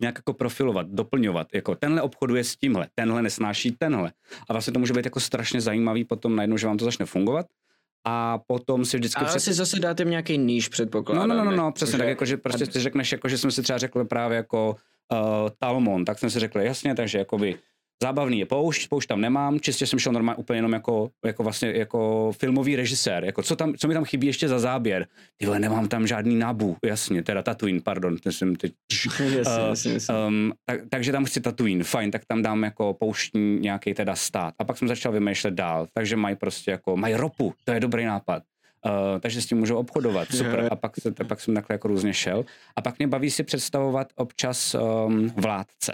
nějak 0.00 0.18
jako 0.18 0.32
profilovat, 0.32 0.86
doplňovat. 0.90 1.54
Jako 1.54 1.74
tenhle 1.74 2.02
obchoduje 2.02 2.44
s 2.44 2.56
tímhle, 2.56 2.88
tenhle 2.94 3.22
nesnáší 3.22 3.72
tenhle. 3.72 4.12
A 4.48 4.52
vlastně 4.52 4.72
to 4.72 4.78
může 4.78 4.92
být 4.92 5.04
jako 5.04 5.20
strašně 5.20 5.60
zajímavý 5.60 6.04
potom 6.04 6.36
najednou, 6.36 6.56
že 6.56 6.66
vám 6.66 6.78
to 6.78 6.84
začne 6.84 7.06
fungovat. 7.06 7.46
A 8.04 8.38
potom 8.38 8.84
si 8.84 8.96
vždycky... 8.96 9.18
Ale 9.18 9.28
před- 9.28 9.36
asi 9.36 9.52
zase 9.52 9.80
dáte 9.80 10.04
nějaký 10.04 10.38
níž, 10.38 10.68
No, 10.68 10.70
předpokládám. 10.72 11.28
no, 11.28 11.34
no, 11.36 11.44
no, 11.44 11.50
ne? 11.50 11.56
no 11.56 11.72
přesně 11.72 11.92
Že- 11.92 11.98
tak, 11.98 12.08
jako, 12.08 12.24
že 12.24 12.36
prostě 12.36 12.66
ty 12.66 12.80
řekneš, 12.80 13.12
jako, 13.12 13.28
že 13.28 13.38
jsme 13.38 13.50
si 13.50 13.62
třeba 13.62 13.78
řekli 13.78 14.04
právě 14.04 14.36
jako 14.36 14.76
uh, 15.12 15.18
Talmon, 15.58 16.04
tak 16.04 16.18
jsme 16.18 16.30
si 16.30 16.38
řekli, 16.38 16.64
jasně, 16.66 16.94
takže 16.94 17.18
jakoby 17.18 17.54
zábavný 18.02 18.38
je 18.38 18.46
poušť, 18.46 18.88
poušť 18.88 19.08
tam 19.08 19.20
nemám, 19.20 19.60
čistě 19.60 19.86
jsem 19.86 19.98
šel 19.98 20.12
normálně 20.12 20.36
úplně 20.36 20.58
jenom 20.58 20.72
jako, 20.72 21.10
jako 21.24 21.42
vlastně 21.42 21.72
jako 21.72 22.32
filmový 22.32 22.76
režisér, 22.76 23.24
jako 23.24 23.42
co, 23.42 23.56
tam, 23.56 23.74
co 23.74 23.88
mi 23.88 23.94
tam 23.94 24.04
chybí 24.04 24.26
ještě 24.26 24.48
za 24.48 24.58
záběr, 24.58 25.06
ty 25.36 25.46
vole, 25.46 25.58
nemám 25.58 25.88
tam 25.88 26.06
žádný 26.06 26.36
nábu, 26.36 26.76
jasně, 26.84 27.22
teda 27.22 27.42
Tatooine, 27.42 27.80
pardon, 27.80 28.16
to 28.18 28.32
jsem 28.32 28.56
teď, 28.56 28.72
jasně, 29.20 29.42
Eh, 29.62 29.68
jasně, 29.68 29.92
jasně. 29.92 30.14
um, 30.14 30.52
tak, 30.66 30.80
takže 30.90 31.12
tam 31.12 31.24
chci 31.24 31.40
Tatooine, 31.40 31.84
fajn, 31.84 32.10
tak 32.10 32.22
tam 32.24 32.42
dám 32.42 32.64
jako 32.64 32.94
pouštní 32.94 33.58
nějaký 33.60 33.94
teda 33.94 34.14
stát. 34.16 34.54
A 34.58 34.64
pak 34.64 34.78
jsem 34.78 34.88
začal 34.88 35.12
vymýšlet 35.12 35.54
dál, 35.54 35.86
takže 35.94 36.16
mají 36.16 36.36
prostě 36.36 36.70
jako, 36.70 36.96
mají 36.96 37.14
ropu, 37.14 37.54
to 37.64 37.72
je 37.72 37.80
dobrý 37.80 38.04
nápad. 38.04 38.42
Uh, 38.86 39.20
takže 39.20 39.42
s 39.42 39.46
tím 39.46 39.58
můžou 39.58 39.76
obchodovat, 39.76 40.28
super. 40.28 40.68
A 40.70 40.76
pak, 40.76 40.92
se, 41.00 41.10
pak 41.28 41.40
jsem 41.40 41.54
takhle 41.54 41.74
jako 41.74 41.88
různě 41.88 42.14
šel. 42.14 42.44
A 42.76 42.82
pak 42.82 42.98
mě 42.98 43.06
baví 43.08 43.30
si 43.30 43.42
představovat 43.42 44.08
občas 44.16 44.74
um, 44.74 45.28
vládce. 45.36 45.92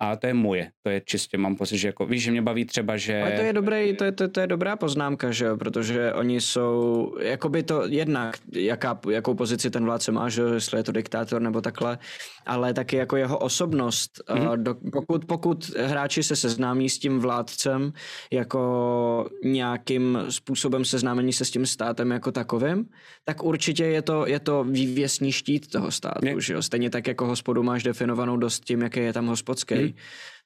A 0.00 0.16
to 0.16 0.26
je 0.26 0.34
moje, 0.34 0.70
to 0.82 0.90
je 0.90 1.00
čistě, 1.00 1.38
mám 1.38 1.56
pocit, 1.56 1.78
že 1.78 1.88
jako, 1.88 2.06
víš, 2.06 2.22
že 2.22 2.30
mě 2.30 2.42
baví 2.42 2.64
třeba, 2.64 2.96
že... 2.96 3.22
Ale 3.22 3.32
to 3.32 3.42
je, 3.42 3.52
dobrý, 3.52 3.96
to, 3.96 4.04
je, 4.04 4.12
to, 4.12 4.28
to 4.28 4.40
je 4.40 4.46
dobrá 4.46 4.76
poznámka, 4.76 5.30
že 5.30 5.44
jo, 5.44 5.56
protože 5.56 6.12
oni 6.12 6.40
jsou, 6.40 7.14
jakoby 7.20 7.62
to 7.62 7.82
jednak, 7.86 8.36
jaká, 8.52 9.00
jakou 9.10 9.34
pozici 9.34 9.70
ten 9.70 9.84
vládce 9.84 10.12
má, 10.12 10.28
že 10.28 10.42
jo, 10.42 10.48
jestli 10.48 10.78
je 10.78 10.82
to 10.82 10.92
diktátor 10.92 11.42
nebo 11.42 11.60
takhle, 11.60 11.98
ale 12.46 12.74
taky 12.74 12.96
jako 12.96 13.16
jeho 13.16 13.38
osobnost. 13.38 14.22
Mhm. 14.30 14.46
Mm-hmm. 14.46 14.56
Do, 14.56 14.74
pokud, 14.92 15.24
pokud 15.24 15.70
hráči 15.76 16.22
se 16.22 16.36
seznámí 16.36 16.90
s 16.90 16.98
tím 16.98 17.18
vládcem 17.18 17.92
jako 18.32 19.28
nějakým 19.44 20.18
způsobem 20.28 20.84
seznámení 20.84 21.32
se 21.32 21.44
s 21.44 21.50
tím 21.50 21.66
státem 21.66 22.10
jako 22.10 22.32
takovým, 22.32 22.88
tak 23.24 23.42
určitě 23.42 23.84
je 23.84 24.02
to, 24.02 24.26
je 24.26 24.40
to 24.40 24.64
vývěsní 24.64 25.32
štít 25.32 25.70
toho 25.70 25.90
státu, 25.90 26.26
Je. 26.26 26.40
že 26.40 26.54
jo. 26.54 26.62
Stejně 26.62 26.90
tak 26.90 27.06
jako 27.06 27.26
hospodu 27.26 27.62
máš 27.62 27.82
definovanou 27.82 28.36
dost 28.36 28.64
tím, 28.64 28.82
jaký 28.82 29.00
je 29.00 29.12
tam 29.12 29.26
hospodský. 29.26 29.85
Mhm. 29.86 29.94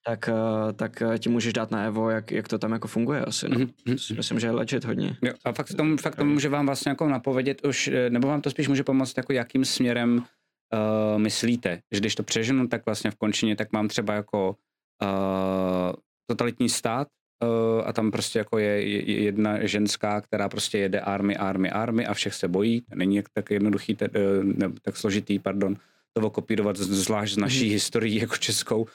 Tak, 0.06 0.28
eh, 0.28 0.72
tak 0.72 1.02
eh, 1.02 1.18
ti 1.18 1.28
můžeš 1.28 1.52
dát 1.52 1.70
najevo, 1.70 2.10
jak, 2.10 2.32
jak 2.32 2.48
to 2.48 2.58
tam 2.58 2.72
jako 2.72 2.88
funguje 2.88 3.24
asi. 3.24 3.48
No. 3.48 3.58
Mhm, 3.58 3.70
mhm. 3.86 3.96
To 3.96 4.02
si 4.02 4.14
myslím, 4.14 4.40
že 4.40 4.46
je 4.46 4.50
legit 4.50 4.84
hodně. 4.84 5.16
Jo, 5.22 5.32
a 5.44 5.52
fakt 5.52 5.74
to, 5.76 5.96
fakt 6.00 6.16
to 6.16 6.24
může 6.24 6.48
vám 6.48 6.66
vlastně 6.66 6.90
jako 6.90 7.08
napovědět 7.08 7.64
už, 7.64 7.88
eh, 7.88 8.10
nebo 8.10 8.28
vám 8.28 8.40
to 8.40 8.50
spíš 8.50 8.68
může 8.68 8.84
pomoct, 8.84 9.16
jako 9.16 9.32
jakým 9.32 9.64
směrem 9.64 10.24
uh, 10.72 11.18
myslíte. 11.18 11.80
Že 11.92 12.00
když 12.00 12.14
to 12.14 12.22
přeženu, 12.22 12.68
tak 12.68 12.86
vlastně 12.86 13.10
v 13.10 13.16
končině, 13.16 13.56
tak 13.56 13.72
mám 13.72 13.88
třeba 13.88 14.14
jako 14.14 14.56
uh, 15.02 15.92
totalitní 16.26 16.68
stát 16.68 17.08
uh, 17.42 17.82
a 17.86 17.92
tam 17.92 18.10
prostě 18.10 18.38
jako 18.38 18.58
je, 18.58 18.88
je 18.88 19.22
jedna 19.22 19.66
ženská, 19.66 20.20
která 20.20 20.48
prostě 20.48 20.78
jede 20.78 21.00
army, 21.00 21.36
army, 21.36 21.70
army 21.70 22.06
a 22.06 22.14
všech 22.14 22.34
se 22.34 22.48
bojí. 22.48 22.82
Není 22.94 23.22
tak 23.34 23.50
jednoduchý, 23.50 23.94
te, 23.94 24.08
uh, 24.08 24.44
ne, 24.44 24.70
tak 24.82 24.96
složitý, 24.96 25.38
pardon, 25.38 25.76
to 26.12 26.26
okopírovat 26.26 26.76
zvlášť 26.76 27.34
z 27.34 27.36
naší 27.38 27.64
Mhm. 27.64 27.72
historii 27.72 28.20
jako 28.20 28.36
českou. 28.36 28.80
Uh, 28.82 28.86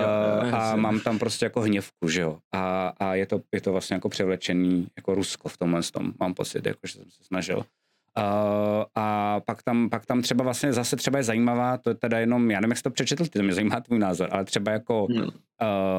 Jo, 0.00 0.08
jo, 0.46 0.54
a 0.56 0.76
mám 0.76 1.00
tam 1.00 1.18
prostě 1.18 1.46
jako 1.46 1.60
hněvku, 1.60 2.08
že 2.08 2.20
jo. 2.20 2.38
A, 2.52 2.88
a 2.98 3.14
je, 3.14 3.26
to, 3.26 3.40
je 3.52 3.60
to 3.60 3.72
vlastně 3.72 3.94
jako 3.94 4.08
převlečený 4.08 4.86
jako 4.96 5.14
Rusko 5.14 5.48
v 5.48 5.56
tomhle 5.58 5.82
tom, 5.82 6.12
mám 6.20 6.34
pocit, 6.34 6.66
jako, 6.66 6.80
že 6.86 6.92
jsem 6.92 7.10
se 7.10 7.24
snažil. 7.24 7.56
Uh, 7.58 8.84
a 8.94 9.40
pak 9.40 9.62
tam, 9.62 9.90
pak 9.90 10.06
tam 10.06 10.22
třeba 10.22 10.44
vlastně 10.44 10.72
zase 10.72 10.96
třeba 10.96 11.18
je 11.18 11.24
zajímavá, 11.24 11.76
to 11.78 11.90
je 11.90 11.94
teda 11.94 12.18
jenom, 12.18 12.50
já 12.50 12.60
nevím, 12.60 12.70
jak 12.70 12.78
jsi 12.78 12.82
to 12.82 12.90
přečetl, 12.90 13.24
ty, 13.24 13.30
to 13.30 13.42
mě 13.42 13.54
zajímá 13.54 13.80
tvůj 13.80 13.98
názor, 13.98 14.28
ale 14.32 14.44
třeba 14.44 14.72
jako 14.72 15.06
No. 15.10 15.28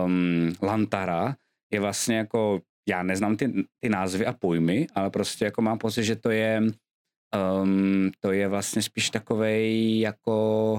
um, 0.05 0.53
Lantara 0.61 1.35
je 1.73 1.79
vlastně 1.79 2.17
jako, 2.17 2.61
já 2.89 3.03
neznám 3.03 3.37
ty, 3.37 3.65
ty 3.79 3.89
názvy 3.89 4.25
a 4.25 4.33
pojmy, 4.33 4.87
ale 4.95 5.09
prostě 5.09 5.45
jako 5.45 5.61
mám 5.61 5.77
pocit, 5.77 6.03
že 6.03 6.15
to 6.15 6.29
je 6.29 6.61
um, 7.33 8.11
to 8.19 8.31
je 8.31 8.47
vlastně 8.47 8.81
spíš 8.81 9.09
takovej 9.09 9.99
jako 9.99 10.73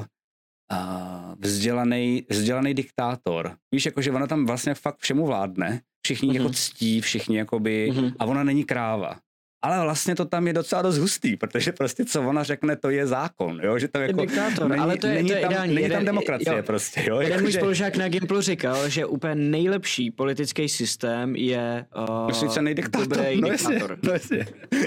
uh, 0.73 1.35
vzdělaný, 1.39 2.27
vzdělaný 2.31 2.75
diktátor. 2.75 3.57
Víš, 3.73 3.87
jako, 3.87 4.03
že 4.03 4.11
ona 4.13 4.27
tam 4.27 4.47
vlastně 4.47 4.75
fakt 4.75 4.99
všemu 4.99 5.27
vládne, 5.27 5.81
všichni 6.03 6.29
mm-hmm. 6.29 6.35
jako 6.35 6.45
Mhm. 6.45 6.55
ctí, 6.55 7.01
všichni 7.01 7.37
jakoby, 7.37 7.91
Mhm. 7.91 8.13
a 8.19 8.25
ona 8.25 8.45
není 8.45 8.65
kráva. 8.65 9.19
Ale 9.65 9.81
vlastně 9.83 10.15
to 10.15 10.25
tam 10.25 10.47
je 10.47 10.53
docela 10.53 10.83
dost 10.83 10.99
hustý, 10.99 11.37
protože 11.37 11.73
prostě 11.73 12.05
co 12.05 12.23
ona 12.23 12.43
řekne, 12.43 12.77
to 12.77 12.91
je 12.91 13.07
zákon, 13.07 13.61
jo? 13.65 13.79
že 13.79 13.89
to 13.89 13.99
jako 13.99 14.21
diktátor, 14.21 14.69
není, 14.69 14.83
ale 14.83 14.97
to 14.97 15.07
je- 15.07 15.15
není, 15.15 15.29
to 15.29 15.35
je 15.35 15.41
tam, 15.41 15.51
ideální. 15.53 15.75
není 15.75 15.89
tam 15.91 16.05
demokracie 16.05 16.57
jo. 16.57 16.63
prostě, 16.63 17.05
jo? 17.09 17.17
Jeden 17.21 17.33
Jako, 17.33 17.43
můj 17.43 17.53
že- 17.53 17.59
spolužák 17.59 17.97
na 17.97 18.09
Gimplu 18.09 18.41
říkal, 18.41 18.89
že 18.89 19.07
úplně 19.07 19.35
nejlepší 19.35 20.11
politický 20.11 20.69
systém 20.69 21.37
je 21.37 21.85
uh, 22.09 22.27
Vysvícený 22.27 22.75
diktátor. 22.75 23.09
dobrý 23.09 23.41
no 23.41 23.49
diktátor. 23.51 23.99
no 24.03 24.13
jasně. 24.13 24.47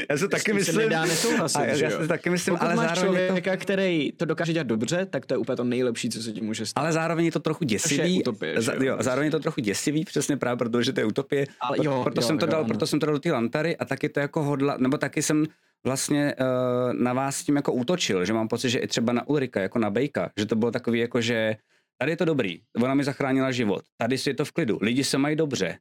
Já 0.09 0.17
si 0.17 0.27
taky 0.27 0.41
S 0.41 0.43
tím 0.43 0.53
se 0.53 0.59
myslím. 0.59 0.77
nedá 0.89 1.05
nesouhlasit, 1.05 1.59
já, 1.65 1.75
já 1.89 2.01
si 2.01 2.07
taky 2.07 2.29
myslím, 2.29 2.53
Pokud 2.55 2.65
ale 2.65 2.75
máš 2.75 2.87
zároveň, 2.97 3.13
je 3.13 3.19
to, 3.19 3.27
člověka, 3.27 3.57
který 3.57 4.11
to 4.17 4.25
dokáže 4.25 4.53
dělat 4.53 4.67
dobře, 4.67 5.05
tak 5.09 5.25
to 5.25 5.33
je 5.33 5.37
úplně 5.37 5.55
to 5.55 5.63
nejlepší, 5.63 6.09
co 6.09 6.23
se 6.23 6.31
ti 6.31 6.41
může 6.41 6.65
stát. 6.65 6.81
ale 6.81 6.93
zároveň 6.93 7.25
je 7.25 7.31
to 7.31 7.39
trochu 7.39 7.63
děsivý. 7.65 8.19
utopie, 8.19 8.61
za, 8.61 8.73
jo? 8.83 8.97
zároveň 8.99 9.25
je 9.25 9.31
to 9.31 9.39
trochu 9.39 9.61
děsivý, 9.61 10.05
přesně 10.05 10.37
právě 10.37 10.57
protože 10.57 10.93
to 10.93 10.99
je 10.99 11.05
utopie. 11.05 11.45
Ale 11.61 11.77
jo, 11.81 12.01
proto, 12.03 12.21
jo, 12.21 12.27
jsem 12.27 12.37
to 12.37 12.45
jo, 12.45 12.51
dal, 12.51 12.65
proto 12.65 12.87
jsem 12.87 12.99
to 12.99 13.05
dal 13.05 13.13
do 13.15 13.19
té 13.19 13.31
lantary 13.31 13.77
a 13.77 13.85
taky 13.85 14.09
to 14.09 14.19
jako 14.19 14.43
hodla, 14.67 14.77
nebo 14.83 14.97
taky 14.97 15.21
jsem 15.21 15.45
vlastně 15.85 16.35
uh, 16.39 16.93
na 16.93 17.13
vás 17.13 17.43
tím 17.43 17.55
jako 17.55 17.73
útočil, 17.73 18.25
že 18.25 18.33
mám 18.33 18.47
pocit, 18.47 18.69
že 18.69 18.79
i 18.79 18.87
třeba 18.87 19.13
na 19.13 19.27
Ulrika, 19.27 19.61
jako 19.61 19.79
na 19.79 19.89
Bejka, 19.89 20.31
že 20.37 20.45
to 20.45 20.55
bylo 20.55 20.71
takový 20.71 20.99
jako, 20.99 21.21
že 21.21 21.55
tady 21.97 22.11
je 22.11 22.17
to 22.17 22.25
dobrý, 22.25 22.61
ona 22.83 22.93
mi 22.93 23.03
zachránila 23.03 23.51
život, 23.51 23.81
tady 23.97 24.17
si 24.17 24.29
je 24.29 24.33
to 24.33 24.45
v 24.45 24.51
klidu, 24.51 24.77
lidi 24.81 25.03
se 25.03 25.17
mají 25.17 25.35
dobře, 25.35 25.79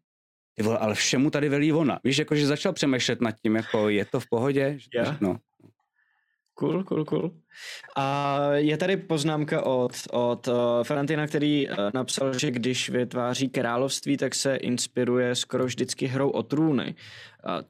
ty 0.55 0.63
vole, 0.63 0.79
ale 0.79 0.95
všemu 0.95 1.31
tady 1.31 1.49
velí 1.49 1.73
ona. 1.73 2.01
Víš, 2.05 2.19
jako, 2.19 2.35
že 2.35 2.47
začal 2.47 2.73
přemýšlet 2.73 3.21
nad 3.21 3.33
tím, 3.43 3.57
jako 3.57 3.89
je 3.89 4.05
to 4.05 4.21
v 4.21 4.27
pohodě? 4.29 4.75
Že- 4.79 4.89
Jo. 4.93 5.15
No. 5.21 5.37
Cool, 6.55 6.85
cool, 6.85 7.05
cool. 7.05 7.31
A 7.97 8.39
je 8.55 8.77
tady 8.77 8.97
poznámka 8.97 9.63
od, 9.63 9.93
od 10.11 10.49
uh, 10.49 10.55
Frantina, 10.83 11.27
který 11.27 11.69
uh, 11.69 11.75
napsal, 11.95 12.39
že 12.39 12.51
když 12.51 12.91
vytváří 12.91 13.49
království, 13.49 14.17
tak 14.17 14.35
se 14.35 14.57
inspiruje 14.57 15.35
skoro 15.35 15.65
vždycky 15.65 16.07
hrou 16.07 16.31
o 16.31 16.43
trůny. 16.43 16.95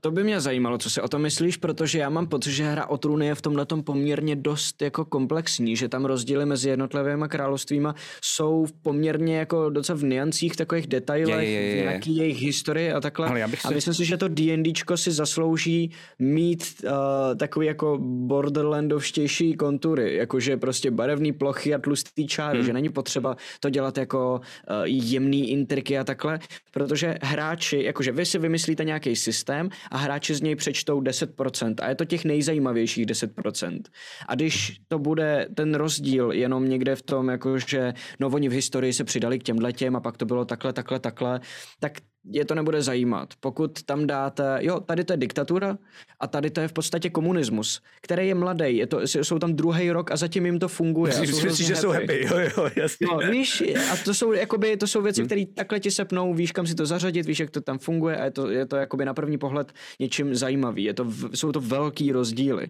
To 0.01 0.11
by 0.11 0.25
mě 0.25 0.41
zajímalo, 0.41 0.79
co 0.79 0.91
si 0.91 1.01
o 1.01 1.09
tom 1.09 1.23
myslíš, 1.23 1.57
protože 1.57 1.99
já 1.99 2.09
mám 2.09 2.27
pocit, 2.27 2.53
že 2.53 2.65
hra 2.65 2.87
o 2.87 2.99
trůny 2.99 3.27
je 3.27 3.35
v 3.35 3.43
tomhle 3.43 3.67
poměrně 3.85 4.37
dost 4.37 4.83
jako 4.83 5.05
komplexní, 5.05 5.77
že 5.77 5.89
tam 5.89 6.05
rozdíly 6.05 6.47
mezi 6.47 6.69
jednotlivými 6.69 7.25
královstvíma 7.29 7.95
jsou 8.23 8.67
poměrně 8.83 9.39
jako 9.39 9.71
docela 9.71 9.99
v 9.99 10.05
niancích, 10.05 10.57
takových 10.57 10.87
detailech, 10.87 11.49
je, 11.49 11.55
je, 11.55 11.63
je, 11.63 11.83
v 11.83 11.85
nějaký 11.85 12.17
jejich 12.17 12.43
historii 12.43 12.93
a 12.93 13.01
takhle. 13.01 13.29
Ale 13.29 13.41
já 13.41 13.49
bych 13.49 13.67
A 13.67 13.69
se... 13.69 13.75
myslím 13.75 13.95
si, 13.95 14.05
že 14.05 14.17
to 14.17 14.29
D&Dčko 14.29 14.97
si 14.97 15.13
zaslouží 15.13 15.91
mít 16.19 16.65
uh, 16.85 16.91
takový 17.37 17.67
jako 17.67 17.99
borderlandovštější 18.01 19.55
kontury, 19.77 20.17
jakože 20.17 20.57
prostě 20.57 20.91
barevný 20.91 21.33
plochy 21.33 21.75
a 21.75 21.79
tlustý 21.79 22.27
čáry, 22.27 22.59
hmm. 22.59 22.67
že 22.67 22.73
není 22.73 22.89
potřeba 22.89 23.37
to 23.61 23.71
dělat 23.71 23.99
jako 23.99 24.41
uh, 24.41 24.77
jemný 24.85 25.51
intriky 25.51 25.99
a 25.99 26.05
takhle, 26.05 26.39
protože 26.73 27.15
hráči, 27.23 27.83
jakože 27.83 28.13
vy 28.13 28.27
si 28.27 28.39
vymyslíte 28.39 28.85
nějaký 28.85 29.17
systém, 29.17 29.69
a 29.91 29.97
hráči 29.99 30.35
z 30.35 30.41
něj 30.41 30.57
přečtou 30.57 31.01
10% 31.01 31.75
a 31.83 31.89
je 31.89 31.95
to 31.95 32.05
těch 32.05 32.25
nejzajímavějších 32.25 33.07
10%. 33.07 33.81
A 34.29 34.35
když 34.35 34.81
to 34.89 34.99
bude 34.99 35.49
ten 35.55 35.75
rozdíl 35.75 36.33
jenom 36.33 36.69
někde 36.69 36.97
v 36.97 37.03
tom, 37.03 37.29
jakože 37.29 37.95
no 38.21 38.29
oni 38.29 38.49
v 38.49 38.53
historii 38.53 38.93
se 38.93 39.05
přidali 39.05 39.39
k 39.39 39.43
těmhle 39.43 39.73
těm 39.73 39.97
a 39.97 40.01
pak 40.01 40.17
to 40.17 40.25
bylo 40.25 40.45
takhle, 40.45 40.73
takhle, 40.73 40.99
takhle, 40.99 41.41
tak 41.81 41.93
je 42.31 42.45
to 42.45 42.55
nebude 42.55 42.83
zajímat. 42.83 43.29
Pokud 43.41 43.83
tam 43.83 44.07
dáte, 44.07 44.59
jo, 44.61 44.81
tady 44.81 45.05
to 45.05 45.13
je 45.13 45.17
diktatura 45.17 45.79
a 46.21 46.27
tady 46.27 46.51
to 46.51 46.61
je 46.61 46.69
v 46.69 46.73
podstatě 46.73 47.11
komunismus, 47.11 47.83
který 48.03 48.29
je 48.29 48.35
mladý, 48.35 48.77
je 48.77 48.87
to, 48.87 49.01
jsou 49.03 49.39
tam 49.39 49.53
druhý 49.55 49.91
rok 49.91 50.11
a 50.11 50.17
zatím 50.17 50.47
jim 50.47 50.59
to 50.59 50.69
funguje. 50.69 51.21
Myslím 51.21 51.51
si, 51.51 51.65
že 51.65 51.77
jsou 51.77 51.91
happy, 51.91 52.27
jo, 52.31 52.39
jo, 52.57 52.69
jasně. 52.77 53.07
No, 53.13 53.19
víš, 53.31 53.63
a 53.93 53.97
to 54.05 54.15
jsou, 54.15 54.33
jakoby, 54.33 54.77
to 54.77 54.87
jsou 54.87 55.03
věci, 55.03 55.21
Hmm. 55.21 55.27
které 55.29 55.45
takhle 55.55 55.81
ti 55.81 55.91
sepnou, 55.91 56.35
víš, 56.35 56.53
kam 56.53 56.67
si 56.67 56.75
to 56.75 56.87
zařadit, 56.87 57.27
víš, 57.27 57.41
jak 57.41 57.51
to 57.51 57.61
tam 57.61 57.79
funguje 57.79 58.17
a 58.17 58.25
je 58.25 58.31
to, 58.31 58.51
je 58.51 58.67
to 58.67 58.77
jakoby 58.77 59.05
na 59.05 59.15
první 59.15 59.39
pohled 59.39 59.73
něčím 60.01 60.35
zajímavý. 60.35 60.85
Je 60.85 60.95
to, 60.95 61.07
jsou 61.35 61.53
to 61.53 61.61
velký 61.61 62.13
rozdíly. 62.13 62.69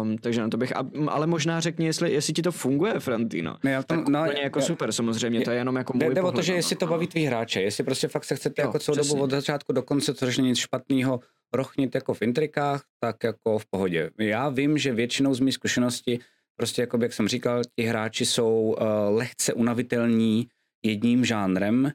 Um, 0.00 0.18
takže 0.18 0.40
na 0.40 0.48
to 0.48 0.56
bych, 0.56 0.76
a, 0.76 0.86
ale 1.08 1.26
možná 1.26 1.60
řekni, 1.60 1.86
jestli, 1.86 2.12
jestli 2.12 2.32
ti 2.32 2.42
to 2.42 2.52
funguje, 2.52 2.94
Frantino. 3.00 3.56
Ne, 3.64 3.70
já 3.70 3.82
to- 3.82 3.86
tak 3.94 4.08
no, 4.08 4.24
jako 4.42 4.58
já- 4.58 4.64
super, 4.64 4.92
samozřejmě, 4.92 5.40
to 5.40 5.50
je 5.50 5.56
jenom 5.56 5.76
jako 5.76 5.98
Jde, 5.98 6.06
můj 6.06 6.14
jde 6.14 6.20
o 6.20 6.24
to, 6.24 6.30
pohled 6.30 6.44
že 6.46 6.52
na 6.52 6.56
jestli 6.56 6.76
to 6.76 6.86
baví 6.86 7.06
tvý 7.06 7.24
hráče, 7.24 7.60
jestli 7.62 7.84
prostě 7.84 8.08
fakt 8.08 8.24
se 8.24 8.34
chcete 8.36 8.62
Jo, 8.62 8.70
jako 8.74 8.84
celou 8.84 8.94
přesně. 8.94 9.10
dobu 9.10 9.22
od 9.22 9.30
začátku 9.30 9.72
do 9.72 9.82
konce, 9.82 10.14
což 10.14 10.36
není 10.36 10.48
nic 10.48 10.58
špatného, 10.58 11.20
rochnit 11.54 11.94
jako 11.94 12.14
v 12.14 12.22
intrikách, 12.22 12.84
tak 13.00 13.24
jako 13.24 13.58
v 13.58 13.66
pohodě. 13.66 14.10
Já 14.18 14.48
vím, 14.48 14.78
že 14.78 14.92
většinou 14.92 15.34
z 15.34 15.40
mých 15.40 15.54
zkušeností, 15.54 16.20
prostě 16.56 16.82
jako 16.82 16.98
jak 17.02 17.12
jsem 17.12 17.28
říkal, 17.28 17.62
ti 17.76 17.84
hráči 17.84 18.26
jsou 18.26 18.76
uh, 18.80 18.86
lehce 19.16 19.52
unavitelní 19.52 20.48
jedním 20.84 21.24
žánrem 21.24 21.84
uh, 21.84 21.90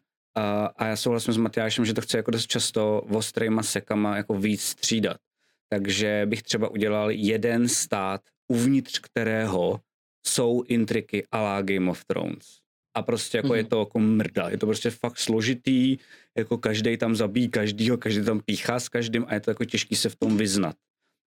a 0.76 0.86
já 0.86 0.96
souhlasím 0.96 1.34
s 1.34 1.38
Matyášem, 1.38 1.86
že 1.86 1.94
to 1.94 2.02
chce 2.02 2.18
jako 2.18 2.32
dost 2.32 2.48
často 2.48 3.02
ostrýma 3.02 3.64
sekama 3.64 4.18
jako 4.18 4.34
víc 4.34 4.62
střídat. 4.62 5.18
Takže 5.70 6.26
bych 6.26 6.44
třeba 6.44 6.68
udělal 6.68 7.12
jeden 7.12 7.68
stát, 7.68 8.22
uvnitř 8.48 9.00
kterého 9.00 9.80
jsou 10.28 10.64
intriky 10.68 11.24
a 11.32 11.42
la 11.42 11.62
Game 11.62 11.92
of 11.92 12.06
Thrones. 12.06 12.60
A 13.00 13.02
prostě 13.02 13.38
jako 13.38 13.48
mm-hmm. 13.48 13.56
je 13.56 13.64
Mhm. 13.64 13.70
to 13.70 13.80
jako 13.80 14.00
mrda, 14.00 14.50
je 14.50 14.58
to 14.58 14.66
prostě 14.66 14.90
fakt 14.90 15.18
složitý, 15.18 15.98
jako 16.38 16.58
každý 16.58 16.98
tam 16.98 17.16
zabíjí 17.16 17.50
každýho, 17.50 17.98
každý 17.98 18.26
tam 18.26 18.40
píchá 18.46 18.80
s 18.80 18.90
každým 18.90 19.26
a 19.28 19.34
je 19.34 19.40
to 19.40 19.52
jako 19.52 19.66
těžký 19.66 19.96
se 19.96 20.10
v 20.10 20.16
tom 20.16 20.38
vyznat. 20.38 20.76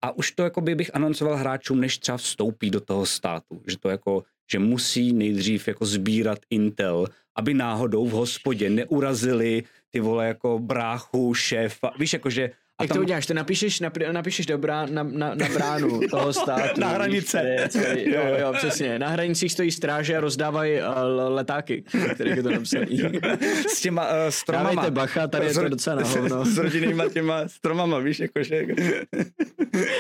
A 0.05 0.17
už 0.17 0.31
to 0.31 0.43
jako 0.43 0.61
by 0.61 0.75
bych 0.75 0.95
anoncoval 0.95 1.37
hráčům, 1.37 1.81
než 1.81 1.99
třeba 1.99 2.19
vstoupí 2.19 2.71
do 2.71 2.81
toho 2.81 3.07
státu, 3.07 3.63
že 3.67 3.79
to 3.79 3.89
jako, 3.89 4.25
že 4.53 4.59
musí 4.59 5.13
nejdřív 5.13 5.69
jako 5.69 5.87
sbírat 5.87 6.39
intel, 6.51 7.07
aby 7.37 7.55
náhodou 7.55 8.07
v 8.07 8.13
hospodě 8.13 8.71
neurazili 8.71 9.63
ty 9.91 10.01
vole 10.01 10.27
jako 10.27 10.59
bráchu, 10.59 11.35
šéfa, 11.35 11.91
víš 11.99 12.13
jako, 12.13 12.31
že 12.31 12.51
a 12.79 12.83
Jak 12.83 12.93
to 12.93 13.01
uděláš? 13.01 13.27
Ty 13.27 13.35
napíšeš, 13.35 13.83
napíšeš 14.13 14.47
do 14.47 14.59
brá, 14.59 14.87
na, 14.87 15.03
na, 15.03 15.35
na 15.35 15.49
bránu 15.49 16.01
toho 16.11 16.33
státu. 16.33 16.81
Na 16.81 16.87
víš, 16.87 16.95
hranice. 16.95 17.39
je 17.39 17.69
Jo, 18.15 18.23
jo, 18.41 18.53
přesně. 18.53 18.99
Na 18.99 19.09
hranicích 19.09 19.53
stojí 19.53 19.71
stráže 19.71 20.17
a 20.17 20.21
rozdávají 20.21 20.79
uh, 20.79 20.87
letáky, 21.29 21.85
které 22.15 22.31
je 22.31 22.43
to 22.43 22.51
napsaný. 22.51 23.01
s 23.69 23.81
těma 23.81 24.03
uh, 24.03 24.15
stromama. 24.29 24.71
Dávejte 24.71 24.91
bacha, 24.91 25.27
tady 25.27 25.47
je 25.47 25.55
to 25.55 25.69
docela 25.69 25.97
na 25.97 26.09
hovno. 26.09 26.45
S 26.45 26.59
rodinnýma 26.59 27.09
těma 27.09 27.49
stromama, 27.49 27.99
víš, 27.99 28.21
jakože... 28.21 28.65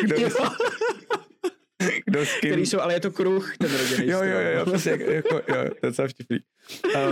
Kdo, 0.03 0.16
Jo, 0.16 0.29
kdo 2.07 2.27
s 2.27 2.41
kým... 2.41 2.51
který 2.51 2.66
jsou, 2.66 2.81
ale 2.81 2.95
je 2.95 3.01
to 3.01 3.11
kruh, 3.11 3.57
ten 3.57 3.70
rodinný 3.77 4.07
Jo, 4.11 4.22
jo, 4.22 4.39
jo, 4.59 4.64
prostě 4.64 4.91
jako, 4.91 5.11
jako, 5.11 5.35
jo, 5.35 5.43
to 5.49 5.59
je 5.59 5.70
docela 5.83 6.09
vtipný. 6.09 6.39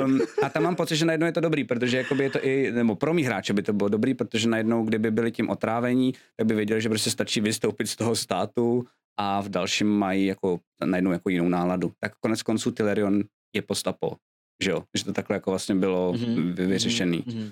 Um, 0.04 0.20
a 0.42 0.48
tam 0.48 0.62
mám 0.62 0.76
pocit, 0.76 0.96
že 0.96 1.04
najednou 1.04 1.26
je 1.26 1.32
to 1.32 1.40
dobrý, 1.40 1.64
protože 1.64 1.96
jakoby 1.96 2.24
je 2.24 2.30
to 2.30 2.44
i, 2.44 2.72
nebo 2.72 2.94
pro 2.94 3.14
mý 3.14 3.24
hráče 3.24 3.52
by 3.52 3.62
to 3.62 3.72
bylo 3.72 3.88
dobrý, 3.88 4.14
protože 4.14 4.48
najednou, 4.48 4.84
kdyby 4.84 5.10
byli 5.10 5.32
tím 5.32 5.50
otrávení, 5.50 6.14
tak 6.36 6.46
by 6.46 6.54
věděli, 6.54 6.80
že 6.80 6.88
prostě 6.88 7.10
stačí 7.10 7.40
vystoupit 7.40 7.86
z 7.86 7.96
toho 7.96 8.16
státu 8.16 8.86
a 9.18 9.40
v 9.40 9.48
dalším 9.48 9.86
mají 9.88 10.26
jako 10.26 10.60
najednou 10.84 11.12
jako 11.12 11.28
jinou 11.30 11.48
náladu. 11.48 11.92
Tak 12.00 12.12
konec 12.20 12.42
konců 12.42 12.70
Tylerion 12.70 13.22
je 13.56 13.62
postapo, 13.62 14.16
že 14.62 14.70
jo, 14.70 14.82
že 14.98 15.04
to 15.04 15.12
takhle 15.12 15.36
jako 15.36 15.50
vlastně 15.50 15.74
bylo 15.74 16.12
Mhm, 16.12 16.24
mm-hmm. 16.24 16.66
vyřešený. 16.66 17.24
mhm. 17.26 17.50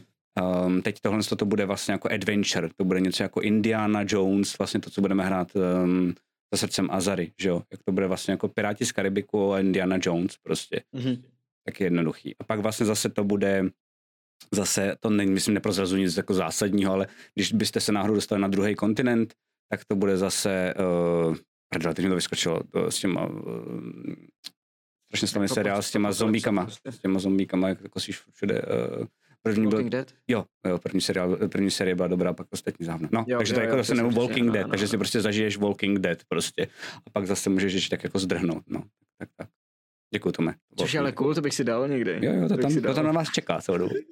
Um, 0.66 0.82
teď 0.82 1.00
tohle 1.00 1.22
to 1.22 1.44
bude 1.44 1.66
vlastně 1.66 1.92
jako 1.92 2.08
adventure, 2.12 2.68
to 2.76 2.84
bude 2.84 3.00
něco 3.00 3.22
jako 3.22 3.40
Indiana 3.40 4.04
Jones, 4.08 4.58
vlastně 4.58 4.80
to, 4.80 4.90
co 4.90 5.00
budeme 5.00 5.24
hrát 5.24 5.48
um, 5.56 6.14
za 6.55 6.59
srdcem 6.59 6.88
Azary, 6.90 7.32
že 7.38 7.48
jo, 7.48 7.62
jak 7.70 7.82
to 7.82 7.92
bude 7.92 8.07
vlastně 8.07 8.32
jako 8.32 8.48
Piráti 8.48 8.86
z 8.86 8.92
Karibiku 8.92 9.53
a 9.53 9.61
Indiana 9.61 9.98
Jones 10.03 10.36
prostě, 10.42 10.82
Mhm. 10.92 11.22
tak 11.64 11.80
je 11.80 11.86
jednoduchý. 11.86 12.36
A 12.38 12.44
pak 12.44 12.61
vlastně 12.61 12.86
zase 12.86 13.09
to 13.09 13.24
bude, 13.24 13.64
zase 14.53 14.96
to 15.01 15.11
není, 15.11 15.30
myslím, 15.32 15.55
neprozrazuji 15.55 16.03
nic 16.03 16.16
jako 16.16 16.34
zásadního, 16.34 16.92
ale 16.92 17.07
když 17.34 17.53
byste 17.53 17.80
se 17.80 17.92
náhodou 17.92 18.14
dostali 18.14 18.42
na 18.42 18.48
druhý 18.48 18.74
kontinent, 18.74 19.34
tak 19.70 19.84
to 19.84 19.96
bude 19.96 20.16
zase, 20.16 20.74
uh, 21.28 21.36
pardon, 21.72 21.94
teď 21.94 22.05
mi 22.05 22.09
to 22.09 22.14
vyskočilo 22.14 22.61
uh, 22.74 22.88
s 22.88 22.98
těma, 23.01 23.26
uh, 23.26 24.14
strašně 25.07 25.28
slavný 25.28 25.48
To 25.48 25.55
seriál 25.55 25.82
s 25.82 25.88
to 25.88 25.92
těma 25.92 26.12
zombíkama, 26.12 26.62
prostě. 26.64 26.92
s 26.92 26.98
těma 26.98 27.18
zombíkama, 27.20 27.68
jak 27.68 27.88
kosíš 27.90 28.20
všude. 28.32 28.62
Uh, 28.62 29.07
první 29.43 29.62
byl, 29.62 29.70
Walking 29.70 29.93
Dead? 29.93 30.14
Jo, 30.28 30.45
jo, 30.66 30.78
první, 30.78 31.01
seriál, 31.01 31.36
první 31.36 31.70
série 31.70 31.95
byla 31.95 32.09
dobrá, 32.09 32.32
pak 32.32 32.47
ostatní 32.51 32.86
závno. 32.86 33.09
No, 33.12 33.24
Jo, 33.28 33.38
takže 33.38 33.53
jo, 33.53 33.55
to 33.55 33.61
je 33.61 33.64
jako 33.64 33.76
jo, 33.76 33.82
zase 33.82 33.95
nebo 33.95 34.11
Walking 34.11 34.47
no, 34.47 34.53
Dead, 34.53 34.66
no, 34.66 34.70
takže 34.70 34.84
no. 34.84 34.88
si 34.88 34.99
prostě 34.99 35.20
zažiješ 35.20 35.57
Walking 35.57 35.99
Dead 35.99 36.18
prostě. 36.28 36.66
A 37.07 37.11
pak 37.12 37.26
zase 37.26 37.51
můžeš 37.51 37.72
ještě 37.72 37.97
tak 37.97 38.05
jako 38.05 38.18
zdrhnout, 38.18 38.64
no. 38.66 38.82
Tak, 39.18 39.28
tak. 39.36 39.49
Děkuji, 40.12 40.30
Tome. 40.32 40.54
Což 40.76 40.94
je 40.94 41.00
ale 41.00 41.12
cool, 41.12 41.34
to 41.34 41.40
bych 41.40 41.54
si 41.54 41.64
dal 41.64 41.88
někdy. 41.88 42.18
Jo, 42.22 42.32
jo, 42.32 42.48
to 42.48 42.54
bych 42.56 42.62
tam, 42.62 42.82
to 42.82 42.94
tam 42.94 43.06
na 43.06 43.12
vás 43.12 43.28
čeká 43.34 43.61
celou 43.61 43.78
dobu. 43.78 43.94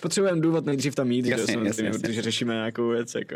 Potřebujeme 0.00 0.40
důvod 0.40 0.66
nejdřív 0.66 0.94
tam 0.94 1.10
jít, 1.10 1.26
Jasně, 1.26 1.52
že, 1.52 1.60
jasně, 1.64 1.86
jasně. 1.86 2.00
protože 2.00 2.22
řešíme 2.22 2.54
nějakou 2.54 2.88
věc. 2.88 3.14
Jako. 3.14 3.34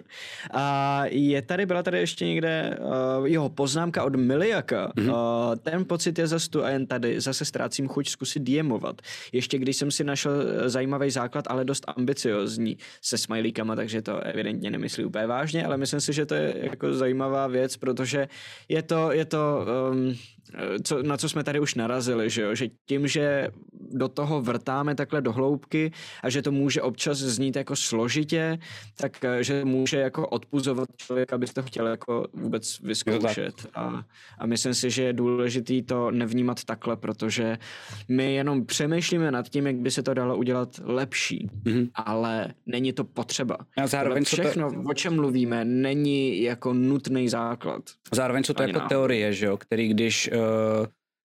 A 0.50 1.02
je 1.06 1.42
tady, 1.42 1.66
byla 1.66 1.82
tady 1.82 1.98
ještě 1.98 2.26
někde, 2.26 2.78
uh, 3.18 3.26
jeho 3.26 3.48
poznámka 3.48 4.04
od 4.04 4.16
Miliaka. 4.16 4.92
Mhm. 4.96 5.08
Mm-hmm. 5.08 5.50
Uh, 5.50 5.56
ten 5.56 5.84
pocit 5.84 6.18
je 6.18 6.26
zase 6.26 6.50
tu 6.50 6.64
a 6.64 6.70
jen 6.70 6.86
tady. 6.86 7.20
Zase 7.20 7.44
ztrácím 7.44 7.88
chuť 7.88 8.08
zkusit 8.08 8.42
diemovat. 8.42 9.02
Ještě 9.32 9.58
když 9.58 9.76
jsem 9.76 9.90
si 9.90 10.04
našel 10.04 10.32
eh, 10.32 10.68
zajímavý 10.68 11.10
základ, 11.10 11.44
ale 11.48 11.64
dost 11.64 11.84
ambiciozní 11.96 12.78
se 13.02 13.18
smajlíkama, 13.18 13.76
takže 13.76 14.02
to 14.02 14.20
evidentně 14.20 14.70
nemyslí 14.70 15.04
úplně 15.04 15.26
vážně, 15.26 15.66
ale 15.66 15.76
myslím 15.76 16.00
si, 16.00 16.12
že 16.12 16.26
to 16.26 16.34
je 16.34 16.54
jako 16.56 16.92
zajímavá 16.92 17.46
věc, 17.46 17.76
protože 17.76 18.28
je 18.68 18.82
to, 18.82 19.12
je 19.12 19.24
to 19.24 19.33
um, 19.92 20.14
co, 20.82 21.02
na 21.02 21.16
co 21.16 21.28
jsme 21.28 21.44
tady 21.44 21.60
už 21.60 21.74
narazili, 21.74 22.30
že, 22.30 22.42
jo? 22.42 22.54
že 22.54 22.68
tím, 22.86 23.06
že 23.08 23.48
do 23.90 24.08
toho 24.08 24.42
vrtáme 24.42 24.94
takhle 24.94 25.20
do 25.20 25.32
hloubky 25.32 25.92
a 26.22 26.30
že 26.30 26.42
to 26.42 26.52
může 26.52 26.82
občas 26.82 27.18
znít 27.18 27.56
jako 27.56 27.76
složitě, 27.76 28.58
tak 28.96 29.24
eh, 29.24 29.44
že 29.44 29.64
může 29.64 29.96
jako 29.98 30.28
odpuzovat 30.28 30.88
člověka, 30.96 31.36
aby 31.36 31.46
to 31.46 31.62
chtěl 31.62 31.86
jako 31.86 32.26
vůbec 32.32 32.80
vyzkoušet. 32.80 33.66
A, 33.74 34.02
a 34.38 34.46
myslím 34.46 34.74
si, 34.74 34.90
že 34.90 35.02
je 35.02 35.12
důležitý 35.12 35.82
to 35.82 36.10
nevnímat 36.10 36.64
takhle, 36.64 36.96
protože 36.96 37.58
my 38.08 38.34
jenom 38.34 38.66
přemýšlíme 38.66 39.30
nad 39.30 39.48
tím, 39.48 39.66
jak 39.66 39.76
by 39.76 39.90
se 39.90 40.02
to 40.02 40.14
dalo 40.14 40.36
udělat 40.36 40.68
lepší, 40.84 41.48
Mhm. 41.64 41.88
ale 41.94 42.48
není 42.66 42.92
to 42.92 43.04
potřeba. 43.04 43.56
A 43.78 43.86
zároveň 43.86 44.24
Tohle 44.24 44.30
jsou 44.30 44.36
to- 44.36 44.42
všechno, 44.70 44.82
o 44.90 44.94
čem 44.94 45.16
mluvíme, 45.16 45.64
není 45.64 46.42
jako 46.42 46.72
nutný 46.72 47.28
základ. 47.28 47.82
Zároveň 48.12 48.44
jsou 48.44 48.52
to 48.52 48.62
Ani 48.62 48.70
jako 48.70 48.78
náhodou. 48.78 48.88
teorie, 48.88 49.23
že 49.32 49.46
jo, 49.46 49.56
který 49.56 49.88
když, 49.88 50.30
uh, 50.32 50.86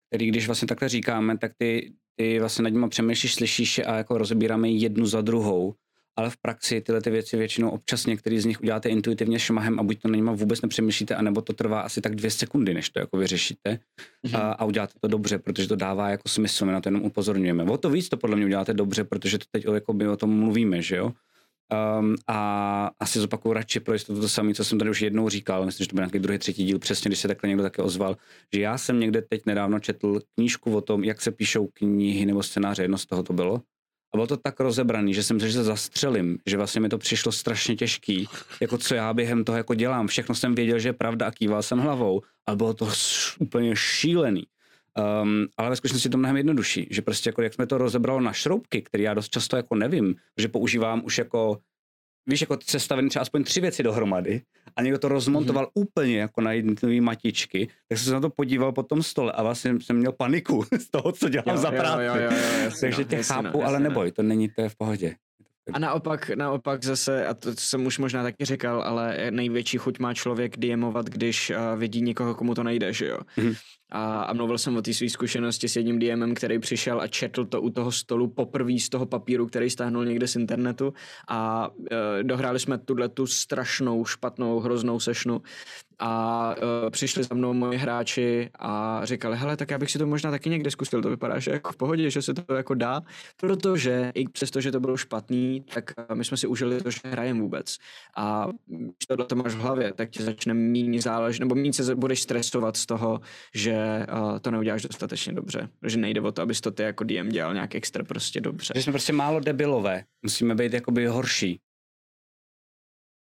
který 0.10 0.28
když 0.28 0.46
vlastně 0.46 0.68
takhle 0.68 0.89
říkáme, 0.89 1.38
tak 1.38 1.52
ty, 1.58 1.94
ty 2.16 2.39
vlastně 2.39 2.64
nad 2.64 2.70
nimi 2.70 2.89
přemýšlíš, 2.89 3.36
slyšíš 3.36 3.80
a 3.86 3.98
jako 3.98 4.18
rozebíráme 4.18 4.70
jednu 4.70 5.06
za 5.06 5.22
druhou. 5.22 5.74
Ale 6.16 6.30
v 6.30 6.38
praxi 6.38 6.82
tyhle 6.82 7.02
ty 7.02 7.10
věci 7.10 7.38
většinou 7.38 7.70
občas 7.70 8.06
některý 8.06 8.39
z 8.39 8.46
nich 8.46 8.62
uděláte 8.62 8.89
intuitivně 8.89 9.39
šmahem 9.39 9.80
a 9.80 9.84
buď 9.84 10.02
to 10.02 10.08
na 10.08 10.16
nima 10.16 10.32
vůbec 10.32 10.62
nepřemýšlíte, 10.62 11.16
anebo 11.16 11.42
to 11.42 11.54
trvá 11.54 11.82
asi 11.82 12.02
tak 12.02 12.16
dvě 12.16 12.32
sekundy, 12.32 12.74
než 12.74 12.89
to 12.89 13.00
jako 13.00 13.18
vyřešíte 13.18 13.80
Mhm. 14.26 14.36
a, 14.36 14.39
a 14.39 14.66
uděláte 14.66 14.94
to 15.00 15.08
dobře, 15.08 15.38
protože 15.38 15.68
to 15.68 15.76
dává 15.76 16.10
jako 16.10 16.30
smysl, 16.30 16.66
my 16.66 16.72
na 16.72 16.82
to 16.82 16.89
jenom 16.89 17.02
upozorňujeme. 17.02 17.64
O 17.64 17.78
to 17.78 17.89
víc 17.89 18.10
to 18.10 18.18
podle 18.18 18.36
mě 18.36 18.46
uděláte 18.46 18.74
dobře, 18.74 19.04
protože 19.04 19.38
to 19.38 19.46
teď 19.51 19.66
jako 19.74 19.93
my 19.93 20.08
o 20.08 20.18
tom 20.18 20.30
mluvíme, 20.39 20.82
že 20.82 20.96
jo. 20.96 21.12
Um, 21.72 22.16
a 22.28 22.92
asi 23.00 23.20
zopakuju 23.20 23.54
radši 23.54 23.80
pro 23.80 23.93
jistotu 23.93 24.22
to 24.22 24.30
samé, 24.30 24.54
co 24.54 24.64
jsem 24.64 24.80
tady 24.80 24.92
už 24.92 25.02
jednou 25.02 25.30
říkal, 25.30 25.66
myslím, 25.66 25.84
že 25.84 25.89
to 25.89 25.96
byl 25.96 26.02
nějaký 26.02 26.20
druhý, 26.20 26.38
třetí 26.38 26.66
díl, 26.66 26.80
přesně, 26.80 27.10
když 27.10 27.20
se 27.20 27.28
takhle 27.28 27.48
někdo 27.48 27.64
také 27.64 27.82
ozval, 27.82 28.18
že 28.54 28.62
já 28.62 28.78
jsem 28.78 29.00
někde 29.00 29.22
teď 29.22 29.46
nedávno 29.46 29.80
četl 29.80 30.20
knížku 30.36 30.76
o 30.76 30.82
tom, 30.82 31.04
jak 31.04 31.22
se 31.22 31.32
píšou 31.32 31.68
knihy 31.68 32.26
nebo 32.26 32.43
scénáře, 32.43 32.82
jedno 32.82 32.98
z 32.98 33.06
toho 33.06 33.24
to 33.24 33.34
bylo. 33.34 33.62
A 34.14 34.18
bylo 34.18 34.28
to 34.28 34.38
tak 34.38 34.60
rozebraný, 34.60 35.14
že 35.14 35.24
jsem 35.24 35.39
že 35.39 35.52
se 35.52 35.64
zastřelím, 35.64 36.38
že 36.46 36.58
vlastně 36.58 36.82
mi 36.82 36.89
to 36.89 36.98
přišlo 36.98 37.32
strašně 37.32 37.76
těžký, 37.76 38.28
jako 38.62 38.78
co 38.78 38.96
já 38.96 39.14
během 39.14 39.43
toho 39.43 39.58
jako 39.58 39.74
dělám. 39.74 40.08
Všechno 40.08 40.36
jsem 40.36 40.56
věděl, 40.56 40.80
že 40.80 40.89
je 40.89 40.93
pravda 40.93 41.28
a 41.28 41.32
kýval 41.32 41.64
jsem 41.64 41.80
hlavou, 41.80 42.22
ale 42.46 42.58
bylo 42.58 42.74
to 42.74 42.89
úplně 43.39 43.76
šílený. 43.76 44.43
Um, 45.24 45.47
ale 45.58 45.70
ve 45.70 45.76
skutečnosti 45.76 46.08
je 46.08 46.12
to 46.12 46.18
mnohem 46.18 46.38
jednodušší, 46.38 46.88
že 46.92 47.01
prostě 47.01 47.30
jako 47.30 47.42
jak 47.42 47.54
jsme 47.54 47.68
to 47.68 47.78
rozebralo 47.78 48.22
na 48.22 48.34
šroubky, 48.34 48.82
které 48.82 49.04
já 49.04 49.13
dost 49.13 49.30
často 49.30 49.58
jako 49.58 49.76
nevím, 49.76 50.16
že 50.38 50.47
používám 50.47 51.01
už 51.05 51.18
jako 51.18 51.58
víš, 52.28 52.42
jako 52.42 52.58
sestavení 52.63 53.09
třeba 53.09 53.22
aspoň 53.22 53.43
tři 53.43 53.62
věci 53.62 53.84
dohromady 53.84 54.42
a 54.76 54.82
někdo 54.82 55.00
to 55.00 55.08
rozmontoval 55.08 55.66
mm-hmm. 55.66 55.82
úplně 55.82 56.20
jako 56.20 56.42
na 56.42 56.51
jednotlivé 56.51 57.01
matičky, 57.01 57.68
tak 57.88 57.97
jsem 57.97 58.05
se 58.05 58.13
na 58.13 58.20
to 58.20 58.30
podíval 58.30 58.72
po 58.72 58.84
tom 58.84 59.04
stole 59.04 59.32
a 59.32 59.43
vlastně 59.43 59.80
jsem 59.82 59.97
měl 59.97 60.12
paniku 60.12 60.66
z 60.80 60.89
toho, 60.89 61.12
co 61.12 61.30
dělám 61.30 61.55
jo, 61.55 61.58
za 61.58 61.72
práci. 61.72 62.04
Jo, 62.04 62.16
jo, 62.16 62.22
jo, 62.22 62.32
jo, 62.32 62.63
jasně, 62.63 62.82
Takže 62.82 63.04
tě 63.04 63.16
jasně, 63.16 63.34
chápu, 63.36 63.47
jasně, 63.47 63.63
ale 63.63 63.80
neboj, 63.80 64.12
to 64.12 64.24
není, 64.24 64.50
to 64.50 64.62
je 64.62 64.70
v 64.70 64.76
pohodě. 64.76 65.16
A 65.74 65.80
naopak, 65.80 66.30
naopak 66.30 66.84
zase, 66.84 67.26
a 67.26 67.34
to 67.34 67.55
jsem 67.55 67.86
už 67.86 67.97
možná 67.97 68.24
taky 68.24 68.46
říkal, 68.46 68.82
ale 68.82 69.32
největší 69.32 69.78
chuť 69.78 70.00
má 70.00 70.13
člověk 70.13 70.58
diemovat, 70.58 71.05
když 71.05 71.50
uh, 71.50 71.80
vidí 71.80 72.01
někoho, 72.01 72.36
komu 72.36 72.55
to 72.55 72.63
nejde, 72.63 72.93
že 72.93 73.08
jo. 73.08 73.20
Mm-hmm. 73.38 73.55
A, 73.92 74.22
a 74.24 74.34
mluvil 74.34 74.58
jsem 74.58 74.76
o 74.78 74.82
té 74.82 74.93
své 74.93 75.09
zkušenosti 75.09 75.70
s 75.70 75.76
jedním 75.76 76.00
DMem, 76.00 76.34
který 76.34 76.59
přišel 76.59 77.01
a 77.01 77.08
četl 77.08 77.46
to 77.46 77.62
u 77.62 77.70
toho 77.70 77.92
stolu 77.92 78.28
poprvé 78.28 78.80
z 78.80 78.89
toho 78.89 79.05
papíru, 79.05 79.47
který 79.47 79.70
stáhnul 79.70 80.05
někde 80.05 80.28
z 80.28 80.36
internetu. 80.36 80.93
A 81.28 81.70
e, 81.92 82.24
dohráli 82.24 82.59
jsme 82.59 82.78
tuhle 82.78 83.09
tu 83.09 83.28
strašnou, 83.28 84.05
špatnou, 84.05 84.59
hroznou 84.59 85.00
sešnu. 85.00 85.42
A 86.04 86.55
uh, 86.84 86.89
přišli 86.89 87.24
za 87.24 87.36
mnou 87.36 87.54
moji 87.54 87.78
hráči 87.78 88.50
a 88.59 89.01
říkali, 89.04 89.38
hele, 89.38 89.58
tak 89.58 89.72
já 89.72 89.78
bych 89.78 89.92
si 89.92 89.97
to 89.97 90.08
možná 90.08 90.32
taky 90.32 90.50
někde 90.50 90.72
zkusil, 90.72 91.01
to 91.01 91.09
vypadá, 91.09 91.39
že 91.39 91.51
jako 91.51 91.72
v 91.72 91.76
pohodě, 91.78 92.09
že 92.09 92.22
se 92.22 92.34
to 92.34 92.54
jako 92.54 92.74
dá, 92.74 93.01
protože 93.38 94.12
i 94.16 94.28
přesto, 94.28 94.62
že 94.62 94.72
to 94.72 94.80
bylo 94.80 94.97
špatný, 94.97 95.66
tak 95.74 95.93
uh, 96.09 96.16
my 96.16 96.26
jsme 96.26 96.38
si 96.38 96.47
užili 96.47 96.82
to, 96.82 96.92
že 96.92 97.00
hrajem 97.05 97.39
vůbec. 97.39 97.78
A 98.18 98.47
když 98.68 99.05
tohle 99.08 99.26
to 99.26 99.36
máš 99.36 99.55
v 99.55 99.59
hlavě, 99.59 99.93
tak 99.93 100.09
ti 100.09 100.24
začne 100.24 100.54
méně 100.54 101.01
záležet, 101.01 101.39
nebo 101.39 101.55
méně 101.55 101.74
se 101.74 101.96
budeš 101.96 102.22
stresovat 102.22 102.78
z 102.78 102.86
toho, 102.86 103.22
že 103.54 103.80
uh, 104.13 104.39
to 104.39 104.51
neuděláš 104.51 104.82
dostatečně 104.82 105.33
dobře. 105.33 105.70
Že 105.86 105.97
nejde 105.97 106.21
o 106.21 106.32
to, 106.32 106.41
abys 106.41 106.62
to 106.62 106.71
ty 106.71 106.83
jako 106.83 107.03
DM 107.03 107.29
dělal 107.29 107.53
nějak 107.53 107.75
extra 107.75 108.03
prostě 108.03 108.41
dobře. 108.41 108.74
Že 108.75 108.83
jsme 108.83 108.93
prostě 108.93 109.13
málo 109.13 109.39
debilové. 109.39 110.03
Musíme 110.24 110.55
být 110.55 110.74
jakoby 110.74 111.05
horší. 111.05 111.59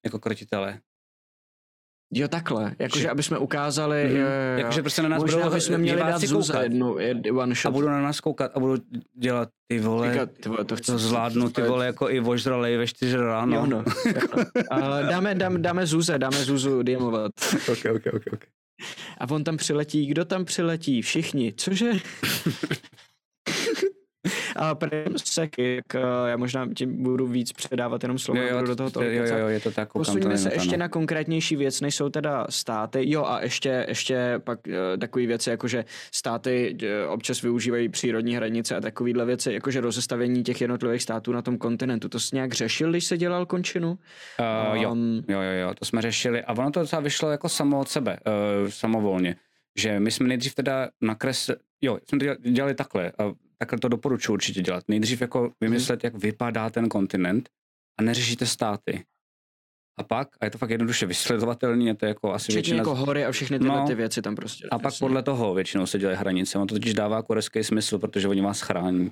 Jako 0.05 0.19
krotitele. 0.19 0.79
Jo, 2.15 2.27
takhle. 2.27 2.75
Jakože, 2.79 3.09
aby 3.09 3.23
jsme 3.23 3.37
ukázali... 3.37 4.09
Mm. 4.09 4.59
Jakože 4.59 4.81
prostě 4.81 5.01
na 5.01 5.09
nás 5.09 5.21
Možná 5.21 5.43
budou 5.43 5.59
jsme 5.59 5.77
měli 5.77 5.99
dát 5.99 6.21
Zuza 6.21 6.61
jednu, 6.61 6.97
one 7.33 7.55
shot. 7.55 7.65
A 7.65 7.71
budou 7.71 7.87
na 7.87 8.01
nás 8.01 8.19
koukat 8.19 8.51
a 8.55 8.59
budou 8.59 8.83
dělat 9.17 9.49
ty 9.67 9.79
vole, 9.79 10.11
Říkat, 10.11 10.29
ty 10.31 10.49
vole 10.49 10.65
to, 10.65 10.75
to 10.77 10.97
zvládnu, 10.97 11.49
ty 11.49 11.61
vole, 11.61 11.85
jako 11.85 12.09
i 12.09 12.19
vožralej 12.19 12.77
ve 12.77 12.87
čtyři 12.87 13.17
ráno. 13.17 13.55
Jo, 13.55 13.65
no. 13.65 13.83
Dáme, 15.09 15.35
dáme, 15.35 15.59
dáme 15.59 15.85
Zuze, 15.85 16.19
dáme 16.19 16.37
Zuzu 16.37 16.83
diemovat. 16.83 17.31
ok, 17.71 17.85
ok, 17.95 18.13
ok, 18.13 18.33
ok. 18.33 18.43
A 19.17 19.29
on 19.29 19.43
tam 19.43 19.57
přiletí, 19.57 20.05
kdo 20.05 20.25
tam 20.25 20.45
přiletí? 20.45 21.01
Všichni, 21.01 21.53
cože? 21.53 21.91
A 24.55 24.77
seky, 25.17 25.75
jak 25.75 25.95
eh, 25.95 25.99
já 26.29 26.37
možná 26.37 26.67
ti 26.75 26.85
budu 26.85 27.27
víc 27.27 27.51
předávat 27.51 28.03
jenom 28.03 28.19
slovo, 28.19 28.41
jo, 28.41 28.47
jo, 28.47 28.61
do 28.61 28.75
toho 28.75 29.05
jo, 29.05 29.25
jo, 29.25 29.37
jo, 29.37 29.47
je 29.47 29.59
to 29.59 29.71
tak. 29.71 29.93
Posuňme 29.93 30.37
se 30.37 30.53
ještě 30.53 30.77
na 30.77 30.87
konkrétnější 30.87 31.55
věc, 31.55 31.81
než 31.81 31.95
jsou 31.95 32.09
teda 32.09 32.47
státy. 32.49 33.09
Jo 33.09 33.25
a 33.25 33.41
ještě, 33.41 33.85
ještě 33.87 34.41
pak 34.43 34.59
uh, 34.67 34.73
takové 34.99 35.25
věci, 35.25 35.49
jako 35.49 35.67
že 35.67 35.85
státy 36.11 36.77
uh, 36.81 37.13
občas 37.13 37.41
využívají 37.41 37.89
přírodní 37.89 38.35
hranice 38.35 38.75
a 38.75 38.81
takovéhle 38.81 39.25
věci, 39.25 39.53
jakože 39.53 39.81
rozestavění 39.81 40.43
těch 40.43 40.61
jednotlivých 40.61 41.03
států 41.03 41.31
na 41.31 41.41
tom 41.41 41.57
kontinentu. 41.57 42.09
To 42.09 42.19
jsi 42.19 42.35
nějak 42.35 42.53
řešil, 42.53 42.89
když 42.89 43.05
se 43.05 43.17
dělal 43.17 43.45
končinu? 43.45 43.97
Uh, 44.71 44.77
jo, 44.81 44.91
um, 44.91 45.23
jo, 45.27 45.41
jo, 45.41 45.51
jo, 45.61 45.73
to 45.73 45.85
jsme 45.85 46.01
řešili 46.01 46.43
a 46.43 46.53
ono 46.53 46.71
to 46.71 46.79
docela 46.79 47.01
vyšlo 47.01 47.31
jako 47.31 47.49
samo 47.49 47.79
od 47.79 47.89
sebe, 47.89 48.17
uh, 48.63 48.69
samovolně 48.69 49.35
že 49.75 49.99
my 49.99 50.11
jsme 50.11 50.27
nejdřív 50.27 50.55
teda 50.55 50.89
nakreslili, 51.01 51.59
jo, 51.81 51.99
jsme 52.09 52.19
to 52.19 52.25
dělali 52.49 52.75
takhle, 52.75 53.11
a 53.11 53.23
takhle 53.65 53.79
to 53.79 53.87
doporučuji 53.87 54.33
určitě 54.33 54.61
dělat. 54.61 54.83
Nejdřív 54.87 55.21
jako 55.21 55.51
vymyslet, 55.61 56.03
jak 56.03 56.15
vypadá 56.15 56.69
ten 56.69 56.89
kontinent 56.89 57.49
a 57.99 58.03
neřešíte 58.03 58.45
státy. 58.45 59.03
A 59.99 60.03
pak, 60.03 60.27
a 60.41 60.45
je 60.45 60.51
to 60.51 60.57
fakt 60.57 60.69
jednoduše 60.69 61.05
vysledovatelný, 61.05 61.85
je 61.85 61.95
to 61.95 62.05
jako 62.05 62.33
asi 62.33 62.43
Včetně 62.43 62.55
většina... 62.55 62.77
jako 62.77 62.95
hory 62.95 63.25
a 63.25 63.31
všechny 63.31 63.59
tyhle 63.59 63.79
no, 63.79 63.87
ty 63.87 63.95
věci 63.95 64.21
tam 64.21 64.35
prostě. 64.35 64.67
A 64.71 64.79
pak 64.79 64.93
podle 64.99 65.23
toho 65.23 65.53
většinou 65.53 65.85
se 65.85 65.99
dělají 65.99 66.17
hranice. 66.17 66.57
On 66.57 66.67
to 66.67 66.75
totiž 66.75 66.93
dává 66.93 67.23
korejský 67.23 67.63
smysl, 67.63 67.99
protože 67.99 68.27
oni 68.27 68.41
vás 68.41 68.61
chrání. 68.61 69.01
Um, 69.05 69.11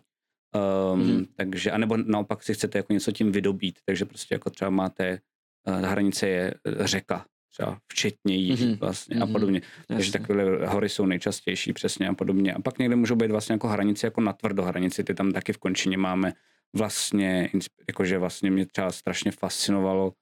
mm-hmm. 1.02 1.28
Takže, 1.36 1.72
anebo 1.72 1.98
naopak 1.98 2.44
si 2.44 2.53
chcete 2.53 2.80
jako 2.80 2.94
něco 2.94 3.11
tím 3.11 3.32
vydobít, 3.32 3.80
takže 3.86 4.06
prostě 4.06 4.36
jako 4.36 4.49
třeba 4.49 4.69
máte, 4.69 5.19
uh, 5.68 5.82
hranice 5.82 6.28
je 6.28 6.53
řeka, 6.65 7.26
třeba 7.52 7.78
včetně 7.91 8.36
jí 8.36 8.53
mm-hmm. 8.53 8.80
vlastně 8.80 9.15
mm-hmm. 9.15 9.23
a 9.23 9.28
podobně. 9.28 9.61
Jasně. 9.64 9.95
Takže 9.95 10.11
takové 10.11 10.68
hory 10.68 10.90
jsou 10.90 11.06
nejčastější 11.06 11.73
přesně 11.73 12.07
a 12.07 12.14
podobně. 12.14 12.53
A 12.53 12.61
pak 12.61 12.80
někde 12.80 12.95
můžou 12.95 13.15
být 13.15 13.32
vlastně 13.32 13.53
jako 13.53 13.68
hranice, 13.68 14.07
jako 14.07 14.22
na 14.22 14.34
tvrdo 14.34 14.64
hranici, 14.64 15.03
ty 15.03 15.14
tam 15.14 15.32
taky 15.32 15.53
v 15.53 15.57
končině 15.57 15.98
máme 15.98 16.34
vlastně, 16.76 17.49
jakože 17.88 18.18
vlastně 18.18 18.52
mě 18.52 18.65
třeba 18.65 18.91
strašně 18.91 19.32
fascinovalo 19.32 20.14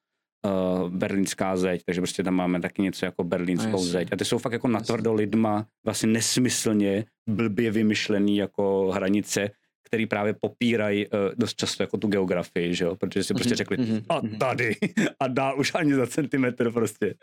uh, 0.45 0.89
berlínská 0.89 1.57
zeď, 1.57 1.81
takže 1.85 2.01
prostě 2.01 2.23
tam 2.23 2.33
máme 2.33 2.61
taky 2.61 2.81
něco 2.81 3.05
jako 3.05 3.23
berlínskou 3.23 3.71
no, 3.71 3.79
zeď. 3.79 4.07
A 4.11 4.15
ty 4.15 4.25
jsou 4.25 4.37
fakt 4.37 4.53
jako 4.53 4.67
natvrdo 4.67 5.13
lidma 5.13 5.67
vlastně 5.85 6.09
nesmyslně 6.09 7.05
blbě 7.29 7.71
vymyšlený 7.71 8.37
jako 8.37 8.91
hranice, 8.93 9.49
který 9.89 10.05
právě 10.05 10.35
popírají 10.41 11.07
uh, 11.07 11.19
dost 11.37 11.55
často 11.55 11.83
jako 11.83 11.97
tu 11.97 12.07
geografii, 12.07 12.75
že 12.75 12.85
jo? 12.85 12.95
protože 12.95 13.23
si 13.23 13.33
prostě 13.33 13.53
mhm, 13.53 13.57
řekli 13.57 13.77
mm-hmm. 13.77 14.03
a 14.09 14.21
mhm. 14.21 14.37
tady 14.37 14.75
a 15.19 15.27
dál 15.27 15.59
už 15.59 15.71
ani 15.75 15.93
za 15.93 16.07
centimetr 16.07 16.71
prostě. 16.71 17.13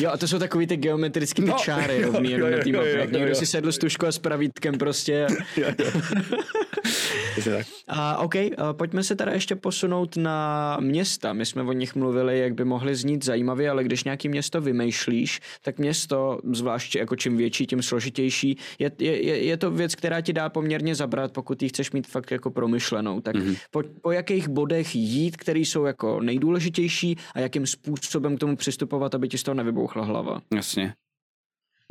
Jo 0.00 0.10
a 0.10 0.16
to 0.16 0.28
jsou 0.28 0.38
takový 0.38 0.66
ty 0.66 0.76
geometrické 0.76 1.42
no, 1.42 1.56
čáry 1.58 2.00
jo, 2.00 2.12
rovný 2.12 2.32
jo, 2.32 2.38
jo, 2.38 2.56
na 2.56 2.62
tým 2.64 2.74
jo, 2.74 2.84
jo, 2.84 3.04
Někdo 3.04 3.28
jo. 3.28 3.34
si 3.34 3.46
sedl 3.46 3.72
s 3.72 3.78
tuškou 3.78 4.06
a 4.06 4.12
s 4.12 4.18
pravítkem 4.18 4.74
prostě. 4.78 5.26
jo, 5.56 5.68
jo. 5.78 5.90
A 7.88 8.18
OK, 8.18 8.34
pojďme 8.72 9.04
se 9.04 9.16
teda 9.16 9.32
ještě 9.32 9.56
posunout 9.56 10.16
na 10.16 10.76
města. 10.80 11.32
My 11.32 11.46
jsme 11.46 11.62
o 11.62 11.72
nich 11.72 11.94
mluvili, 11.94 12.38
jak 12.38 12.54
by 12.54 12.64
mohly 12.64 12.94
znít 12.94 13.24
zajímavě, 13.24 13.70
ale 13.70 13.84
když 13.84 14.04
nějaký 14.04 14.28
město 14.28 14.60
vymýšlíš, 14.60 15.40
tak 15.62 15.78
město, 15.78 16.38
zvlášť 16.52 16.96
jako 16.96 17.16
čím 17.16 17.36
větší, 17.36 17.66
tím 17.66 17.82
složitější, 17.82 18.58
je, 18.78 18.90
je, 18.98 19.44
je 19.44 19.56
to 19.56 19.70
věc, 19.70 19.94
která 19.94 20.20
ti 20.20 20.32
dá 20.32 20.48
poměrně 20.48 20.94
zabrat, 20.94 21.32
pokud 21.32 21.62
ji 21.62 21.68
chceš 21.68 21.92
mít 21.92 22.06
fakt 22.06 22.30
jako 22.30 22.50
promyšlenou. 22.50 23.20
Tak 23.20 23.36
mm-hmm. 23.36 23.56
po, 23.70 23.82
po 24.02 24.10
jakých 24.10 24.48
bodech 24.48 24.94
jít, 24.94 25.36
které 25.36 25.58
jsou 25.58 25.84
jako 25.84 26.20
nejdůležitější 26.20 27.16
a 27.34 27.40
jakým 27.40 27.66
způsobem 27.66 28.36
k 28.36 28.40
tomu 28.40 28.56
přistupovat, 28.56 29.14
aby 29.14 29.28
ti 29.28 29.38
z 29.38 29.42
toho 29.42 29.54
nevybouchla 29.54 30.04
hlava? 30.04 30.40
Jasně. 30.54 30.94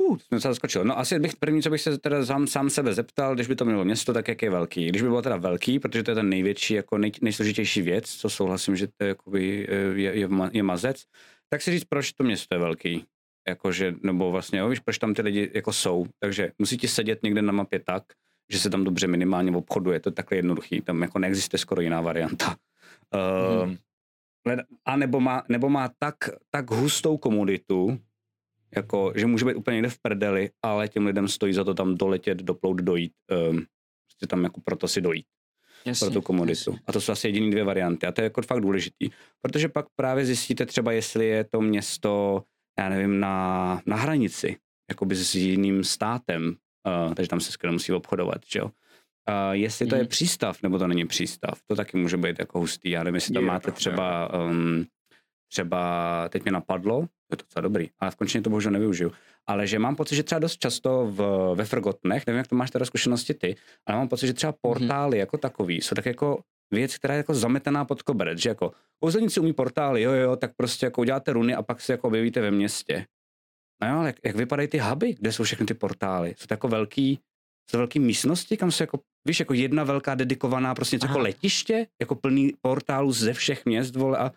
Uh, 0.08 0.18
jsem 0.18 0.40
se 0.40 0.48
zaskočil. 0.48 0.84
No 0.84 0.98
asi 0.98 1.18
bych 1.18 1.36
první, 1.36 1.62
co 1.62 1.70
bych 1.70 1.80
se 1.80 1.98
teda 1.98 2.26
sám, 2.26 2.46
sám 2.46 2.70
sebe 2.70 2.94
zeptal, 2.94 3.34
když 3.34 3.46
by 3.46 3.56
to 3.56 3.64
bylo 3.64 3.84
město, 3.84 4.12
tak 4.12 4.28
jak 4.28 4.42
je 4.42 4.50
velký. 4.50 4.88
Když 4.88 5.02
by 5.02 5.08
bylo 5.08 5.22
teda 5.22 5.36
velký, 5.36 5.78
protože 5.78 6.02
to 6.02 6.10
je 6.10 6.14
ten 6.14 6.28
největší, 6.28 6.74
jako 6.74 6.98
nej, 6.98 7.12
nejsložitější 7.20 7.82
věc, 7.82 8.10
co 8.10 8.30
souhlasím, 8.30 8.76
že 8.76 8.86
to 8.86 9.04
je, 9.04 9.08
jakoby, 9.08 9.66
eh, 9.70 9.74
je, 9.74 10.18
je, 10.18 10.28
je 10.52 10.62
mazec, 10.62 11.04
tak 11.48 11.62
si 11.62 11.70
říct, 11.70 11.84
proč 11.84 12.12
to 12.12 12.24
město 12.24 12.54
je 12.54 12.58
velký. 12.58 13.04
Jakože, 13.48 13.94
nebo 14.02 14.30
vlastně, 14.30 14.58
jo, 14.58 14.68
víš, 14.68 14.80
proč 14.80 14.98
tam 14.98 15.14
ty 15.14 15.22
lidi 15.22 15.50
jako 15.54 15.72
jsou. 15.72 16.06
Takže 16.18 16.52
musí 16.58 16.78
ti 16.78 16.88
sedět 16.88 17.22
někde 17.22 17.42
na 17.42 17.52
mapě 17.52 17.80
tak, 17.80 18.02
že 18.52 18.58
se 18.58 18.70
tam 18.70 18.84
dobře 18.84 19.06
minimálně 19.06 19.56
obchoduje. 19.56 20.00
To 20.00 20.08
je 20.08 20.12
takhle 20.12 20.38
jednoduchý. 20.38 20.80
Tam 20.80 21.02
jako 21.02 21.18
neexistuje 21.18 21.58
skoro 21.58 21.80
jiná 21.80 22.00
varianta. 22.00 22.56
Uh, 23.14 23.68
hmm. 23.68 23.76
A 24.84 24.96
nebo 24.96 25.20
má, 25.20 25.42
nebo 25.48 25.68
má 25.68 25.90
tak, 25.98 26.16
tak 26.50 26.70
hustou 26.70 27.16
komunitu, 27.16 27.98
jako, 28.76 29.12
že 29.16 29.26
může 29.26 29.44
být 29.44 29.54
úplně 29.54 29.74
někde 29.74 29.88
v 29.88 29.98
prdeli, 30.02 30.50
ale 30.62 30.88
těm 30.88 31.06
lidem 31.06 31.28
stojí 31.28 31.52
za 31.52 31.64
to 31.64 31.74
tam 31.74 31.94
doletět, 31.94 32.38
doplout, 32.38 32.76
dojít. 32.76 33.12
Um, 33.50 33.64
prostě 34.06 34.26
tam 34.26 34.44
jako 34.44 34.60
proto 34.64 34.88
si 34.88 35.00
dojít. 35.00 35.26
Jasně, 35.84 36.06
pro 36.06 36.14
tu 36.14 36.22
komoditu. 36.22 36.70
Jasně. 36.70 36.84
A 36.86 36.92
to 36.92 37.00
jsou 37.00 37.12
asi 37.12 37.28
jediné 37.28 37.50
dvě 37.50 37.64
varianty. 37.64 38.06
A 38.06 38.12
to 38.12 38.20
je 38.20 38.24
jako 38.24 38.42
fakt 38.42 38.60
důležitý. 38.60 39.10
Protože 39.40 39.68
pak 39.68 39.86
právě 39.96 40.26
zjistíte 40.26 40.66
třeba, 40.66 40.92
jestli 40.92 41.26
je 41.26 41.44
to 41.44 41.60
město, 41.60 42.42
já 42.78 42.88
nevím, 42.88 43.20
na, 43.20 43.80
na 43.86 43.96
hranici, 43.96 44.56
jakoby 44.90 45.16
s 45.16 45.34
jiným 45.34 45.84
státem, 45.84 46.56
uh, 47.06 47.14
takže 47.14 47.28
tam 47.28 47.40
se 47.40 47.52
skvěle 47.52 47.72
musí 47.72 47.92
obchodovat, 47.92 48.40
že 48.52 48.58
jo. 48.58 48.64
Uh, 48.64 49.52
jestli 49.52 49.86
to 49.86 49.94
je 49.94 50.00
mhm. 50.00 50.08
přístav, 50.08 50.62
nebo 50.62 50.78
to 50.78 50.86
není 50.86 51.06
přístav, 51.06 51.58
to 51.66 51.76
taky 51.76 51.96
může 51.96 52.16
být 52.16 52.38
jako 52.38 52.58
hustý. 52.58 52.90
Já 52.90 53.02
nevím, 53.02 53.14
jestli 53.14 53.34
tam 53.34 53.42
je, 53.42 53.48
máte 53.48 53.72
třeba, 53.72 54.34
um, 54.44 54.86
třeba, 55.52 56.28
teď 56.28 56.42
mě 56.42 56.52
napadlo, 56.52 57.06
je 57.32 57.36
to 57.36 57.44
docela 57.44 57.62
dobrý, 57.62 57.90
ale 57.98 58.10
v 58.10 58.16
končině 58.16 58.42
to 58.42 58.50
bohužel 58.50 58.72
nevyužiju. 58.72 59.12
Ale 59.46 59.66
že 59.66 59.78
mám 59.78 59.96
pocit, 59.96 60.16
že 60.16 60.22
třeba 60.22 60.38
dost 60.38 60.58
často 60.58 61.06
v, 61.10 61.50
ve 61.54 61.64
Frgotnech, 61.64 62.26
nevím, 62.26 62.38
jak 62.38 62.48
to 62.48 62.56
máš 62.56 62.70
teda 62.70 62.84
zkušenosti 62.84 63.34
ty, 63.34 63.56
ale 63.86 63.98
mám 63.98 64.08
pocit, 64.08 64.26
že 64.26 64.32
třeba 64.32 64.50
mhm. 64.50 64.58
portály 64.62 65.16
mm-hmm. 65.16 65.20
jako 65.20 65.38
takový 65.38 65.80
jsou 65.80 65.94
tak 65.94 66.06
jako 66.06 66.38
věc, 66.72 66.98
která 66.98 67.14
je 67.14 67.18
jako 67.18 67.34
zametená 67.34 67.84
pod 67.84 68.02
koberec, 68.02 68.38
že 68.38 68.48
jako 68.48 68.72
kouzelníci 69.00 69.40
umí 69.40 69.52
portály, 69.52 70.02
jo, 70.02 70.12
jo, 70.12 70.36
tak 70.36 70.56
prostě 70.56 70.86
jako 70.86 71.00
uděláte 71.00 71.32
runy 71.32 71.54
a 71.54 71.62
pak 71.62 71.80
se 71.80 71.92
jako 71.92 72.08
objevíte 72.08 72.40
ve 72.40 72.50
městě. 72.50 73.06
No 73.82 73.88
jo, 73.88 73.96
ale 73.96 74.06
jak, 74.08 74.16
jak 74.24 74.36
vypadají 74.36 74.68
ty 74.68 74.78
huby, 74.78 75.14
kde 75.14 75.32
jsou 75.32 75.44
všechny 75.44 75.66
ty 75.66 75.74
portály? 75.74 76.34
Jsou 76.38 76.46
to 76.46 76.54
jako 76.54 76.68
velký, 76.68 77.14
jsou 77.70 77.72
to 77.72 77.78
velký 77.78 77.98
místnosti, 77.98 78.56
kam 78.56 78.70
se 78.70 78.82
jako, 78.82 79.00
víš, 79.24 79.40
jako 79.40 79.54
jedna 79.54 79.84
velká 79.84 80.14
dedikovaná 80.14 80.74
prostě 80.74 80.96
něco 80.96 81.06
jako 81.06 81.18
letiště, 81.18 81.86
jako 82.00 82.14
plný 82.14 82.52
portálů 82.60 83.12
ze 83.12 83.32
všech 83.32 83.64
měst, 83.64 83.96
vole, 83.96 84.18
a 84.18 84.32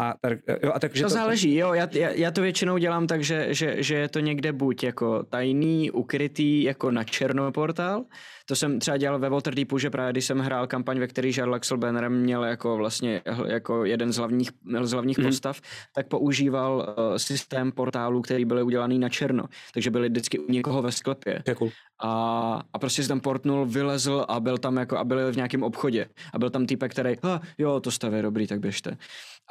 a, 0.00 0.14
tak, 0.20 0.38
jo, 0.62 0.72
a 0.74 0.78
tak, 0.78 0.96
že 0.96 1.02
to, 1.02 1.08
to 1.08 1.14
záleží, 1.14 1.54
jo, 1.54 1.72
já, 1.74 1.88
já, 1.92 2.08
já 2.10 2.30
to 2.30 2.42
většinou 2.42 2.78
dělám 2.78 3.06
tak, 3.06 3.24
že, 3.24 3.54
že, 3.54 3.82
že 3.82 3.94
je 3.94 4.08
to 4.08 4.20
někde 4.20 4.52
buď 4.52 4.82
jako 4.82 5.22
tajný, 5.22 5.90
ukrytý, 5.90 6.62
jako 6.62 6.90
na 6.90 7.04
černo 7.04 7.52
portál, 7.52 8.04
to 8.50 8.56
jsem 8.56 8.78
třeba 8.78 8.96
dělal 8.96 9.18
ve 9.18 9.28
Waterdeepu, 9.28 9.78
že 9.78 9.90
právě 9.90 10.12
když 10.12 10.24
jsem 10.24 10.38
hrál 10.38 10.66
kampaň, 10.66 10.98
ve 10.98 11.06
které 11.06 11.30
Jarlaxl 11.36 11.76
Banner 11.76 12.10
měl 12.10 12.44
jako 12.44 12.76
vlastně 12.76 13.22
jako 13.46 13.84
jeden 13.84 14.12
z 14.12 14.16
hlavních, 14.16 14.50
z 14.82 14.92
hlavních 14.92 15.18
mm. 15.18 15.24
postav, 15.24 15.60
tak 15.94 16.08
používal 16.08 16.94
uh, 16.98 17.16
systém 17.16 17.72
portálů, 17.72 18.22
který 18.22 18.44
byly 18.44 18.62
udělaný 18.62 18.98
na 18.98 19.08
černo. 19.08 19.44
Takže 19.74 19.90
byly 19.90 20.08
vždycky 20.08 20.38
u 20.38 20.52
někoho 20.52 20.82
ve 20.82 20.92
sklepě. 20.92 21.42
Cool. 21.58 21.70
A, 22.02 22.62
a 22.72 22.78
prostě 22.78 23.02
si 23.02 23.08
tam 23.08 23.20
portnul, 23.20 23.66
vylezl 23.66 24.24
a 24.28 24.40
byl 24.40 24.58
tam 24.58 24.76
jako, 24.76 24.98
a 24.98 25.04
byl 25.04 25.32
v 25.32 25.36
nějakém 25.36 25.62
obchodě. 25.62 26.08
A 26.32 26.38
byl 26.38 26.50
tam 26.50 26.66
týpek, 26.66 26.90
který, 26.90 27.14
ah, 27.22 27.40
jo, 27.58 27.80
to 27.80 27.90
staví 27.90 28.22
dobrý, 28.22 28.46
tak 28.46 28.60
běžte. 28.60 28.96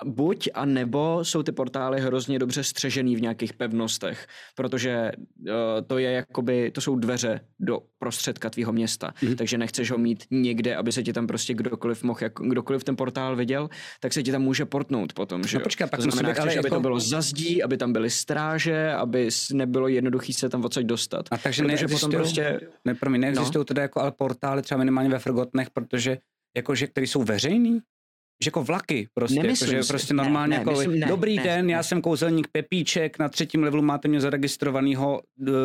Buď 0.05 0.49
a 0.53 0.65
nebo 0.65 1.25
jsou 1.25 1.43
ty 1.43 1.51
portály 1.51 2.01
hrozně 2.01 2.39
dobře 2.39 2.63
střežený 2.63 3.15
v 3.15 3.21
nějakých 3.21 3.53
pevnostech, 3.53 4.27
protože 4.55 5.11
uh, 5.39 5.53
to 5.87 5.97
je 5.97 6.11
jakoby, 6.11 6.71
to 6.71 6.81
jsou 6.81 6.95
dveře 6.95 7.41
do 7.59 7.79
prostředka 7.99 8.49
tvýho 8.49 8.73
města, 8.73 9.13
mm-hmm. 9.21 9.35
takže 9.35 9.57
nechceš 9.57 9.91
ho 9.91 9.97
mít 9.97 10.23
někde, 10.31 10.75
aby 10.75 10.91
se 10.91 11.03
ti 11.03 11.13
tam 11.13 11.27
prostě 11.27 11.53
kdokoliv 11.53 12.03
mohl, 12.03 12.19
jako, 12.21 12.43
kdokoliv 12.43 12.83
ten 12.83 12.95
portál 12.95 13.35
viděl, 13.35 13.69
tak 13.99 14.13
se 14.13 14.23
ti 14.23 14.31
tam 14.31 14.41
může 14.41 14.65
portnout 14.65 15.13
potom, 15.13 15.43
že 15.43 15.57
no, 15.57 15.63
počkej, 15.63 15.87
pak 15.87 15.99
to 15.99 16.11
znamená, 16.11 16.33
chceš, 16.33 16.41
ale 16.41 16.51
aby 16.51 16.67
jako... 16.67 16.75
to 16.75 16.81
bylo 16.81 16.99
zazdí, 16.99 17.63
aby 17.63 17.77
tam 17.77 17.93
byly 17.93 18.09
stráže, 18.09 18.91
aby 18.91 19.29
nebylo 19.53 19.87
jednoduché 19.87 20.33
se 20.33 20.49
tam 20.49 20.65
odsaď 20.65 20.85
dostat. 20.85 21.25
A 21.31 21.37
takže 21.37 21.63
neexistují, 21.63 21.99
potom 21.99 22.11
prostě... 22.11 22.59
ne, 22.85 22.95
promiň, 22.95 23.21
neexistují 23.21 23.61
no. 23.61 23.65
teda 23.65 23.81
jako 23.81 24.01
ale 24.01 24.11
portály 24.11 24.61
třeba 24.61 24.77
minimálně 24.77 25.09
ve 25.09 25.19
Frgotnech, 25.19 25.69
protože 25.69 26.17
jakože, 26.57 26.87
které 26.87 27.07
jsou 27.07 27.23
veřejný? 27.23 27.81
Že 28.43 28.47
jako 28.47 28.63
vlaky 28.63 29.07
prostě, 29.13 29.41
Nemyslím 29.41 29.69
že 29.69 29.87
prostě 29.87 30.13
normálně 30.13 30.49
ne, 30.49 30.55
ne, 30.55 30.61
jako 30.61 30.71
myslím, 30.71 30.99
ne, 30.99 31.07
dobrý 31.07 31.35
ne, 31.35 31.43
den, 31.43 31.65
ne. 31.65 31.73
já 31.73 31.83
jsem 31.83 32.01
kouzelník 32.01 32.47
Pepíček, 32.51 33.19
na 33.19 33.29
třetím 33.29 33.63
levelu 33.63 33.83
máte 33.83 34.07
mě 34.07 34.21
zaregistrovanýho, 34.21 35.21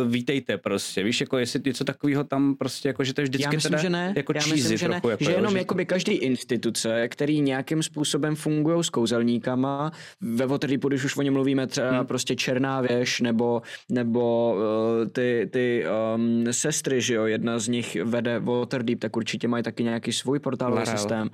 vítejte 0.07 0.59
prostě, 0.59 1.03
víš, 1.03 1.21
jako 1.21 1.39
jestli 1.39 1.61
něco 1.67 1.85
takového 1.85 2.25
tam 2.25 2.55
prostě, 2.55 2.89
jako 2.89 3.05
že 3.05 3.15
to 3.15 3.21
je 3.21 3.25
vždycky 3.25 3.45
já 3.45 3.51
myslím, 3.51 3.71
teda 3.71 3.83
že 3.83 3.91
ne. 3.91 4.13
jako 4.17 4.33
já 4.35 4.47
myslím, 4.47 4.79
že 4.79 4.89
trochu, 4.89 5.07
ne. 5.07 5.13
Jako, 5.13 5.25
že 5.25 5.31
jenom 5.31 5.53
že 5.53 5.59
jakoby 5.59 5.87
každý 5.87 6.13
instituce, 6.13 7.09
který 7.09 7.41
nějakým 7.41 7.83
způsobem 7.83 8.37
fungují 8.37 8.85
s 8.85 8.91
kouzelníkama, 8.91 9.93
ve 10.21 10.47
Waterdeepu, 10.47 10.89
když 10.89 11.05
už 11.05 11.17
o 11.17 11.23
něm 11.23 11.35
mluvíme, 11.35 11.67
třeba 11.67 11.91
hmm. 11.91 12.07
prostě 12.07 12.37
Černá 12.37 12.81
věž, 12.81 13.21
nebo, 13.21 13.63
nebo 13.91 14.55
uh, 14.55 15.09
ty, 15.09 15.49
ty 15.53 15.85
um, 16.15 16.45
sestry, 16.51 17.01
že 17.01 17.15
jo, 17.15 17.25
jedna 17.25 17.59
z 17.59 17.69
nich 17.69 17.97
vede 18.05 18.39
Waterdeep, 18.39 19.01
tak 19.01 19.17
určitě 19.17 19.49
mají 19.49 19.65
taky 19.65 19.83
nějaký 19.83 20.13
svůj 20.13 20.39
portálový 20.39 20.79
Larel. 20.79 20.99
systém 20.99 21.31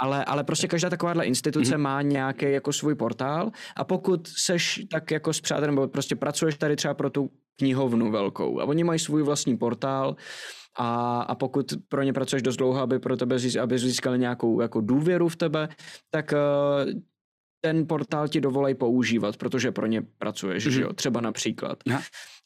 ale, 0.00 0.24
ale 0.24 0.44
prostě 0.44 0.68
každá 0.68 0.90
takováhle 0.90 1.24
instituce 1.24 1.74
mm-hmm. 1.74 1.80
má 1.80 2.02
nějaký 2.02 2.52
jako 2.52 2.72
svůj 2.72 2.94
portál 2.94 3.50
a 3.76 3.84
pokud 3.84 4.28
seš 4.28 4.80
tak 4.90 5.10
jako 5.10 5.32
s 5.32 5.40
přátelem, 5.40 5.74
nebo 5.74 5.88
prostě 5.88 6.16
pracuješ 6.16 6.54
tady 6.54 6.76
třeba 6.76 6.94
pro 6.94 7.10
tu 7.10 7.30
knihovnu 7.58 8.10
velkou 8.10 8.60
a 8.60 8.64
oni 8.64 8.84
mají 8.84 8.98
svůj 8.98 9.22
vlastní 9.22 9.56
portál 9.56 10.16
a, 10.78 11.20
a 11.22 11.34
pokud 11.34 11.72
pro 11.88 12.02
ně 12.02 12.12
pracuješ 12.12 12.42
dost 12.42 12.56
dlouho, 12.56 12.80
aby 12.80 12.98
pro 12.98 13.16
tebe 13.16 13.38
získali, 13.38 13.62
aby 13.62 13.78
získali 13.78 14.18
nějakou 14.18 14.60
jako 14.60 14.80
důvěru 14.80 15.28
v 15.28 15.36
tebe, 15.36 15.68
tak 16.10 16.32
uh, 16.32 16.92
ten 17.60 17.86
portál 17.86 18.28
ti 18.28 18.40
dovolej 18.40 18.74
používat, 18.74 19.36
protože 19.36 19.72
pro 19.72 19.86
ně 19.86 20.02
pracuješ, 20.18 20.66
mm-hmm. 20.66 20.70
že 20.70 20.82
jo, 20.82 20.92
třeba 20.92 21.20
například. 21.20 21.78
Aha 21.90 22.02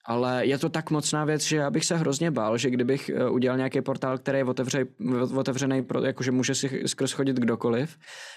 ale 0.06 0.46
je 0.46 0.58
to 0.58 0.68
tak 0.68 0.90
mocná 0.90 1.24
věc, 1.24 1.42
že 1.42 1.56
já 1.56 1.70
bych 1.70 1.84
se 1.84 1.96
hrozně 1.96 2.30
bál, 2.30 2.58
že 2.58 2.70
kdybych 2.70 3.08
eh, 3.08 3.28
udělal 3.28 3.56
nějaký 3.56 3.80
portál, 3.80 4.18
který 4.18 4.38
je 4.38 4.44
otevře, 4.44 4.86
otevřený, 5.36 5.82
pro, 5.82 6.04
jakože 6.04 6.30
může 6.30 6.54
si 6.54 6.82
skrz 6.86 7.12
chodit 7.12 7.36
kdokoliv, 7.36 7.96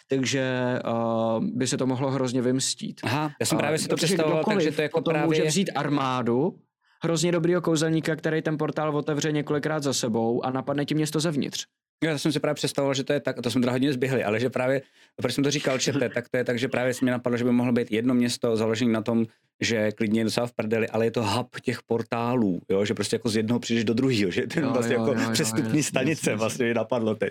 takže 0.09 0.79
uh, 0.85 1.45
by 1.45 1.67
se 1.67 1.77
to 1.77 1.85
mohlo 1.87 2.11
hrozně 2.11 2.41
vymstít. 2.41 3.01
Aha, 3.03 3.31
já 3.39 3.45
jsem 3.45 3.57
právě 3.57 3.79
si 3.79 3.87
to 3.87 3.95
představoval, 3.95 4.43
takže 4.43 4.71
to 4.71 4.81
jako 4.81 5.01
právě... 5.01 5.25
může 5.25 5.43
vzít 5.43 5.69
armádu, 5.75 6.59
hrozně 7.03 7.31
dobrýho 7.31 7.61
kouzelníka, 7.61 8.15
který 8.15 8.41
ten 8.41 8.57
portál 8.57 8.97
otevře 8.97 9.31
několikrát 9.31 9.83
za 9.83 9.93
sebou 9.93 10.45
a 10.45 10.51
napadne 10.51 10.85
ti 10.85 10.95
město 10.95 11.19
zevnitř. 11.19 11.65
Já 12.03 12.17
jsem 12.17 12.31
si 12.31 12.39
právě 12.39 12.55
představoval, 12.55 12.93
že 12.93 13.03
to 13.03 13.13
je 13.13 13.19
tak, 13.19 13.41
to 13.41 13.51
jsme 13.51 13.61
teda 13.61 13.71
hodně 13.71 13.93
zběhli, 13.93 14.23
ale 14.23 14.39
že 14.39 14.49
právě, 14.49 14.81
proč 15.15 15.33
jsem 15.33 15.43
to 15.43 15.51
říkal 15.51 15.79
čete, 15.79 16.09
tak 16.09 16.29
to 16.29 16.37
je 16.37 16.43
tak, 16.43 16.59
že 16.59 16.67
právě 16.67 16.93
se 16.93 17.05
mi 17.05 17.11
napadlo, 17.11 17.37
že 17.37 17.43
by 17.43 17.51
mohlo 17.51 17.73
být 17.73 17.91
jedno 17.91 18.13
město 18.13 18.57
založené 18.57 18.91
na 18.91 19.01
tom, 19.01 19.25
že 19.61 19.91
klidně 19.91 20.19
je 20.19 20.23
docela 20.23 20.47
v 20.47 20.51
prdeli, 20.51 20.87
ale 20.87 21.05
je 21.05 21.11
to 21.11 21.23
hub 21.23 21.59
těch 21.61 21.83
portálů, 21.83 22.61
jo? 22.69 22.85
že 22.85 22.93
prostě 22.93 23.15
jako 23.15 23.29
z 23.29 23.35
jednoho 23.35 23.59
přijdeš 23.59 23.83
do 23.83 23.93
druhého, 23.93 24.31
že 24.31 24.47
ten 24.47 24.63
jo, 24.63 24.71
vlastně 24.73 24.95
jo, 24.95 25.01
jako 25.01 25.21
jo, 25.21 25.29
přestupní 25.31 25.77
jo, 25.77 25.83
stanice 25.83 26.29
jasný, 26.29 26.39
vlastně 26.39 26.65
mi 26.65 26.73
napadlo 26.73 27.15
teď. 27.15 27.29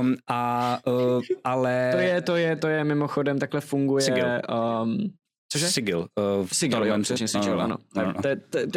Um, 0.00 0.14
a, 0.28 0.78
uh, 0.86 1.22
ale... 1.44 1.90
To 1.92 1.98
je, 1.98 2.22
to 2.22 2.36
je, 2.36 2.56
to 2.56 2.68
je 2.68 2.84
mimochodem, 2.84 3.38
takhle 3.38 3.60
funguje... 3.60 4.42
Um, 4.82 5.12
Cože? 5.56 5.72
Sigil. 5.72 5.98
Uh, 6.40 6.46
Sigil, 6.52 6.84
jo, 6.84 6.94
přesně 7.02 7.28
Sigil, 7.28 7.56
no, 7.56 7.62
ano. 7.62 7.76
No, 7.96 8.02
no. 8.04 8.12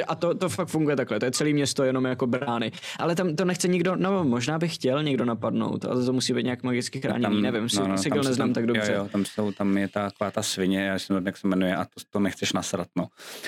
A 0.08 0.16
to, 0.16 0.36
to 0.36 0.50
fakt 0.50 0.68
funguje 0.68 0.96
takhle, 0.96 1.20
to 1.20 1.26
je 1.26 1.32
celé 1.32 1.54
město 1.54 1.84
jenom 1.84 2.06
jako 2.06 2.28
brány. 2.28 2.72
Ale 3.00 3.16
tam 3.16 3.36
to 3.36 3.46
nechce 3.46 3.68
nikdo, 3.68 3.96
no 3.96 4.24
možná 4.24 4.58
by 4.58 4.68
chtěl 4.68 5.04
někdo 5.04 5.26
napadnout, 5.26 5.86
ale 5.86 6.06
to 6.06 6.14
musí 6.14 6.34
být 6.34 6.44
nějak 6.44 6.64
magicky 6.64 7.02
chráněný, 7.02 7.24
tam, 7.24 7.42
nevím, 7.42 7.68
no, 7.76 7.88
no, 7.88 7.98
Sigil 7.98 8.24
neznám 8.24 8.48
tam, 8.48 8.54
tak 8.54 8.66
dobře. 8.66 8.94
Jo, 8.94 8.98
jo, 8.98 9.10
tam, 9.12 9.26
jsou, 9.26 9.52
tam 9.52 9.78
je 9.78 9.88
ta, 9.88 10.10
taková 10.10 10.32
ta 10.32 10.44
svině, 10.44 10.82
já 10.86 11.00
jsem 11.00 11.26
jak 11.26 11.38
se 11.38 11.48
jmenuje, 11.48 11.76
a 11.76 11.86
to, 11.86 11.92
to 12.10 12.20
nechceš 12.20 12.54
nasrat, 12.54 12.88
no. 12.96 13.08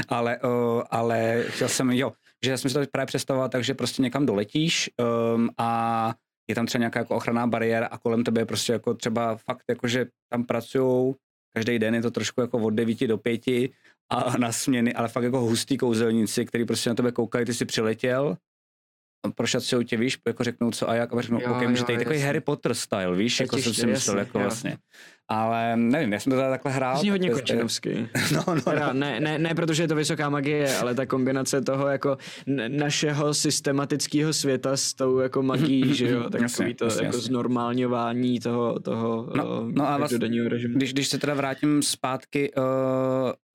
Ale, 0.10 0.40
uh, 0.40 0.82
ale 0.90 1.44
chtěl 1.48 1.70
jsem, 1.70 1.92
jo, 1.92 2.12
že 2.44 2.52
já 2.52 2.58
jsem 2.58 2.70
si 2.70 2.74
to 2.74 2.82
právě 2.92 3.06
představoval 3.06 3.50
takže 3.50 3.74
prostě 3.74 4.02
někam 4.02 4.26
doletíš 4.26 4.90
um, 5.36 5.50
a 5.58 6.14
je 6.48 6.56
tam 6.56 6.66
třeba 6.66 6.80
nějaká 6.80 7.00
jako 7.00 7.16
ochranná 7.16 7.48
bariéra 7.48 7.88
a 7.88 7.98
kolem 7.98 8.24
tebe 8.24 8.42
je 8.42 8.46
prostě 8.46 8.74
jako 8.74 8.94
třeba 8.94 9.36
fakt 9.36 9.64
jako, 9.70 9.88
že 9.88 10.06
tam 10.30 10.44
pracují 10.44 11.16
každý 11.54 11.80
den 11.80 11.96
je 11.96 12.02
to 12.02 12.12
trošku 12.12 12.42
jako 12.42 12.58
od 12.58 12.70
9 12.70 13.08
do 13.08 13.18
5 13.18 13.42
a 14.10 14.38
na 14.38 14.52
směny, 14.52 14.94
ale 14.94 15.08
fakt 15.08 15.24
jako 15.24 15.40
hustý 15.40 15.78
kouzelníci, 15.78 16.46
který 16.46 16.66
prostě 16.66 16.90
na 16.90 16.96
tebe 16.96 17.12
koukají, 17.12 17.46
ty 17.46 17.54
jsi 17.54 17.66
přiletěl, 17.66 18.38
prošacují 19.36 19.86
tě, 19.86 19.98
víš, 19.98 20.18
jako 20.28 20.44
řeknou 20.44 20.72
co 20.72 20.90
a 20.90 20.96
jak, 20.96 21.14
a 21.14 21.22
řeknou, 21.22 21.42
jo, 21.42 21.52
okay, 21.56 21.76
že 21.76 21.84
tady 21.84 21.98
takový 21.98 22.20
Harry 22.20 22.42
Potter 22.42 22.74
style, 22.74 23.16
víš, 23.16 23.40
jako 23.40 23.58
jsem 23.58 23.74
si 23.74 23.88
myslel, 23.88 24.18
jako 24.18 24.40
jo. 24.40 24.44
vlastně. 24.44 24.78
Ale 25.28 25.78
nevím, 25.78 26.14
já 26.14 26.20
jsem 26.20 26.32
to 26.32 26.38
teda 26.38 26.50
takhle 26.50 26.72
hrál. 26.72 27.00
Zní 27.00 27.10
hodně 27.10 27.30
kočinovský. 27.30 27.90
No, 28.36 28.44
no, 28.56 28.62
teda, 28.62 28.88
no. 28.88 29.00
Ne, 29.00 29.20
ne, 29.20 29.40
ne, 29.40 29.56
protože 29.56 29.84
je 29.84 29.88
to 29.88 29.96
vysoká 29.96 30.30
magie, 30.30 30.78
ale 30.78 30.96
ta 30.96 31.06
kombinace 31.06 31.62
toho 31.62 31.88
jako 31.88 32.18
našeho 32.68 33.34
systematického 33.34 34.34
světa 34.34 34.78
s 34.78 34.94
tou 34.94 35.20
jako 35.20 35.44
magií, 35.44 35.96
že 35.96 36.10
jo, 36.10 36.30
tak 36.30 36.42
jasně, 36.42 36.76
to 36.76 36.86
jasně, 36.86 37.06
jako 37.06 37.18
jasně. 37.18 37.28
znormálňování 37.28 38.40
toho, 38.40 38.80
toho 38.80 39.30
no, 39.36 39.72
no 39.72 39.90
a 39.90 39.98
vlastně, 39.98 40.50
režimu. 40.50 40.78
Když, 40.78 40.94
když 40.94 41.08
se 41.08 41.18
teda 41.18 41.34
vrátím 41.34 41.84
zpátky, 41.84 42.52
uh, 42.58 42.64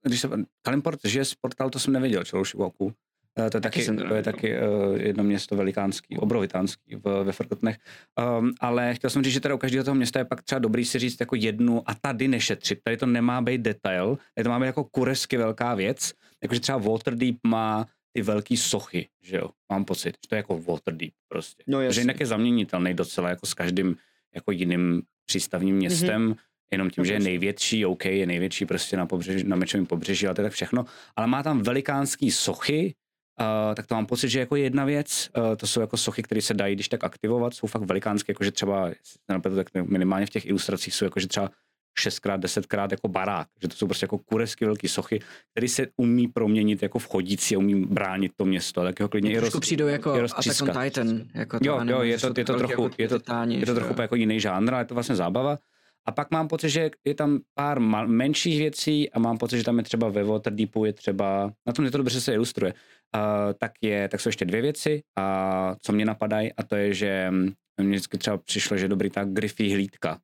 když 0.03 0.21
se, 0.21 0.29
Kalimport 0.63 1.01
žije 1.05 1.25
z 1.25 1.35
portálu, 1.35 1.71
to 1.71 1.79
jsem 1.79 1.93
nevěděl, 1.93 2.23
už 2.41 2.55
Walku. 2.55 2.93
Eh, 2.93 3.06
to 3.37 3.57
je 3.57 3.61
taky, 3.61 3.85
taky, 3.85 4.09
to 4.09 4.15
je 4.15 4.23
taky 4.23 4.55
uh, 4.59 4.97
jedno 4.97 5.25
město 5.25 5.57
velikánský, 5.57 6.19
obrovitánský 6.19 6.95
v, 6.95 7.25
ve 7.25 7.33
Frkotnech. 7.33 7.79
Um, 8.39 8.53
ale 8.61 8.95
chtěl 8.95 9.11
jsem 9.11 9.23
říct, 9.25 9.33
že 9.33 9.41
teda 9.41 9.55
u 9.55 9.59
každého 9.59 9.85
toho 9.85 9.95
města 9.95 10.19
je 10.19 10.25
pak 10.25 10.43
třeba 10.43 10.59
dobrý 10.59 10.85
si 10.85 10.99
říct 10.99 11.21
jako 11.21 11.37
jednu 11.37 11.83
a 11.87 11.95
tady 11.95 12.29
nešetřit. 12.29 12.81
Tady 12.85 12.97
to 12.97 13.07
nemá 13.07 13.43
být 13.43 13.61
detail, 13.61 14.19
tady 14.35 14.45
to 14.45 14.51
má 14.51 14.61
být 14.61 14.67
jako 14.67 14.85
kuresky 14.85 15.37
velká 15.37 15.75
věc. 15.75 16.13
Jakože 16.43 16.61
třeba 16.61 16.79
Waterdeep 16.79 17.37
má 17.47 17.87
ty 18.13 18.23
velký 18.23 18.57
sochy, 18.57 19.09
že 19.23 19.37
jo, 19.37 19.51
mám 19.73 19.85
pocit, 19.85 20.09
že 20.09 20.29
to 20.29 20.35
je 20.35 20.37
jako 20.37 20.59
Waterdeep 20.59 21.13
prostě. 21.29 21.65
No, 21.67 21.93
že 21.93 22.01
jinak 22.01 22.21
je 22.21 22.27
zaměnitelný 22.27 22.95
docela 22.95 23.29
jako 23.29 23.47
s 23.47 23.55
každým 23.55 23.97
jako 24.35 24.53
jiným 24.53 25.03
přístavním 25.27 25.77
městem, 25.77 26.33
mm-hmm 26.33 26.37
jenom 26.73 26.91
tím, 26.91 27.03
no, 27.03 27.05
že 27.05 27.13
je 27.13 27.21
největší, 27.21 27.87
OK, 27.87 28.05
je 28.05 28.27
největší 28.27 28.67
prostě 28.67 28.97
na, 28.97 29.07
pobřeží, 29.07 29.45
na 29.45 29.57
mečovém 29.57 29.87
pobřeží, 29.87 30.27
ale 30.27 30.35
to 30.35 30.41
je 30.41 30.45
tak 30.45 30.53
všechno, 30.53 30.85
ale 31.17 31.27
má 31.27 31.43
tam 31.43 31.63
velikánský 31.63 32.31
sochy, 32.31 32.95
Uh, 33.41 33.75
tak 33.75 33.87
to 33.87 33.95
mám 33.95 34.07
pocit, 34.07 34.29
že 34.29 34.41
jako 34.41 34.57
jedna 34.57 34.85
věc, 34.85 35.31
uh, 35.37 35.57
to 35.57 35.67
jsou 35.67 35.81
jako 35.81 35.97
sochy, 35.97 36.23
které 36.23 36.43
se 36.43 36.55
dají 36.55 36.75
když 36.75 36.89
tak 36.89 37.05
aktivovat, 37.05 37.55
jsou 37.55 37.67
fakt 37.67 37.83
velikánské, 37.83 38.31
jakože 38.31 38.53
třeba, 38.53 38.91
tak 39.43 39.67
minimálně 39.83 40.27
v 40.27 40.31
těch 40.31 40.47
ilustracích 40.47 40.95
jsou 40.95 41.05
jakože 41.05 41.29
třeba 41.29 41.51
6x, 42.01 42.39
10x 42.39 42.89
jako 42.91 43.09
barák, 43.09 43.49
že 43.63 43.69
to 43.69 43.77
jsou 43.77 43.87
prostě 43.87 44.05
jako 44.05 44.19
kuresky 44.19 44.65
velké 44.65 44.89
sochy, 44.89 45.21
které 45.53 45.69
se 45.69 45.87
umí 45.97 46.29
proměnit 46.29 46.83
jako 46.83 46.99
v 46.99 47.07
chodící 47.09 47.55
a 47.55 47.59
umí 47.59 47.87
bránit 47.87 48.33
to 48.37 48.45
město, 48.45 48.83
tak 48.83 49.01
ho 49.01 49.09
klidně 49.09 49.33
i 49.33 49.39
roz, 49.39 49.61
přijdou 49.61 49.87
jako 49.87 50.13
Attack 50.13 50.63
on 50.63 50.83
Titan. 50.83 51.23
Jako 51.35 51.59
jo, 51.63 51.81
jo, 51.85 52.03
je 52.03 52.19
to, 52.19 52.33
je 52.37 52.45
to 52.45 52.59
trochu, 52.59 52.83
jako 52.83 52.95
je 52.99 53.09
to, 53.09 53.21
je 53.49 53.67
to 53.67 53.75
trochu 53.75 54.01
jako 54.01 54.17
jiný 54.17 54.41
žánr, 54.41 54.75
ale 54.75 54.81
je 54.81 54.87
to 54.87 54.95
vlastně 54.95 55.17
zábava. 55.17 55.59
A 56.09 56.13
pak 56.13 56.31
mám 56.31 56.49
pocit, 56.49 56.71
že 56.71 56.91
je 57.05 57.15
tam 57.15 57.39
pár 57.55 57.81
menších 58.07 58.59
věcí 58.59 59.11
a 59.11 59.19
mám 59.19 59.39
pocit, 59.39 59.59
že 59.59 59.65
tam 59.65 59.79
je 59.79 59.85
třeba 59.85 60.09
ve 60.09 60.25
Waterdeepu 60.25 60.85
je 60.85 60.93
třeba, 60.93 61.53
na 61.67 61.73
tom 61.73 61.85
je 61.85 61.91
to 61.91 61.99
dobře 61.99 62.21
se 62.21 62.35
ilustruje, 62.35 62.75
uh, 63.17 63.53
tak, 63.59 63.73
je, 63.83 64.09
tak 64.09 64.21
jsou 64.21 64.29
ještě 64.29 64.45
dvě 64.45 64.63
věci, 64.63 65.03
a 65.19 65.75
co 65.83 65.93
mě 65.93 66.05
napadají 66.05 66.53
a 66.53 66.63
to 66.63 66.77
je, 66.77 66.95
že 66.95 67.31
Mně 67.81 67.91
vždycky 67.91 68.19
třeba 68.19 68.37
přišlo, 68.37 68.77
že 68.77 68.89
dobrý 68.89 69.11
ta 69.11 69.25
Griffy 69.25 69.73
hlídka. 69.73 70.19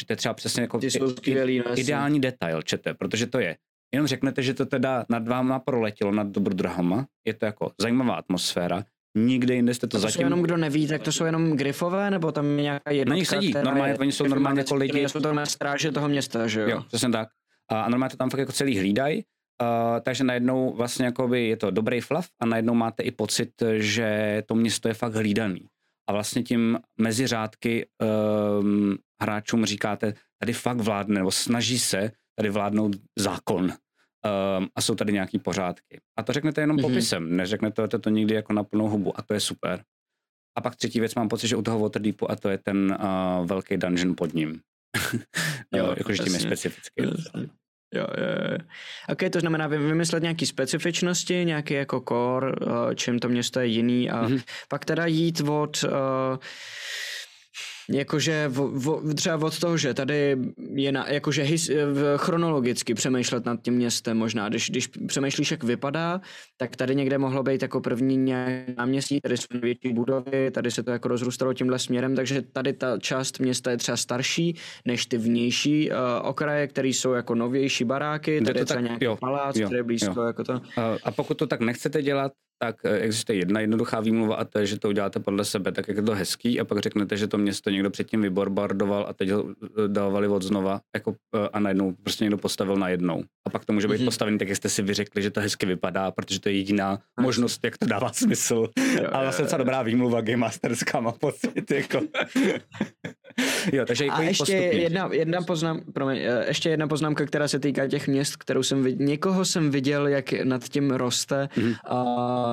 Že 0.00 0.06
to 0.06 0.12
je 0.12 0.16
třeba 0.16 0.34
přesně 0.34 0.62
jako 0.62 0.78
Ty 0.78 0.90
jsou 0.90 1.10
skvělý, 1.10 1.58
no, 1.58 1.78
ideální 1.78 2.20
detail, 2.20 2.62
čete, 2.62 2.94
protože 2.94 3.26
to 3.26 3.38
je. 3.38 3.56
Jenom 3.94 4.06
řeknete, 4.06 4.42
že 4.42 4.54
to 4.54 4.66
teda 4.66 5.04
nad 5.08 5.28
váma 5.28 5.58
proletělo, 5.58 6.12
nad 6.12 6.26
dobrodruhama, 6.26 7.06
je 7.26 7.34
to 7.34 7.44
jako 7.46 7.72
zajímavá 7.80 8.14
atmosféra, 8.14 8.84
nikde 9.16 9.54
jinde 9.54 9.74
jste 9.74 9.86
to, 9.86 9.96
To 9.96 10.00
jsou 10.00 10.08
zatím... 10.08 10.26
jenom, 10.26 10.42
kdo 10.42 10.56
neví, 10.56 10.86
tak 10.88 11.02
to 11.02 11.12
jsou 11.12 11.24
jenom 11.24 11.56
grifové, 11.56 12.10
nebo 12.10 12.32
tam 12.32 12.56
nějaká 12.56 12.90
jednotka, 12.90 13.18
nich 13.18 13.28
sedí, 13.28 13.52
normálně, 13.64 13.92
je- 13.92 13.98
oni 13.98 14.12
jsou 14.12 14.26
normálně 14.26 14.60
jako 14.60 14.74
lidi. 14.74 15.08
Jsou 15.08 15.20
to 15.20 15.32
na 15.32 15.46
stráže 15.46 15.92
toho 15.92 16.08
města, 16.08 16.46
že 16.46 16.60
jo? 16.60 16.68
Jo, 16.68 16.82
přesně 16.88 17.08
tak. 17.10 17.28
A, 17.70 17.80
a 17.82 17.88
normálně 17.88 18.10
to 18.10 18.16
tam 18.16 18.30
fakt 18.30 18.40
jako 18.40 18.52
celý 18.52 18.78
hlídají, 18.78 19.24
Uh, 19.62 20.00
takže 20.00 20.24
najednou 20.24 20.72
vlastně 20.74 21.06
jakoby 21.06 21.48
je 21.48 21.56
to 21.56 21.70
dobrý 21.70 22.00
fluff 22.00 22.28
a 22.40 22.46
najednou 22.46 22.74
máte 22.74 23.02
i 23.02 23.10
pocit, 23.10 23.50
že 23.76 24.42
to 24.46 24.54
město 24.54 24.88
je 24.88 24.94
fakt 24.94 25.14
hlídaný. 25.14 25.60
A 26.08 26.12
vlastně 26.12 26.42
tím 26.42 26.78
mezi 27.00 27.26
řádky 27.26 27.86
um, 28.60 28.96
hráčům 29.22 29.64
říkáte, 29.64 30.14
tady 30.40 30.52
fakt 30.52 30.80
vládne, 30.80 31.14
nebo 31.14 31.30
snaží 31.30 31.78
se 31.78 32.10
tady 32.34 32.50
vládnout 32.50 32.96
zákon. 33.18 33.64
Um, 33.64 34.68
a 34.76 34.80
jsou 34.80 34.94
tady 34.94 35.12
nějaký 35.12 35.38
pořádky. 35.38 36.00
A 36.18 36.22
to 36.22 36.32
řeknete 36.32 36.60
jenom 36.60 36.76
Mhm. 36.76 36.84
mm-hmm. 36.84 36.88
popisem, 36.88 37.36
neřeknete 37.36 37.88
to, 37.88 37.98
to 37.98 38.10
nikdy 38.10 38.34
jako 38.34 38.52
na 38.52 38.64
plnou 38.64 38.88
hubu 38.88 39.18
a 39.18 39.22
to 39.22 39.34
je 39.34 39.40
super. 39.40 39.82
A 40.58 40.60
pak 40.60 40.76
třetí 40.76 41.00
věc, 41.00 41.14
mám 41.14 41.28
pocit, 41.28 41.48
že 41.48 41.56
u 41.56 41.62
toho 41.62 41.78
Waterdeepu 41.78 42.30
a 42.30 42.36
to 42.36 42.48
je 42.48 42.58
ten 42.58 42.96
uh, 43.40 43.46
velký 43.46 43.76
dungeon 43.76 44.14
pod 44.16 44.34
ním. 44.34 44.60
Jo, 45.74 45.86
jo, 45.86 45.94
jakože 45.98 46.22
tím 46.22 46.34
je 46.34 46.40
jasně. 46.40 46.70
Jo, 47.94 48.06
jo, 48.18 48.26
jo. 48.52 48.58
Ok, 49.08 49.18
to 49.32 49.40
znamená 49.40 49.66
vy- 49.66 49.78
vymyslet 49.78 50.22
nějaký 50.22 50.46
specifičnosti, 50.46 51.44
nějaký 51.44 51.74
jako 51.74 52.00
core, 52.08 52.52
uh, 52.52 52.94
čím 52.94 53.18
to 53.18 53.28
město 53.28 53.60
je 53.60 53.66
jiný 53.66 54.10
a 54.10 54.22
Mhm. 54.22 54.38
pak 54.68 54.84
teda 54.84 55.06
jít 55.06 55.40
od 55.40 55.84
uh, 55.84 55.90
jakože 57.90 58.48
vo, 58.48 58.68
vo, 58.68 59.14
třeba 59.14 59.36
od 59.46 59.58
toho, 59.58 59.76
že 59.76 59.94
tady 59.94 60.36
je 60.74 60.92
na, 60.92 61.08
jakože 61.08 61.42
his, 61.42 61.68
v- 61.68 62.16
chronologicky 62.16 62.94
přemýšlet 62.94 63.44
nad 63.46 63.62
tím 63.62 63.74
městem 63.74 64.16
možná, 64.18 64.48
když, 64.48 64.70
když 64.70 64.86
přemýšlíš, 65.06 65.50
jak 65.50 65.64
vypadá, 65.64 66.20
tak 66.56 66.76
tady 66.76 66.94
někde 66.94 67.18
mohlo 67.18 67.42
být 67.42 67.62
jako 67.62 67.80
první 67.80 68.16
nějaké 68.16 68.74
náměstí, 68.78 69.20
tady 69.20 69.36
jsou 69.36 69.46
větší 69.62 69.92
budovy, 69.92 70.50
tady 70.50 70.70
se 70.70 70.82
to 70.82 70.90
jako 70.90 71.08
rozrůstalo 71.08 71.54
tímhle 71.54 71.78
směrem, 71.78 72.16
takže 72.16 72.42
tady 72.42 72.72
ta 72.72 72.98
část 72.98 73.40
města 73.40 73.70
je 73.70 73.76
třeba 73.76 73.96
starší 73.96 74.56
než 74.84 75.06
ty 75.06 75.18
vnější 75.18 75.90
uh, 75.90 75.96
okraje, 76.22 76.66
které 76.66 76.88
jsou 76.88 77.12
jako 77.12 77.34
novější 77.34 77.84
baráky, 77.84 78.40
tady 78.40 78.52
to 78.54 78.58
je 78.58 78.64
třeba 78.64 78.80
tak- 78.80 78.84
nějaký 78.88 79.04
jo, 79.04 79.16
palác, 79.16 79.56
jo, 79.56 79.66
který 79.66 79.78
je 79.78 79.82
blízko, 79.82 80.20
jo. 80.20 80.26
jako 80.26 80.44
to. 80.44 80.52
A- 80.76 80.96
A 81.04 81.10
pokud 81.10 81.34
to 81.38 81.46
tak 81.46 81.60
nechcete 81.60 82.02
dělat, 82.02 82.32
tak 82.58 82.76
eh, 82.84 82.98
existuje 82.98 83.38
jedna 83.38 83.60
jednoduchá 83.60 84.00
výmluva 84.00 84.36
a 84.36 84.44
to 84.44 84.58
je, 84.58 84.66
že 84.66 84.78
to 84.78 84.88
uděláte 84.88 85.20
podle 85.20 85.44
sebe, 85.44 85.72
tak 85.72 85.88
jak 85.88 85.96
je 85.96 86.02
to 86.02 86.14
hezký 86.14 86.60
a 86.60 86.64
pak 86.64 86.78
řeknete, 86.78 87.16
že 87.16 87.26
to 87.26 87.38
město 87.38 87.70
někdo 87.70 87.90
předtím 87.90 88.22
vyborbardoval 88.22 89.06
a 89.08 89.12
teď 89.12 89.30
ho 89.30 89.44
eh, 89.50 89.88
dávali 89.88 90.28
od 90.28 90.42
znova 90.42 90.80
jako, 90.94 91.14
eh, 91.36 91.48
a 91.52 91.60
najednou 91.60 91.92
prostě 92.02 92.24
někdo 92.24 92.38
postavil 92.38 92.76
na 92.76 92.88
jednou. 92.88 93.22
A 93.46 93.50
pak 93.50 93.64
to 93.64 93.72
může 93.72 93.86
být 93.88 93.92
Mhm. 93.94 94.02
mm-hmm. 94.02 94.04
postavený, 94.04 94.38
tak 94.38 94.48
jak 94.48 94.56
jste 94.56 94.68
si 94.68 94.82
vyřekli, 94.82 95.22
že 95.22 95.30
to 95.30 95.40
hezky 95.40 95.66
vypadá, 95.66 96.10
protože 96.10 96.40
to 96.40 96.48
je 96.48 96.54
jediná 96.56 96.98
možnost, 97.20 97.64
jak 97.64 97.78
to 97.78 97.86
dává 97.86 98.12
smysl. 98.12 98.66
Jo, 99.02 99.08
A 99.12 99.22
vlastně 99.22 99.42
docela 99.44 99.58
dobrá 99.58 99.82
výmluva 99.82 100.20
Game 100.20 100.36
Masterská 100.36 101.00
má 101.00 101.12
pocit. 101.12 101.70
Jako. 101.70 102.00
jo, 103.72 103.84
takže 103.86 104.04
A 104.06 104.22
ještě 104.22 104.40
postupně. 104.42 104.66
jedna, 104.82 105.08
jedna, 105.12 105.42
poznám, 105.42 105.80
promiň, 105.94 106.18
ještě 106.48 106.68
jedna 106.70 106.88
poznámka, 106.88 107.26
která 107.26 107.48
se 107.48 107.58
týká 107.58 107.86
těch 107.88 108.08
měst, 108.08 108.36
kterou 108.36 108.62
jsem 108.62 108.82
viděl. 108.82 109.06
Někoho 109.06 109.44
jsem 109.44 109.70
viděl, 109.70 110.08
jak 110.08 110.32
nad 110.32 110.64
tím 110.68 110.90
roste 110.90 111.48
Mhm. 111.56 111.74
a 111.86 112.47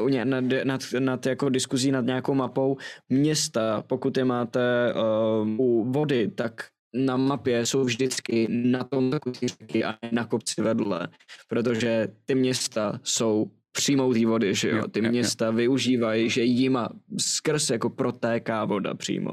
u 0.00 0.08
ně, 0.08 0.24
nad, 0.24 0.44
nad, 0.64 0.80
nad, 0.98 1.26
jako 1.26 1.48
diskuzí 1.48 1.90
nad 1.90 2.04
nějakou 2.04 2.34
mapou 2.34 2.76
města, 3.08 3.82
pokud 3.86 4.16
je 4.16 4.24
máte 4.24 4.94
uh, 4.94 5.48
u 5.60 5.92
vody, 5.92 6.28
tak 6.28 6.64
na 6.94 7.16
mapě 7.16 7.66
jsou 7.66 7.84
vždycky 7.84 8.46
na 8.50 8.84
tom 8.84 9.10
takový 9.10 9.48
řeky 9.60 9.84
a 9.84 9.94
na 10.12 10.24
kopci 10.24 10.62
vedle, 10.62 11.08
protože 11.48 12.08
ty 12.24 12.34
města 12.34 13.00
jsou 13.02 13.50
přímo 13.76 14.08
u 14.08 14.14
té 14.14 14.26
vody, 14.26 14.54
že 14.54 14.70
jo? 14.70 14.88
Ty 14.88 15.00
města 15.00 15.50
využívají, 15.50 16.30
že 16.30 16.42
jima 16.42 16.88
skrz 17.18 17.70
jako 17.70 17.90
protéká 17.90 18.64
voda 18.64 18.94
přímo. 18.94 19.30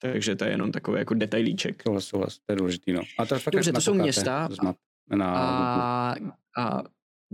Takže 0.00 0.36
to 0.36 0.44
je 0.44 0.50
jenom 0.50 0.72
takový 0.72 0.98
jako 0.98 1.14
detailíček. 1.14 1.82
Souhlas, 1.82 2.04
souhlas, 2.04 2.38
to 2.46 2.52
je 2.52 2.56
důležitý, 2.56 2.92
no. 2.92 3.02
A 3.18 3.26
to 3.26 3.34
je 3.34 3.40
fakt, 3.40 3.54
Dobře, 3.54 3.72
to 3.72 3.80
jsou 3.80 3.94
města 3.94 4.48
Na, 5.16 5.34
A, 5.34 6.14
a 6.58 6.82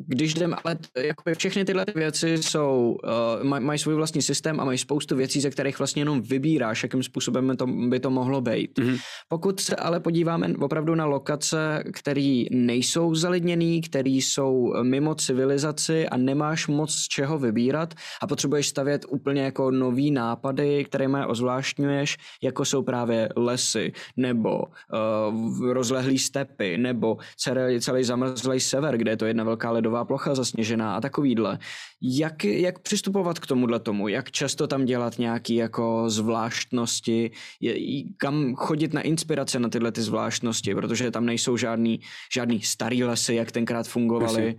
když 0.06 0.34
jdem, 0.34 0.54
ale 0.64 0.76
jakoby 0.96 1.34
všechny 1.34 1.64
tyhle 1.64 1.86
ty 1.86 1.92
věci 1.94 2.38
jsou, 2.38 2.98
uh, 3.04 3.44
maj, 3.44 3.60
mají 3.60 3.78
svůj 3.78 3.94
vlastní 3.94 4.22
systém 4.22 4.60
a 4.60 4.64
mají 4.64 4.78
spoustu 4.78 5.16
věcí, 5.16 5.40
ze 5.40 5.50
kterých 5.50 5.78
vlastně 5.78 6.00
jenom 6.00 6.22
vybíráš, 6.22 6.82
jakým 6.82 7.02
způsobem 7.02 7.48
by 7.48 7.56
to, 7.56 7.66
by 7.66 8.00
to 8.00 8.10
mohlo 8.10 8.40
být. 8.40 8.78
Mhm. 8.78 8.96
Pokud 9.28 9.60
se 9.60 9.76
ale 9.76 10.00
podíváme 10.00 10.54
opravdu 10.60 10.94
na 10.94 11.04
lokace, 11.04 11.84
které 11.92 12.44
nejsou 12.50 13.14
zalidněný, 13.14 13.80
které 13.80 14.10
jsou 14.10 14.74
mimo 14.82 15.14
civilizaci 15.14 16.08
a 16.08 16.16
nemáš 16.16 16.66
moc 16.66 16.92
z 16.92 17.08
čeho 17.08 17.38
vybírat 17.38 17.94
a 18.22 18.26
potřebuješ 18.26 18.68
stavět 18.68 19.04
úplně 19.08 19.42
jako 19.42 19.70
nový 19.70 20.10
nápady, 20.10 20.84
kterými 20.84 21.18
je 21.18 21.26
ozvláštňuješ, 21.26 22.16
jako 22.42 22.64
jsou 22.64 22.82
právě 22.82 23.28
lesy, 23.36 23.92
nebo 24.16 24.62
uh, 24.62 25.72
rozlehlý 25.72 26.18
stepy, 26.18 26.78
nebo 26.78 27.16
celý, 27.36 27.80
celý 27.80 28.04
zamrzlý 28.04 28.60
sever, 28.60 28.96
kde 28.96 29.10
je 29.10 29.16
to 29.16 29.26
jedna 29.26 29.44
velká 29.44 29.70
ledová 29.70 29.87
plocha 30.04 30.34
zasněžená 30.34 30.96
a 30.96 31.00
takovýhle. 31.00 31.58
Jak, 32.02 32.44
jak 32.44 32.78
přistupovat 32.78 33.38
k 33.38 33.46
tomuhle 33.46 33.80
tomu? 33.80 34.08
Jak 34.08 34.30
často 34.30 34.66
tam 34.66 34.84
dělat 34.84 35.18
nějaký 35.18 35.54
jako 35.54 36.10
zvláštnosti? 36.10 37.30
Je, 37.60 38.04
kam 38.16 38.54
chodit 38.54 38.94
na 38.94 39.00
inspirace 39.00 39.58
na 39.58 39.68
tyhle 39.68 39.92
ty 39.92 40.02
zvláštnosti? 40.02 40.74
Protože 40.74 41.10
tam 41.10 41.26
nejsou 41.26 41.56
žádný, 41.56 42.00
žádný 42.34 42.60
starý 42.62 43.04
lesy, 43.04 43.34
jak 43.34 43.52
tenkrát 43.52 43.88
fungovaly, 43.88 44.56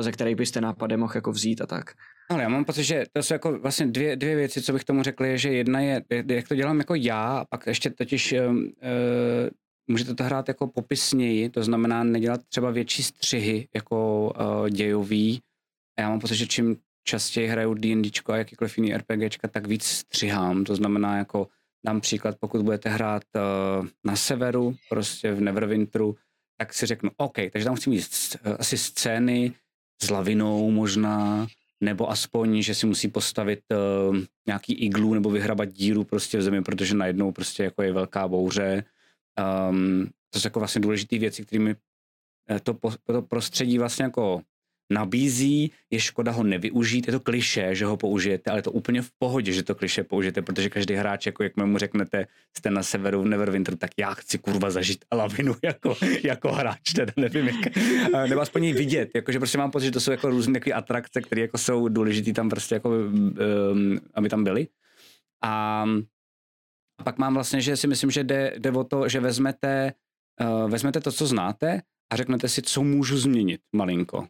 ze 0.00 0.12
kterých 0.12 0.36
byste 0.36 0.60
nápady 0.60 0.96
mohl 0.96 1.12
jako 1.14 1.32
vzít 1.32 1.60
a 1.60 1.66
tak. 1.66 1.90
Ale 2.30 2.42
já 2.42 2.48
mám 2.48 2.64
pocit, 2.64 2.84
že 2.84 3.04
to 3.12 3.22
jsou 3.22 3.34
jako 3.34 3.58
vlastně 3.58 3.86
dvě, 3.86 4.16
dvě 4.16 4.36
věci, 4.36 4.62
co 4.62 4.72
bych 4.72 4.84
tomu 4.84 5.02
řekl, 5.02 5.24
je, 5.24 5.38
že 5.38 5.52
jedna 5.52 5.80
je, 5.80 6.02
jak 6.28 6.48
to 6.48 6.54
dělám 6.54 6.78
jako 6.78 6.94
já, 6.94 7.38
a 7.38 7.44
pak 7.44 7.66
ještě 7.66 7.90
totiž 7.90 8.32
uh, 8.32 8.38
můžete 9.88 10.14
to 10.14 10.24
hrát 10.24 10.48
jako 10.48 10.66
popisněji, 10.66 11.48
to 11.48 11.62
znamená 11.62 12.04
nedělat 12.04 12.40
třeba 12.48 12.70
větší 12.70 13.02
střihy 13.02 13.68
jako 13.74 14.30
uh, 14.40 14.68
dějový. 14.68 15.40
A 15.98 16.02
já 16.02 16.08
mám 16.08 16.20
pocit, 16.20 16.36
že 16.36 16.46
čím 16.46 16.76
častěji 17.04 17.48
hraju 17.48 17.74
D&Dčko 17.74 18.32
a 18.32 18.36
jakýkoliv 18.36 18.78
jiný 18.78 18.96
RPGčka, 18.96 19.48
tak 19.48 19.66
víc 19.66 19.84
střihám. 19.84 20.64
To 20.64 20.76
znamená 20.76 21.16
jako 21.16 21.48
dám 21.86 22.00
příklad, 22.00 22.36
pokud 22.40 22.62
budete 22.62 22.88
hrát 22.88 23.22
uh, 23.34 23.86
na 24.04 24.16
severu, 24.16 24.74
prostě 24.88 25.32
v 25.32 25.40
Neverwinteru, 25.40 26.16
tak 26.58 26.74
si 26.74 26.86
řeknu, 26.86 27.10
OK, 27.16 27.36
takže 27.52 27.64
tam 27.64 27.76
chci 27.76 27.90
mít 27.90 28.06
eh, 28.44 28.56
asi 28.56 28.78
scény 28.78 29.52
s 30.02 30.10
lavinou 30.10 30.70
možná, 30.70 31.46
nebo 31.80 32.10
aspoň, 32.10 32.62
že 32.62 32.74
si 32.74 32.86
musí 32.86 33.08
postavit 33.08 33.60
uh, 33.70 34.16
nějaký 34.46 34.72
iglu 34.74 35.14
nebo 35.14 35.30
vyhrabat 35.30 35.68
díru 35.68 36.04
prostě 36.04 36.38
v 36.38 36.42
zemi, 36.42 36.62
protože 36.62 36.94
najednou 36.94 37.32
prostě 37.32 37.64
jako 37.64 37.82
je 37.82 37.92
velká 37.92 38.28
bouře. 38.28 38.84
Um, 39.70 40.10
to 40.30 40.40
jsou 40.40 40.46
jako 40.46 40.58
vlastně 40.58 40.80
důležité 40.80 41.18
věci, 41.18 41.44
kterými 41.44 41.76
eh, 42.50 42.60
to, 42.60 42.74
po, 42.74 42.92
to 43.04 43.22
prostředí 43.22 43.78
vlastně 43.78 44.04
jako 44.04 44.42
nabízí, 44.92 45.72
je 45.90 46.00
škoda 46.00 46.32
ho 46.32 46.42
nevyužít, 46.42 47.06
je 47.06 47.12
to 47.12 47.20
kliše, 47.20 47.74
že 47.74 47.84
ho 47.84 47.96
použijete, 47.96 48.50
ale 48.50 48.58
je 48.58 48.62
to 48.62 48.72
úplně 48.72 49.02
v 49.02 49.10
pohodě, 49.18 49.52
že 49.52 49.62
to 49.62 49.74
kliše 49.74 50.04
použijete, 50.04 50.42
protože 50.42 50.70
každý 50.70 50.94
hráč, 50.94 51.26
jako 51.26 51.42
jak 51.42 51.56
mu 51.56 51.78
řeknete, 51.78 52.26
jste 52.56 52.70
na 52.70 52.82
severu 52.82 53.22
v 53.22 53.26
Neverwinter, 53.26 53.76
tak 53.76 53.90
já 53.98 54.14
chci 54.14 54.38
kurva 54.38 54.70
zažít 54.70 55.04
lavinu 55.12 55.56
jako, 55.62 55.96
jako 56.24 56.52
hráč, 56.52 56.92
teda 56.92 57.12
nevím, 57.16 57.46
jak, 57.46 57.76
a 58.14 58.26
nebo 58.26 58.40
aspoň 58.40 58.64
ji 58.64 58.72
vidět, 58.72 59.10
jakože 59.14 59.38
prostě 59.38 59.58
mám 59.58 59.70
pocit, 59.70 59.86
že 59.86 59.92
to 59.92 60.00
jsou 60.00 60.10
jako 60.10 60.30
různé 60.30 60.60
atrakce, 60.74 61.20
které 61.22 61.40
jako 61.40 61.58
jsou 61.58 61.88
důležité 61.88 62.32
tam 62.32 62.48
prostě 62.48 62.74
jako, 62.74 62.90
um, 62.90 63.98
aby 64.14 64.28
tam 64.28 64.44
byly. 64.44 64.68
A 65.44 65.84
a 66.98 67.02
pak 67.04 67.18
mám 67.18 67.34
vlastně, 67.34 67.60
že 67.60 67.76
si 67.76 67.86
myslím, 67.86 68.10
že 68.10 68.24
jde, 68.24 68.52
jde 68.58 68.70
o 68.70 68.84
to, 68.84 69.08
že 69.08 69.20
vezmete, 69.20 69.92
uh, 70.40 70.70
vezmete 70.70 71.00
to, 71.00 71.12
co 71.12 71.26
znáte 71.26 71.82
a 72.12 72.16
řeknete 72.16 72.48
si, 72.48 72.62
co 72.62 72.82
můžu 72.82 73.18
změnit 73.18 73.60
malinko. 73.72 74.26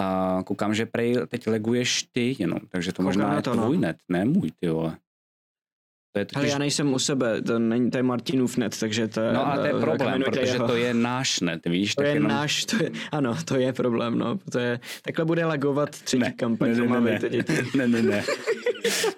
A 0.00 0.38
koukám, 0.46 0.74
že 0.74 0.86
prej 0.86 1.16
teď 1.28 1.46
leguješ 1.46 2.02
ty 2.12 2.36
jenom, 2.38 2.58
takže 2.68 2.92
to 2.92 2.96
Koukám 2.96 3.06
možná 3.06 3.36
je 3.36 3.42
to, 3.42 3.54
no. 3.54 3.62
tvůj 3.62 3.78
net, 3.78 3.96
ne 4.08 4.24
můj, 4.24 4.50
ty 4.60 4.68
vole. 4.68 4.96
To 6.12 6.18
je 6.18 6.26
Ale 6.34 6.42
totiž, 6.42 6.52
já 6.52 6.58
nejsem 6.58 6.92
u 6.92 6.98
sebe, 6.98 7.42
to, 7.42 7.58
není, 7.58 7.90
to 7.90 7.96
je 7.96 8.02
Martinův 8.02 8.56
net, 8.56 8.80
takže 8.80 9.08
to 9.08 9.20
je... 9.20 9.32
no 9.32 9.46
a 9.46 9.56
to 9.56 9.64
je 9.64 9.72
eh, 9.76 9.80
problém, 9.80 10.22
protože 10.22 10.52
jeho. 10.52 10.66
to 10.66 10.76
je 10.76 10.94
náš 10.94 11.40
net, 11.40 11.66
víš? 11.66 11.94
To 11.94 12.02
je 12.02 12.08
jenom, 12.08 12.30
náš, 12.30 12.64
to 12.64 12.76
je, 12.82 12.90
ano, 13.12 13.36
to 13.44 13.56
je 13.56 13.72
problém, 13.72 14.18
no. 14.18 14.38
To 14.52 14.58
je, 14.58 14.80
takhle 15.02 15.24
bude 15.24 15.44
lagovat 15.44 15.90
třetí 15.90 16.22
ne, 16.22 16.32
kampaň, 16.32 16.76
ne, 16.76 16.86
ne, 16.86 17.00
ne, 17.00 17.18
teď. 17.18 17.74
ne, 17.74 17.88
ne, 17.88 18.02
ne. 18.02 18.22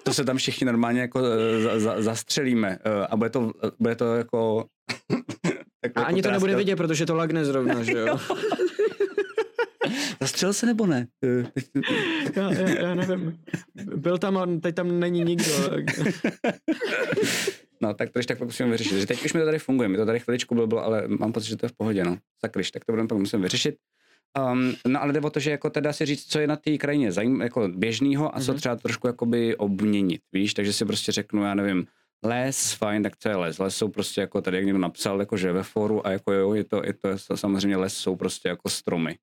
To 0.03 0.13
se 0.13 0.25
tam 0.25 0.37
všichni 0.37 0.65
normálně 0.65 1.01
jako 1.01 1.19
eh, 1.19 1.61
za, 1.61 1.79
za, 1.79 2.01
zastřelíme 2.01 2.77
eh, 2.85 3.07
a 3.09 3.15
bude 3.15 3.29
to, 3.29 3.51
bude 3.79 3.95
to 3.95 4.15
jako... 4.15 4.65
A 5.95 6.01
ani 6.01 6.21
to 6.21 6.31
nebude 6.31 6.55
vidět, 6.55 6.75
protože 6.75 7.05
to 7.05 7.15
lagne 7.15 7.45
zrovna, 7.45 7.83
že 7.83 7.91
jo? 7.91 8.19
Zastřel 10.21 10.53
se 10.53 10.65
nebo 10.65 10.85
ne? 10.85 11.07
já, 12.35 12.53
já, 12.53 12.69
já 12.69 12.95
nevím. 12.95 13.39
Byl 13.95 14.17
tam 14.17 14.37
a 14.37 14.47
teď 14.61 14.75
tam 14.75 14.99
není 14.99 15.23
nikdo. 15.23 15.51
no, 17.81 17.93
tak 17.93 18.09
to 18.09 18.19
ještě 18.19 18.35
tak 18.35 18.43
musíme 18.43 18.69
vyřešit. 18.69 18.99
Že 18.99 19.05
teď 19.05 19.25
už 19.25 19.33
mi 19.33 19.39
to 19.39 19.45
tady 19.45 19.59
funguje, 19.59 19.89
mi 19.89 19.97
to 19.97 20.05
tady 20.05 20.19
chviličku 20.19 20.67
bylo, 20.67 20.83
ale 20.83 21.07
mám 21.07 21.33
pocit, 21.33 21.47
že 21.47 21.57
to 21.57 21.65
je 21.65 21.69
v 21.69 21.77
pohodě, 21.77 22.03
no. 22.03 22.17
Sakryš, 22.45 22.71
tak 22.71 22.85
to 22.85 22.91
budeme 22.91 23.07
pak 23.07 23.17
musím 23.17 23.41
vyřešit. 23.41 23.75
Um, 24.51 24.73
no 24.87 25.01
ale 25.01 25.13
jde 25.13 25.19
o 25.19 25.29
to, 25.29 25.39
že 25.39 25.51
jako 25.51 25.69
teda 25.69 25.93
si 25.93 26.05
říct, 26.05 26.25
co 26.25 26.39
je 26.39 26.47
na 26.47 26.55
té 26.55 26.77
krajině 26.77 27.11
zajím, 27.11 27.41
jako 27.41 27.67
běžného 27.67 28.35
a 28.35 28.39
co 28.39 28.53
mm-hmm. 28.53 28.57
třeba 28.57 28.75
trošku 28.75 29.07
jakoby 29.07 29.55
obměnit, 29.55 30.21
víš, 30.31 30.53
takže 30.53 30.73
si 30.73 30.85
prostě 30.85 31.11
řeknu, 31.11 31.43
já 31.43 31.53
nevím, 31.53 31.87
les, 32.23 32.73
fajn, 32.73 33.03
tak 33.03 33.17
co 33.17 33.29
je 33.29 33.35
les? 33.35 33.59
Les 33.59 33.75
jsou 33.77 33.87
prostě 33.87 34.21
jako 34.21 34.41
tady, 34.41 34.57
jak 34.57 34.65
někdo 34.65 34.79
napsal, 34.79 35.19
jako 35.19 35.37
že 35.37 35.51
ve 35.51 35.63
foru 35.63 36.07
a 36.07 36.11
jako 36.11 36.33
jo, 36.33 36.53
je 36.53 36.63
to, 36.63 36.81
je 36.85 36.93
to 36.93 37.37
samozřejmě 37.37 37.77
les 37.77 37.97
jsou 37.97 38.15
prostě 38.15 38.49
jako 38.49 38.69
stromy. 38.69 39.17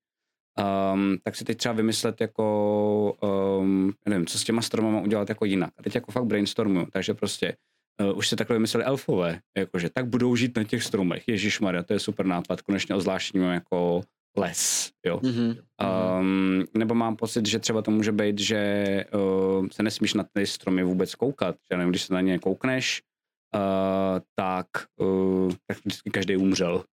Um, 0.93 1.17
tak 1.23 1.35
si 1.35 1.43
teď 1.45 1.57
třeba 1.57 1.73
vymyslet 1.73 2.21
jako, 2.21 3.17
um, 3.59 3.93
nevím, 4.05 4.25
co 4.25 4.39
s 4.39 4.43
těma 4.43 4.61
stromama 4.61 5.01
udělat 5.01 5.29
jako 5.29 5.45
jinak. 5.45 5.71
A 5.77 5.83
teď 5.83 5.95
jako 5.95 6.11
fakt 6.11 6.25
brainstormuju, 6.25 6.87
takže 6.91 7.13
prostě 7.13 7.55
uh, 8.01 8.17
už 8.17 8.27
si 8.27 8.35
takhle 8.35 8.55
vymysleli 8.55 8.85
elfové, 8.85 9.39
jakože 9.57 9.89
tak 9.89 10.05
budou 10.05 10.35
žít 10.35 10.57
na 10.57 10.63
těch 10.63 10.83
stromech. 10.83 11.27
Ježíš 11.27 11.59
Maria, 11.59 11.83
to 11.83 11.93
je 11.93 11.99
super 11.99 12.25
nápad, 12.25 12.61
konečně 12.61 12.95
ozvláštním 12.95 13.43
jako 13.43 14.01
les, 14.37 14.91
jo. 15.05 15.17
Mm-hmm. 15.17 15.57
Um, 16.19 16.65
nebo 16.77 16.95
mám 16.95 17.15
pocit, 17.15 17.45
že 17.45 17.59
třeba 17.59 17.81
to 17.81 17.91
může 17.91 18.11
být, 18.11 18.39
že 18.39 19.05
uh, 19.13 19.67
se 19.71 19.83
nesmíš 19.83 20.13
na 20.13 20.25
ty 20.33 20.45
stromy 20.45 20.83
vůbec 20.83 21.15
koukat, 21.15 21.55
že 21.71 21.77
nevím, 21.77 21.89
když 21.89 22.01
se 22.01 22.13
na 22.13 22.21
ně 22.21 22.39
koukneš, 22.39 23.01
uh, 23.55 24.19
tak, 24.35 24.67
uh, 24.99 25.51
tak 25.67 25.77
vždycky 25.77 26.09
každý 26.09 26.37
umřel. 26.37 26.83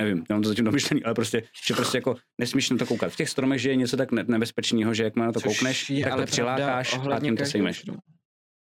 Nevím, 0.00 0.24
nemám 0.28 0.42
to 0.42 0.48
zatím 0.48 0.64
domyšlený, 0.64 1.04
ale 1.04 1.14
prostě, 1.14 1.42
že 1.66 1.74
prostě 1.74 1.98
jako 1.98 2.16
nesmíš 2.40 2.70
na 2.70 2.76
to 2.76 2.86
koukat. 2.86 3.12
V 3.12 3.16
těch 3.16 3.28
stromech, 3.28 3.60
že 3.60 3.70
je 3.70 3.76
něco 3.76 3.96
tak 3.96 4.12
nebezpečného, 4.12 4.94
že 4.94 5.04
jak 5.04 5.16
na 5.16 5.32
to 5.32 5.40
Což 5.40 5.44
koukneš, 5.44 5.90
je, 5.90 6.04
tak 6.04 6.16
to 6.16 6.26
přilákáš 6.26 6.98
a 7.12 7.20
tím 7.20 7.36
to 7.36 7.44
sejmeš. 7.44 7.84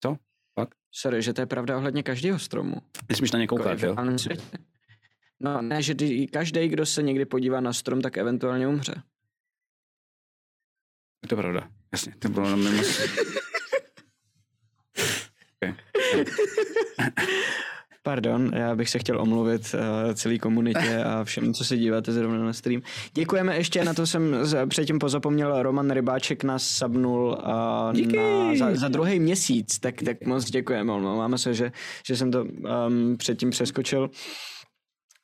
Co? 0.05 0.17
Fakt? 0.61 0.75
Sorry, 0.95 1.23
že 1.23 1.33
to 1.33 1.41
je 1.41 1.47
pravda 1.47 1.77
ohledně 1.77 2.03
každého 2.03 2.39
stromu. 2.39 2.77
Nesmíš 3.09 3.33
na 3.33 3.39
ně 3.39 3.47
koukat, 3.47 3.83
jako 3.83 3.87
jo? 3.87 4.17
No 5.43 5.63
ne, 5.63 5.83
že 5.83 5.95
každý, 6.33 6.69
kdo 6.69 6.87
se 6.87 7.03
někdy 7.03 7.25
podívá 7.25 7.61
na 7.61 7.73
strom, 7.73 8.01
tak 8.01 8.17
eventuálně 8.17 8.69
umře. 8.69 8.95
Je 11.23 11.29
to 11.29 11.37
pravda, 11.37 11.69
jasně, 11.93 12.15
to 12.19 12.29
bylo 12.29 12.51
na 12.51 12.57
mimo... 12.57 12.83
okay. 15.57 15.75
Pardon, 18.03 18.51
já 18.55 18.77
bych 18.77 18.91
se 18.91 18.99
chtěl 18.99 19.21
omluvit 19.21 19.75
uh, 19.75 20.15
celý 20.15 20.39
komunitě 20.39 21.05
a 21.05 21.25
všem, 21.25 21.55
co 21.55 21.65
se 21.65 21.77
díváte 21.77 22.13
zrovna 22.13 22.39
na 22.39 22.53
stream. 22.53 22.83
Děkujeme 23.15 23.57
ještě, 23.57 23.85
na 23.85 23.95
to 23.95 24.07
jsem 24.07 24.37
předtím 24.69 24.99
pozapomněl, 24.99 25.63
Roman 25.63 25.91
Rybáček 25.91 26.45
nás 26.45 26.67
sabnul 26.67 27.29
uh, 27.29 27.45
na, 28.17 28.57
za, 28.57 28.75
za 28.75 28.89
druhý 28.89 29.21
měsíc, 29.21 29.79
tak, 29.79 30.03
tak 30.03 30.27
moc 30.27 30.51
děkujeme, 30.51 31.01
máme 31.01 31.39
se, 31.39 31.55
že, 31.55 31.73
že 32.07 32.17
jsem 32.17 32.31
to 32.31 32.45
um, 32.45 33.17
předtím 33.17 33.51
přeskočil. 33.51 34.11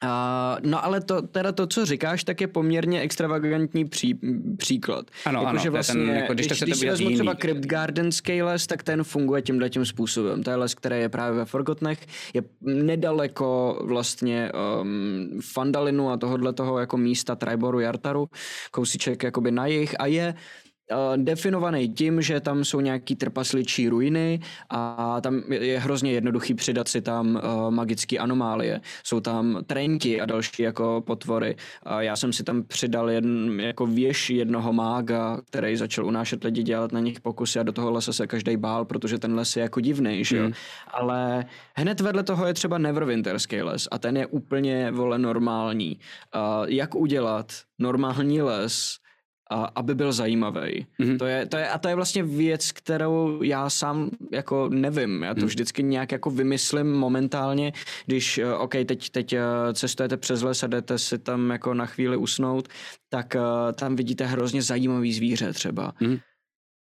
Uh, 0.04 0.70
no 0.70 0.84
ale 0.84 1.00
to, 1.00 1.22
teda 1.22 1.52
to, 1.52 1.66
co 1.66 1.86
říkáš, 1.86 2.24
tak 2.24 2.40
je 2.40 2.46
poměrně 2.46 3.00
extravagantní 3.00 3.84
pří, 3.84 4.18
příklad. 4.56 5.06
Ano, 5.24 5.40
jako, 5.40 5.48
ano, 5.48 5.58
že 5.58 5.70
vlastně, 5.70 6.06
ten, 6.06 6.16
jako, 6.16 6.34
když, 6.34 6.46
když, 6.46 6.62
když 6.62 6.76
si 6.76 6.86
vezmu 6.86 7.10
třeba 7.10 7.34
Crypt 7.34 7.66
Gardenský 7.66 8.42
les, 8.42 8.66
tak 8.66 8.82
ten 8.82 9.04
funguje 9.04 9.42
tímhle 9.42 9.70
tím 9.70 9.86
způsobem. 9.86 10.42
To 10.42 10.50
je 10.50 10.56
les, 10.56 10.74
který 10.74 10.96
je 11.00 11.08
právě 11.08 11.38
ve 11.38 11.44
Forgotnech, 11.44 12.06
je 12.34 12.42
nedaleko 12.60 13.78
vlastně 13.84 14.52
um, 14.80 15.40
Fandalinu 15.52 16.10
a 16.10 16.16
tohohle 16.16 16.52
toho 16.52 16.78
jako 16.78 16.96
místa 16.96 17.36
Triboru 17.36 17.80
Jartaru, 17.80 18.26
kousíček 18.70 19.22
jakoby 19.22 19.50
na 19.50 19.66
jich 19.66 20.00
a 20.00 20.06
je 20.06 20.34
definovaný 21.16 21.88
tím, 21.88 22.22
že 22.22 22.40
tam 22.40 22.64
jsou 22.64 22.80
nějaký 22.80 23.16
trpasličí 23.16 23.88
ruiny 23.88 24.40
a 24.70 25.20
tam 25.20 25.42
je 25.48 25.78
hrozně 25.78 26.12
jednoduchý 26.12 26.54
přidat 26.54 26.88
si 26.88 27.02
tam 27.02 27.34
uh, 27.34 27.70
magické 27.70 28.18
anomálie. 28.18 28.80
Jsou 29.04 29.20
tam 29.20 29.58
trenti 29.66 30.20
a 30.20 30.26
další 30.26 30.62
jako 30.62 31.02
potvory. 31.06 31.56
A 31.82 32.02
já 32.02 32.16
jsem 32.16 32.32
si 32.32 32.44
tam 32.44 32.62
přidal 32.62 33.10
jedn, 33.10 33.60
jako 33.60 33.86
věž 33.86 34.30
jednoho 34.30 34.72
mága, 34.72 35.40
který 35.50 35.76
začal 35.76 36.06
unášet 36.06 36.44
lidi, 36.44 36.62
dělat 36.62 36.92
na 36.92 37.00
nich 37.00 37.20
pokusy 37.20 37.58
a 37.58 37.62
do 37.62 37.72
toho 37.72 37.90
lesa 37.90 38.12
se 38.12 38.26
každý 38.26 38.56
bál, 38.56 38.84
protože 38.84 39.18
ten 39.18 39.34
les 39.34 39.56
je 39.56 39.62
jako 39.62 39.80
divný, 39.80 40.24
že 40.24 40.36
jo. 40.36 40.46
Mm. 40.46 40.52
Ale 40.88 41.44
hned 41.74 42.00
vedle 42.00 42.22
toho 42.22 42.46
je 42.46 42.54
třeba 42.54 42.78
Neverwinterský 42.78 43.62
les 43.62 43.88
a 43.90 43.98
ten 43.98 44.16
je 44.16 44.26
úplně, 44.26 44.90
vole, 44.90 45.18
normální. 45.18 45.98
Uh, 46.34 46.66
jak 46.68 46.94
udělat 46.94 47.52
normální 47.78 48.42
les, 48.42 48.98
a, 49.50 49.64
aby 49.74 49.94
byl 49.94 50.12
zajímavý. 50.12 50.86
Mm-hmm. 51.00 51.18
To 51.18 51.26
je, 51.26 51.46
to 51.46 51.56
je, 51.56 51.68
a 51.68 51.78
to 51.78 51.88
je 51.88 51.94
vlastně 51.94 52.22
věc, 52.22 52.72
kterou 52.72 53.42
já 53.42 53.70
sám 53.70 54.10
jako 54.32 54.68
nevím. 54.68 55.22
Já 55.22 55.34
to 55.34 55.40
mm. 55.40 55.46
vždycky 55.46 55.82
nějak 55.82 56.12
jako 56.12 56.30
vymyslím 56.30 56.92
momentálně, 56.92 57.72
když, 58.06 58.38
uh, 58.38 58.62
OK, 58.62 58.72
teď, 58.86 59.10
teď 59.10 59.32
uh, 59.32 59.38
cestujete 59.72 60.16
přes 60.16 60.42
les 60.42 60.62
a 60.62 60.66
jdete 60.66 60.98
si 60.98 61.18
tam 61.18 61.50
jako 61.50 61.74
na 61.74 61.86
chvíli 61.86 62.16
usnout, 62.16 62.68
tak 63.08 63.36
uh, 63.36 63.72
tam 63.72 63.96
vidíte 63.96 64.26
hrozně 64.26 64.62
zajímavý 64.62 65.12
zvíře 65.12 65.52
třeba. 65.52 65.92
Mm. 66.00 66.18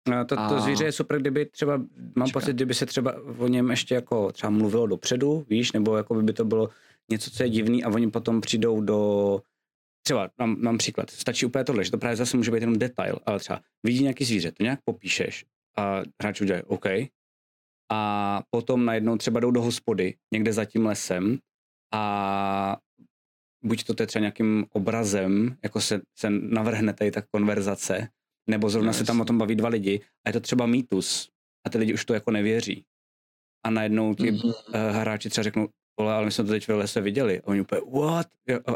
No, 0.10 0.26
to, 0.26 0.36
to 0.36 0.42
a... 0.42 0.60
zvíře 0.60 0.86
je 0.86 0.92
super, 0.92 1.20
kdyby 1.20 1.46
třeba, 1.46 1.78
mám 2.16 2.28
Čeká. 2.28 2.40
pocit, 2.40 2.54
kdyby 2.54 2.74
se 2.74 2.86
třeba 2.86 3.14
o 3.38 3.48
něm 3.48 3.70
ještě 3.70 3.96
jako 3.96 4.32
třeba 4.32 4.50
mluvilo 4.50 4.88
dopředu, 4.88 5.46
víš, 5.50 5.72
nebo 5.72 5.98
jako 5.98 6.16
by 6.16 6.34
to 6.34 6.46
bylo 6.46 6.70
něco, 7.10 7.32
co 7.32 7.44
je 7.44 7.50
divný 7.50 7.84
a 7.84 7.90
oni 7.90 8.12
potom 8.12 8.42
přijdou 8.42 8.82
do 8.82 9.42
třeba 10.04 10.30
mám, 10.40 10.62
mám 10.62 10.78
příklad, 10.78 11.10
stačí 11.10 11.46
úplně 11.46 11.64
tohle, 11.64 11.84
že 11.84 11.92
to 11.92 11.98
právě 11.98 12.16
zase 12.16 12.38
může 12.38 12.52
být 12.52 12.62
jenom 12.62 12.80
detail, 12.80 13.20
ale 13.26 13.40
třeba 13.40 13.62
vidí 13.84 14.02
nějaký 14.02 14.26
zvíře, 14.26 14.52
to 14.52 14.64
nějak 14.64 14.80
popíšeš 14.86 15.46
a 15.78 16.02
hráč 16.22 16.42
udělá 16.42 16.62
OK. 16.68 16.86
A 17.92 18.42
potom 18.50 18.86
najednou 18.86 19.18
třeba 19.18 19.40
jdou 19.40 19.52
do 19.52 19.62
hospody 19.62 20.16
někde 20.34 20.54
za 20.54 20.66
tím 20.66 20.86
lesem 20.86 21.40
a 21.94 22.78
buď 23.64 23.84
to 23.84 24.04
je 24.04 24.08
třeba 24.08 24.22
nějakým 24.22 24.66
obrazem, 24.70 25.58
jako 25.64 25.82
se, 25.82 26.02
se 26.18 26.30
navrhne 26.30 26.94
tady 26.94 27.12
ta 27.12 27.22
konverzace, 27.32 28.08
nebo 28.50 28.70
zrovna 28.70 28.88
no, 28.88 28.94
se 28.94 29.04
tam 29.04 29.22
o 29.22 29.26
tom 29.26 29.38
baví 29.38 29.56
dva 29.56 29.70
lidi 29.70 30.02
a 30.26 30.30
je 30.30 30.34
to 30.34 30.40
třeba 30.40 30.66
mýtus 30.66 31.30
a 31.66 31.70
ty 31.70 31.78
lidi 31.78 31.94
už 31.94 32.06
to 32.06 32.14
jako 32.14 32.32
nevěří. 32.32 32.86
A 33.66 33.70
najednou 33.70 34.16
ti 34.16 34.32
mm-hmm. 34.32 34.54
hráči 34.92 35.30
třeba 35.30 35.44
řeknou, 35.44 35.70
ale 36.00 36.26
my 36.26 36.32
jsme 36.32 36.44
to 36.44 36.50
teď 36.50 36.68
v 36.68 36.70
lese 36.70 37.02
viděli. 37.02 37.42
A 37.42 37.48
oni 37.48 37.62
úplně, 37.62 37.82
what? 37.92 38.28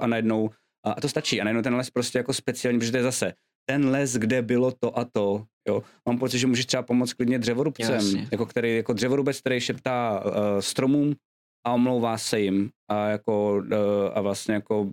A 0.02 0.08
najednou 0.08 0.50
a, 0.88 0.92
a 0.92 1.02
to 1.02 1.10
stačí. 1.10 1.42
A 1.42 1.44
najednou 1.44 1.62
ten 1.62 1.76
les 1.76 1.90
prostě 1.90 2.18
jako 2.18 2.34
speciální, 2.34 2.80
protože 2.80 2.92
to 2.92 2.98
je 2.98 3.04
zase 3.04 3.34
ten 3.70 3.90
les, 3.90 4.14
kde 4.14 4.42
bylo 4.42 4.72
to 4.72 5.00
a 5.00 5.06
to. 5.06 5.44
Jo. 5.68 5.84
Mám 6.06 6.20
pocit, 6.20 6.40
že 6.40 6.48
můžeš 6.48 6.66
třeba 6.66 6.84
pomoct 6.84 7.14
klidně 7.14 7.40
dřevorubcem, 7.40 7.96
Jasně. 7.96 8.28
jako, 8.32 8.46
který, 8.46 8.76
jako 8.76 8.94
dřevorubec, 8.94 9.40
který 9.40 9.60
šeptá 9.60 10.24
uh, 10.26 10.32
stromům 10.60 11.16
a 11.68 11.74
omlouvá 11.74 12.18
se 12.18 12.40
jim 12.40 12.70
a 12.92 13.08
jako 13.08 13.56
uh, 13.56 13.72
a 14.14 14.22
vlastně 14.22 14.54
jako 14.54 14.90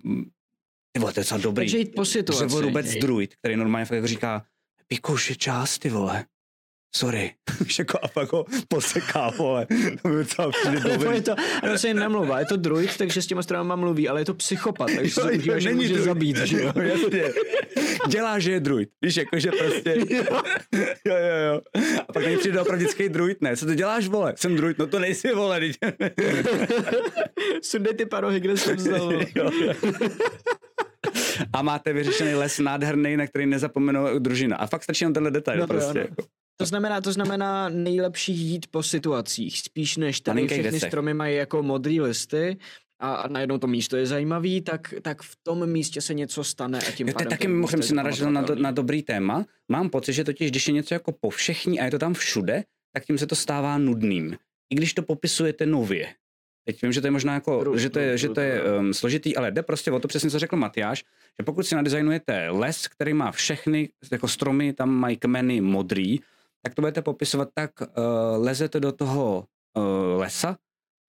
ty 0.91 0.99
vole, 0.99 1.13
to 1.13 1.19
je 1.19 1.25
dobrý. 1.41 1.65
Takže 1.65 1.77
jít 1.77 1.95
po 1.95 2.05
situaci. 2.05 2.45
Dřevorubec 2.45 2.95
druid, 2.95 3.35
který 3.35 3.55
normálně 3.55 3.85
fakt 3.85 3.95
jako 3.95 4.07
říká, 4.07 4.45
pikuš 4.87 5.29
je 5.29 5.35
čas, 5.35 5.79
ty 5.79 5.89
vole 5.89 6.25
sorry, 6.95 7.31
jako 7.79 7.99
a 8.01 8.07
pak 8.07 8.33
ho 8.33 8.45
poseká, 8.67 9.29
vole, 9.29 9.67
to 10.01 10.09
by 10.09 10.15
docela 10.15 10.51
přijde 10.51 10.79
dobrý. 10.89 11.15
Je 11.15 11.21
to, 11.21 11.35
ano, 11.63 11.77
se 11.77 11.87
jim 11.87 11.99
nemluvá, 11.99 12.39
je 12.39 12.45
to 12.45 12.57
druid, 12.57 12.97
takže 12.97 13.21
s 13.21 13.27
těma 13.27 13.41
stranama 13.43 13.75
mluví, 13.75 14.09
ale 14.09 14.21
je 14.21 14.25
to 14.25 14.33
psychopat, 14.33 14.89
takže 14.95 15.11
se 15.11 15.31
užívá, 15.31 15.59
že 15.59 15.73
může 15.73 15.93
druid. 15.93 16.05
zabít, 16.05 16.37
že 16.37 16.61
jo? 16.61 16.71
Jasně. 16.81 17.23
Dělá, 18.07 18.39
že 18.39 18.51
je 18.51 18.59
druid, 18.59 18.89
víš, 19.01 19.17
jakože 19.17 19.51
prostě, 19.51 19.95
jo, 20.09 20.23
jo, 21.05 21.15
jo. 21.47 21.61
A 22.07 22.13
pak 22.13 22.25
není 22.25 22.37
přijde 22.37 22.61
opravdický 22.61 23.09
druid, 23.09 23.41
ne, 23.41 23.57
co 23.57 23.65
to 23.65 23.75
děláš, 23.75 24.07
vole, 24.07 24.33
jsem 24.35 24.55
druid, 24.55 24.77
no 24.77 24.87
to 24.87 24.99
nejsi, 24.99 25.33
vole, 25.33 25.59
teď. 25.59 25.77
Sundej 27.61 27.93
ty 27.93 28.05
parohy, 28.05 28.39
kde 28.39 28.57
jsem 28.57 28.75
vzal. 28.75 29.13
a 31.53 31.61
máte 31.61 31.93
vyřešený 31.93 32.33
les 32.35 32.59
nádherný, 32.59 33.17
na 33.17 33.27
který 33.27 33.45
nezapomenou 33.45 34.19
družina. 34.19 34.57
A 34.57 34.67
fakt 34.67 34.83
stačí 34.83 35.03
jenom 35.03 35.13
tenhle 35.13 35.31
detail 35.31 35.59
no, 35.59 35.67
prostě. 35.67 35.89
Ano. 35.89 35.99
Jako. 35.99 36.23
To 36.57 36.65
znamená, 36.65 37.01
to 37.01 37.11
znamená 37.11 37.69
nejlepší 37.69 38.33
jít 38.33 38.67
po 38.71 38.83
situacích, 38.83 39.59
spíš 39.59 39.97
než 39.97 40.21
tady 40.21 40.47
všechny 40.47 40.71
desek. 40.71 40.89
stromy 40.89 41.13
mají 41.13 41.35
jako 41.35 41.63
modré 41.63 42.01
listy 42.01 42.57
a, 42.99 43.15
a 43.15 43.27
najednou 43.27 43.57
to 43.57 43.67
místo 43.67 43.97
je 43.97 44.05
zajímavý, 44.05 44.61
tak, 44.61 44.93
tak 45.01 45.21
v 45.21 45.35
tom 45.43 45.69
místě 45.69 46.01
se 46.01 46.13
něco 46.13 46.43
stane 46.43 46.79
a 46.79 46.91
tím 46.91 47.07
jo, 47.07 47.13
pádem... 47.13 47.29
Taky 47.29 47.47
mimochodem 47.47 47.83
si 47.83 47.95
naražil 47.95 48.31
na, 48.31 48.41
do, 48.41 48.55
na 48.55 48.71
dobrý 48.71 49.03
téma. 49.03 49.45
Mám 49.69 49.89
pocit, 49.89 50.13
že 50.13 50.23
totiž, 50.23 50.51
když 50.51 50.67
je 50.67 50.73
něco 50.73 50.93
jako 50.93 51.11
povšechní 51.11 51.79
a 51.79 51.85
je 51.85 51.91
to 51.91 51.99
tam 51.99 52.13
všude, 52.13 52.63
tak 52.93 53.05
tím 53.05 53.17
se 53.17 53.27
to 53.27 53.35
stává 53.35 53.77
nudným. 53.77 54.37
I 54.69 54.75
když 54.75 54.93
to 54.93 55.01
popisujete 55.01 55.65
nově. 55.65 56.07
Teď 56.65 56.81
vím, 56.81 56.91
že 56.91 57.01
to 57.01 57.07
je 57.07 57.11
možná 57.11 57.33
jako, 57.33 57.63
Růz, 57.63 57.81
že 57.81 57.89
to 57.89 57.99
je, 57.99 58.17
že 58.17 58.29
to 58.29 58.41
je 58.41 58.63
um, 58.63 58.93
složitý, 58.93 59.35
ale 59.35 59.51
jde 59.51 59.63
prostě 59.63 59.91
o 59.91 59.99
to 59.99 60.07
přesně, 60.07 60.29
co 60.29 60.39
řekl 60.39 60.55
Matyáš, 60.55 61.03
že 61.39 61.43
pokud 61.43 61.63
si 61.63 61.75
nadizajnujete 61.75 62.49
les, 62.49 62.87
který 62.87 63.13
má 63.13 63.31
všechny 63.31 63.89
jako 64.11 64.27
stromy, 64.27 64.73
tam 64.73 64.89
mají 64.89 65.17
kmeny 65.17 65.61
modrý, 65.61 66.19
tak 66.65 66.75
to 66.75 66.81
budete 66.81 67.01
popisovat 67.01 67.49
tak, 67.53 67.71
uh, 67.81 67.87
lezete 68.45 68.79
do 68.79 68.91
toho 68.91 69.45
uh, 69.77 69.83
lesa 70.19 70.57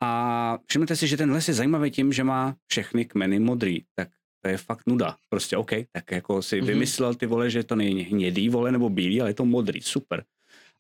a 0.03 0.59
všimnete 0.67 0.97
si, 0.97 1.09
že 1.09 1.17
ten 1.17 1.33
les 1.33 1.49
je 1.49 1.55
zajímavý 1.55 1.91
tím, 1.91 2.13
že 2.13 2.25
má 2.25 2.55
všechny 2.67 3.05
kmeny 3.05 3.39
modrý. 3.41 3.85
Tak 3.95 4.09
to 4.45 4.49
je 4.51 4.57
fakt 4.59 4.83
nuda. 4.87 5.17
Prostě 5.29 5.57
OK, 5.57 5.71
tak 5.93 6.11
jako 6.11 6.43
si 6.43 6.57
Mhm. 6.59 6.67
vymyslel 6.67 7.15
ty 7.15 7.27
vole, 7.27 7.51
že 7.51 7.65
to 7.65 7.77
není 7.77 8.03
hnědý 8.03 8.49
vole 8.49 8.73
nebo 8.73 8.89
bílý, 8.91 9.21
ale 9.21 9.31
je 9.31 9.35
to 9.35 9.45
modrý, 9.45 9.81
super. 9.83 10.25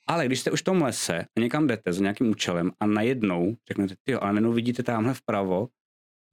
Ale 0.07 0.27
když 0.27 0.41
jste 0.41 0.51
už 0.51 0.61
v 0.61 0.65
tom 0.65 0.83
lese 0.83 1.19
a 1.37 1.41
někam 1.41 1.67
jdete 1.67 1.93
s 1.93 2.01
nějakým 2.01 2.31
účelem 2.31 2.73
a 2.81 2.87
najednou 2.87 3.57
řeknete, 3.69 3.95
ty 4.05 4.15
ale 4.15 4.33
najednou 4.33 4.53
vidíte 4.53 4.83
tamhle 4.83 5.15
vpravo 5.15 5.69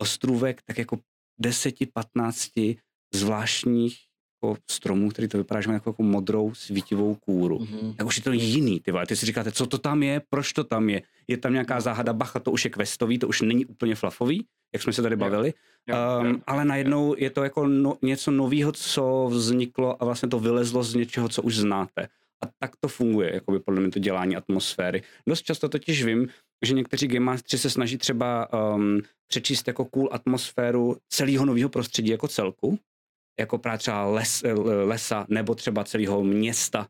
ostrůvek 0.02 0.62
tak 0.66 0.78
jako 0.78 1.00
10-15 1.42 2.78
zvláštních 3.14 3.98
jako 4.44 4.58
stromů, 4.72 5.10
který 5.10 5.28
to 5.28 5.38
vypadá, 5.38 5.62
že 5.62 5.68
má 5.68 5.74
jako, 5.74 5.90
jako 5.90 6.04
modrou 6.04 6.54
svítivou 6.54 7.16
kůru. 7.16 7.60
Mhm. 7.60 7.94
Tak 7.94 8.08
už 8.08 8.18
je 8.18 8.24
to 8.24 8.32
jiný, 8.32 8.80
ty 8.80 8.92
vole. 8.92 9.06
Ty 9.06 9.16
si 9.16 9.26
říkáte, 9.26 9.52
co 9.52 9.66
to 9.66 9.78
tam 9.78 10.04
je, 10.04 10.22
proč 10.30 10.54
to 10.54 10.64
tam 10.64 10.90
je. 10.90 11.02
Je 11.28 11.38
tam 11.38 11.54
nějaká 11.54 11.82
záhada, 11.82 12.14
bacha, 12.14 12.40
to 12.40 12.52
už 12.52 12.66
je 12.66 12.72
questový, 12.72 13.20
to 13.20 13.28
už 13.28 13.42
není 13.42 13.66
úplně 13.66 13.96
fluffový, 13.96 14.46
jak 14.74 14.82
jsme 14.82 14.94
se 14.94 15.02
tady 15.02 15.16
bavili. 15.16 15.54
Jo, 15.88 15.96
Um, 16.22 16.28
jo. 16.28 16.36
ale 16.48 16.66
najednou 16.66 17.16
je 17.18 17.30
to 17.30 17.44
jako 17.44 17.68
no, 17.68 17.98
něco 18.02 18.32
nového, 18.32 18.72
co 18.72 19.28
vzniklo 19.32 20.02
a 20.02 20.06
vlastně 20.06 20.30
to 20.30 20.40
vylezlo 20.40 20.84
z 20.84 20.96
něčeho, 20.96 21.30
co 21.30 21.42
už 21.42 21.56
znáte. 21.56 22.08
A 22.44 22.46
tak 22.60 22.72
to 22.80 22.88
funguje, 22.88 23.34
jakoby 23.34 23.60
podle 23.60 23.82
mě 23.82 23.92
to 23.92 24.00
dělání 24.00 24.36
atmosféry. 24.36 25.04
Dost 25.28 25.42
často 25.42 25.70
totiž 25.70 26.04
vím, 26.06 26.28
že 26.66 26.74
někteří 26.74 27.08
game 27.08 27.26
masteri 27.26 27.60
se 27.60 27.70
snaží 27.70 27.98
třeba 27.98 28.48
um, 28.54 29.02
přečíst 29.28 29.68
jako 29.68 29.86
cool 29.86 30.10
atmosféru 30.12 30.98
celého 31.10 31.46
nového 31.46 31.70
prostředí 31.70 32.10
jako 32.10 32.28
celku, 32.28 32.80
jako 33.40 33.58
právě 33.58 33.78
třeba 33.78 34.06
les, 34.06 34.44
lesa, 34.84 35.26
nebo 35.30 35.56
třeba 35.56 35.84
celého 35.84 36.24
města, 36.24 36.88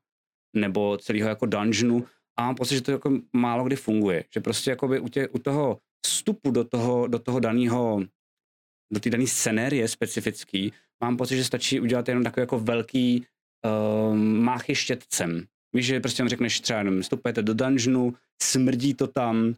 nebo 0.56 0.98
celého 0.98 1.30
jako 1.30 1.46
dungeonu. 1.46 2.06
A 2.38 2.42
mám 2.42 2.56
pocit, 2.56 2.76
že 2.76 2.82
to 2.82 2.92
jako 2.92 3.20
málo 3.34 3.64
kdy 3.64 3.76
funguje. 3.76 4.26
Že 4.34 4.40
prostě 4.40 4.70
jakoby 4.70 5.00
u, 5.00 5.08
tě, 5.08 5.28
u 5.28 5.40
toho 5.40 5.80
vstupu 6.06 6.52
do 6.52 6.64
toho, 6.64 7.08
do 7.08 7.20
toho 7.20 7.40
daného 7.40 8.04
do 8.94 9.00
té 9.00 9.10
dané 9.10 9.28
scenérie 9.28 9.88
specifický, 9.88 10.74
mám 11.02 11.18
pocit, 11.18 11.38
že 11.38 11.44
stačí 11.44 11.80
udělat 11.80 12.08
jenom 12.08 12.24
takový 12.24 12.42
jako 12.42 12.60
velký 12.60 13.26
um, 13.66 14.44
máchy 14.44 14.76
štětcem. 14.76 15.46
Víš, 15.76 15.86
že 15.86 16.00
prostě 16.00 16.22
jenom 16.22 16.30
řekneš 16.30 16.60
třeba 16.60 16.80
jenom 16.80 17.02
vstupujete 17.02 17.42
do 17.42 17.54
dungeonu, 17.54 18.14
smrdí 18.42 18.94
to 18.94 19.08
tam, 19.08 19.54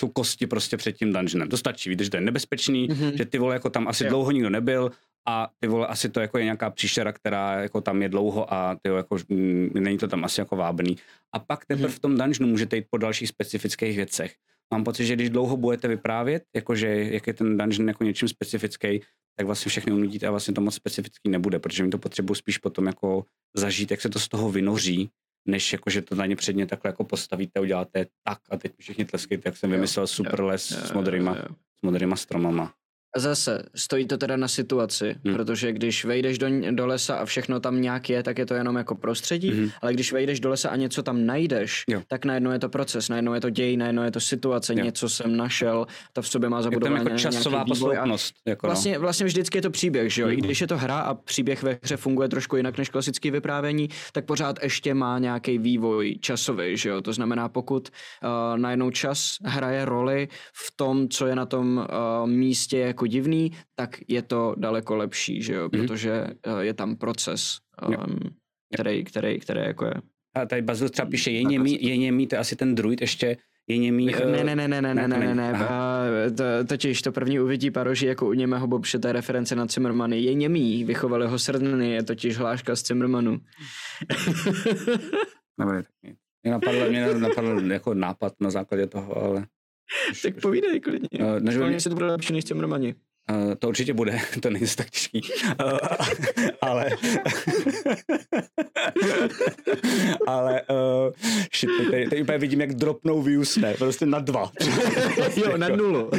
jsou 0.00 0.08
kosti 0.08 0.46
prostě 0.46 0.76
před 0.76 0.92
tím 0.92 1.12
dungeonem. 1.12 1.48
To 1.48 1.56
stačí, 1.56 1.90
víte, 1.90 2.04
že 2.04 2.10
to 2.10 2.16
je 2.16 2.20
nebezpečný, 2.20 2.86
Mhm. 2.90 3.16
že 3.16 3.24
ty 3.24 3.38
vole 3.38 3.54
jako 3.54 3.70
tam 3.70 3.88
asi 3.88 4.04
Jo. 4.04 4.10
dlouho 4.10 4.30
nikdo 4.30 4.50
nebyl 4.50 4.90
a 5.28 5.48
ty 5.60 5.68
vole 5.68 5.86
asi 5.86 6.08
to 6.08 6.20
jako 6.20 6.38
je 6.38 6.44
nějaká 6.44 6.70
příšera, 6.70 7.12
která 7.12 7.62
jako 7.62 7.80
tam 7.80 8.02
je 8.02 8.08
dlouho 8.08 8.54
a 8.54 8.76
ty 8.82 8.90
jako, 8.90 9.16
mm, 9.28 9.68
není 9.74 9.98
to 9.98 10.08
tam 10.08 10.24
asi 10.24 10.40
jako 10.40 10.56
vábný. 10.56 10.96
A 11.34 11.38
pak 11.38 11.66
teprve 11.66 11.88
Mhm. 11.88 11.96
v 11.96 12.00
tom 12.00 12.18
dungeonu 12.18 12.50
můžete 12.50 12.76
jít 12.76 12.84
po 12.90 12.98
dalších 12.98 13.28
specifických 13.28 13.96
věcech. 13.96 14.34
Mám 14.74 14.84
pocit, 14.84 15.06
že 15.06 15.14
když 15.16 15.30
dlouho 15.30 15.56
budete 15.56 15.88
vyprávět, 15.88 16.42
jakože 16.56 16.88
jak 16.88 17.26
je 17.26 17.34
ten 17.34 17.56
dungeon 17.58 17.88
jako 17.88 18.04
něčím 18.04 18.28
specifický, 18.28 19.00
tak 19.36 19.46
vlastně 19.46 19.70
všechny 19.70 19.92
unudíte 19.92 20.26
a 20.26 20.30
vlastně 20.30 20.54
to 20.54 20.60
moc 20.60 20.74
specifický 20.74 21.28
nebude, 21.30 21.58
protože 21.58 21.82
mi 21.84 21.90
to 21.90 21.98
potřebuji 21.98 22.34
spíš 22.34 22.58
potom 22.58 22.86
jako 22.86 23.24
zažít, 23.56 23.90
jak 23.90 24.00
se 24.00 24.08
to 24.08 24.18
z 24.18 24.28
toho 24.28 24.50
vynoří, 24.50 25.10
než 25.46 25.72
jako, 25.72 25.90
že 25.90 26.02
to 26.02 26.14
na 26.14 26.26
ně 26.26 26.36
předně 26.36 26.66
takhle 26.66 26.88
jako 26.88 27.04
postavíte, 27.04 27.60
uděláte 27.60 28.06
tak 28.24 28.38
a 28.50 28.56
teď 28.56 28.72
všichni 28.78 29.04
tleskejte, 29.04 29.48
jak 29.48 29.56
jsem 29.56 29.70
Jo, 29.70 29.76
vymyslel 29.76 30.06
super 30.06 30.40
jo, 30.40 30.46
les 30.46 30.70
Jo, 30.70 30.78
s 30.78 30.90
jo, 30.90 30.94
modrýma, 30.94 31.36
jo. 31.36 31.54
s 31.78 31.82
modrýma 31.82 32.16
stromama. 32.16 32.74
Zase, 33.16 33.62
stojí 33.74 34.06
to 34.06 34.16
teda 34.18 34.36
na 34.36 34.48
situaci, 34.48 35.14
Hmm. 35.24 35.34
protože 35.36 35.72
když 35.72 36.04
vejdeš 36.04 36.38
do, 36.38 36.46
do 36.70 36.86
lesa 36.86 37.16
a 37.16 37.24
všechno 37.24 37.60
tam 37.60 37.80
nějak 37.80 38.10
je, 38.10 38.22
tak 38.22 38.38
je 38.38 38.46
to 38.46 38.54
jenom 38.54 38.76
jako 38.76 38.94
prostředí, 38.94 39.50
Mhm. 39.50 39.70
ale 39.82 39.92
když 39.92 40.12
vejdeš 40.12 40.40
do 40.40 40.48
lesa 40.48 40.68
a 40.68 40.76
něco 40.76 41.02
tam 41.02 41.26
najdeš, 41.26 41.84
Jo. 41.88 42.02
tak 42.08 42.24
najednou 42.24 42.50
je 42.50 42.58
to 42.58 42.68
proces, 42.68 43.08
najednou 43.08 43.34
je 43.34 43.40
to 43.40 43.50
děj, 43.50 43.76
najednou 43.76 44.02
je 44.02 44.10
to 44.10 44.20
situace, 44.20 44.72
Jo. 44.76 44.84
něco 44.84 45.08
jsem 45.08 45.36
našel, 45.36 45.86
to 46.12 46.22
v 46.22 46.28
sobě 46.28 46.48
má 46.48 46.62
zabudované 46.62 47.04
jako 47.04 47.18
časová 47.18 47.64
posloupnost. 47.64 48.34
Jako 48.46 48.66
no. 48.66 48.68
Vlastně, 48.68 48.98
vlastně 48.98 49.26
vždycky 49.26 49.58
je 49.58 49.62
to 49.62 49.70
příběh, 49.70 50.12
že 50.12 50.22
jo? 50.22 50.28
I 50.28 50.36
Mhm. 50.36 50.42
když 50.42 50.60
je 50.60 50.66
to 50.66 50.76
hra 50.78 50.98
a 50.98 51.14
příběh 51.14 51.62
ve 51.62 51.78
hře 51.82 51.96
funguje 51.96 52.28
trošku 52.28 52.56
jinak 52.56 52.78
než 52.78 52.88
klasický 52.88 53.30
vyprávění, 53.30 53.88
tak 54.12 54.24
pořád 54.24 54.56
ještě 54.62 54.94
má 54.94 55.18
nějaký 55.18 55.58
vývoj 55.58 56.18
časový, 56.20 56.76
že 56.76 56.88
jo? 56.88 57.00
To 57.02 57.12
znamená, 57.12 57.48
pokud 57.48 57.88
uh, 58.22 58.58
najednou 58.58 58.90
čas 58.90 59.36
hraje 59.44 59.84
roli 59.84 60.28
v 60.52 60.72
tom, 60.76 61.08
co 61.08 61.26
je 61.26 61.34
na 61.36 61.46
tom 61.46 61.76
uh, 62.22 62.28
místě 62.30 62.78
jako 62.78 63.05
divný, 63.06 63.52
tak 63.74 63.98
je 64.08 64.22
to 64.22 64.54
daleko 64.58 64.96
lepší, 64.96 65.42
že 65.42 65.54
jo? 65.54 65.62
Mhm. 65.62 65.70
Protože 65.70 66.26
uh, 66.46 66.58
je 66.58 66.74
tam 66.74 66.96
proces, 66.96 67.58
um, 67.88 68.18
který, 68.74 69.04
který, 69.04 69.40
který 69.40 69.60
jako 69.60 69.84
je. 69.84 69.94
A 70.36 70.46
tady 70.46 70.62
Bazil 70.62 70.88
třeba 70.88 71.08
píše, 71.08 71.30
je 71.30 71.42
němý, 71.42 71.76
asi- 71.76 71.86
je 71.86 71.96
němý, 71.96 72.26
to 72.26 72.34
je 72.34 72.38
asi 72.38 72.56
ten 72.56 72.74
druid 72.74 73.00
ještě, 73.00 73.36
je 73.68 73.78
němý... 73.78 74.06
Ne, 74.06 74.12
eh, 74.22 74.44
ne, 74.44 74.56
ne, 74.56 74.68
ne, 74.68 74.82
ne, 74.82 74.94
ne, 74.94 75.08
ne, 75.08 75.18
ne, 75.18 75.34
ne, 75.34 75.52
a 75.52 76.02
to, 76.36 76.44
totiž 76.68 77.02
to 77.02 77.12
první 77.12 77.40
uvidí 77.40 77.70
paroži 77.70 78.06
jako 78.06 78.26
u 78.26 78.32
němého 78.32 78.66
Bobše, 78.66 78.98
to 78.98 79.06
je 79.06 79.12
reference 79.12 79.56
na 79.56 79.66
Cimrmany. 79.66 80.20
Je 80.20 80.34
němý, 80.34 80.84
vychovali 80.84 81.26
ho 81.26 81.38
srdny, 81.38 81.90
je 81.90 82.02
totiž 82.02 82.38
hláška 82.38 82.76
z 82.76 82.82
Cimrmanu. 82.82 83.38
Dobrý, 85.60 85.76
tak. 85.76 86.14
Mě 86.42 86.52
napadl, 86.52 86.88
mě 86.88 87.14
napadl 87.14 87.72
jako 87.72 87.94
nápad 87.94 88.32
na 88.40 88.50
základě 88.50 88.86
toho, 88.86 89.16
ale... 89.16 89.46
tak 90.22 90.40
povídej 90.40 90.80
klidně. 90.80 91.08
Eh, 91.20 91.36
Uh, 91.36 91.40
mě- 91.40 91.70
Než... 91.70 91.82
si 91.82 91.88
to 91.88 91.94
bude 91.94 92.06
lepší 92.06 92.32
než 92.32 92.44
Cimrmani. 92.44 92.94
Uh, 93.32 93.54
to 93.54 93.68
určitě 93.68 93.92
bude, 93.94 94.18
to 94.42 94.50
není 94.50 94.66
tak 94.76 94.90
těžký. 94.90 95.20
Uh, 95.64 95.78
ale... 96.60 96.90
ale... 100.26 100.62
Uh, 100.62 101.12
shit, 101.56 101.70
teď, 101.90 102.10
teď 102.10 102.22
úplně 102.22 102.38
vidím, 102.38 102.60
jak 102.60 102.74
dropnou 102.74 103.22
views, 103.22 103.56
ne, 103.56 103.74
prostě 103.74 104.06
na 104.06 104.18
dva. 104.18 104.52
jo, 105.36 105.56
na 105.56 105.68
nulu. 105.68 106.10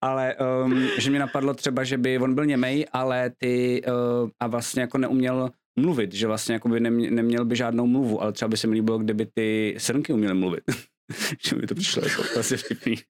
ale 0.00 0.34
um, 0.64 0.88
že 0.98 1.10
mi 1.10 1.18
napadlo 1.18 1.54
třeba, 1.54 1.84
že 1.84 1.98
by 1.98 2.18
on 2.18 2.34
byl 2.34 2.46
němej, 2.46 2.86
ale 2.92 3.30
ty 3.38 3.82
uh, 4.22 4.28
a 4.40 4.46
vlastně 4.46 4.80
jako 4.80 4.98
neuměl 4.98 5.50
mluvit, 5.80 6.14
že 6.14 6.26
vlastně 6.26 6.52
jako 6.52 6.68
by 6.68 6.80
nemě, 6.80 7.10
neměl 7.10 7.44
by 7.44 7.56
žádnou 7.56 7.86
mluvu, 7.86 8.22
ale 8.22 8.32
třeba 8.32 8.48
by 8.48 8.56
se 8.56 8.66
mi 8.66 8.74
líbilo, 8.74 8.98
kdyby 8.98 9.26
ty 9.34 9.74
srnky 9.78 10.12
uměly 10.12 10.34
mluvit. 10.34 10.64
že 11.48 11.56
by 11.56 11.66
to 11.66 11.74
přišlo 11.74 12.02
jako 12.08 12.22
vlastně 12.34 12.56
vtipný. 12.56 12.96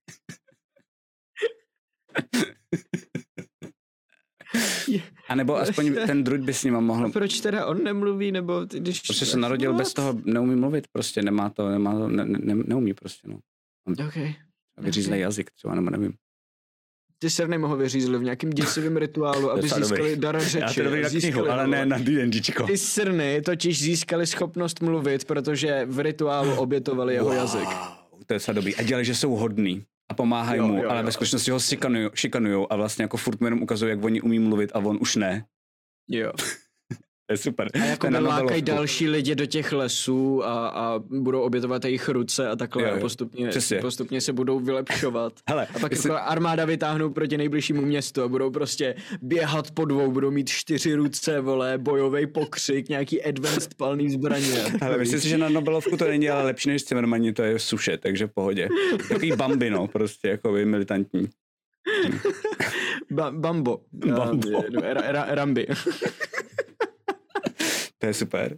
A 5.29 5.35
nebo 5.35 5.57
aspoň 5.57 5.95
ten 6.07 6.25
druid 6.25 6.43
by 6.43 6.55
s 6.55 6.65
ním 6.65 6.75
mohl... 6.75 7.07
A 7.07 7.11
proč 7.11 7.41
teda 7.41 7.67
on 7.67 7.85
nemluví, 7.85 8.33
nebo 8.33 8.67
ty, 8.67 8.81
když... 8.81 9.01
Prostě 9.01 9.27
se 9.27 9.39
narodil 9.39 9.75
bez 9.75 9.95
toho, 9.95 10.21
neumí 10.25 10.57
mluvit 10.57 10.89
prostě, 10.93 11.23
nemá 11.23 11.51
to, 11.51 11.69
nemá 11.69 11.99
to, 11.99 12.09
ne, 12.09 12.25
ne, 12.25 12.55
neumí 12.55 12.95
prostě, 12.95 13.29
no. 13.29 13.39
OK. 14.07 14.15
Vyřízlej 14.81 15.21
Ok. 15.21 15.23
jazyk 15.23 15.51
třeba, 15.51 15.75
nebo 15.75 15.91
nevím. 15.91 16.15
Ty 17.19 17.31
srny 17.31 17.59
ho 17.59 17.77
vyřízli 17.77 18.19
v 18.19 18.23
nějakém 18.23 18.51
děsivém 18.51 18.97
rituálu, 18.97 19.51
aby 19.53 19.69
získali 19.69 20.17
dar 20.17 20.35
Já 20.35 20.41
řeči. 20.41 20.75
to 20.75 20.83
dobrý 20.83 21.03
na 21.03 21.09
knihu, 21.09 21.51
ale 21.51 21.67
ne 21.67 21.87
na 21.87 21.99
D&Dčko. 21.99 22.67
Ty 22.67 22.79
srny 22.79 23.43
totiž 23.43 23.83
získali 23.83 24.27
schopnost 24.27 24.83
mluvit, 24.83 25.25
protože 25.25 25.87
v 25.89 26.01
rituálu 26.01 26.55
obětovali 26.55 27.15
jeho 27.15 27.33
jazyk. 27.33 27.69
Wow, 28.13 28.23
to 28.27 28.35
je 28.35 28.41
dobrý. 28.53 28.77
A 28.77 28.83
dělali, 28.83 29.05
že 29.05 29.15
jsou 29.15 29.37
hodný 29.37 29.85
a 30.09 30.15
pomáhají 30.15 30.61
mu, 30.61 30.83
jo, 30.83 30.91
ale 30.91 31.01
jo. 31.01 31.07
ve 31.07 31.13
skutečnosti 31.13 31.51
ho 31.51 31.61
šikanujou, 31.61 32.11
šikanujou 32.15 32.73
a 32.73 32.77
vlastně 32.77 33.03
jako 33.03 33.17
furt 33.17 33.41
mu 33.41 33.47
jenom 33.47 33.63
ukazují, 33.63 33.91
jak 33.91 34.05
oni 34.05 34.21
umí 34.21 34.39
mluvit 34.39 34.71
a 34.75 34.79
on 34.79 34.99
už 35.01 35.17
ne. 35.17 35.45
Jo. 36.09 36.33
To 37.27 37.33
je 37.33 37.37
super. 37.37 37.69
A 37.83 37.85
jako 37.85 38.07
lákají 38.21 38.63
další 38.63 39.09
lidi 39.09 39.35
do 39.35 39.47
těch 39.47 39.73
lesů 39.73 40.45
a, 40.45 40.69
a 40.69 40.99
budou 40.99 41.41
obětovat 41.41 41.85
jejich 41.85 42.09
ruce 42.09 42.49
a 42.49 42.57
takhle 42.57 42.83
Jo, 42.83 42.89
a 42.89 42.93
jo. 42.95 43.01
postupně, 43.01 43.49
Přesně. 43.49 43.79
postupně 43.81 44.21
se 44.21 44.33
budou 44.33 44.61
vylepšovat. 44.61 45.33
Hele, 45.49 45.67
A 45.75 45.79
pak 45.79 45.93
jestli- 45.93 46.11
jako 46.11 46.23
armáda 46.25 46.65
vytáhnou 46.65 47.11
proti 47.11 47.37
nejbližšímu 47.39 47.83
městu 47.83 48.23
a 48.23 48.29
budou 48.29 48.51
prostě 48.51 48.95
běhat 49.23 49.71
po 49.71 49.85
dvou, 49.85 50.11
budou 50.11 50.31
mít 50.31 50.49
čtyři 50.49 50.95
ruce, 50.95 51.41
vole, 51.41 51.79
bojový 51.79 52.27
pokřik, 52.27 52.89
nějaký 52.89 53.23
advanced 53.23 53.75
palný 53.75 54.11
zbraně. 54.11 54.63
Ale 54.81 54.99
myslím 54.99 55.21
si, 55.21 55.29
že 55.29 55.39
na 55.39 55.49
Nobelovku 55.49 55.97
to 55.97 56.09
není 56.09 56.31
ale 56.31 56.43
lepší 56.45 56.69
než 56.69 56.85
Cimmermani, 56.85 57.33
to 57.33 57.43
je 57.43 57.59
suše, 57.59 57.97
takže 57.99 58.27
v 58.27 58.31
pohodě. 58.35 58.69
Takový 59.09 59.33
bambino, 59.33 59.87
prostě 59.87 60.29
jako 60.29 60.53
by 60.53 60.65
militantní. 60.65 61.29
Ba- 63.11 63.31
Bambo. 63.31 63.81
Bambo. 63.93 64.49
Uh, 64.49 64.65
ra- 64.75 65.13
ra- 65.13 65.27
Rambi. 65.29 65.67
To 68.07 68.11
je 68.11 68.15
super. 68.15 68.57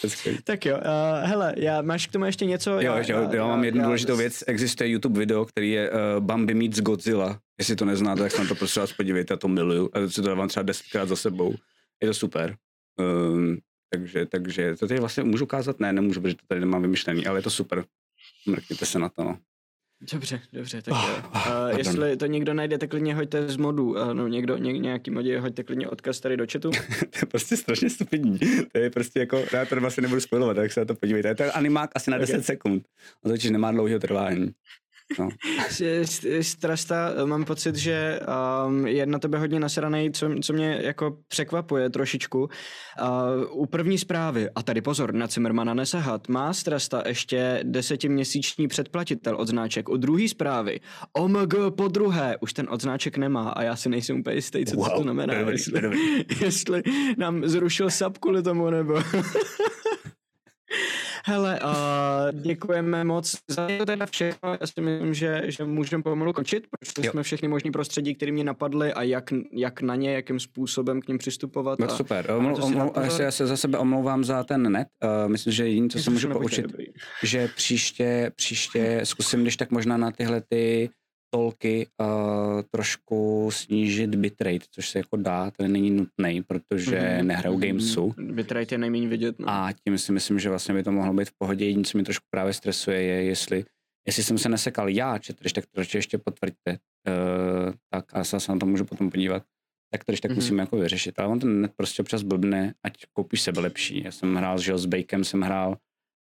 To 0.00 0.06
je 0.06 0.10
skvělý. 0.10 0.38
tak 0.44 0.66
jo, 0.66 0.76
uh, 0.76 1.28
hele, 1.28 1.54
já, 1.56 1.82
máš 1.82 2.06
k 2.06 2.12
tomu 2.12 2.24
ještě 2.24 2.44
něco? 2.46 2.70
Jo, 2.70 2.78
já, 2.80 2.98
já, 2.98 3.20
já, 3.20 3.34
já 3.34 3.46
mám 3.46 3.64
jednu 3.64 3.80
já- 3.80 3.86
důležitou 3.86 4.16
věc. 4.16 4.44
Existuje 4.46 4.90
YouTube 4.90 5.18
video, 5.18 5.44
který 5.44 5.70
je 5.70 5.90
uh, 5.90 5.96
Bambi 6.24 6.54
meets 6.54 6.80
Godzilla. 6.80 7.38
Jestli 7.58 7.76
to 7.76 7.84
neznáte, 7.84 8.22
tak 8.22 8.32
se 8.32 8.42
na 8.42 8.48
to 8.48 8.54
prostě 8.54 8.80
vás 8.80 8.92
podívejte, 8.92 9.32
já 9.32 9.36
to 9.36 9.48
miluju. 9.48 9.90
A 9.92 10.08
si 10.08 10.22
to 10.22 10.28
dávám 10.28 10.48
třeba 10.48 10.62
desetkrát 10.62 11.08
za 11.08 11.16
sebou. 11.16 11.54
Je 12.02 12.08
to 12.08 12.14
super. 12.14 12.56
Um, 13.00 13.58
takže, 13.90 14.26
takže 14.26 14.76
to 14.76 14.88
tady 14.88 15.00
vlastně 15.00 15.24
můžu 15.24 15.44
ukázat? 15.44 15.80
Ne, 15.80 15.92
nemůžu, 15.92 16.20
protože 16.20 16.34
to 16.34 16.46
tady 16.48 16.60
nemám 16.60 16.82
vymyšlený, 16.82 17.26
ale 17.26 17.38
je 17.38 17.42
to 17.42 17.50
super. 17.50 17.84
Mrkněte 18.46 18.86
se 18.86 18.98
na 18.98 19.08
to, 19.08 19.24
no. 19.24 19.38
Dobře, 20.12 20.40
dobře, 20.52 20.82
tak 20.82 20.94
Oh, 20.94 21.08
jo. 21.10 21.16
oh, 21.34 21.70
Uh, 21.72 21.78
jestli 21.78 22.16
to 22.16 22.26
někdo 22.26 22.54
najde, 22.54 22.78
tak 22.78 22.90
klidně 22.90 23.14
hoďte 23.14 23.48
z 23.48 23.56
modu, 23.56 23.90
uh, 23.90 24.14
no 24.14 24.28
někdo, 24.28 24.56
ně, 24.56 24.72
nějaký 24.72 25.10
modě, 25.10 25.40
hoďte 25.40 25.62
klidně 25.62 25.88
odkaz 25.88 26.20
tady 26.20 26.36
do 26.36 26.46
chatu. 26.52 26.70
to 27.00 27.18
je 27.22 27.26
prostě 27.28 27.56
strašně 27.56 27.90
stupidní. 27.90 28.38
To 28.72 28.78
je 28.78 28.90
prostě 28.90 29.20
jako, 29.20 29.44
já 29.52 29.64
to 29.66 29.80
vlastně 29.80 30.00
nebudu 30.02 30.20
spojovat, 30.20 30.54
tak 30.54 30.72
se 30.72 30.80
na 30.80 30.86
to 30.86 30.94
podívejte. 30.94 31.34
To 31.34 31.42
je 31.42 31.52
animák 31.52 31.90
asi 31.94 32.10
na 32.10 32.16
Ok. 32.16 32.20
10 32.20 32.44
sekund. 32.44 32.82
On 33.24 33.32
totiž 33.32 33.50
nemá 33.50 33.72
dlouhého 33.72 33.98
trvání. 34.00 34.50
No. 35.18 35.28
Strasta, 36.42 37.12
mám 37.24 37.44
pocit, 37.44 37.76
že 37.76 38.20
um, 38.66 38.86
je 38.86 39.06
na 39.06 39.18
tebe 39.18 39.38
hodně 39.38 39.60
nasranej, 39.60 40.10
co, 40.10 40.30
co 40.42 40.52
mě 40.52 40.78
jako 40.82 41.16
překvapuje 41.28 41.90
trošičku. 41.90 42.38
Uh, 42.42 42.48
u 43.50 43.66
první 43.66 43.98
zprávy, 43.98 44.48
a 44.54 44.62
tady 44.62 44.80
pozor, 44.80 45.14
na 45.14 45.28
Cimmermana 45.28 45.74
nesahat, 45.74 46.28
má 46.28 46.52
Strasta 46.52 47.02
ještě 47.06 47.60
desetiměsíční 47.62 48.68
předplatitel 48.68 49.40
odznáček. 49.40 49.88
U 49.88 49.96
druhé 49.96 50.28
zprávy, 50.28 50.80
OMG 51.12 51.54
po 51.76 51.88
druhé, 51.88 52.36
už 52.40 52.52
ten 52.52 52.66
odznáček 52.70 53.16
nemá 53.16 53.50
a 53.50 53.62
já 53.62 53.76
si 53.76 53.88
nejsem 53.88 54.20
úplně 54.20 54.36
jistý, 54.36 54.66
co 54.66 54.76
wow, 54.76 54.90
to 54.96 55.02
znamená. 55.02 55.34
Dobrý, 55.34 55.54
jestli, 55.54 55.80
dobrý. 55.80 55.98
jestli 56.40 56.82
nám 57.16 57.48
zrušil 57.48 57.90
sub 57.90 58.18
kvůli 58.18 58.42
tomu, 58.42 58.70
nebo... 58.70 58.94
Hele, 61.26 61.60
uh, 61.60 62.40
děkujeme 62.40 63.04
moc 63.04 63.36
za 63.50 63.68
to 63.78 63.86
teda 63.86 64.06
všechno. 64.06 64.56
Já 64.60 64.66
si 64.66 64.80
myslím, 64.80 65.14
že, 65.14 65.42
že 65.46 65.64
můžeme 65.64 66.02
pomalu 66.02 66.32
končit, 66.32 66.66
protože 66.70 67.06
jo. 67.06 67.12
jsme 67.12 67.22
všechny 67.22 67.48
možný 67.48 67.70
prostředí, 67.70 68.14
které 68.14 68.32
mě 68.32 68.44
napadly 68.44 68.92
a 68.92 69.02
jak, 69.02 69.24
jak 69.52 69.82
na 69.82 69.94
ně, 69.94 70.12
jakým 70.12 70.40
způsobem 70.40 71.00
k 71.00 71.08
ním 71.08 71.18
přistupovat. 71.18 71.78
No, 71.78 71.86
a, 71.86 71.88
super. 71.88 72.30
Omlou, 72.30 72.62
omlou, 72.62 72.92
já 73.20 73.30
se 73.30 73.46
za 73.46 73.56
sebe 73.56 73.78
omlouvám 73.78 74.24
za 74.24 74.44
ten 74.44 74.72
net. 74.72 74.88
Uh, 75.04 75.30
myslím, 75.30 75.52
že 75.52 75.66
jediné, 75.66 75.88
co 75.88 75.98
se 75.98 76.10
můžu 76.10 76.28
poučit, 76.28 76.66
že 77.22 77.48
příště, 77.56 78.32
příště 78.36 79.00
zkusím, 79.04 79.42
když 79.42 79.56
tak 79.56 79.70
možná 79.70 79.96
na 79.96 80.10
tyhle 80.10 80.42
ty 80.48 80.90
tolky 81.34 81.86
uh, 82.00 82.62
trošku 82.70 83.48
snížit 83.52 84.14
bitrate, 84.14 84.66
což 84.70 84.88
se 84.88 84.98
jako 84.98 85.16
dá, 85.16 85.50
to 85.50 85.68
není 85.68 85.90
nutný, 85.90 86.42
protože 86.42 86.98
mm-hmm. 86.98 87.24
nehraju 87.24 87.58
gamesu. 87.58 88.14
Bitrate 88.18 88.74
je 88.74 88.78
nejméně 88.78 89.08
vidět. 89.08 89.38
No. 89.38 89.48
A 89.48 89.72
tím 89.84 89.98
si 89.98 90.12
myslím, 90.12 90.38
že 90.38 90.48
vlastně 90.48 90.74
by 90.74 90.82
to 90.82 90.92
mohlo 90.92 91.12
být 91.12 91.28
v 91.28 91.38
pohodě. 91.38 91.64
Jediné, 91.64 91.84
co 91.84 91.98
mi 91.98 92.04
trošku 92.04 92.26
právě 92.30 92.52
stresuje, 92.52 93.02
je, 93.02 93.24
jestli, 93.24 93.64
jestli 94.06 94.22
jsem 94.22 94.38
se 94.38 94.48
nesekal 94.48 94.88
já, 94.88 95.18
či 95.18 95.34
když 95.40 95.52
tak 95.52 95.64
to 95.66 95.80
ještě 95.94 96.18
potvrďte, 96.18 96.70
uh, 96.70 97.72
tak 97.90 98.04
a 98.12 98.24
se 98.24 98.36
na 98.48 98.58
to 98.58 98.66
můžu 98.66 98.84
potom 98.84 99.10
podívat. 99.10 99.42
Tak 99.92 100.04
to 100.04 100.12
tak 100.12 100.30
mm-hmm. 100.30 100.34
musíme 100.34 100.62
jako 100.62 100.76
vyřešit. 100.76 101.18
Ale 101.18 101.28
on 101.28 101.38
ten 101.38 101.60
net 101.60 101.72
prostě 101.76 102.02
občas 102.02 102.22
blbne, 102.22 102.74
ať 102.82 102.92
koupíš 103.12 103.42
sebe 103.42 103.60
lepší. 103.60 104.04
Já 104.04 104.10
jsem 104.10 104.34
hrál, 104.34 104.58
že 104.58 104.78
s 104.78 104.86
Bakem 104.86 105.24
jsem 105.24 105.42
hrál 105.42 105.76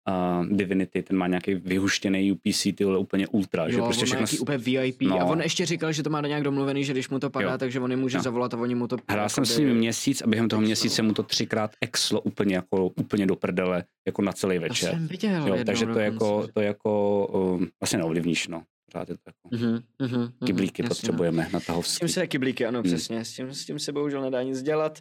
uh, 0.09 0.47
Divinity, 0.47 1.03
ten 1.03 1.17
má 1.17 1.27
nějaký 1.27 1.55
vyhuštěný 1.55 2.33
UPC, 2.33 2.63
ty 2.63 2.85
úplně 2.85 3.27
ultra. 3.27 3.65
Jo, 3.65 3.71
že 3.71 3.79
prostě 3.79 4.05
všechno... 4.05 4.19
nějaký 4.19 4.39
úplně 4.39 4.59
VIP. 4.59 5.03
No. 5.03 5.21
A 5.21 5.25
on 5.25 5.41
ještě 5.41 5.67
říkal, 5.67 5.93
že 5.93 6.03
to 6.03 6.11
má 6.11 6.21
nějak 6.21 6.43
domluvený, 6.43 6.85
že 6.85 6.93
když 6.93 7.09
mu 7.09 7.19
to 7.19 7.31
padá, 7.31 7.53
jo. 7.53 7.59
takže 7.59 7.81
on 7.81 7.91
je 7.91 7.97
může 7.97 8.17
jo. 8.17 8.23
zavolat 8.23 8.55
a 8.55 8.57
oni 8.57 8.75
mu 8.75 8.87
to... 8.87 8.97
Hrál 9.09 9.29
jsem 9.29 9.45
s 9.45 9.59
ním 9.59 9.75
měsíc 9.75 10.23
a 10.23 10.27
během 10.27 10.49
toho 10.49 10.63
měsíce 10.63 11.03
mu 11.03 11.13
to 11.13 11.23
třikrát 11.23 11.71
exlo 11.81 12.21
úplně 12.21 12.55
jako 12.55 12.87
úplně 12.87 13.27
do 13.27 13.37
prdele, 13.37 13.85
jako 14.07 14.23
na 14.23 14.33
celý 14.33 14.59
večer. 14.59 14.91
To 14.91 14.97
jsem 14.97 15.09
viděl 15.09 15.49
jo, 15.49 15.65
takže 15.67 15.87
to 15.87 15.99
jako, 15.99 16.49
to 16.55 16.61
jako 16.61 17.27
um, 17.27 17.69
vlastně 17.81 17.99
neovlivníš, 17.99 18.49
no. 18.49 18.63
Pořád 18.93 19.09
je 19.09 19.15
to 19.15 19.23
jako 19.27 19.49
mm-hmm, 19.49 19.83
mm-hmm, 20.03 20.33
kyblíky 20.47 20.83
jasně, 20.83 20.89
potřebujeme 20.89 21.49
na 21.53 21.61
toho 21.61 21.83
S 21.83 21.99
tím 21.99 22.09
se 22.09 22.27
kyblíky, 22.27 22.67
ano, 22.67 22.79
hmm. 22.79 22.85
přesně. 22.85 23.25
S 23.25 23.33
tím, 23.33 23.55
s 23.55 23.65
tím 23.65 23.79
se 23.79 23.93
bohužel 23.93 24.23
nedá 24.23 24.43
nic 24.43 24.63
dělat. 24.63 24.99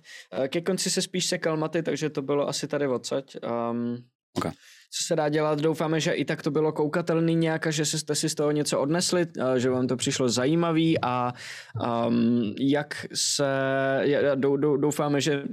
Ke 0.47 0.61
konci 0.61 0.89
se 0.89 1.01
spíš 1.01 1.25
sekal 1.25 1.57
maty, 1.57 1.83
takže 1.83 2.09
to 2.09 2.21
bylo 2.21 2.49
asi 2.49 2.67
tady 2.67 2.87
odsaď. 2.87 3.35
Um, 3.71 3.97
okay 4.37 4.51
co 4.89 5.03
se 5.03 5.15
dá 5.15 5.29
dělat. 5.29 5.59
Doufáme, 5.59 5.99
že 5.99 6.11
i 6.11 6.25
tak 6.25 6.41
to 6.41 6.51
bylo 6.51 6.71
koukatelný 6.71 7.35
nějak 7.35 7.67
a 7.67 7.71
že 7.71 7.85
jste 7.85 8.15
si 8.15 8.29
z 8.29 8.35
toho 8.35 8.51
něco 8.51 8.79
odnesli, 8.79 9.25
že 9.57 9.69
vám 9.69 9.87
to 9.87 9.97
přišlo 9.97 10.29
zajímavý 10.29 11.01
a 11.01 11.33
um, 12.07 12.55
jak 12.59 13.05
se, 13.13 13.45
doufáme, 14.77 15.21
že 15.21 15.43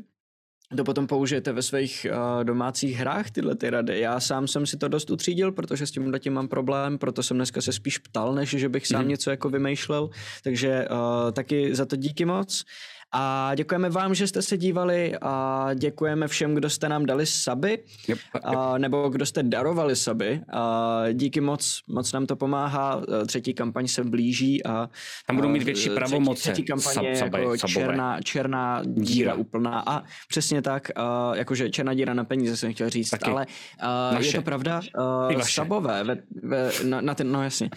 to 0.76 0.84
potom 0.84 1.06
použijete 1.06 1.52
ve 1.52 1.62
svých 1.62 2.06
uh, 2.10 2.44
domácích 2.44 2.96
hrách, 2.96 3.30
tyhle 3.30 3.54
ty 3.54 3.70
rady. 3.70 4.00
Já 4.00 4.20
sám 4.20 4.48
jsem 4.48 4.66
si 4.66 4.76
to 4.76 4.88
dost 4.88 5.10
utřídil, 5.10 5.52
protože 5.52 5.86
s 5.86 5.90
tím 5.90 6.12
tím 6.18 6.32
mám 6.32 6.48
problém, 6.48 6.98
proto 6.98 7.22
jsem 7.22 7.36
dneska 7.36 7.60
se 7.60 7.72
spíš 7.72 7.98
ptal, 7.98 8.34
než 8.34 8.50
že 8.50 8.68
bych 8.68 8.86
sám 8.86 9.02
mm. 9.02 9.08
něco 9.08 9.30
jako 9.30 9.48
vymýšlel, 9.48 10.10
takže 10.44 10.88
uh, 10.90 11.32
taky 11.32 11.74
za 11.74 11.86
to 11.86 11.96
díky 11.96 12.24
moc. 12.24 12.64
A 13.12 13.54
děkujeme 13.54 13.90
vám, 13.90 14.14
že 14.14 14.26
jste 14.26 14.42
se 14.42 14.56
dívali 14.56 15.14
a 15.22 15.68
děkujeme 15.74 16.28
všem, 16.28 16.54
kdo 16.54 16.70
jste 16.70 16.88
nám 16.88 17.06
dali 17.06 17.26
saby, 17.26 17.70
yep, 17.70 18.18
yep. 18.34 18.44
A, 18.44 18.78
nebo 18.78 19.08
kdo 19.08 19.26
jste 19.26 19.42
darovali 19.42 19.96
saby. 19.96 20.40
A 20.52 21.04
díky 21.12 21.40
moc, 21.40 21.80
moc 21.88 22.12
nám 22.12 22.26
to 22.26 22.36
pomáhá. 22.36 23.02
Třetí 23.26 23.54
kampaň 23.54 23.88
se 23.88 24.04
blíží 24.04 24.66
a 24.66 24.88
tam 25.26 25.36
budou 25.36 25.48
mít 25.48 25.62
větší 25.62 25.90
pravomoce. 25.90 26.40
Třetí, 26.40 26.52
třetí 26.52 26.66
kampaň 26.66 27.04
je 27.04 27.18
jako 27.18 27.56
černá, 27.68 28.20
černá 28.20 28.82
díra, 28.84 29.04
díra 29.04 29.34
úplná. 29.34 29.82
A 29.86 30.02
přesně 30.28 30.62
tak, 30.62 30.90
a, 30.96 31.36
jakože 31.36 31.70
černá 31.70 31.94
díra 31.94 32.14
na 32.14 32.24
peníze 32.24 32.56
jsem 32.56 32.72
chtěl 32.72 32.90
říct, 32.90 33.10
Taky. 33.10 33.30
ale 33.30 33.46
a, 33.80 34.18
je 34.18 34.32
to 34.32 34.42
pravda. 34.42 34.80
A, 34.98 35.28
sabové 35.42 36.04
ve, 36.04 36.16
ve, 36.42 36.70
na, 36.84 37.00
na 37.00 37.14
ten, 37.14 37.32
no 37.32 37.42
jasně. 37.42 37.70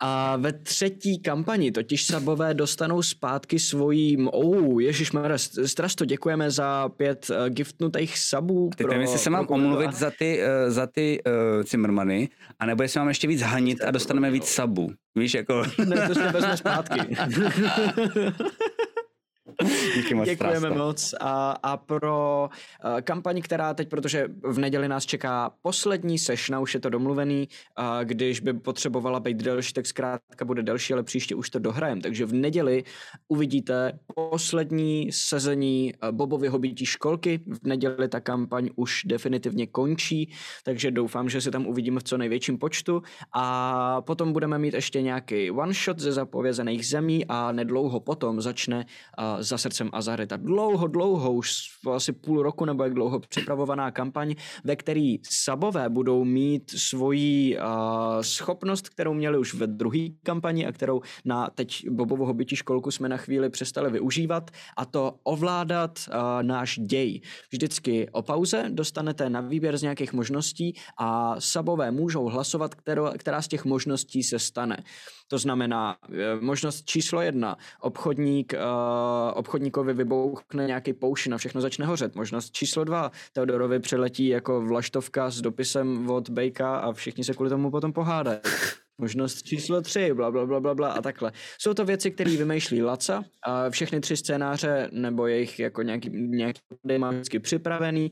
A 0.00 0.36
ve 0.36 0.52
třetí 0.52 1.18
kampani 1.18 1.72
totiž 1.72 2.04
sabové 2.04 2.54
dostanou 2.54 3.02
zpátky 3.02 3.58
svojí, 3.58 4.26
oh, 4.30 4.82
ježišmarja, 4.82 5.38
strasto 5.66 6.04
děkujeme 6.04 6.50
za 6.50 6.88
pět 6.88 7.30
uh, 7.30 7.48
giftnutých 7.48 8.18
sabů. 8.18 8.70
Teď 8.76 8.86
nevím, 8.86 9.02
jestli 9.02 9.18
se 9.18 9.30
mám 9.30 9.46
omluvit 9.48 9.92
za 9.92 10.10
ty, 10.18 10.40
uh, 10.40 10.70
za 10.70 10.86
ty 10.86 11.20
uh, 11.26 11.62
Zimmermany, 11.62 12.28
anebo 12.58 12.82
jestli 12.82 12.98
mám 12.98 13.08
ještě 13.08 13.28
víc 13.28 13.42
hanit 13.42 13.84
a 13.84 13.90
dostaneme 13.90 14.30
víc 14.30 14.44
sabů. 14.44 14.90
Víš, 15.16 15.34
jako... 15.34 15.62
Ne, 15.84 16.08
to 16.08 16.14
se 16.14 16.32
vezme 16.32 16.56
zpátky. 16.56 17.00
Díky 19.96 20.14
moc. 20.14 20.28
Děkujeme 20.28 20.60
prásto. 20.60 20.78
moc. 20.78 21.14
A, 21.20 21.50
a 21.62 21.76
pro 21.76 22.48
uh, 22.84 23.00
kampaň, 23.00 23.42
která 23.42 23.74
teď, 23.74 23.88
protože 23.88 24.28
v 24.42 24.58
neděli 24.58 24.88
nás 24.88 25.06
čeká 25.06 25.52
poslední 25.62 26.18
sešna, 26.18 26.60
už 26.60 26.74
je 26.74 26.80
to 26.80 26.90
domluvený, 26.90 27.48
uh, 27.78 27.84
když 28.04 28.40
by 28.40 28.52
potřebovala 28.52 29.20
být 29.20 29.36
delší, 29.36 29.72
tak 29.72 29.86
zkrátka 29.86 30.44
bude 30.44 30.62
delší, 30.62 30.92
ale 30.92 31.02
příště 31.02 31.34
už 31.34 31.50
to 31.50 31.58
dohrajem. 31.58 32.00
Takže 32.00 32.26
v 32.26 32.32
neděli 32.32 32.84
uvidíte 33.28 33.98
poslední 34.14 35.12
sezení 35.12 35.92
uh, 36.02 36.10
Bobovy 36.10 36.48
hobití 36.48 36.86
školky. 36.86 37.40
V 37.46 37.66
neděli 37.66 38.08
ta 38.08 38.20
kampaň 38.20 38.70
už 38.76 39.02
definitivně 39.06 39.66
končí, 39.66 40.32
takže 40.64 40.90
doufám, 40.90 41.28
že 41.28 41.40
se 41.40 41.50
tam 41.50 41.66
uvidíme 41.66 42.00
v 42.00 42.04
co 42.04 42.18
největším 42.18 42.58
počtu. 42.58 43.02
A 43.34 44.00
potom 44.00 44.32
budeme 44.32 44.58
mít 44.58 44.74
ještě 44.74 45.02
nějaký 45.02 45.50
one 45.50 45.72
shot 45.72 45.98
ze 45.98 46.12
zapovězených 46.12 46.86
zemí 46.86 47.24
a 47.28 47.52
nedlouho 47.52 48.00
potom 48.00 48.40
začne 48.40 48.86
uh, 49.18 49.47
za 49.48 49.58
srdcem 49.58 49.90
Azareta. 49.92 50.36
Dlouho, 50.36 50.86
dlouho, 50.86 51.32
už 51.32 51.50
asi 51.94 52.12
půl 52.12 52.42
roku 52.42 52.64
nebo 52.64 52.82
jak 52.84 52.94
dlouho 52.94 53.20
připravovaná 53.20 53.90
kampaň, 53.90 54.34
ve 54.64 54.76
který 54.76 55.18
Sabové 55.22 55.88
budou 55.88 56.24
mít 56.24 56.70
svoji 56.70 57.58
uh, 57.58 57.64
schopnost, 58.20 58.88
kterou 58.88 59.14
měli 59.14 59.38
už 59.38 59.54
ve 59.54 59.66
druhé 59.66 60.08
kampani 60.22 60.66
a 60.66 60.72
kterou 60.72 61.00
na 61.24 61.50
teď 61.54 61.88
Bobovo 61.90 62.26
hobití 62.26 62.56
školku 62.56 62.90
jsme 62.90 63.08
na 63.08 63.16
chvíli 63.16 63.50
přestali 63.50 63.90
využívat 63.90 64.50
a 64.76 64.84
to 64.84 65.14
ovládat 65.22 65.98
uh, 66.08 66.42
náš 66.42 66.78
děj. 66.78 67.20
Vždycky 67.50 68.08
o 68.12 68.22
pauze 68.22 68.64
dostanete 68.68 69.30
na 69.30 69.40
výběr 69.40 69.78
z 69.78 69.82
nějakých 69.82 70.12
možností 70.12 70.74
a 70.98 71.40
Sabové 71.40 71.90
můžou 71.90 72.24
hlasovat, 72.24 72.74
kterou, 72.74 73.06
která 73.18 73.42
z 73.42 73.48
těch 73.48 73.64
možností 73.64 74.22
se 74.22 74.38
stane. 74.38 74.76
To 75.28 75.38
znamená, 75.38 75.96
eh, 76.12 76.40
možnost 76.40 76.84
číslo 76.84 77.20
jedna, 77.20 77.56
obchodník, 77.80 78.52
uh, 78.52 78.58
obchodníkovi 79.38 79.94
vybouchne 79.94 80.66
nějaký 80.66 80.92
pouši 80.92 81.30
na 81.30 81.38
všechno 81.38 81.60
začne 81.60 81.86
hořet. 81.86 82.14
Možnost 82.14 82.52
číslo 82.52 82.84
dva, 82.84 83.10
Teodorovi 83.32 83.80
přiletí 83.80 84.28
jako 84.28 84.60
vlaštovka 84.60 85.30
s 85.30 85.40
dopisem 85.40 86.10
od 86.10 86.30
Bejka 86.30 86.76
a 86.76 86.92
všichni 86.92 87.24
se 87.24 87.34
kvůli 87.34 87.50
tomu 87.50 87.70
potom 87.70 87.92
pohádají. 87.92 88.38
Možnost 89.00 89.42
číslo 89.42 89.82
tři, 89.82 90.14
bla, 90.14 90.30
bla, 90.30 90.46
bla, 90.46 90.60
bla, 90.60 90.74
bla 90.74 90.92
a 90.92 91.02
takhle. 91.02 91.32
Jsou 91.58 91.74
to 91.74 91.84
věci, 91.84 92.10
které 92.10 92.30
vymýšlí 92.30 92.82
Laca. 92.82 93.24
A 93.46 93.70
všechny 93.70 94.00
tři 94.00 94.16
scénáře 94.16 94.88
nebo 94.92 95.26
jejich 95.26 95.58
jako 95.58 95.82
nějaký, 95.82 96.10
nějaký 96.12 96.60
má 96.98 97.10
vždycky 97.10 97.38
připravený, 97.38 98.10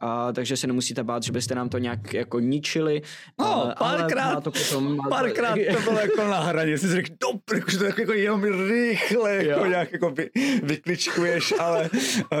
a, 0.00 0.32
takže 0.32 0.56
se 0.56 0.66
nemusíte 0.66 1.04
bát, 1.04 1.22
že 1.22 1.32
byste 1.32 1.54
nám 1.54 1.68
to 1.68 1.78
nějak 1.78 2.14
jako 2.14 2.40
ničili. 2.40 3.02
No, 3.40 3.72
párkrát, 3.78 4.40
to 4.40 4.50
potom, 4.50 4.98
párkrát 5.10 5.54
to 5.74 5.82
bylo 5.82 6.00
jako 6.00 6.24
na 6.24 6.40
hraně. 6.40 6.78
Jsi 6.78 6.88
řekl, 6.88 7.12
dobrý, 7.20 7.62
že 7.70 7.78
to 7.78 7.84
jako 7.84 8.12
jenom 8.12 8.44
rychle 8.68 9.44
jako 9.44 9.66
nějak 9.66 9.92
jako 9.92 10.10
vy, 10.10 10.30
vykličkuješ, 10.62 11.54
ale 11.58 11.90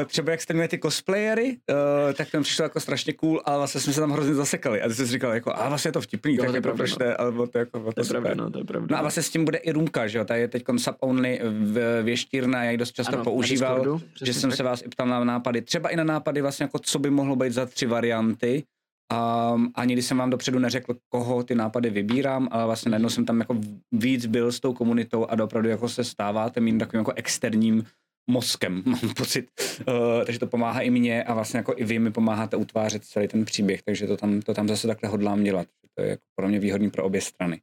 třeba 0.06 0.32
jak 0.32 0.40
jste 0.42 0.54
měli 0.54 0.68
ty 0.68 0.78
cosplayery, 0.78 1.46
uh, 1.46 2.12
tak 2.12 2.30
to 2.30 2.40
přišlo 2.40 2.62
jako 2.62 2.80
strašně 2.80 3.12
cool, 3.12 3.42
ale 3.44 3.58
vlastně 3.58 3.80
jsme 3.80 3.92
se 3.92 4.00
tam 4.00 4.10
hrozně 4.10 4.34
zasekali. 4.34 4.82
A 4.82 4.88
ty 4.88 4.94
jsi 4.94 5.06
říkal, 5.06 5.34
jako, 5.34 5.52
a 5.56 5.68
vlastně 5.68 5.88
je 5.88 5.92
to 5.92 6.00
vtipný, 6.00 6.34
jo, 6.34 6.42
tak 6.42 6.50
to 6.50 6.56
jako 6.56 6.76
proč 6.76 6.98
ne, 6.98 7.16
ale 7.16 7.48
to 7.48 7.58
jako 7.58 7.83
to, 7.92 8.00
je 8.00 8.08
pravda, 8.08 8.34
no, 8.34 8.50
to 8.50 8.58
je 8.58 8.64
pravda. 8.64 8.86
No 8.90 8.98
a 8.98 9.00
vlastně 9.00 9.22
s 9.22 9.30
tím 9.30 9.44
bude 9.44 9.58
i 9.58 9.72
Rumka, 9.72 10.06
že 10.06 10.18
jo, 10.18 10.24
ta 10.24 10.36
je 10.36 10.48
teď 10.48 10.64
sub 10.76 10.96
only 11.00 11.40
v 11.44 12.02
věštírna, 12.02 12.64
jak 12.64 12.76
dost 12.76 12.92
často 12.92 13.14
ano, 13.14 13.24
používal, 13.24 13.76
Discordu, 13.76 14.06
že 14.24 14.34
jsem 14.34 14.50
tak. 14.50 14.56
se 14.56 14.62
vás 14.62 14.82
i 14.82 14.88
ptal 14.88 15.06
na 15.06 15.24
nápady, 15.24 15.62
třeba 15.62 15.88
i 15.88 15.96
na 15.96 16.04
nápady 16.04 16.42
vlastně 16.42 16.64
jako 16.64 16.78
co 16.78 16.98
by 16.98 17.10
mohlo 17.10 17.36
být 17.36 17.52
za 17.52 17.66
tři 17.66 17.86
varianty, 17.86 18.64
Um, 19.12 19.72
a 19.74 19.84
nikdy 19.84 20.02
jsem 20.02 20.16
vám 20.18 20.30
dopředu 20.30 20.58
neřekl, 20.58 20.96
koho 21.08 21.42
ty 21.42 21.54
nápady 21.54 21.90
vybírám, 21.90 22.48
ale 22.50 22.64
vlastně 22.66 22.90
najednou 22.90 23.08
jsem 23.08 23.24
tam 23.24 23.40
jako 23.40 23.56
víc 23.92 24.26
byl 24.26 24.52
s 24.52 24.60
tou 24.60 24.74
komunitou 24.74 25.26
a 25.26 25.44
opravdu 25.44 25.68
jako 25.68 25.88
se 25.88 26.04
stáváte 26.04 26.60
mým 26.60 26.78
takovým 26.78 27.00
jako 27.00 27.12
externím 27.16 27.84
mozkem, 28.30 28.82
mám 28.86 29.14
pocit. 29.16 29.48
Uh, 29.88 30.24
takže 30.24 30.38
to 30.38 30.46
pomáhá 30.46 30.80
i 30.80 30.90
mně 30.90 31.24
a 31.24 31.34
vlastně 31.34 31.58
jako 31.58 31.74
i 31.76 31.84
vy 31.84 31.98
mi 31.98 32.10
pomáháte 32.10 32.56
utvářet 32.56 33.04
celý 33.04 33.28
ten 33.28 33.44
příběh, 33.44 33.82
takže 33.82 34.06
to 34.06 34.16
tam, 34.16 34.40
to 34.40 34.54
tam 34.54 34.68
zase 34.68 34.86
takhle 34.86 35.08
hodlám 35.10 35.44
dělat. 35.44 35.66
To 35.94 36.02
je 36.02 36.10
jako 36.10 36.22
pro 36.36 36.48
mě 36.48 36.58
výhodný 36.58 36.90
pro 36.90 37.04
obě 37.04 37.20
strany. 37.20 37.60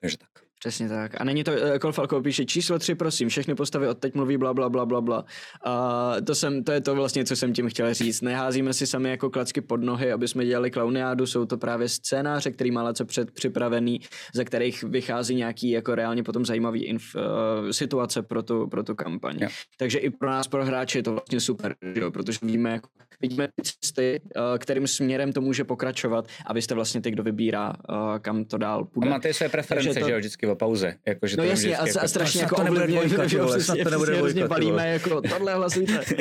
Takže 0.00 0.18
tak. 0.18 0.49
Přesně 0.60 0.88
tak. 0.88 1.20
A 1.20 1.24
není 1.24 1.44
to, 1.44 1.52
Kolfalko 1.80 2.22
píše 2.22 2.44
číslo 2.44 2.78
tři, 2.78 2.94
prosím, 2.94 3.28
všechny 3.28 3.54
postavy 3.54 3.88
od 3.88 3.98
teď 3.98 4.14
mluví 4.14 4.36
bla, 4.36 4.54
bla, 4.54 4.68
bla, 4.68 4.86
bla, 4.86 5.00
bla. 5.00 5.24
Uh, 5.66 6.20
to, 6.24 6.34
jsem, 6.34 6.64
to 6.64 6.72
je 6.72 6.80
to 6.80 6.94
vlastně, 6.94 7.24
co 7.24 7.36
jsem 7.36 7.52
tím 7.52 7.68
chtěl 7.68 7.94
říct. 7.94 8.20
Neházíme 8.20 8.72
si 8.72 8.86
sami 8.86 9.10
jako 9.10 9.30
klacky 9.30 9.60
pod 9.60 9.82
nohy, 9.82 10.12
aby 10.12 10.28
jsme 10.28 10.46
dělali 10.46 10.70
klauniádu, 10.70 11.26
jsou 11.26 11.46
to 11.46 11.58
právě 11.58 11.88
scénáře, 11.88 12.50
který 12.50 12.70
má 12.70 12.92
co 12.92 13.04
před 13.04 13.30
připravený, 13.30 14.00
ze 14.34 14.44
kterých 14.44 14.82
vychází 14.82 15.34
nějaký 15.34 15.70
jako 15.70 15.94
reálně 15.94 16.22
potom 16.22 16.44
zajímavý 16.44 16.84
inf, 16.84 17.02
uh, 17.14 17.70
situace 17.70 18.22
pro 18.22 18.42
tu, 18.42 18.66
pro 18.66 18.82
tu 18.82 18.94
kampaň. 18.94 19.38
Jo. 19.40 19.48
Takže 19.78 19.98
i 19.98 20.10
pro 20.10 20.30
nás, 20.30 20.48
pro 20.48 20.64
hráče 20.64 20.98
je 20.98 21.02
to 21.02 21.12
vlastně 21.12 21.40
super, 21.40 21.74
jo? 21.94 22.10
protože 22.10 22.38
víme, 22.42 22.70
jako, 22.70 22.88
vidíme 23.20 23.48
ty 23.48 23.62
cesty, 23.62 24.20
uh, 24.36 24.58
kterým 24.58 24.86
směrem 24.86 25.32
to 25.32 25.40
může 25.40 25.64
pokračovat 25.64 26.26
a 26.46 26.52
vy 26.52 26.62
jste 26.62 26.74
vlastně 26.74 27.00
ty, 27.00 27.10
kdo 27.10 27.22
vybírá, 27.22 27.72
uh, 27.90 27.96
kam 28.18 28.44
to 28.44 28.58
dál 28.58 28.80
A 28.80 28.84
půjde. 28.84 29.10
máte 29.10 29.34
své 29.34 29.48
preference, 29.48 29.88
Takže 29.88 30.00
to- 30.00 30.06
že 30.06 30.12
jo, 30.12 30.18
vždycky 30.18 30.46
o 30.52 30.56
pauze. 30.56 30.94
Jako, 31.06 31.26
že 31.26 31.36
No 31.36 31.40
to 31.40 31.44
je 31.44 31.50
jasně, 31.50 31.76
a, 31.76 31.82
vždycky 31.82 32.00
a 32.00 32.08
strašně 32.08 32.38
snad 32.38 32.46
jako 32.46 32.56
to 32.56 32.62
nebude 32.62 32.86
dvojka, 32.86 33.26
že 33.26 33.38
to 33.84 33.90
nebude 33.90 34.16
dvojka, 34.16 34.34
ty 34.34 34.40
vole. 34.40 34.48
balíme 34.48 34.88
jako 34.88 35.20
tohle 35.20 35.54
hlasujte. 35.54 36.00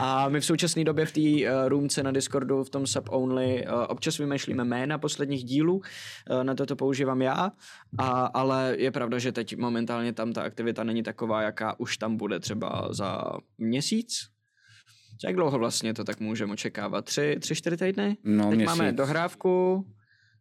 a 0.00 0.28
my 0.28 0.40
v 0.40 0.44
současné 0.44 0.84
době 0.84 1.06
v 1.06 1.12
té 1.12 1.20
uh, 1.20 1.68
roomce 1.68 2.02
na 2.02 2.10
Discordu, 2.10 2.64
v 2.64 2.70
tom 2.70 2.86
sub-only, 2.86 3.66
uh, 3.66 3.84
občas 3.88 4.18
vymýšlíme 4.18 4.64
jména 4.64 4.98
posledních 4.98 5.44
dílů, 5.44 5.76
uh, 5.76 6.44
na 6.44 6.54
to 6.54 6.66
to 6.66 6.76
používám 6.76 7.22
já, 7.22 7.50
a, 7.98 8.26
ale 8.26 8.74
je 8.78 8.90
pravda, 8.90 9.18
že 9.18 9.32
teď 9.32 9.56
momentálně 9.56 10.12
tam 10.12 10.32
ta 10.32 10.42
aktivita 10.42 10.84
není 10.84 11.02
taková, 11.02 11.42
jaká 11.42 11.80
už 11.80 11.96
tam 11.96 12.16
bude 12.16 12.40
třeba 12.40 12.88
za 12.90 13.22
měsíc. 13.58 14.28
Jak 15.24 15.36
dlouho 15.36 15.58
vlastně 15.58 15.94
to 15.94 16.04
tak 16.04 16.20
můžeme 16.20 16.52
očekávat? 16.52 17.04
Tři, 17.04 17.36
tři 17.40 17.54
čtyři 17.54 17.76
týdny? 17.76 18.16
No, 18.24 18.48
teď 18.48 18.56
měsíc. 18.56 18.78
máme 18.78 18.92
dohrávku, 18.92 19.84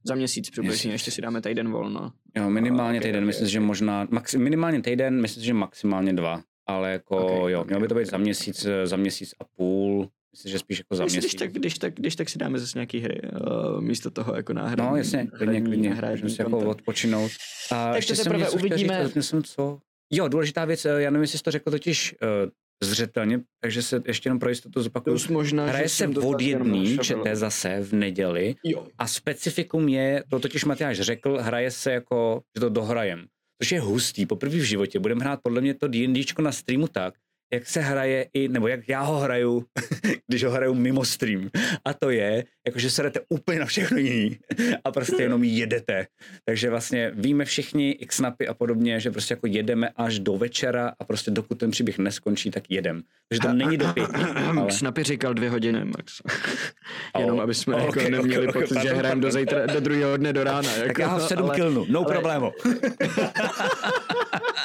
za 0.06 0.15
měsíc 0.15 0.49
přibližně, 0.49 0.90
Měsíc. 0.90 0.91
ještě 0.91 1.11
si 1.11 1.22
dáme 1.22 1.41
týden 1.41 1.72
volno. 1.72 2.11
Jo, 2.38 2.49
minimálně 2.49 2.99
Ok, 2.99 3.03
týden, 3.06 3.23
ok, 3.23 3.27
myslím, 3.27 3.45
ok. 3.45 3.52
že 3.52 3.60
možná, 3.60 4.07
max, 4.10 4.36
minimálně 4.36 4.82
týden, 4.82 5.22
myslím, 5.22 5.44
že 5.44 5.53
maximálně 5.53 6.14
dva. 6.14 6.41
Ale 6.68 6.91
jako 6.91 7.18
Ok, 7.18 7.49
jo, 7.49 7.61
ok, 7.61 7.68
mělo 7.68 7.82
by 7.82 7.88
to 7.88 7.95
být 7.95 8.02
ok. 8.03 8.10
za 8.11 8.18
měsíc, 8.18 8.65
eh, 8.65 8.88
za 8.88 8.95
měsíc 8.98 9.34
a 9.40 9.44
půl. 9.57 10.10
Myslím, 10.36 10.52
že 10.52 10.60
spíš 10.60 10.77
jako 10.77 10.95
za 10.95 11.03
Když, 11.03 11.14
když, 11.14 11.23
měsíc. 11.23 11.40
tak, 11.40 11.52
když, 11.52 11.77
tak, 11.80 11.94
když 11.94 12.15
tak 12.15 12.30
si 12.30 12.38
dáme 12.38 12.60
zase 12.60 12.77
nějaký 12.77 12.99
hry 12.99 13.22
uh, 13.22 13.82
místo 13.82 14.11
toho 14.11 14.36
jako 14.36 14.53
náhradní. 14.53 14.86
No 14.91 14.95
jasně, 14.95 15.27
klidně, 15.38 15.61
klidně, 15.61 15.90
můžeme 16.11 16.30
si 16.30 16.41
jako 16.41 16.57
odpočinout. 16.60 17.32
A 17.72 17.86
Tak 17.88 17.95
ještě 17.95 18.15
to 18.15 18.23
teprve 18.23 18.49
uvidíme. 18.49 19.03
Říct, 19.06 19.15
ale 19.15 19.23
jsem 19.23 19.44
co? 19.44 19.80
Jo, 20.11 20.27
důležitá 20.27 20.65
věc, 20.65 20.86
eh, 20.86 20.90
já 21.02 21.10
nevím, 21.10 21.22
jestli 21.22 21.38
jsi 21.38 21.44
to 21.44 21.52
řekl 21.52 21.72
totiž 21.72 22.15
uh, 22.22 22.52
zřetelně, 22.84 23.39
takže 23.61 23.81
se 23.81 24.02
ještě 24.07 24.27
jenom 24.27 24.39
pro 24.39 24.49
jistotu 24.49 24.81
zopakuju. 24.84 25.18
Možná, 25.30 25.65
Hraje 25.65 25.88
že 25.88 25.89
se 25.89 26.07
od 26.07 26.41
jedný, 26.41 26.97
čete 26.97 27.35
zase 27.35 27.80
v 27.81 27.93
neděli 27.93 28.56
Jo. 28.64 28.88
a 28.97 29.07
specifikum 29.07 29.89
je, 29.89 30.23
to 30.30 30.39
totiž 30.39 30.65
Matyáš 30.65 30.99
řekl, 30.99 31.38
hraje 31.41 31.72
se 31.72 31.91
jako, 31.91 32.41
že 32.56 32.60
to 32.60 32.69
dohrajem. 32.69 33.26
Což 33.61 33.72
je 33.72 33.81
hustý, 33.81 34.26
poprvé 34.26 34.57
v 34.57 34.64
životě 34.64 34.99
budeme 34.99 35.22
hrát 35.22 35.39
podle 35.43 35.61
mě 35.61 35.73
to 35.73 35.88
D&Dčko 35.88 36.41
na 36.41 36.52
streamu 36.52 36.88
tak, 36.88 37.14
jak 37.53 37.67
se 37.67 37.80
hraje 37.81 38.27
i, 38.34 38.47
nebo 38.47 38.67
jak 38.67 38.89
já 38.89 39.01
ho 39.01 39.17
hraju, 39.19 39.65
když 40.27 40.43
ho 40.43 40.51
hraju 40.51 40.73
mimo 40.73 41.05
stream. 41.05 41.49
A 41.85 41.93
to 41.93 42.09
je, 42.09 42.43
jakože 42.67 42.89
se 42.89 43.03
jdete 43.03 43.19
úplně 43.30 43.59
na 43.59 43.65
všechno 43.65 43.97
jiný 43.97 44.38
a 44.84 44.91
prostě 44.91 45.23
jenom 45.23 45.43
jedete. 45.43 46.07
Takže 46.45 46.69
vlastně 46.69 47.11
víme 47.15 47.45
všichni 47.45 47.91
x 47.91 48.22
a 48.49 48.53
podobně, 48.53 48.99
že 48.99 49.11
prostě 49.11 49.34
jako 49.34 49.47
jedeme 49.47 49.89
až 49.95 50.19
do 50.19 50.34
večera 50.38 50.93
a 50.99 51.03
prostě 51.03 51.31
dokud 51.31 51.55
ten 51.59 51.72
příběh 51.72 51.97
neskončí, 51.97 52.51
tak 52.51 52.63
jedem. 52.69 53.01
Takže 53.30 53.41
to 53.41 53.53
není 53.53 53.77
do 53.77 53.93
pěti, 53.93 54.11
ale... 54.57 54.72
Snapy 54.72 55.03
říkal 55.03 55.34
dvě 55.34 55.49
hodiny, 55.49 55.85
Max. 55.85 56.22
Jenom, 57.19 57.35
Oh, 57.38 57.43
aby 57.43 57.53
jsme 57.53 57.76
oh, 57.76 57.80
jako 57.81 57.89
okay, 57.89 58.11
neměli 58.11 58.47
okay, 58.47 58.61
pocit, 58.61 58.76
okay, 58.76 58.88
že 58.88 58.93
hrajeme 58.93 59.22
do, 59.22 59.31
zítra, 59.31 59.65
do 59.65 59.80
druhého 59.80 60.17
dne 60.17 60.34
do 60.34 60.43
rána. 60.43 60.72
Jako, 60.72 60.88
Tak 60.88 60.97
já 60.99 61.07
ho 61.07 61.19
v 61.19 61.23
sedm 61.23 61.45
ale- 61.45 61.55
killnu, 61.55 61.85
no 61.89 61.99
ale- 61.99 62.13
problémo. 62.13 62.51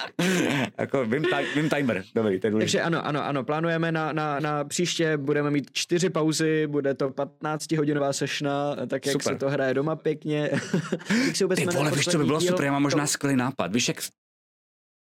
jako 0.79 1.05
vím, 1.05 1.25
ti- 1.25 1.61
vím 1.61 1.71
timer, 1.71 2.05
dobrý, 2.15 2.41
to 2.41 2.47
je 2.47 2.51
důležité. 2.51 2.79
Takže 2.79 2.81
ano, 2.83 3.07
ano, 3.07 3.25
ano, 3.25 3.45
plánujeme 3.45 3.93
na, 3.93 4.13
na, 4.13 4.41
na 4.41 4.65
příště, 4.65 5.17
budeme 5.17 5.51
mít 5.51 5.71
čtyři 5.73 6.11
pauzy, 6.11 6.67
bude 6.67 6.95
to 6.95 7.11
15-hodinová 7.11 8.11
sešna, 8.13 8.77
tak 8.87 9.07
jak 9.07 9.13
Super. 9.13 9.33
se 9.35 9.39
to 9.39 9.51
hraje 9.51 9.75
doma 9.75 9.97
pěkně. 9.97 10.51
Ty 11.57 11.67
vole, 11.75 11.91
víš, 11.91 12.05
co 12.09 12.19
by 12.19 12.25
bylo 12.25 12.41
díl? 12.41 12.49
super, 12.51 12.65
já 12.65 12.73
mám 12.73 12.83
možná 12.83 13.05
To- 13.05 13.09
skvělý 13.09 13.37
nápad. 13.37 13.73
Víš, 13.75 13.89
jak... 13.89 13.97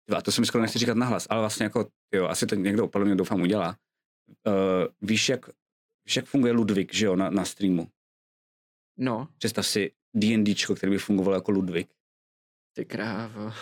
Tyva, 0.09 0.21
to 0.21 0.31
se 0.31 0.41
mi 0.41 0.47
skoro 0.47 0.61
nechci 0.61 0.79
říkat 0.79 0.97
nahlas, 0.97 1.27
ale 1.29 1.39
vlastně 1.41 1.63
jako, 1.63 1.87
jo, 2.13 2.25
asi 2.27 2.45
to 2.45 2.55
někdo 2.55 2.87
podle 2.87 3.05
mě 3.05 3.15
doufám 3.15 3.41
udělá. 3.41 3.75
Uh, 4.47 4.53
víš, 5.01 5.29
jak, 5.29 5.45
víš, 6.05 6.15
jak 6.15 6.25
funguje 6.25 6.53
Ludvík, 6.53 6.93
že 6.93 7.05
jo, 7.05 7.15
na, 7.15 7.29
na 7.29 7.45
streamu. 7.45 7.87
No, 8.97 9.27
Představ 9.37 9.67
si 9.67 9.91
D&Dčko, 10.15 10.75
který 10.75 10.91
by 10.91 10.97
fungoval 10.97 11.33
jako 11.33 11.51
Ludvík. 11.51 11.89
ty 12.75 12.85
krávo. 12.85 13.53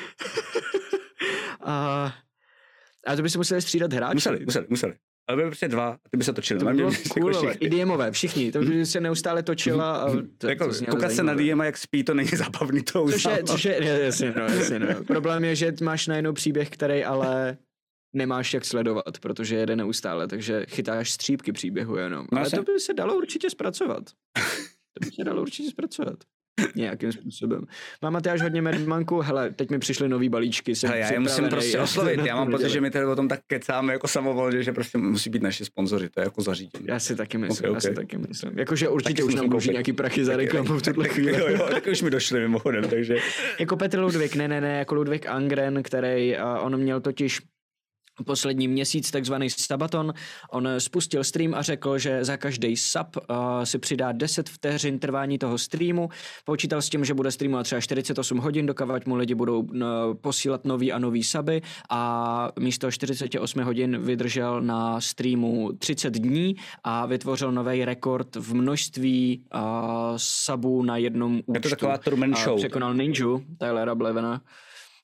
a, 1.60 2.14
a 3.06 3.16
to 3.16 3.22
by 3.22 3.30
se 3.30 3.38
museli 3.38 3.62
střídat 3.62 3.92
hráči. 3.92 4.14
Museli, 4.14 4.44
museli, 4.44 4.66
museli. 4.70 4.94
Ale 5.28 5.36
byly 5.36 5.48
prostě 5.48 5.68
dva 5.68 5.88
a 5.88 6.08
ty 6.10 6.16
by 6.16 6.24
se 6.24 6.32
točili. 6.32 6.60
To 6.60 6.66
by 6.66 6.74
bylo 6.74 6.90
jako 6.90 7.08
cool, 7.08 7.36
ale 7.36 7.50
všichni. 7.50 7.66
i 7.66 7.84
DMové, 7.84 8.12
všichni. 8.12 8.52
To 8.52 8.60
by 8.60 8.86
se 8.86 9.00
neustále 9.00 9.42
točila. 9.42 9.96
A 9.96 10.10
to, 10.38 10.48
jako, 10.48 10.66
to 10.66 10.72
znělo 10.72 10.96
koukat 10.96 11.12
se 11.12 11.22
na. 11.22 11.34
DM, 11.34 11.60
jak 11.60 11.78
spí, 11.78 12.04
to 12.04 12.14
není 12.14 12.28
zábavný, 12.36 12.82
to 12.82 13.08
Což 13.08 13.24
je, 13.24 13.44
což 13.44 13.64
je, 13.64 13.84
je, 13.84 14.04
jasně, 14.04 14.34
no, 14.36 14.42
jasně, 14.42 14.78
no. 14.78 15.04
Problém 15.04 15.44
je, 15.44 15.56
že 15.56 15.74
máš 15.82 16.06
najednou 16.06 16.32
příběh, 16.32 16.70
který 16.70 17.04
ale 17.04 17.58
nemáš 18.12 18.54
jak 18.54 18.64
sledovat, 18.64 19.18
protože 19.20 19.56
jede 19.56 19.76
neustále, 19.76 20.28
takže 20.28 20.66
chytáš 20.68 21.10
střípky 21.12 21.52
příběhu 21.52 21.96
jenom. 21.96 22.26
No 22.32 22.38
ale 22.38 22.50
to 22.50 22.62
by 22.62 22.80
se 22.80 22.94
dalo 22.94 23.16
určitě 23.16 23.50
zpracovat. 23.50 24.04
To 24.92 25.06
by 25.06 25.10
se 25.10 25.24
dalo 25.24 25.42
určitě 25.42 25.70
zpracovat. 25.70 26.18
Nějakým 26.74 27.12
způsobem. 27.12 27.62
Mám 28.02 28.12
Matyáš 28.12 28.42
hodně 28.42 28.62
medmanku, 28.62 29.20
hele, 29.20 29.50
teď 29.50 29.70
mi 29.70 29.78
přišly 29.78 30.08
nový 30.08 30.28
balíčky, 30.28 30.74
jsem 30.74 30.88
Hele, 30.90 31.00
já 31.00 31.12
je 31.12 31.18
musím 31.20 31.48
prostě 31.48 31.76
já 31.76 31.82
oslovit. 31.82 32.20
Já 32.24 32.36
mám 32.36 32.50
pocit, 32.50 32.68
že 32.68 32.80
my 32.80 32.90
tady 32.90 33.04
o 33.04 33.16
tom 33.16 33.28
tak 33.28 33.40
kecáme 33.46 33.92
jako 33.92 34.08
samovolně, 34.08 34.62
že 34.62 34.72
prostě 34.72 34.98
musí 34.98 35.30
být 35.30 35.42
naši 35.42 35.64
sponzoři, 35.64 36.08
to 36.08 36.20
je 36.20 36.24
jako 36.24 36.42
zařízení. 36.42 36.84
Já 36.88 36.98
si 36.98 37.16
taky 37.16 37.38
myslím, 37.38 37.70
Ok, 37.70 37.74
já 37.74 37.80
si 37.80 37.88
ok. 37.90 37.94
taky 37.96 38.18
myslím. 38.18 38.58
Jakože 38.58 38.88
určitě 38.88 39.14
Taky 39.14 39.22
už 39.22 39.32
si 39.32 39.36
nám 39.36 39.48
dluží 39.48 39.66
koupit. 39.66 39.72
nějaký 39.72 39.92
prachy 39.92 40.24
za 40.24 40.36
reklamu 40.36 40.78
v 40.78 40.82
tuhle 40.82 41.08
chvíli. 41.08 41.38
Jo, 41.40 41.46
jo, 41.48 41.66
tak 41.70 41.86
už 41.86 42.02
mi 42.02 42.10
došli 42.10 42.40
mimochodem, 42.40 42.84
takže... 42.88 43.16
Jako 43.60 43.76
Petr 43.76 43.98
Ludvík, 43.98 44.34
ne, 44.36 44.48
ne, 44.48 44.60
ne, 44.60 44.78
jako 44.78 44.94
Ludvík 44.94 45.26
Angren, 45.26 45.82
který, 45.82 46.36
uh, 46.36 46.42
on 46.66 46.76
měl 46.76 47.00
totiž 47.00 47.40
poslední 48.24 48.68
měsíc 48.68 49.10
takzvaný 49.10 49.50
sabaton. 49.50 50.14
On 50.50 50.68
spustil 50.78 51.24
stream 51.24 51.54
a 51.54 51.62
řekl, 51.62 51.98
že 51.98 52.24
za 52.24 52.36
každý 52.36 52.76
sub 52.76 53.16
uh, 53.16 53.36
si 53.64 53.78
přidá 53.78 54.12
10 54.12 54.48
vteřin 54.48 54.98
trvání 54.98 55.38
toho 55.38 55.58
streamu. 55.58 56.08
Počítal 56.44 56.82
s 56.82 56.88
tím, 56.88 57.04
že 57.04 57.14
bude 57.14 57.30
streamovat 57.30 57.66
třeba 57.66 57.80
48 57.80 58.38
hodin, 58.38 58.66
dokavať 58.66 59.06
mu 59.06 59.16
lidi 59.16 59.34
budou 59.34 59.60
uh, 59.60 59.80
posílat 60.20 60.64
nový 60.64 60.92
a 60.92 60.98
nový 60.98 61.24
suby 61.24 61.62
a 61.90 62.50
místo 62.58 62.90
48 62.90 63.62
hodin 63.62 64.02
vydržel 64.02 64.60
na 64.60 65.00
streamu 65.00 65.72
30 65.78 66.14
dní 66.14 66.56
a 66.84 67.06
vytvořil 67.06 67.52
nový 67.52 67.84
rekord 67.84 68.36
v 68.36 68.54
množství 68.54 69.42
uh, 69.54 69.60
subů 70.16 70.82
na 70.82 70.96
jednom 70.96 71.36
účtu. 71.36 71.52
Je 71.54 71.60
to 71.60 71.68
taková 71.68 71.98
Truman 71.98 72.34
Show. 72.34 72.58
Překonal 72.58 72.94
Ninju, 72.94 73.44
Tylera 73.58 73.94
Blevena, 73.94 74.40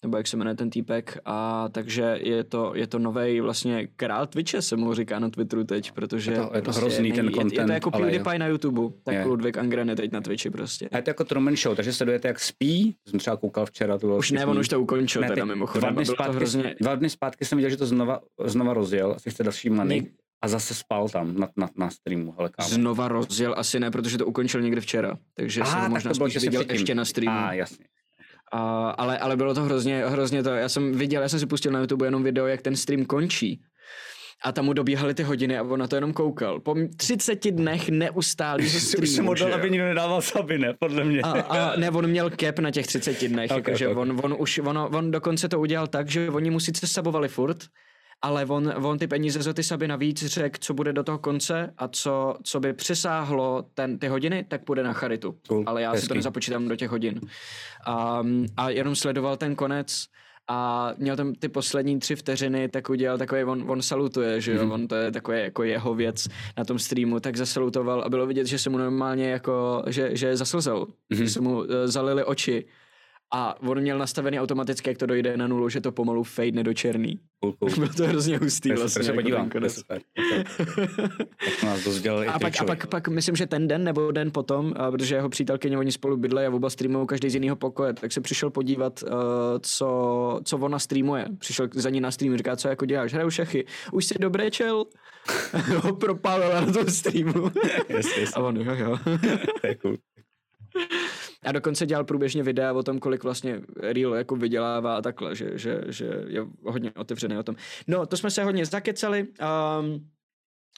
nebo 0.03 0.17
jak 0.17 0.27
se 0.27 0.37
jmenuje 0.37 0.57
ten 0.57 0.71
týpek. 0.71 1.19
A 1.25 1.69
takže 1.73 2.19
je 2.23 2.45
to, 2.45 2.73
je 2.75 2.87
to 2.87 2.99
nový 2.99 3.41
vlastně 3.41 3.87
král 3.97 4.27
Twitche, 4.27 4.63
se 4.63 4.77
mu 4.77 4.95
říká 4.95 5.19
na 5.19 5.31
Twitteru 5.31 5.65
teď, 5.65 5.93
protože 5.93 6.31
Je 6.31 6.37
to- 6.37 6.43
je 6.43 6.49
to 6.49 6.63
prostě 6.63 6.81
hrozný 6.81 7.13
ten 7.13 7.25
je, 7.25 7.31
je, 7.31 7.35
to 7.35 7.41
content, 7.41 7.71
jako. 7.71 7.91
PewDiePie 7.91 8.39
na 8.39 8.47
YouTube, 8.47 8.81
tak 9.03 9.15
Je. 9.15 9.25
Ludvík 9.25 9.59
Angren 9.59 9.89
je 9.91 9.97
teď 9.97 10.13
na 10.13 10.21
Twitchi 10.21 10.51
prostě. 10.51 10.89
A 10.93 10.97
je 10.97 11.03
to 11.03 11.11
jako 11.11 11.25
Truman 11.25 11.57
Show, 11.57 11.77
takže 11.77 11.93
sledujete, 11.93 12.29
jak 12.29 12.41
spí. 12.41 12.97
Jsem 13.09 13.19
třeba 13.19 13.37
koukal 13.37 13.67
včera. 13.67 13.99
To 13.99 14.07
bylo 14.07 14.19
Už 14.19 14.31
ne, 14.31 14.47
on 14.47 14.59
už 14.59 14.69
to 14.69 14.81
ukončil 14.81 15.23
Ne, 15.23 15.29
teda 15.29 15.45
mimochodem. 15.45 15.81
Dva 15.81 15.91
dny, 16.03 16.07
zpátky, 16.07 16.37
hrozně... 16.37 16.75
dva 16.81 16.95
dny 16.95 17.11
zpátky 17.11 17.45
jsem 17.45 17.57
viděl, 17.59 17.71
že 17.71 17.77
to 17.77 17.87
znova, 17.87 18.21
znova 18.45 18.73
rozjel, 18.75 19.13
asi 19.17 19.31
chce 19.31 19.43
další 19.45 19.71
money. 19.71 20.01
Něk- 20.01 20.11
A 20.43 20.49
zase 20.49 20.75
spal 20.75 21.09
tam 21.09 21.35
na, 21.39 21.49
na, 21.57 21.69
na 21.77 21.91
streamu, 21.91 22.35
hele 22.39 22.49
kámo. 22.53 22.69
Znova 22.69 23.09
rozjel, 23.09 23.55
asi 23.59 23.81
ne, 23.81 23.91
protože 23.91 24.19
to 24.19 24.27
ukončil 24.27 24.61
někdy 24.61 24.81
včera. 24.81 25.15
Takže 25.35 25.61
Aha, 25.61 25.71
jsem 25.71 25.81
tak 25.81 25.91
možná 25.91 26.11
to 26.13 26.17
bylo 26.19 26.31
spíš 26.31 26.43
viděl 26.43 26.65
ještě 26.71 26.95
na 26.95 27.05
streamu. 27.05 27.39
A, 27.39 27.53
jasně. 27.53 27.85
A, 28.53 28.91
ale, 28.91 29.19
ale 29.19 29.37
bylo 29.37 29.55
to 29.55 29.63
hrozně, 29.63 30.05
hrozně 30.07 30.43
to, 30.43 30.51
já 30.51 30.69
jsem 30.69 30.93
viděl, 30.93 31.23
já 31.23 31.29
jsem 31.29 31.41
si 31.41 31.47
pustil 31.47 31.73
na 31.73 31.79
YouTube 31.81 32.07
jenom 32.07 32.23
video, 32.23 32.47
jak 32.47 32.63
ten 32.63 32.77
stream 32.77 33.05
končí. 33.05 33.63
A 34.45 34.53
tam 34.53 34.65
mu 34.65 34.73
dobíhaly 34.73 35.15
ty 35.15 35.23
hodiny 35.23 35.59
a 35.59 35.63
on 35.63 35.81
na 35.81 35.87
to 35.87 35.95
jenom 35.97 36.13
koukal. 36.13 36.61
Po 36.61 36.75
30 36.97 37.51
dnech 37.51 37.89
neustálého 37.89 38.67
Už 38.77 38.83
streamu. 38.83 39.07
jsem 39.07 39.25
modlil, 39.25 39.47
že 39.49 39.53
jo? 39.53 39.59
aby 39.59 39.71
nikdo 39.71 39.87
nedával 39.87 40.23
saby, 40.23 40.59
ne? 40.59 40.75
Podle 40.79 41.05
mě. 41.05 41.21
a, 41.23 41.31
a 41.31 41.77
ne, 41.77 41.91
on 41.91 42.07
měl 42.07 42.31
cap 42.31 42.59
na 42.59 42.71
těch 42.71 42.87
30 42.87 43.29
dnech, 43.29 43.51
Ok, 43.51 43.57
okay, 43.59 43.73
jakože 43.73 43.89
ok. 43.89 43.97
on, 43.97 44.21
on 44.23 44.37
už, 44.39 44.59
on, 44.59 44.79
on 44.79 45.11
dokonce 45.11 45.49
to 45.49 45.61
udělal 45.61 45.87
tak, 45.87 46.09
že 46.11 46.31
oni 46.31 46.51
mu 46.51 46.61
sice 46.61 46.87
sabovali 46.87 47.29
furt, 47.29 47.59
ale 48.23 48.47
on, 48.47 48.75
on 48.83 48.99
ty 48.99 49.07
peníze 49.07 49.43
za 49.43 49.53
ty 49.53 49.63
saby 49.63 49.89
navíc 49.89 50.27
řekl, 50.27 50.59
co 50.61 50.75
bude 50.75 50.93
do 50.93 51.03
toho 51.03 51.19
konce 51.19 51.75
a 51.79 51.89
co, 51.89 52.37
co 52.43 52.61
by 52.61 52.73
přesáhlo 52.73 53.65
ten, 53.75 53.99
ty 53.99 54.09
hodiny, 54.09 54.45
tak 54.49 54.65
půjde 54.65 54.83
na 54.83 54.93
charitu. 54.93 55.37
Cool, 55.49 55.65
Ale 55.67 55.83
já 55.83 55.91
si 55.91 55.97
hezký. 55.97 56.09
to 56.09 56.15
nezapočítám 56.15 56.69
do 56.69 56.77
těch 56.77 56.91
hodin. 56.91 57.21
A, 57.87 58.23
a 58.57 58.71
jenom 58.71 58.97
sledoval 58.97 59.37
ten 59.37 59.55
konec 59.55 60.07
a 60.49 60.91
měl 60.99 61.17
tam 61.17 61.35
ty 61.35 61.49
poslední 61.49 61.99
tři 61.99 62.17
vteřiny, 62.17 62.69
tak 62.69 62.91
udělal 62.91 63.19
takový, 63.19 63.45
on, 63.45 63.71
on 63.71 63.83
salutuje, 63.83 64.41
že 64.41 64.53
jo, 64.53 64.65
mm. 64.65 64.73
on 64.73 64.89
to 64.89 64.95
je 64.95 65.13
takový 65.13 65.39
jako 65.41 65.63
jeho 65.63 65.95
věc 65.95 66.29
na 66.59 66.65
tom 66.65 66.79
streamu, 66.79 67.21
tak 67.21 67.37
zasalutoval 67.37 68.03
a 68.03 68.09
bylo 68.09 68.27
vidět, 68.27 68.47
že 68.47 68.59
se 68.59 68.71
mu 68.71 68.79
normálně 68.79 69.31
jako, 69.31 69.83
že, 69.87 70.17
že 70.17 70.37
zaslzel, 70.37 70.87
mm. 71.11 71.17
že 71.17 71.29
se 71.29 71.41
mu 71.41 71.59
uh, 71.59 71.67
zalily 71.85 72.25
oči 72.25 72.65
a 73.35 73.63
on 73.63 73.81
měl 73.81 73.99
nastavený 73.99 74.41
automaticky, 74.41 74.91
jak 74.91 74.99
to 74.99 75.07
dojde 75.07 75.37
na 75.37 75.47
nulu, 75.47 75.69
že 75.69 75.81
to 75.81 75.93
pomalu 75.93 76.23
fade 76.25 76.63
do 76.63 76.75
černý. 76.75 77.19
Cool, 77.41 77.53
cool. 77.59 77.71
Bylo 77.71 77.93
to 77.97 78.07
hrozně 78.07 78.39
hustý 78.39 78.69
je 78.69 78.75
vlastně. 78.75 79.03
se 79.03 79.11
jako 79.11 79.23
podívám, 79.23 79.51
konec. 79.51 79.75
super. 79.75 80.01
Tak 81.45 81.61
to 81.61 81.67
nás 81.67 81.85
dozdělali 81.85 82.27
A 82.27 82.39
pak, 82.39 82.61
a 82.61 82.65
pak, 82.65 82.87
pak 82.87 83.09
myslím, 83.09 83.37
že 83.37 83.47
ten 83.47 83.69
den 83.69 83.85
nebo 83.85 84.13
den 84.13 84.31
potom, 84.33 84.73
a 84.77 84.91
protože 84.91 85.15
jeho 85.15 85.29
přítelkyně 85.29 85.79
oni 85.79 85.93
spolu 85.93 86.17
bydlejí 86.17 86.47
a 86.47 86.51
oba 86.51 86.71
streamují 86.71 87.07
každý 87.07 87.31
z 87.31 87.35
jiného 87.35 87.57
pokoje, 87.57 87.93
tak 87.93 88.13
se 88.13 88.21
přišel 88.21 88.51
podívat, 88.51 89.03
uh, 89.03 89.11
co, 89.61 90.41
co 90.45 90.59
ona 90.59 90.79
streamuje. 90.79 91.27
Přišel 91.39 91.69
za 91.75 91.91
ní 91.91 92.01
na 92.01 92.11
stream, 92.11 92.37
říká, 92.37 92.57
co 92.57 92.69
jako 92.69 92.87
děláš, 92.87 93.13
hraju 93.13 93.31
šachy. 93.31 93.65
Už 93.93 94.05
jsi 94.05 94.15
dobrý 94.19 94.51
čel? 94.51 94.85
ho 95.83 95.95
propálila 95.97 96.61
na 96.61 96.73
tom 96.73 96.87
streamu. 96.87 97.51
Yes, 97.89 98.17
yes. 98.17 98.33
a 98.35 98.41
on, 98.41 98.57
jo, 98.57 98.75
jo. 98.75 98.99
To 99.61 99.67
je 99.67 99.75
cool. 99.75 99.97
A 101.45 101.53
dokonce 101.53 101.87
dělal 101.87 102.05
průběžně 102.05 102.43
videa 102.43 102.73
o 102.73 102.83
tom, 102.83 102.99
kolik 102.99 103.23
vlastně 103.25 103.61
Real 103.77 104.15
jako 104.15 104.37
vydělává 104.37 104.97
a 104.97 105.03
takhle, 105.03 105.37
že, 105.37 105.51
že, 105.55 105.81
že 105.89 106.11
je 106.27 106.47
hodně 106.65 106.93
otevřený 106.97 107.39
o 107.39 107.43
tom. 107.43 107.57
No, 107.87 108.07
to 108.07 108.17
jsme 108.17 108.31
se 108.31 108.45
hodně 108.45 108.67
zakecali. 108.67 109.27
Um, 109.81 110.07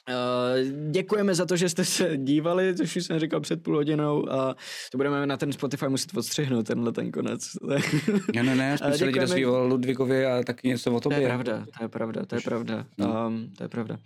Uh, 0.09 0.91
děkujeme 0.91 1.35
za 1.35 1.45
to, 1.45 1.55
že 1.57 1.69
jste 1.69 1.85
se 1.85 2.17
dívali, 2.17 2.75
což 2.75 2.95
už 2.95 3.05
jsem 3.05 3.19
říkal 3.19 3.39
před 3.39 3.63
půl 3.63 3.75
hodinou 3.75 4.31
a 4.31 4.55
to 4.91 4.97
budeme 4.97 5.25
na 5.27 5.37
ten 5.37 5.51
Spotify 5.53 5.87
muset 5.87 6.17
odstřihnout, 6.17 6.67
tenhle 6.67 6.91
ten 6.91 7.11
konec. 7.11 7.41
Ne, 8.35 8.43
ne, 8.43 8.55
ne, 8.55 8.77
spíš 8.77 8.87
se 8.97 9.05
lidi 9.05 9.05
Děkujeme. 9.05 9.21
dozví 9.27 9.45
o 9.45 9.67
Ludvíkovi 9.67 10.25
a 10.25 10.43
taky 10.43 10.67
něco 10.67 10.93
o 10.93 10.99
To 10.99 11.09
je 11.09 11.15
tobě. 11.15 11.27
pravda, 11.27 11.65
to 11.77 11.83
je 11.83 11.87
pravda, 11.89 12.25
to 12.25 12.35
je 12.35 12.41
pravda. 12.41 12.85
Um, 12.97 13.53
to 13.57 13.63
je 13.63 13.69
pravda. 13.69 13.97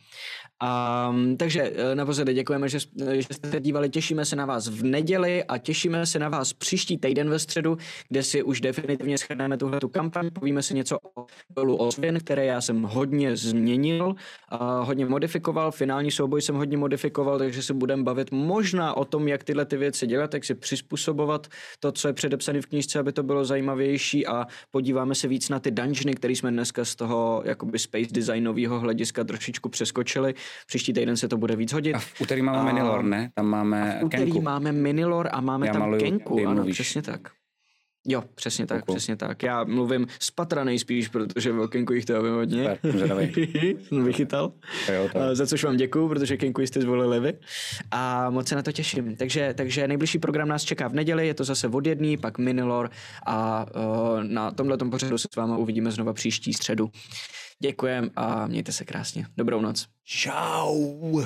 Um, 0.64 1.38
takže 1.38 1.61
eh, 1.76 1.95
naposledy 1.95 2.34
děkujeme, 2.34 2.69
že, 2.69 2.80
že 3.11 3.34
jste 3.34 3.49
se 3.49 3.60
dívali, 3.60 3.90
těšíme 3.90 4.26
se 4.26 4.36
na 4.36 4.45
vás 4.45 4.68
v 4.68 4.84
neděli 4.84 5.44
a 5.44 5.57
těšíme 5.57 6.06
se 6.06 6.19
na 6.19 6.30
vás 6.30 6.53
příští 6.53 6.98
týden 6.98 7.30
ve 7.30 7.40
středu, 7.40 7.77
kde 8.10 8.23
si 8.23 8.44
už 8.44 8.61
definitivně 8.61 9.18
schrneme 9.18 9.57
tuhle 9.57 9.80
tu 9.80 9.90
kampaň, 9.90 10.30
povíme 10.34 10.64
si 10.64 10.73
něco 10.73 10.98
o 11.15 11.26
dolu 11.49 11.76
ozvěn, 11.76 12.19
které 12.19 12.45
já 12.45 12.61
jsem 12.61 12.84
hodně 12.84 13.36
změnil, 13.36 14.15
a 14.49 14.81
hodně 14.81 15.06
modifikoval, 15.06 15.72
finální 15.72 16.11
souboj 16.11 16.41
jsem 16.41 16.56
hodně 16.56 16.77
modifikoval, 16.77 17.40
takže 17.40 17.64
se 17.64 17.73
budeme 17.73 18.03
bavit 18.03 18.31
možná 18.31 18.98
o 18.98 19.06
tom, 19.06 19.27
jak 19.27 19.44
tyhle 19.44 19.65
ty 19.65 19.77
věci 19.77 20.07
dělat, 20.07 20.34
jak 20.34 20.45
si 20.45 20.56
přizpůsobovat 20.56 21.48
to, 21.80 21.91
co 21.91 22.07
je 22.07 22.14
předepsané 22.14 22.61
v 22.61 22.65
knížce, 22.65 22.99
aby 22.99 23.11
to 23.11 23.23
bylo 23.23 23.45
zajímavější. 23.45 24.27
A 24.27 24.48
podíváme 24.72 25.15
se 25.15 25.27
víc 25.27 25.49
na 25.49 25.60
ty 25.60 25.72
dungeony, 25.72 26.14
které 26.14 26.34
jsme 26.34 26.52
dneska 26.52 26.86
z 26.86 26.95
toho 26.95 27.41
jakoby 27.45 27.80
space 27.80 28.07
designového 28.11 28.80
hlediska 28.80 29.23
trošičku 29.23 29.69
přeskočili. 29.69 30.34
Příští 30.68 30.94
týden 30.94 31.18
se 31.18 31.28
to 31.28 31.38
bude 31.38 31.56
víc 31.56 31.74
hodit. 31.74 31.94
A 31.94 32.00
v 32.00 32.22
úterý 32.22 32.42
máme 32.42 32.60
A- 32.60 32.64
Minilor, 32.64 33.04
ne? 33.04 33.32
Tam 33.36 33.46
máme 33.46 33.98
V 34.02 34.04
úterý 34.06 34.24
Kenku. 34.24 34.42
máme 34.42 34.72
Minilor 34.72 35.30
a 35.32 35.42
máme 35.42 35.68
Já 35.68 35.74
tam 35.74 35.82
maluju, 35.82 36.02
Kenku. 36.02 36.40
Ano, 36.40 36.54
mluvíš. 36.56 36.74
přesně 36.76 37.02
tak. 37.02 37.22
Jo, 38.08 38.24
přesně 38.36 38.66
tak, 38.66 38.86
Cool. 38.86 38.96
přesně 38.96 39.16
tak. 39.16 39.44
Já 39.44 39.64
mluvím 39.64 40.08
z 40.20 40.32
patra 40.32 40.64
nejspíš, 40.64 41.08
protože 41.08 41.54
o 41.54 41.68
Kenku 41.68 41.94
jich 41.94 42.06
to 42.06 42.24
vím 42.24 42.34
hodně. 42.34 42.78
Jsem 43.88 44.04
vychytal. 44.04 44.52
Jo, 44.94 45.10
to. 45.14 45.20
A 45.22 45.36
Za 45.36 45.48
což 45.48 45.64
vám 45.64 45.78
děkuju, 45.78 46.08
protože 46.10 46.38
Kenku 46.38 46.62
jste 46.62 46.82
zvolili 46.82 47.20
vy. 47.20 47.34
A 47.92 48.30
moc 48.30 48.48
se 48.48 48.56
na 48.56 48.62
to 48.62 48.72
těším. 48.72 49.16
Takže, 49.16 49.54
takže 49.58 49.88
nejbližší 49.88 50.20
program 50.20 50.48
nás 50.48 50.64
čeká 50.64 50.88
v 50.88 50.94
neděli, 50.94 51.28
je 51.28 51.34
to 51.34 51.44
zase 51.44 51.68
od 51.68 51.86
jedný, 51.88 52.18
pak 52.18 52.38
Minilor 52.38 52.90
a 53.26 53.66
uh, 53.76 54.24
na 54.24 54.52
tomhle 54.52 54.78
pořadu 54.78 55.18
se 55.18 55.28
s 55.34 55.36
váma 55.36 55.58
uvidíme 55.58 55.92
znova 55.92 56.14
příští 56.14 56.54
středu. 56.54 56.90
Děkujem 57.61 58.11
a 58.15 58.48
mějte 58.48 58.72
se 58.72 58.86
krásně. 58.86 59.26
Dobrou 59.38 59.61
noc. 59.61 59.88
Čau. 60.03 61.22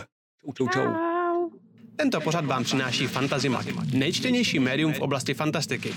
Čau, 0.45 0.53
čau, 0.53 0.67
čau. 0.67 0.93
Tento 1.95 2.21
pořad 2.21 2.45
vám 2.45 2.63
přináší 2.63 3.07
Fantasy 3.07 3.49
Mag, 3.49 3.65
nejčtenější 3.93 4.59
médium 4.59 4.93
v 4.93 4.99
oblasti 4.99 5.33
fantastiky. 5.33 5.93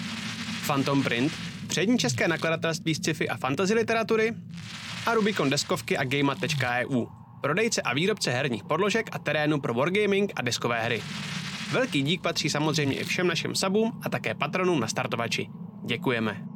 Phantom 0.66 1.02
Print, 1.02 1.32
přední 1.68 1.98
české 1.98 2.28
nakladatelství 2.28 2.94
z 2.94 2.98
sci-fi 2.98 3.28
a 3.28 3.36
fantasy 3.36 3.74
literatury 3.74 4.34
a 5.06 5.14
Rubicon 5.14 5.50
deskovky 5.50 5.96
a 5.96 6.04
Gameat.eu, 6.04 7.06
prodejce 7.40 7.82
a 7.82 7.94
výrobce 7.94 8.30
herních 8.30 8.64
podložek 8.64 9.08
a 9.12 9.18
terénu 9.18 9.60
pro 9.60 9.74
wargaming 9.74 10.32
a 10.36 10.42
deskové 10.42 10.82
hry. 10.82 11.02
Velký 11.72 12.02
dík 12.02 12.22
patří 12.22 12.50
samozřejmě 12.50 12.96
i 12.96 13.04
všem 13.04 13.26
našim 13.26 13.54
sabům 13.54 14.00
a 14.02 14.08
také 14.08 14.34
patronům 14.34 14.80
na 14.80 14.88
startovači. 14.88 15.48
Děkujeme. 15.84 16.55